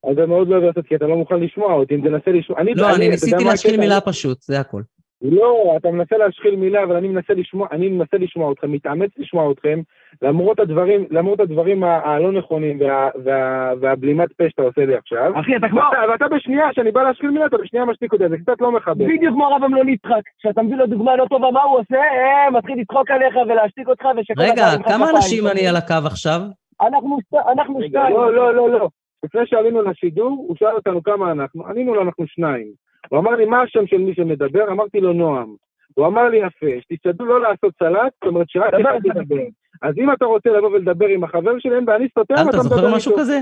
אז 0.03 0.17
אני 0.17 0.25
מאוד 0.25 0.47
לא 0.47 0.55
אוהב 0.55 0.63
לעשות, 0.63 0.87
כי 0.87 0.95
אתה 0.95 1.05
לא 1.05 1.15
מוכן 1.15 1.39
לשמוע 1.39 1.73
אותי, 1.73 1.95
אם 1.95 2.01
תנסה 2.01 2.31
לשמוע... 2.31 2.59
לא, 2.75 2.95
אני 2.95 3.09
ניסיתי 3.09 3.43
להשחיל 3.43 3.79
מילה 3.79 4.01
פשוט, 4.01 4.41
זה 4.41 4.59
הכל. 4.59 4.81
לא, 5.23 5.73
אתה 5.77 5.91
מנסה 5.91 6.17
להשחיל 6.17 6.55
מילה, 6.55 6.83
אבל 6.83 6.95
אני 6.95 7.07
מנסה 7.07 7.33
לשמוע, 7.33 7.67
אני 7.71 7.89
מנסה 7.89 8.17
לשמוע 8.17 8.51
אתכם, 8.51 8.71
מתאמץ 8.71 9.09
לשמוע 9.17 9.51
אתכם, 9.51 9.79
למרות 10.21 10.59
הדברים, 10.59 11.05
למרות 11.11 11.39
הדברים 11.39 11.83
הלא 11.83 12.31
נכונים 12.31 12.81
וה, 12.81 13.09
וה, 13.23 13.71
והבלימת 13.81 14.33
פה 14.33 14.43
שאתה 14.49 14.61
עושה 14.61 14.85
לי 14.85 14.95
עכשיו. 14.95 15.39
אחי, 15.39 15.55
אתה 15.55 15.69
כמו... 15.69 15.79
ואתה, 15.79 16.11
ואתה 16.11 16.35
בשנייה, 16.35 16.65
שאני 16.73 16.91
בא 16.91 17.03
להשחיל 17.03 17.29
מילה, 17.29 17.45
אתה 17.45 17.57
בשנייה 17.57 17.85
משתיק 17.85 18.13
אותי, 18.13 18.29
זה 18.29 18.37
קצת 18.37 18.61
לא 18.61 18.71
מכבד. 18.71 19.05
בדיוק 19.05 19.33
כמו 19.33 19.47
הרב 19.47 19.63
אמנון 19.63 19.89
יצחק, 19.89 20.21
כשאתה 20.39 20.61
מביא 20.61 20.75
לו 20.75 20.85
דוגמה 20.87 21.15
לא 21.15 21.25
טובה, 21.29 21.51
מה 21.51 21.63
הוא 21.63 21.79
עושה? 21.79 21.97
אה, 21.97 22.51
מתחיל 22.51 22.79
לצחוק 22.81 23.11
עליך 23.11 23.35
ולהשתיק 23.47 23.87
אותך 23.87 24.05
ושכל 24.17 24.41
רגע, 24.41 24.65
כמה. 24.87 25.09
אנשים 25.15 25.47
אני 25.47 25.67
על 25.67 25.75
הקו 25.75 25.93
עכשיו? 26.05 26.41
אנחנו 26.81 27.17
שת- 27.21 27.47
אנחנו 27.57 27.77
רגע, 27.77 27.87
שתיים. 27.87 28.15
לא, 28.15 28.33
לא, 28.33 28.55
לא, 28.55 28.69
לא. 28.69 28.87
לפני 29.25 29.41
שעלינו 29.45 29.81
לשידור, 29.81 30.29
הוא 30.47 30.55
שאל 30.59 30.75
אותנו 30.75 31.03
כמה 31.03 31.31
אנחנו, 31.31 31.67
ענינו 31.67 31.95
לו 31.95 32.01
אנחנו 32.01 32.27
שניים. 32.27 32.82
הוא 33.09 33.19
אמר 33.19 33.31
לי, 33.31 33.45
מה 33.45 33.61
השם 33.61 33.87
של 33.87 33.97
מי 33.97 34.15
שמדבר? 34.15 34.71
אמרתי 34.71 35.01
לו, 35.01 35.13
נועם. 35.13 35.55
הוא 35.93 36.07
אמר 36.07 36.29
לי, 36.29 36.37
יפה, 36.37 36.81
שתשתדלו 36.81 37.25
לא 37.25 37.41
לעשות 37.41 37.73
סלט, 37.79 38.13
זאת 38.13 38.27
אומרת 38.27 38.49
שרק. 38.49 38.73
אחד 38.73 39.05
ידבר. 39.05 39.43
אז 39.81 39.93
אם 39.97 40.13
אתה 40.13 40.25
רוצה 40.25 40.49
לבוא 40.49 40.69
ולדבר 40.69 41.07
עם 41.07 41.23
החבר 41.23 41.51
שלי, 41.59 41.75
אין 41.75 41.85
בעיה, 41.85 41.97
אני 41.97 42.07
סותם, 42.19 42.49
אתה 42.49 42.57
זוכר. 42.57 42.95
משהו 42.95 43.15
כזה? 43.17 43.39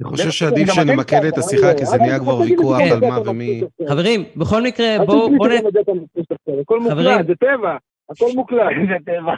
אני 0.00 0.08
חושב 0.08 0.30
שעדיף 0.30 0.72
שנמקד 0.72 1.16
ככה, 1.18 1.28
את 1.28 1.38
השיחה, 1.38 1.74
כי 1.74 1.84
זה 1.84 1.96
נהיה 1.96 2.16
אני 2.16 2.24
כבר 2.24 2.38
ויכוח 2.38 2.78
על 2.92 3.00
מה 3.00 3.30
ומי... 3.30 3.60
חברים, 3.88 4.24
בכל 4.36 4.62
מקרה, 4.62 4.86
בואו. 5.06 5.30
הכל 6.60 6.80
חברים. 6.90 7.06
מוקלט, 7.06 7.26
זה 7.26 7.34
טבע, 7.34 7.76
הכל 8.10 8.26
מוקלט. 8.34 8.72
זה 8.90 9.12
טבע. 9.12 9.34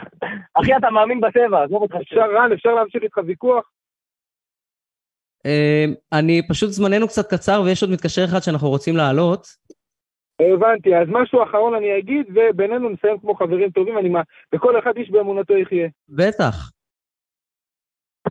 אחי, 0.53 0.77
אתה 0.77 0.89
מאמין 0.89 1.21
בטבע, 1.21 1.63
עזוב 1.63 1.81
אותך. 1.81 1.95
אפשר, 1.95 2.21
רן, 2.35 2.51
אפשר 2.53 2.73
להמשיך 2.73 3.03
איתך 3.03 3.17
ויכוח? 3.25 3.63
אה, 5.45 5.85
אני 6.19 6.41
פשוט 6.47 6.69
זמננו 6.69 7.07
קצת 7.07 7.33
קצר 7.33 7.61
ויש 7.65 7.83
עוד 7.83 7.91
מתקשר 7.91 8.25
אחד 8.25 8.39
שאנחנו 8.39 8.69
רוצים 8.69 8.97
להעלות. 8.97 9.47
הבנתי, 10.39 10.95
אז 10.95 11.07
משהו 11.07 11.43
אחרון 11.43 11.75
אני 11.75 11.99
אגיד, 11.99 12.25
ובינינו 12.29 12.89
נסיים 12.89 13.19
כמו 13.19 13.35
חברים 13.35 13.71
טובים, 13.71 13.97
אני 13.97 14.09
מה... 14.09 14.21
וכל 14.55 14.79
אחד 14.79 14.97
איש 14.97 15.09
באמונתו 15.09 15.57
יחיה. 15.57 15.87
בטח. 16.09 16.71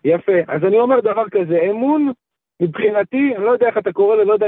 יפה. 0.05 0.33
אז 0.49 0.65
אני 0.65 0.79
אומר 0.79 1.01
דבר 1.01 1.29
כזה, 1.31 1.59
אמון, 1.71 2.13
מבחינתי, 2.63 3.33
אני 3.37 3.45
לא 3.45 3.51
יודע 3.51 3.67
איך 3.67 3.79
אתה 3.79 3.93
קורא 3.93 4.17
לו, 4.17 4.25
לא 4.25 4.33
יודע, 4.33 4.47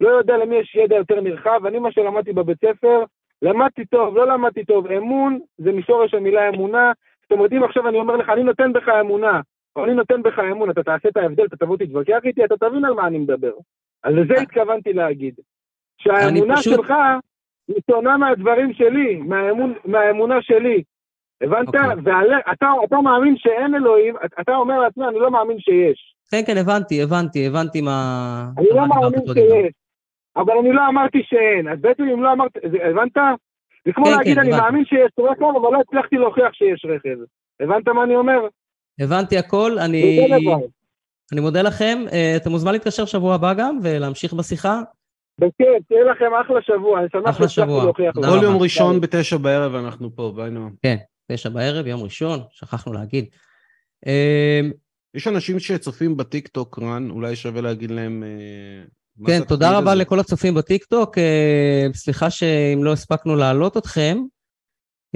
לא 0.00 0.08
יודע 0.08 0.36
למי 0.36 0.56
יש 0.56 0.76
ידע 0.84 0.96
יותר 0.96 1.20
נרחב, 1.20 1.66
אני 1.66 1.78
מה 1.78 1.92
שלמדתי 1.92 2.32
בבית 2.32 2.58
ספר, 2.58 3.04
למדתי 3.42 3.86
טוב, 3.86 4.16
לא 4.16 4.26
למדתי 4.26 4.64
טוב, 4.64 4.86
אמון 4.86 5.38
זה 5.58 5.72
משורש 5.72 6.14
המילה 6.14 6.48
אמונה, 6.48 6.92
זאת 7.22 7.32
אומרת, 7.32 7.52
אם 7.52 7.64
עכשיו 7.64 7.88
אני 7.88 7.98
אומר 7.98 8.16
לך, 8.16 8.28
אני 8.28 8.42
נותן 8.42 8.72
בך 8.72 8.88
אמונה, 9.00 9.40
או 9.76 9.84
אני 9.84 9.94
נותן 9.94 10.22
בך 10.22 10.38
אמון, 10.38 10.70
אתה 10.70 10.82
תעשה 10.82 11.08
את 11.08 11.16
ההבדל, 11.16 11.44
אתה 11.44 11.56
תבוא 11.56 11.76
תתווכח 11.76 12.18
איתי, 12.24 12.44
אתה 12.44 12.54
תבין 12.56 12.84
על 12.84 12.94
מה 12.94 13.06
אני 13.06 13.18
מדבר. 13.18 13.52
אז 14.04 14.14
לזה 14.14 14.34
התכוונתי 14.42 14.92
להגיד. 14.92 15.34
שהאמונה 15.98 16.56
פשוט- 16.56 16.74
שלך 16.74 16.94
היא 17.68 17.76
שונה 17.90 18.16
מהדברים 18.16 18.72
שלי, 18.72 19.16
מהאמון, 19.16 19.74
מהאמונה 19.84 20.42
שלי. 20.42 20.82
הבנת? 21.42 21.66
אוקיי. 21.66 21.80
ואתה 22.04 22.66
אתה 22.84 22.96
מאמין 23.00 23.34
שאין 23.36 23.74
אלוהים, 23.74 24.14
אתה 24.40 24.56
אומר 24.56 24.78
לעצמי, 24.80 25.04
אני 25.08 25.18
לא 25.18 25.30
מאמין 25.30 25.58
שיש. 25.60 26.14
כן, 26.30 26.40
כן, 26.46 26.56
הבנתי, 26.60 27.02
הבנתי, 27.02 27.46
הבנתי 27.46 27.80
מה... 27.80 28.46
אני 28.58 28.70
על 28.70 28.76
לא 28.76 28.86
מאמין. 28.86 29.20
שיש. 29.34 29.72
אבל 30.36 30.52
אני 30.60 30.72
לא 30.72 30.88
אמרתי 30.88 31.22
שאין. 31.24 31.68
אז 31.68 31.80
בעצם 31.80 32.02
אם 32.02 32.22
לא 32.22 32.32
אמרת, 32.32 32.50
זה- 32.70 32.84
הבנת? 32.86 33.16
זה 33.86 33.92
כמו 33.92 34.04
כן, 34.04 34.10
להגיד, 34.10 34.34
כן, 34.34 34.40
אני. 34.40 34.50
מאמין 34.50 34.84
שיש 34.84 35.10
רכב, 35.18 35.42
אבל 35.62 35.72
לא 35.72 35.80
הצלחתי 35.80 36.16
להוכיח 36.16 36.52
שיש 36.52 36.84
רכב. 36.84 37.16
הבנת 37.60 37.88
מה 37.88 38.04
אני 38.04 38.16
אומר? 38.16 38.40
הבנתי 39.00 39.38
הכל, 39.38 39.78
אני... 39.78 40.26
אני 41.32 41.40
מודה 41.40 41.62
לכם. 41.62 42.04
אה, 42.12 42.36
אתה 42.36 42.50
מוזמן 42.50 42.72
להתקשר 42.72 43.04
שבוע 43.04 43.34
הבא 43.34 43.54
גם 43.54 43.78
ולהמשיך 43.82 44.32
בשיחה. 44.32 44.80
בכיף, 45.40 45.86
תהיה 45.88 46.04
לכם 46.04 46.34
אחלה 46.44 46.62
שבוע, 46.62 47.00
אני 47.00 47.08
שמח 47.12 47.32
שהצלחתי 47.32 47.48
שבוע. 47.48 47.84
להוכיח 47.84 48.16
לכם. 48.16 48.28
כל. 48.28 48.42
יום 48.42 48.56
ראשון 48.56 49.00
בתשע 49.00 49.36
בערב 49.36 49.74
אנחנו 49.74 50.16
פה, 50.16 50.32
ביי 50.36 50.50
נועם. 50.50 50.74
תשע 51.32 51.48
בערב, 51.48 51.86
יום 51.86 52.02
ראשון, 52.02 52.40
שכחנו 52.50 52.92
להגיד. 52.92 53.24
אה, 54.06 54.60
יש 55.14 55.28
אנשים 55.28 55.58
שצופים 55.58 56.16
בטיקטוק, 56.16 56.78
רן, 56.78 57.10
אולי 57.10 57.36
שווה 57.36 57.60
להגיד 57.60 57.90
להם... 57.90 58.22
אה, 58.22 59.26
כן, 59.26 59.44
תודה 59.44 59.78
רבה. 59.78 59.94
לכל 59.94 60.20
הצופים 60.20 60.54
בטיקטוק. 60.54 61.18
סליחה 61.94 62.30
שאם 62.30 62.84
לא 62.84 62.92
הספקנו 62.92 63.36
להעלות 63.36 63.76
אתכם. 63.76 64.18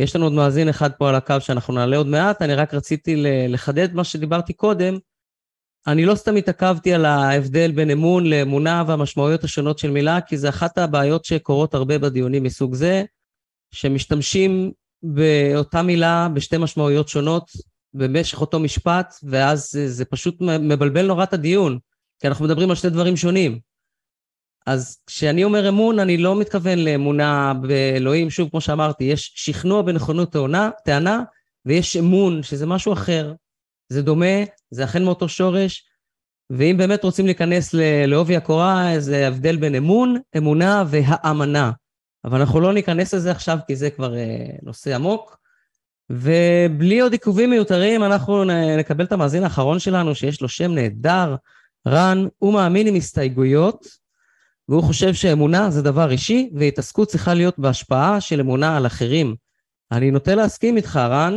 יש 0.01 0.17
לנו 0.17 0.27
עוד 0.27 0.33
מאזין 0.33 0.69
אחד 0.69 0.91
פה 0.93 1.09
על 1.09 1.15
הקו 1.15 1.35
שאנחנו 1.41 1.75
נעלה 1.75 1.97
עוד 1.97 2.07
מעט, 2.07 2.43
אני 2.43 2.55
רק 2.55 2.75
רציתי 2.75 3.23
לחדד 3.49 3.95
מה 3.95 4.05
שדיברתי 4.05 4.53
קודם. 4.53 4.99
אני 5.87 6.05
לא 6.05 6.15
סתם 6.15 6.37
התעכבתי 6.37 6.95
על 6.95 7.05
ההבדל 7.05 7.73
בין 7.73 7.91
אמון 7.91 8.27
לאמונה 8.27 8.85
והמשמעויות 8.87 9.45
השונות 9.45 9.79
של 9.79 9.91
מילה, 9.91 10.21
כי 10.21 10.37
זה 10.39 10.49
אחת 10.49 10.79
הבעיות 10.79 11.25
שקורות 11.25 11.75
הרבה 11.75 11.99
בדיונים 11.99 12.43
מסוג 12.43 12.75
זה, 12.75 13.05
שמשתמשים 13.71 14.73
באותה 15.03 15.83
מילה 15.83 16.29
בשתי 16.35 16.59
משמעויות 16.59 17.09
שונות 17.09 17.51
במשך 17.95 18.41
אותו 18.41 18.59
משפט, 18.61 19.15
ואז 19.23 19.71
זה, 19.87 20.05
פשוט 20.05 20.41
מבלבל 20.41 21.07
נורא 21.07 21.25
את 21.25 21.33
הדיון, 21.33 21.79
כי 22.21 22.29
אנחנו 22.29 22.45
מדברים 22.45 22.71
על 22.71 22.77
שני 22.77 22.91
דברים 22.91 23.17
שונים. 23.17 23.70
אז 24.67 24.99
כשאני 25.07 25.45
אומר 25.45 25.69
אמון, 25.69 25.99
אני 25.99 26.17
לא 26.17 26.41
מתכוון 26.41 26.79
לאמונה 26.79 27.53
באלוהים, 27.55 28.31
שוב, 28.31 28.49
כמו 28.51 28.61
שאמרתי, 28.61 29.05
יש 29.05 29.33
שכנוע 29.35 29.83
בנכונות 29.83 30.33
טענה, 30.33 30.71
טענה, 30.85 31.23
ויש 31.67 31.97
אמון, 31.97 32.43
שזה 32.43 32.67
משהו 32.67 32.93
אחר. 32.93 33.33
זה 33.89 34.03
דומה, 34.03 34.45
זה 34.71 34.85
אכן 34.85 35.05
מאותו 35.05 35.29
שורש, 35.29 35.85
ואם 36.51 36.77
באמת 36.79 37.05
רוצים 37.05 37.27
להיכנס 37.27 37.75
לעובי 38.07 38.37
הקורה, 38.37 38.93
זה 38.99 39.29
הבדל 39.29 39.57
בין 39.57 39.75
אמון, 39.75 40.17
אמונה 40.37 40.85
והאמנה. 40.87 41.71
אבל 42.25 42.41
אנחנו 42.41 42.61
לא 42.61 42.73
ניכנס 42.73 43.15
לזה 43.15 43.31
עכשיו, 43.31 43.59
כי 43.67 43.77
זה 43.77 43.91
כבר 43.91 44.17
אה, 44.17 44.47
נושא 44.63 44.95
עמוק. 44.95 45.41
ובלי 46.11 47.01
עוד 47.01 47.13
עיכובים 47.13 47.51
מיותרים, 47.51 48.05
אנחנו 48.05 48.45
נקבל 48.79 49.05
את 49.05 49.13
המאזין 49.13 49.45
האחרון 49.45 49.79
שלנו, 49.79 50.15
שיש 50.15 50.43
לו 50.43 50.49
שם 50.49 50.73
נהדר, 50.73 51.37
רן, 51.89 52.27
הוא 52.39 52.55
מאמין 52.55 52.87
עם 52.87 52.95
הסתייגויות, 52.95 54.00
והוא 54.71 54.83
חושב 54.83 55.13
שאמונה 55.13 55.71
זה 55.71 55.83
דבר 55.83 56.11
אישי, 56.11 56.51
והתעסקות 56.55 57.09
צריכה 57.09 57.35
להיות 57.35 57.59
בהשפעה 57.59 58.21
של 58.21 58.41
אמונה 58.41 58.77
על 58.77 58.87
אחרים. 58.87 59.35
אני 59.93 60.11
נוטה 60.11 60.35
להסכים 60.35 60.77
איתך, 60.77 60.97
רן, 60.97 61.35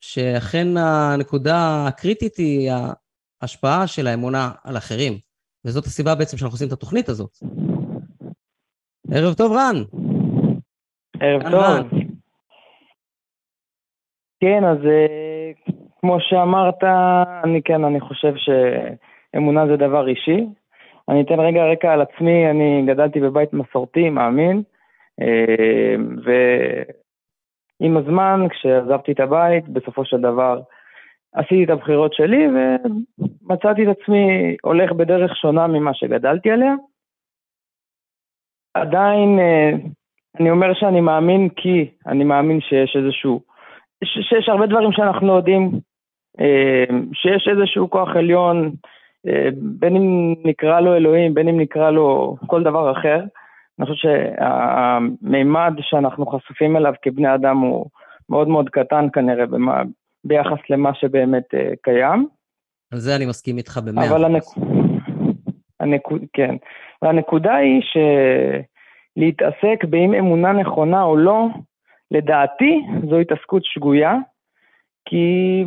שאכן 0.00 0.66
הנקודה 0.76 1.84
הקריטית 1.88 2.36
היא 2.36 2.70
ההשפעה 3.42 3.86
של 3.86 4.06
האמונה 4.06 4.50
על 4.64 4.76
אחרים. 4.76 5.12
וזאת 5.64 5.84
הסיבה 5.84 6.14
בעצם 6.14 6.36
שאנחנו 6.36 6.54
עושים 6.54 6.68
את 6.68 6.72
התוכנית 6.72 7.08
הזאת. 7.08 7.30
ערב 9.12 9.34
טוב, 9.34 9.52
רן. 9.52 9.76
ערב 11.20 11.42
טוב. 11.42 11.54
רן. 11.54 11.88
כן, 14.40 14.64
אז 14.64 14.78
אה, 14.86 15.72
כמו 16.00 16.16
שאמרת, 16.20 16.84
אני 17.44 17.62
כן, 17.64 17.84
אני 17.84 18.00
חושב 18.00 18.32
שאמונה 18.36 19.66
זה 19.66 19.76
דבר 19.76 20.08
אישי. 20.08 20.46
אני 21.08 21.22
אתן 21.22 21.40
רגע 21.40 21.64
רקע 21.64 21.92
על 21.92 22.00
עצמי, 22.00 22.50
אני 22.50 22.82
גדלתי 22.86 23.20
בבית 23.20 23.52
מסורתי, 23.52 24.10
מאמין, 24.10 24.62
אה, 25.20 25.94
ועם 26.24 27.96
הזמן, 27.96 28.46
כשעזבתי 28.50 29.12
את 29.12 29.20
הבית, 29.20 29.68
בסופו 29.68 30.04
של 30.04 30.20
דבר 30.20 30.60
עשיתי 31.34 31.64
את 31.64 31.70
הבחירות 31.70 32.14
שלי 32.14 32.46
ומצאתי 32.48 33.82
את 33.82 33.96
עצמי 33.96 34.56
הולך 34.62 34.92
בדרך 34.92 35.36
שונה 35.36 35.66
ממה 35.66 35.94
שגדלתי 35.94 36.50
עליה. 36.50 36.74
עדיין 38.74 39.38
אה, 39.38 39.70
אני 40.40 40.50
אומר 40.50 40.74
שאני 40.74 41.00
מאמין 41.00 41.48
כי 41.48 41.90
אני 42.06 42.24
מאמין 42.24 42.60
שיש 42.60 42.96
איזשהו, 42.96 43.40
שיש 44.04 44.48
הרבה 44.48 44.66
דברים 44.66 44.92
שאנחנו 44.92 45.36
יודעים, 45.36 45.70
אה, 46.40 46.84
שיש 47.12 47.48
איזשהו 47.48 47.90
כוח 47.90 48.08
עליון, 48.16 48.72
בין 49.56 49.96
אם 49.96 50.34
נקרא 50.44 50.80
לו 50.80 50.96
אלוהים, 50.96 51.34
בין 51.34 51.48
אם 51.48 51.60
נקרא 51.60 51.90
לו 51.90 52.36
כל 52.46 52.62
דבר 52.62 52.92
אחר. 52.92 53.24
אני 53.78 53.86
חושב 53.86 54.08
שהמימד 54.08 55.72
שאנחנו 55.80 56.26
חשופים 56.26 56.76
אליו 56.76 56.92
כבני 57.02 57.34
אדם 57.34 57.58
הוא 57.58 57.86
מאוד 58.28 58.48
מאוד 58.48 58.68
קטן 58.68 59.06
כנראה 59.12 59.46
במה, 59.46 59.82
ביחס 60.24 60.58
למה 60.70 60.94
שבאמת 60.94 61.54
אה, 61.54 61.70
קיים. 61.82 62.26
על 62.92 62.98
זה 62.98 63.16
אני 63.16 63.26
מסכים 63.26 63.58
איתך 63.58 63.80
במאה. 63.84 64.08
אבל 64.08 64.14
אחוז. 64.14 64.24
הנק... 64.24 64.42
הנקוד... 65.80 66.20
כן. 66.32 66.56
והנקודה 67.02 67.54
היא 67.54 67.82
שלהתעסק 69.16 69.84
באם 69.84 70.14
אמונה 70.14 70.52
נכונה 70.52 71.02
או 71.02 71.16
לא, 71.16 71.46
לדעתי 72.10 72.82
זו 73.10 73.18
התעסקות 73.18 73.64
שגויה, 73.64 74.14
כי 75.08 75.64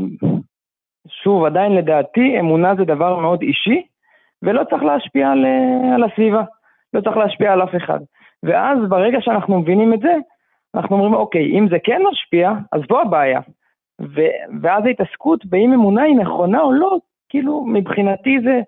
שוב, 1.07 1.45
עדיין 1.45 1.76
לדעתי 1.76 2.39
אמונה 2.39 2.76
זה 2.76 2.84
דבר 2.84 3.19
מאוד 3.19 3.41
אישי, 3.41 3.84
ולא 4.43 4.63
צריך 4.69 4.84
להשפיע 4.84 5.31
על, 5.31 5.45
אה, 5.45 5.95
על 5.95 6.03
הסביבה, 6.03 6.43
לא 6.93 7.01
צריך 7.01 7.17
להשפיע 7.17 7.53
על 7.53 7.63
אף 7.63 7.76
אחד. 7.76 7.99
ואז 8.43 8.77
ברגע 8.89 9.17
שאנחנו 9.21 9.59
מבינים 9.59 9.93
את 9.93 9.99
זה, 9.99 10.15
אנחנו 10.76 10.95
אומרים, 10.95 11.13
אוקיי, 11.13 11.59
אם 11.59 11.67
זה 11.69 11.77
כן 11.84 12.01
משפיע, 12.11 12.51
אז 12.71 12.81
פה 12.88 13.01
הבעיה. 13.01 13.39
ו- 14.01 14.61
ואז 14.61 14.84
ההתעסקות 14.85 15.45
באם 15.45 15.73
אמונה 15.73 16.03
היא 16.03 16.15
נכונה 16.15 16.61
או 16.61 16.73
לא, 16.73 16.97
כאילו 17.30 17.65
מבחינתי 17.65 18.38
זה, 18.43 18.59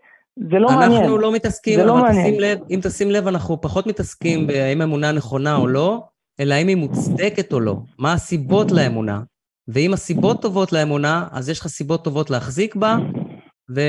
זה 0.50 0.60
לא 0.60 0.68
מעניין. 0.70 1.02
אנחנו 1.02 1.18
לא 1.18 1.34
מתעסקים, 1.34 1.80
זה 1.80 1.86
לא 1.86 1.96
מעניין. 1.96 2.26
תשים 2.26 2.40
לב, 2.40 2.60
אם 2.70 2.80
תשים 2.84 3.12
לב, 3.12 3.28
אנחנו 3.28 3.62
פחות 3.62 3.88
מתעסקים 3.88 4.48
בהאם 4.48 4.82
האמונה 4.82 5.12
נכונה 5.12 5.56
או 5.56 5.68
לא, 5.68 6.04
אלא 6.40 6.54
האם 6.54 6.68
היא 6.68 6.78
מוצדקת 6.78 7.54
או 7.54 7.60
לא. 7.60 7.76
מה 8.00 8.14
הסיבות 8.14 8.72
לאמונה. 8.72 9.20
ואם 9.68 9.94
הסיבות 9.94 10.42
טובות 10.42 10.74
לאמונה, 10.74 11.28
אז 11.32 11.50
יש 11.50 11.60
לך 11.60 11.68
סיבות 11.68 12.04
טובות 12.04 12.30
להחזיק 12.30 12.76
בה, 12.76 12.98
ו... 13.76 13.82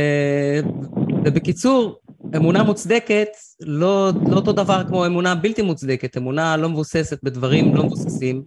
ובקיצור, 1.24 1.98
אמונה 2.36 2.62
מוצדקת 2.62 3.28
לא, 3.60 4.10
לא 4.30 4.36
אותו 4.36 4.52
דבר 4.52 4.84
כמו 4.88 5.06
אמונה 5.06 5.34
בלתי 5.34 5.62
מוצדקת. 5.62 6.16
אמונה 6.16 6.56
לא 6.56 6.68
מבוססת 6.68 7.18
בדברים 7.22 7.74
לא 7.74 7.84
מבוססים, 7.84 8.42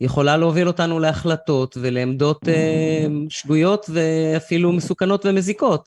יכולה 0.00 0.36
להוביל 0.36 0.66
אותנו 0.66 0.98
להחלטות 0.98 1.76
ולעמדות 1.80 2.48
אה, 2.48 3.06
שגויות 3.28 3.90
ואפילו 3.92 4.72
מסוכנות 4.72 5.26
ומזיקות. 5.26 5.84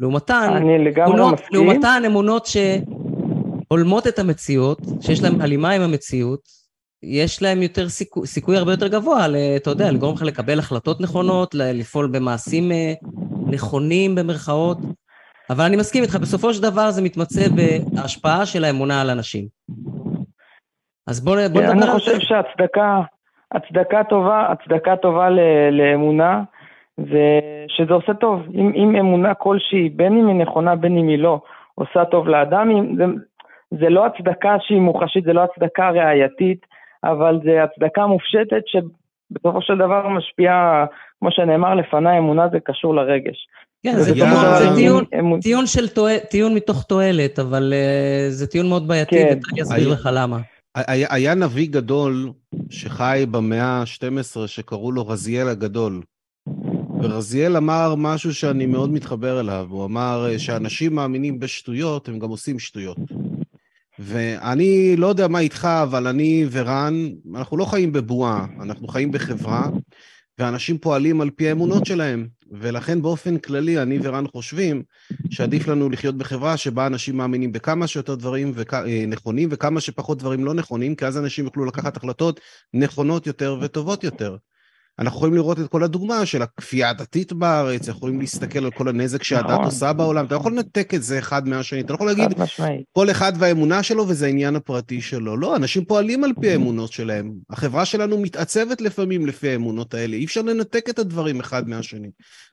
לעומתן, 0.00 0.62
אמונות. 1.06 1.40
לעומתן 1.52 2.02
אמונות 2.06 2.46
שהולמות 2.46 4.06
את 4.06 4.18
המציאות, 4.18 4.78
שיש 5.00 5.22
להן 5.22 5.40
הלימה 5.40 5.70
עם 5.70 5.82
המציאות, 5.82 6.57
יש 7.02 7.42
להן 7.42 7.62
יותר 7.62 7.88
סיכוי, 7.88 8.26
סיכוי 8.26 8.56
הרבה 8.56 8.72
יותר 8.72 8.88
גבוה, 8.88 9.26
אתה 9.56 9.70
יודע, 9.70 9.90
לגרום 9.90 10.14
לך 10.14 10.22
לקבל 10.22 10.58
החלטות 10.58 11.00
נכונות, 11.00 11.54
לפעול 11.54 12.10
במעשים 12.12 12.72
אה, 12.72 12.92
נכונים 13.50 14.14
במרכאות. 14.14 14.78
אבל 15.50 15.64
אני 15.64 15.76
מסכים 15.76 16.02
איתך, 16.02 16.16
בסופו 16.16 16.54
של 16.54 16.62
דבר 16.62 16.90
זה 16.90 17.02
מתמצה 17.02 17.40
בהשפעה 17.56 18.46
של 18.46 18.64
האמונה 18.64 19.00
על 19.00 19.10
אנשים. 19.10 19.44
אז 21.06 21.24
בוא, 21.24 21.34
בוא 21.34 21.60
נדבר 21.60 21.72
אני 21.72 21.80
על 21.82 21.86
זה. 21.86 21.92
חושב 21.92 22.18
שהצדקה, 22.20 23.00
הצדקה 23.52 24.04
טובה, 24.08 24.46
הצדקה 24.52 24.96
טובה 24.96 25.30
ל- 25.30 25.40
לאמונה, 25.70 26.42
זה 26.96 27.38
שזה 27.68 27.94
עושה 27.94 28.14
טוב. 28.14 28.40
אם, 28.54 28.72
אם 28.74 28.96
אמונה 28.96 29.34
כלשהי, 29.34 29.88
בין 29.88 30.18
אם 30.18 30.26
היא 30.28 30.36
נכונה, 30.36 30.76
בין 30.76 30.98
אם 30.98 31.08
היא 31.08 31.18
לא, 31.18 31.40
עושה 31.74 32.04
טוב 32.04 32.28
לאדם, 32.28 32.70
אם- 32.70 32.96
זה, 32.96 33.04
זה 33.80 33.88
לא 33.88 34.06
הצדקה 34.06 34.56
שהיא 34.60 34.80
מוחשית, 34.80 35.24
זה 35.24 35.32
לא 35.32 35.40
הצדקה 35.44 35.90
ראייתית, 35.90 36.66
אבל 37.04 37.40
זה 37.44 37.62
הצדקה 37.64 38.06
מופשטת 38.06 38.62
שבסופו 38.66 39.62
של 39.62 39.74
דבר 39.74 40.08
משפיעה, 40.08 40.84
כמו 41.20 41.28
שנאמר 41.32 41.74
לפניי, 41.74 42.18
אמונה 42.18 42.48
זה 42.52 42.58
קשור 42.64 42.94
לרגש. 42.94 43.36
כן, 43.82 43.96
זה, 43.96 44.14
טיעון, 44.14 44.30
של 44.30 44.64
זה 44.68 44.76
טיעון, 44.76 45.04
אמון- 45.18 45.40
טיעון, 45.40 45.66
של 45.66 45.88
תועל, 45.88 46.18
טיעון 46.18 46.54
מתוך 46.54 46.82
תועלת, 46.82 47.38
אבל 47.38 47.72
uh, 47.72 48.32
זה 48.32 48.46
טיעון 48.46 48.68
מאוד 48.68 48.88
בעייתי, 48.88 49.16
כן. 49.16 49.38
וטלי 49.38 49.60
יסביר 49.60 49.78
היה- 49.86 49.88
לך 49.94 50.08
למה. 50.12 50.38
היה, 50.74 51.08
היה 51.10 51.34
נביא 51.34 51.68
גדול 51.70 52.30
שחי 52.70 53.24
במאה 53.30 53.64
ה-12 53.80 54.46
שקראו 54.46 54.92
לו 54.92 55.06
רזיאל 55.08 55.48
הגדול. 55.48 56.00
ורזיאל 57.02 57.56
אמר 57.56 57.94
משהו 57.96 58.34
שאני 58.34 58.66
מאוד 58.66 58.90
מתחבר 58.92 59.40
אליו, 59.40 59.66
הוא 59.70 59.84
אמר 59.84 60.26
אה, 60.30 60.38
שאנשים 60.38 60.94
מאמינים 60.94 61.38
בשטויות, 61.38 62.08
הם 62.08 62.18
גם 62.18 62.28
עושים 62.28 62.58
שטויות. 62.58 62.96
ואני 63.98 64.96
לא 64.96 65.06
יודע 65.06 65.28
מה 65.28 65.38
איתך, 65.38 65.68
אבל 65.82 66.06
אני 66.06 66.46
ורן, 66.50 66.94
אנחנו 67.34 67.56
לא 67.56 67.64
חיים 67.64 67.92
בבועה, 67.92 68.46
אנחנו 68.60 68.88
חיים 68.88 69.12
בחברה, 69.12 69.68
ואנשים 70.38 70.78
פועלים 70.78 71.20
על 71.20 71.30
פי 71.30 71.48
האמונות 71.48 71.86
שלהם. 71.86 72.28
ולכן 72.52 73.02
באופן 73.02 73.38
כללי, 73.38 73.82
אני 73.82 73.98
ורן 74.02 74.26
חושבים 74.26 74.82
שעדיף 75.30 75.68
לנו 75.68 75.90
לחיות 75.90 76.18
בחברה 76.18 76.56
שבה 76.56 76.86
אנשים 76.86 77.16
מאמינים 77.16 77.52
בכמה 77.52 77.86
שיותר 77.86 78.14
דברים 78.14 78.52
וכ... 78.54 78.74
אה, 78.74 79.04
נכונים 79.08 79.48
וכמה 79.52 79.80
שפחות 79.80 80.18
דברים 80.18 80.44
לא 80.44 80.54
נכונים, 80.54 80.94
כי 80.94 81.06
אז 81.06 81.18
אנשים 81.18 81.44
יוכלו 81.44 81.64
לקחת 81.64 81.96
החלטות 81.96 82.40
נכונות 82.74 83.26
יותר 83.26 83.58
וטובות 83.60 84.04
יותר. 84.04 84.36
אנחנו 84.98 85.16
יכולים 85.16 85.34
לראות 85.34 85.60
את 85.60 85.68
כל 85.68 85.84
הדוגמה 85.84 86.26
של 86.26 86.42
הכפייה 86.42 86.90
הדתית 86.90 87.32
בארץ, 87.32 87.88
יכולים 87.88 88.20
להסתכל 88.20 88.64
על 88.64 88.70
כל 88.70 88.88
הנזק 88.88 89.22
שהדת 89.22 89.50
נכון. 89.50 89.64
עושה 89.64 89.92
בעולם, 89.92 90.26
אתה 90.26 90.34
לא 90.34 90.40
יכול 90.40 90.52
לנתק 90.52 90.94
את 90.94 91.02
זה 91.02 91.18
אחד 91.18 91.48
מהשני, 91.48 91.80
אתה 91.80 91.92
לא 91.92 91.94
יכול 91.94 92.06
להגיד. 92.06 92.38
כל 92.92 93.10
אחד 93.10 93.32
והאמונה 93.38 93.82
שלו 93.82 94.08
וזה 94.08 94.26
העניין 94.26 94.56
הפרטי 94.56 95.00
שלו. 95.00 95.36
לא, 95.36 95.56
אנשים 95.56 95.84
פועלים 95.84 96.24
על 96.24 96.32
פי 96.40 96.50
האמונות 96.50 96.92
שלהם. 96.92 97.32
החברה 97.50 97.84
שלנו 97.84 98.18
מתעצבת 98.18 98.80
לפעמים 98.80 99.26
לפי 99.26 99.48
האמונות 99.48 99.94
האלה. 99.94 100.16
אי 100.16 100.24
אפשר 100.24 100.42
לנתק 100.42 100.88
את 100.90 100.98
הדברים 100.98 101.40
אחד 101.40 101.68
מהשני. 101.68 102.10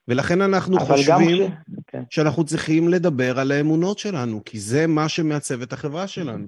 ולכן 0.08 0.40
אנחנו 0.40 0.76
גם 0.76 0.84
חושבים 0.84 1.46
כש... 1.46 1.52
כן. 1.86 2.02
שאנחנו 2.10 2.44
צריכים 2.44 2.88
לדבר 2.88 3.38
על 3.38 3.52
האמונות 3.52 3.98
שלנו, 3.98 4.42
כי 4.44 4.60
זה 4.60 4.86
מה 4.86 5.08
שמעצב 5.08 5.62
את 5.62 5.72
החברה 5.72 6.06
שלנו. 6.06 6.46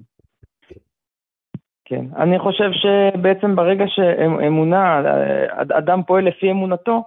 כן, 1.89 2.05
אני 2.17 2.39
חושב 2.39 2.71
שבעצם 2.73 3.57
ברגע 3.57 3.85
שאמונה, 3.89 5.01
אדם 5.79 6.03
פועל 6.07 6.25
לפי 6.29 6.51
אמונתו, 6.51 7.05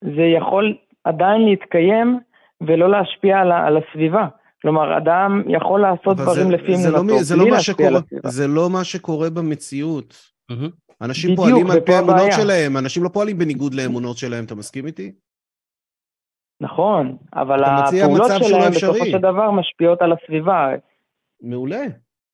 זה 0.00 0.22
יכול 0.38 0.76
עדיין 1.04 1.44
להתקיים 1.44 2.20
ולא 2.66 2.90
להשפיע 2.90 3.38
על, 3.38 3.52
על 3.52 3.76
הסביבה. 3.76 4.26
כלומר, 4.62 4.96
אדם 4.98 5.42
יכול 5.48 5.80
לעשות 5.80 6.16
דברים 6.16 6.46
זה- 6.50 6.56
לפי 6.56 6.76
זה 6.76 6.90
לא 6.90 6.98
אמונתו, 6.98 7.14
מ- 7.14 7.22
זה 7.22 7.36
לא 7.36 7.42
בלי 7.42 7.50
מה 7.50 7.56
להשפיע 7.56 7.88
על 7.88 7.96
הסביבה. 7.96 8.28
זה 8.28 8.46
לא 8.48 8.70
מה 8.70 8.84
שקורה 8.84 9.30
במציאות. 9.30 10.14
מהמם. 10.50 10.68
אנשים 11.02 11.30
בדיוק, 11.30 11.48
פועלים 11.48 11.70
על 11.70 11.80
פי 11.80 11.92
האמונות. 11.94 12.32
שלהם, 12.32 12.76
אנשים 12.76 13.04
לא 13.04 13.08
פועלים 13.08 13.38
בניגוד 13.38 13.74
לאמונות 13.74 14.16
שלהם, 14.16 14.44
אתה 14.44 14.54
מסכים 14.54 14.86
איתי? 14.86 15.12
נכון, 16.60 17.16
אבל 17.34 17.64
הפעולות 17.64 18.30
שהוא 18.38 18.48
שלהם 18.48 18.62
לא 18.62 18.68
בסופו. 18.70 19.04
של 19.06 19.18
דבר 19.18 19.50
משפיעות 19.50 20.02
על 20.02 20.12
הסביבה. 20.12 20.68
מעולה. 21.42 21.82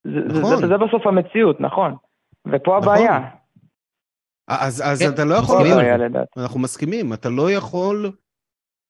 זה, 0.04 0.34
זה, 0.34 0.40
נכון. 0.40 0.60
זה, 0.60 0.66
זה 0.68 0.74
בסוף 0.76 1.06
המציאות, 1.06 1.60
נכון. 1.60 1.94
ופה 2.46 2.78
נכון. 2.80 2.82
הבעיה. 2.82 3.18
אז, 4.48 4.82
אז 4.86 5.02
כן, 5.02 5.08
אתה 5.14 5.24
לא 5.24 5.34
יכול, 5.34 5.56
מסכימים 5.56 5.78
הבעיה. 5.78 6.24
אנחנו 6.36 6.60
מסכימים, 6.60 7.12
אתה 7.12 7.28
לא 7.28 7.50
יכול 7.50 8.12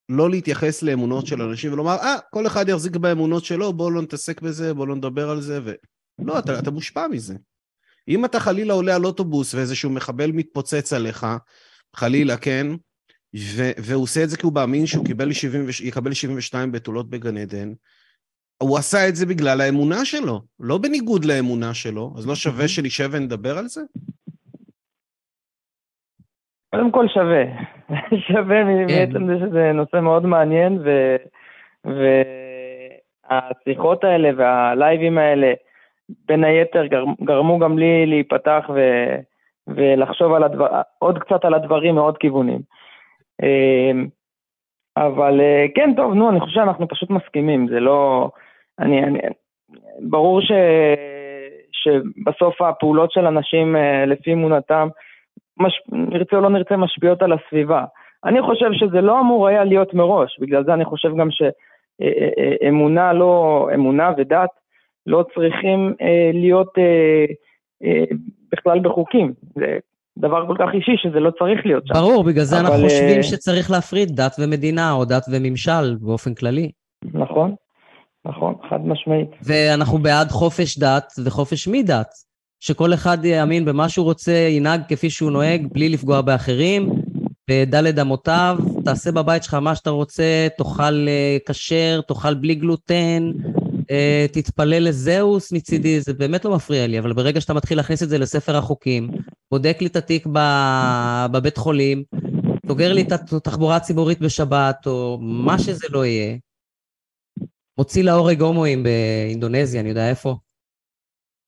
לא 0.09 0.31
להתייחס 0.31 0.83
לאמונות 0.83 1.27
של 1.27 1.43
אנשים 1.43 1.73
ולומר, 1.73 1.97
אה, 1.97 2.15
כל 2.31 2.47
אחד 2.47 2.69
יחזיק 2.69 2.97
באמונות 2.97 3.45
שלו, 3.45 3.73
בואו 3.73 3.91
לא 3.91 4.03
נתעסק 4.03 4.41
בזה, 4.41 4.75
בואו 4.75 4.87
לא 4.87 4.97
נדבר 4.97 5.31
על 5.31 5.41
זה, 5.41 5.61
ו... 5.65 5.73
לא, 6.19 6.39
אתה, 6.39 6.59
אתה 6.59 6.71
מושפע 6.71 7.07
מזה. 7.09 7.35
אם 8.09 8.25
אתה 8.25 8.41
חלילה 8.41 8.75
עולה 8.75 8.97
על 8.97 9.05
אוטובוס 9.05 9.55
ואיזשהו 9.55 9.91
מחבל 9.91 10.33
מתפוצץ 10.33 10.93
עליך, 10.93 11.27
חלילה, 11.97 12.37
כן, 12.37 12.67
ו- 13.37 13.71
והוא 13.79 14.03
עושה 14.03 14.25
את 14.25 14.31
זה 14.31 14.37
כי 14.37 14.47
הוא 14.47 14.55
מאמין 14.55 14.87
שהוא 14.87 15.07
קיבל 15.07 15.33
70, 15.33 15.65
וש- 15.69 15.81
יקבל 15.81 16.13
72 16.13 16.73
בתולות 16.73 17.11
בגן 17.11 17.37
עדן, 17.37 17.73
הוא 18.63 18.79
עשה 18.79 19.09
את 19.09 19.15
זה 19.17 19.27
בגלל 19.27 19.61
האמונה 19.61 20.05
שלו, 20.05 20.41
לא 20.61 20.79
בניגוד 20.79 21.25
לאמונה 21.25 21.75
שלו, 21.75 22.13
אז 22.17 22.29
לא 22.29 22.35
שווה 22.35 22.69
שנשב 22.69 23.09
ונדבר 23.13 23.59
על 23.59 23.65
זה? 23.65 23.81
קודם 26.75 26.91
כל 26.91 27.07
שווה, 27.09 27.45
שווה 28.29 28.63
כן. 28.65 28.87
מעצם 28.87 29.27
זה 29.27 29.35
שזה 29.39 29.73
נושא 29.73 30.01
מאוד 30.01 30.27
מעניין, 30.27 30.79
ו... 30.85 31.17
והשיחות 33.31 34.05
האלה 34.05 34.31
והלייבים 34.37 35.19
האלה, 35.19 35.53
בין 36.29 36.45
היתר 36.45 36.87
גרמו 37.25 37.59
גם 37.59 37.79
לי 37.79 38.07
להיפתח 38.07 38.71
ו... 38.75 38.81
ולחשוב 39.67 40.33
על 40.33 40.43
הדבר... 40.43 40.81
עוד 40.99 41.19
קצת 41.19 41.45
על 41.45 41.55
הדברים 41.55 41.95
מעוד 41.95 42.19
כיוונים. 42.19 42.61
אמ, 43.43 44.07
אבל 44.97 45.41
אה, 45.41 45.67
כן, 45.75 45.95
טוב, 45.97 46.15
נו, 46.15 46.31
אני 46.31 46.41
חושב 46.41 46.55
שאנחנו 46.55 46.89
פשוט 46.89 47.11
מסכימים, 47.11 47.69
זה 47.69 47.81
לא... 47.81 48.31
אני... 48.79 49.05
אני... 49.05 49.19
ברור 50.01 50.41
ש... 50.41 50.53
שבסוף 51.73 52.63
הפעולות 52.63 53.13
של 53.13 53.27
אנשים 53.27 53.77
אה, 53.77 54.07
לפי 54.07 54.33
אמונתם 54.33 54.89
מש... 55.61 55.83
נרצה 55.93 56.37
או 56.37 56.41
לא 56.41 56.51
נרצה, 56.51 56.77
משפיעות 56.77 57.23
על 57.23 57.33
הסביבה. 57.33 57.85
אני 58.25 58.43
חושב 58.43 58.73
שזה 58.73 59.01
לא 59.01 59.21
אמור 59.21 59.49
היה 59.49 59.65
להיות 59.65 59.95
מראש, 59.95 60.39
בגלל 60.41 60.65
זה 60.65 60.75
אני 60.75 60.85
חושב 60.85 61.17
גם 61.17 61.29
שאמונה 61.31 63.13
לא, 63.13 63.69
אמונה 63.75 64.11
ודת 64.19 64.51
לא 65.07 65.25
צריכים 65.35 65.95
אה, 66.03 66.31
להיות 66.35 66.73
אה, 66.79 68.05
בכלל 68.53 68.81
בחוקים. 68.81 69.33
זה 69.55 69.79
דבר 70.19 70.47
כל 70.47 70.55
כך 70.59 70.75
אישי 70.75 70.97
שזה 70.97 71.21
לא 71.21 71.31
צריך 71.31 71.67
להיות 71.67 71.87
שם. 71.87 71.95
ברור, 71.95 72.25
בגלל 72.25 72.45
זה 72.45 72.61
אנחנו 72.61 72.75
אבל, 72.75 72.85
חושבים 72.85 73.17
אה, 73.17 73.23
שצריך 73.23 73.71
להפריד 73.71 74.09
דת 74.17 74.37
ומדינה, 74.39 74.93
או 74.93 75.05
דת 75.05 75.25
וממשל 75.33 75.97
באופן 76.01 76.35
כללי. 76.35 76.71
נכון, 77.15 77.55
נכון, 78.27 78.55
חד 78.71 78.87
משמעית. 78.87 79.29
ואנחנו 79.43 79.99
בעד 79.99 80.31
חופש 80.31 80.79
דת 80.79 81.13
וחופש 81.25 81.69
מדת. 81.69 82.09
שכל 82.61 82.95
אחד 82.95 83.25
יאמין 83.25 83.65
במה 83.65 83.89
שהוא 83.89 84.05
רוצה, 84.05 84.33
ינהג 84.33 84.81
כפי 84.89 85.11
שהוא 85.11 85.31
נוהג, 85.31 85.67
בלי 85.73 85.89
לפגוע 85.89 86.21
באחרים, 86.21 86.91
בדלת 87.51 87.99
אמותיו, 87.99 88.59
תעשה 88.85 89.13
בבית 89.13 89.43
שלך 89.43 89.55
מה 89.55 89.75
שאתה 89.75 89.91
רוצה, 89.91 90.49
תאכל 90.59 91.09
אה, 91.09 91.37
כשר, 91.49 92.01
תאכל 92.09 92.35
בלי 92.35 92.55
גלוטן, 92.55 93.33
אה, 93.91 94.27
תתפלל 94.33 94.89
לזהוס 94.89 95.53
מצידי, 95.53 96.01
זה 96.01 96.15
באמת 96.15 96.45
לא 96.45 96.55
מפריע 96.55 96.87
לי, 96.87 96.99
אבל 96.99 97.13
ברגע 97.13 97.41
שאתה 97.41 97.55
מתחיל 97.55 97.77
להכניס 97.77 98.03
את 98.03 98.09
זה 98.09 98.19
לספר 98.19 98.57
החוקים, 98.57 99.11
בודק 99.51 99.77
לי 99.81 99.87
את 99.87 99.97
התיק 99.97 100.27
ב- 100.33 101.27
בבית 101.33 101.57
חולים, 101.57 102.03
סוגר 102.67 102.93
לי 102.93 103.03
את 103.03 103.13
התחבורה 103.13 103.77
הציבורית 103.77 104.21
בשבת, 104.21 104.87
או 104.87 105.19
מה 105.21 105.59
שזה 105.59 105.87
לא 105.91 106.07
יהיה, 106.07 106.37
מוציא 107.79 108.05
להורג 108.05 108.41
הומואים 108.41 108.83
באינדונזיה, 108.83 109.81
אני 109.81 109.89
יודע 109.89 110.11
איפה. 110.11 110.37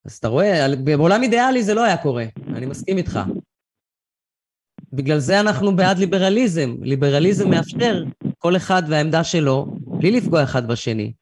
אז 0.05 0.16
אתה 0.16 0.28
רואה, 0.28 0.66
בעולם 0.85 1.23
אידיאלי 1.23 1.62
זה 1.62 1.74
לא 1.74 1.85
היה 1.85 2.03
קורה, 2.03 2.24
אני 2.48 2.66
מסכים 2.66 2.97
איתך. 2.97 3.20
בגלל 4.93 5.19
זה 5.19 5.40
אנחנו 5.40 5.77
בעד 5.77 5.98
ליברליזם. 5.98 6.77
ליברליזם 6.82 7.51
מאפשר 7.51 8.05
כל 8.39 8.57
אחד 8.57 8.82
והעמדה 8.89 9.24
שלו, 9.24 9.66
בלי 9.81 10.11
לפגוע 10.11 10.43
אחד 10.44 10.69
בשני. 10.69 11.12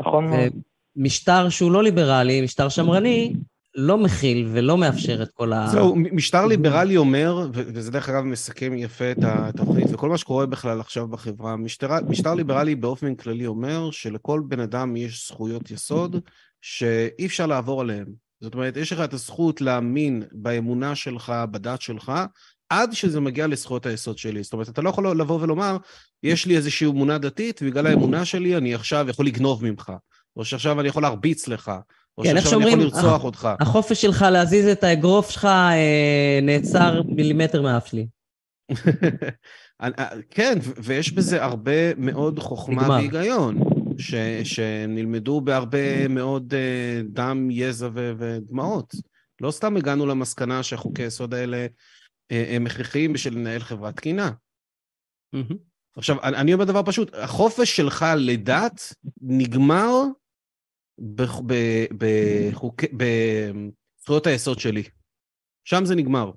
נכון 0.00 0.24
מאוד. 0.24 0.52
משטר 0.96 1.48
שהוא 1.48 1.72
לא 1.72 1.82
ליברלי, 1.82 2.40
משטר 2.42 2.68
שמרני, 2.68 3.32
לא 3.76 3.98
מכיל 3.98 4.48
ולא 4.52 4.78
מאפשר 4.78 5.22
את 5.22 5.30
כל 5.34 5.52
ה... 5.52 5.66
זהו, 5.66 5.96
משטר 5.96 6.46
ליברלי 6.46 6.96
אומר, 6.96 7.48
וזה 7.52 7.90
דרך 7.90 8.08
אגב 8.08 8.22
מסכם 8.22 8.74
יפה 8.76 9.10
את 9.10 9.18
התוכנית, 9.22 9.86
וכל 9.92 10.08
מה 10.08 10.18
שקורה 10.18 10.46
בכלל 10.46 10.80
עכשיו 10.80 11.08
בחברה, 11.08 11.56
משטר, 11.56 11.90
משטר 12.08 12.34
ליברלי 12.34 12.74
באופן 12.74 13.14
כללי 13.14 13.46
אומר 13.46 13.90
שלכל 13.90 14.42
בן 14.48 14.60
אדם 14.60 14.96
יש 14.96 15.28
זכויות 15.28 15.70
יסוד 15.70 16.16
שאי 16.60 17.26
אפשר 17.26 17.46
לעבור 17.46 17.80
עליהן. 17.80 18.06
זאת 18.40 18.54
אומרת, 18.54 18.76
יש 18.76 18.92
לך 18.92 19.00
את 19.00 19.14
הזכות 19.14 19.60
להאמין 19.60 20.22
באמונה 20.32 20.94
שלך, 20.94 21.32
בדת 21.50 21.80
שלך, 21.80 22.12
עד 22.70 22.92
שזה 22.92 23.20
מגיע 23.20 23.46
לזכויות 23.46 23.86
היסוד 23.86 24.18
שלי. 24.18 24.42
זאת 24.42 24.52
אומרת, 24.52 24.68
אתה 24.68 24.82
לא 24.82 24.90
יכול 24.90 25.20
לבוא 25.20 25.40
ולומר, 25.40 25.76
יש 26.22 26.46
לי 26.46 26.56
איזושהי 26.56 26.86
אמונה 26.86 27.18
דתית, 27.18 27.60
ובגלל 27.62 27.86
האמונה 27.86 28.24
שלי 28.24 28.56
אני 28.56 28.74
עכשיו 28.74 29.06
יכול 29.08 29.26
לגנוב 29.26 29.64
ממך, 29.64 29.92
או 30.36 30.44
שעכשיו 30.44 30.80
אני 30.80 30.88
יכול 30.88 31.02
להרביץ 31.02 31.48
לך, 31.48 31.72
או 32.18 32.22
כן, 32.24 32.34
שעכשיו 32.34 32.60
אני 32.60 32.68
יכול 32.68 32.80
לרצוח 32.80 33.24
אותך. 33.24 33.48
החופש 33.60 34.02
שלך 34.02 34.22
להזיז 34.32 34.66
את 34.66 34.84
האגרוף 34.84 35.30
שלך 35.30 35.44
אה, 35.44 36.38
נעצר 36.42 37.02
מילימטר 37.02 37.62
מאף 37.62 37.86
שלי. 37.86 38.06
כן, 40.30 40.58
ו- 40.62 40.72
ויש 40.84 41.12
בזה 41.12 41.44
הרבה 41.44 41.94
מאוד 41.96 42.38
חוכמה 42.38 42.82
נגמר. 42.82 42.94
והיגיון, 42.94 43.58
ש- 43.98 44.14
שנלמדו 44.44 45.40
בהרבה 45.40 46.08
מאוד 46.08 46.54
אה, 46.54 47.00
דם, 47.08 47.48
יזע 47.50 47.88
ו- 47.94 48.12
ודמעות. 48.18 48.94
לא 49.40 49.50
סתם 49.50 49.76
הגענו 49.76 50.06
למסקנה 50.06 50.62
שהחוקי 50.62 51.02
היסוד 51.02 51.34
האלה 51.34 51.66
אה, 52.32 52.44
הם 52.56 52.66
הכרחיים 52.66 53.12
בשביל 53.12 53.34
לנהל 53.34 53.60
חברת 53.60 53.96
תקינה. 53.96 54.30
עכשיו, 55.96 56.16
אני 56.22 56.54
אומר 56.54 56.64
דבר 56.64 56.82
פשוט, 56.82 57.14
החופש 57.14 57.76
שלך 57.76 58.06
לדת 58.16 58.94
נגמר 59.22 60.02
בזכויות 62.92 64.26
היסוד 64.26 64.58
שלי. 64.58 64.82
שם 65.64 65.84
זה 65.84 65.94
נגמר, 65.94 66.30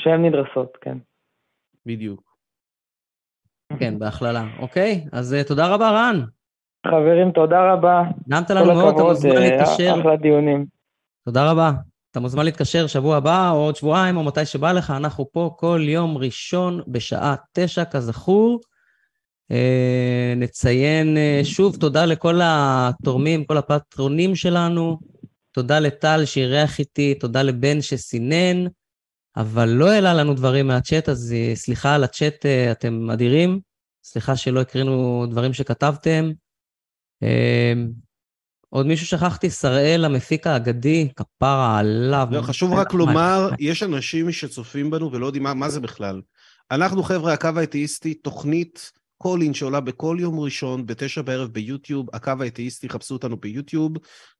שהן 0.00 0.24
נדרסות, 0.24 0.76
כן. 0.80 0.98
בדיוק. 1.86 2.34
כן, 3.78 3.98
בהכללה. 3.98 4.44
אוקיי, 4.58 5.04
אז 5.12 5.34
אה, 5.34 5.44
תודה 5.44 5.74
רבה, 5.74 5.90
רן. 5.90 6.20
חברים, 6.86 7.32
תודה 7.32 7.72
רבה. 7.72 8.02
נעמת 8.26 8.50
לנו 8.50 8.74
מאוד, 8.74 8.94
אתה 8.94 9.02
מוזמן 9.02 9.30
אה, 9.30 9.40
להתקשר. 9.40 9.94
אחלה 10.00 10.16
דיונים. 10.16 10.66
תודה 11.24 11.50
רבה. 11.50 11.70
אתה 12.10 12.20
מוזמן 12.20 12.44
להתקשר 12.44 12.86
שבוע 12.86 13.16
הבא 13.16 13.50
או 13.50 13.56
עוד 13.56 13.76
שבועיים 13.76 14.16
או 14.16 14.24
מתי 14.24 14.46
שבא 14.46 14.72
לך, 14.72 14.90
אנחנו 14.90 15.32
פה 15.32 15.54
כל 15.58 15.80
יום 15.82 16.18
ראשון 16.18 16.80
בשעה 16.88 17.34
תשע, 17.52 17.84
כזכור. 17.84 18.60
אה, 19.50 20.34
נציין 20.36 21.16
אה, 21.16 21.40
שוב 21.44 21.76
תודה 21.76 22.04
לכל 22.04 22.40
התורמים, 22.42 23.44
כל 23.44 23.56
הפטרונים 23.56 24.36
שלנו. 24.36 24.98
תודה 25.52 25.80
לטל 25.80 26.24
שאירח 26.24 26.78
איתי, 26.78 27.14
תודה 27.14 27.42
לבן 27.42 27.82
שסינן, 27.82 28.66
אבל 29.36 29.68
לא 29.68 29.90
העלה 29.90 30.14
לנו 30.14 30.34
דברים 30.34 30.66
מהצ'אט, 30.66 31.08
אז 31.08 31.34
אה, 31.36 31.52
סליחה 31.54 31.94
על 31.94 32.04
הצ'אט, 32.04 32.46
אתם 32.72 33.10
אדירים. 33.10 33.60
סליחה 34.04 34.36
שלא 34.36 34.60
הקרינו 34.60 35.26
דברים 35.30 35.52
שכתבתם. 35.52 36.30
עוד 38.68 38.86
מישהו 38.86 39.06
שכחתי, 39.06 39.50
שראל 39.50 40.04
המפיק 40.04 40.46
האגדי, 40.46 41.08
כפרה 41.16 41.78
עליו. 41.78 42.28
לא, 42.30 42.42
חשוב 42.42 42.72
רק 42.72 42.94
לומר, 42.94 43.50
יש 43.58 43.82
אנשים 43.82 44.32
שצופים 44.32 44.90
בנו 44.90 45.12
ולא 45.12 45.26
יודעים 45.26 45.42
מה, 45.42 45.54
מה 45.54 45.68
זה 45.68 45.80
בכלל. 45.80 46.20
אנחנו 46.70 47.02
חבר'ה, 47.02 47.32
הקו 47.32 47.48
האתאיסטי, 47.56 48.14
תוכנית 48.14 48.92
קולין 49.24 49.54
שעולה 49.54 49.80
בכל 49.80 50.16
יום 50.20 50.40
ראשון, 50.40 50.86
בתשע 50.86 51.22
בערב 51.22 51.48
ביוטיוב, 51.48 52.06
הקו 52.12 52.32
האתאיסטי, 52.40 52.88
חפשו 52.88 53.14
אותנו 53.14 53.36
ביוטיוב. 53.36 53.92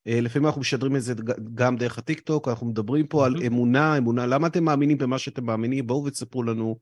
אה, 0.06 0.20
לפעמים 0.20 0.46
אנחנו 0.46 0.60
משדרים 0.60 0.96
את 0.96 1.02
זה 1.02 1.14
גם 1.54 1.76
דרך 1.76 1.98
הטיקטוק, 1.98 2.48
אנחנו 2.48 2.66
מדברים 2.66 3.06
פה 3.06 3.26
על 3.26 3.34
אמונה, 3.46 3.98
אמונה, 3.98 4.26
למה 4.26 4.46
אתם 4.46 4.64
מאמינים 4.64 4.98
במה 4.98 5.18
שאתם 5.18 5.44
מאמינים? 5.44 5.86
בואו 5.86 6.04
ותספרו 6.04 6.42
לנו. 6.42 6.78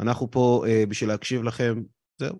אנחנו 0.00 0.30
פה 0.30 0.64
אה, 0.66 0.84
בשביל 0.88 1.10
להקשיב 1.10 1.42
לכם. 1.42 1.82
זהו. 2.18 2.38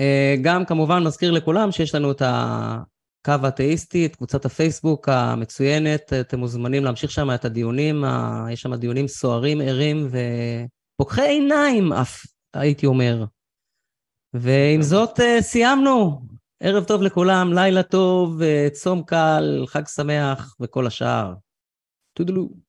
אה, 0.00 0.34
גם 0.42 0.64
כמובן 0.64 1.02
מזכיר 1.02 1.30
לכולם 1.30 1.72
שיש 1.72 1.94
לנו 1.94 2.10
את 2.10 2.22
הקו 2.24 3.46
האתאיסטי, 3.46 4.06
את 4.06 4.16
קבוצת 4.16 4.44
הפייסבוק 4.44 5.08
המצוינת, 5.08 6.12
אתם 6.12 6.38
מוזמנים 6.38 6.84
להמשיך 6.84 7.10
שם 7.10 7.30
את 7.34 7.44
הדיונים, 7.44 8.04
ה- 8.04 8.46
יש 8.50 8.62
שם 8.62 8.74
דיונים 8.74 9.08
סוערים, 9.08 9.60
ערים 9.60 10.08
ופוקחי 10.10 11.28
עיניים 11.28 11.92
אף, 11.92 12.22
הייתי 12.54 12.86
אומר. 12.86 13.24
ועם 14.34 14.82
זאת 14.82 15.20
אה, 15.20 15.42
סיימנו. 15.42 16.20
ערב 16.60 16.84
טוב 16.84 17.02
לכולם, 17.02 17.52
לילה 17.52 17.82
טוב, 17.82 18.42
אה, 18.42 18.68
צום 18.72 19.02
קל, 19.02 19.64
חג 19.66 19.86
שמח 19.86 20.56
וכל 20.60 20.86
השאר. 20.86 21.34
תודלו. 22.12 22.63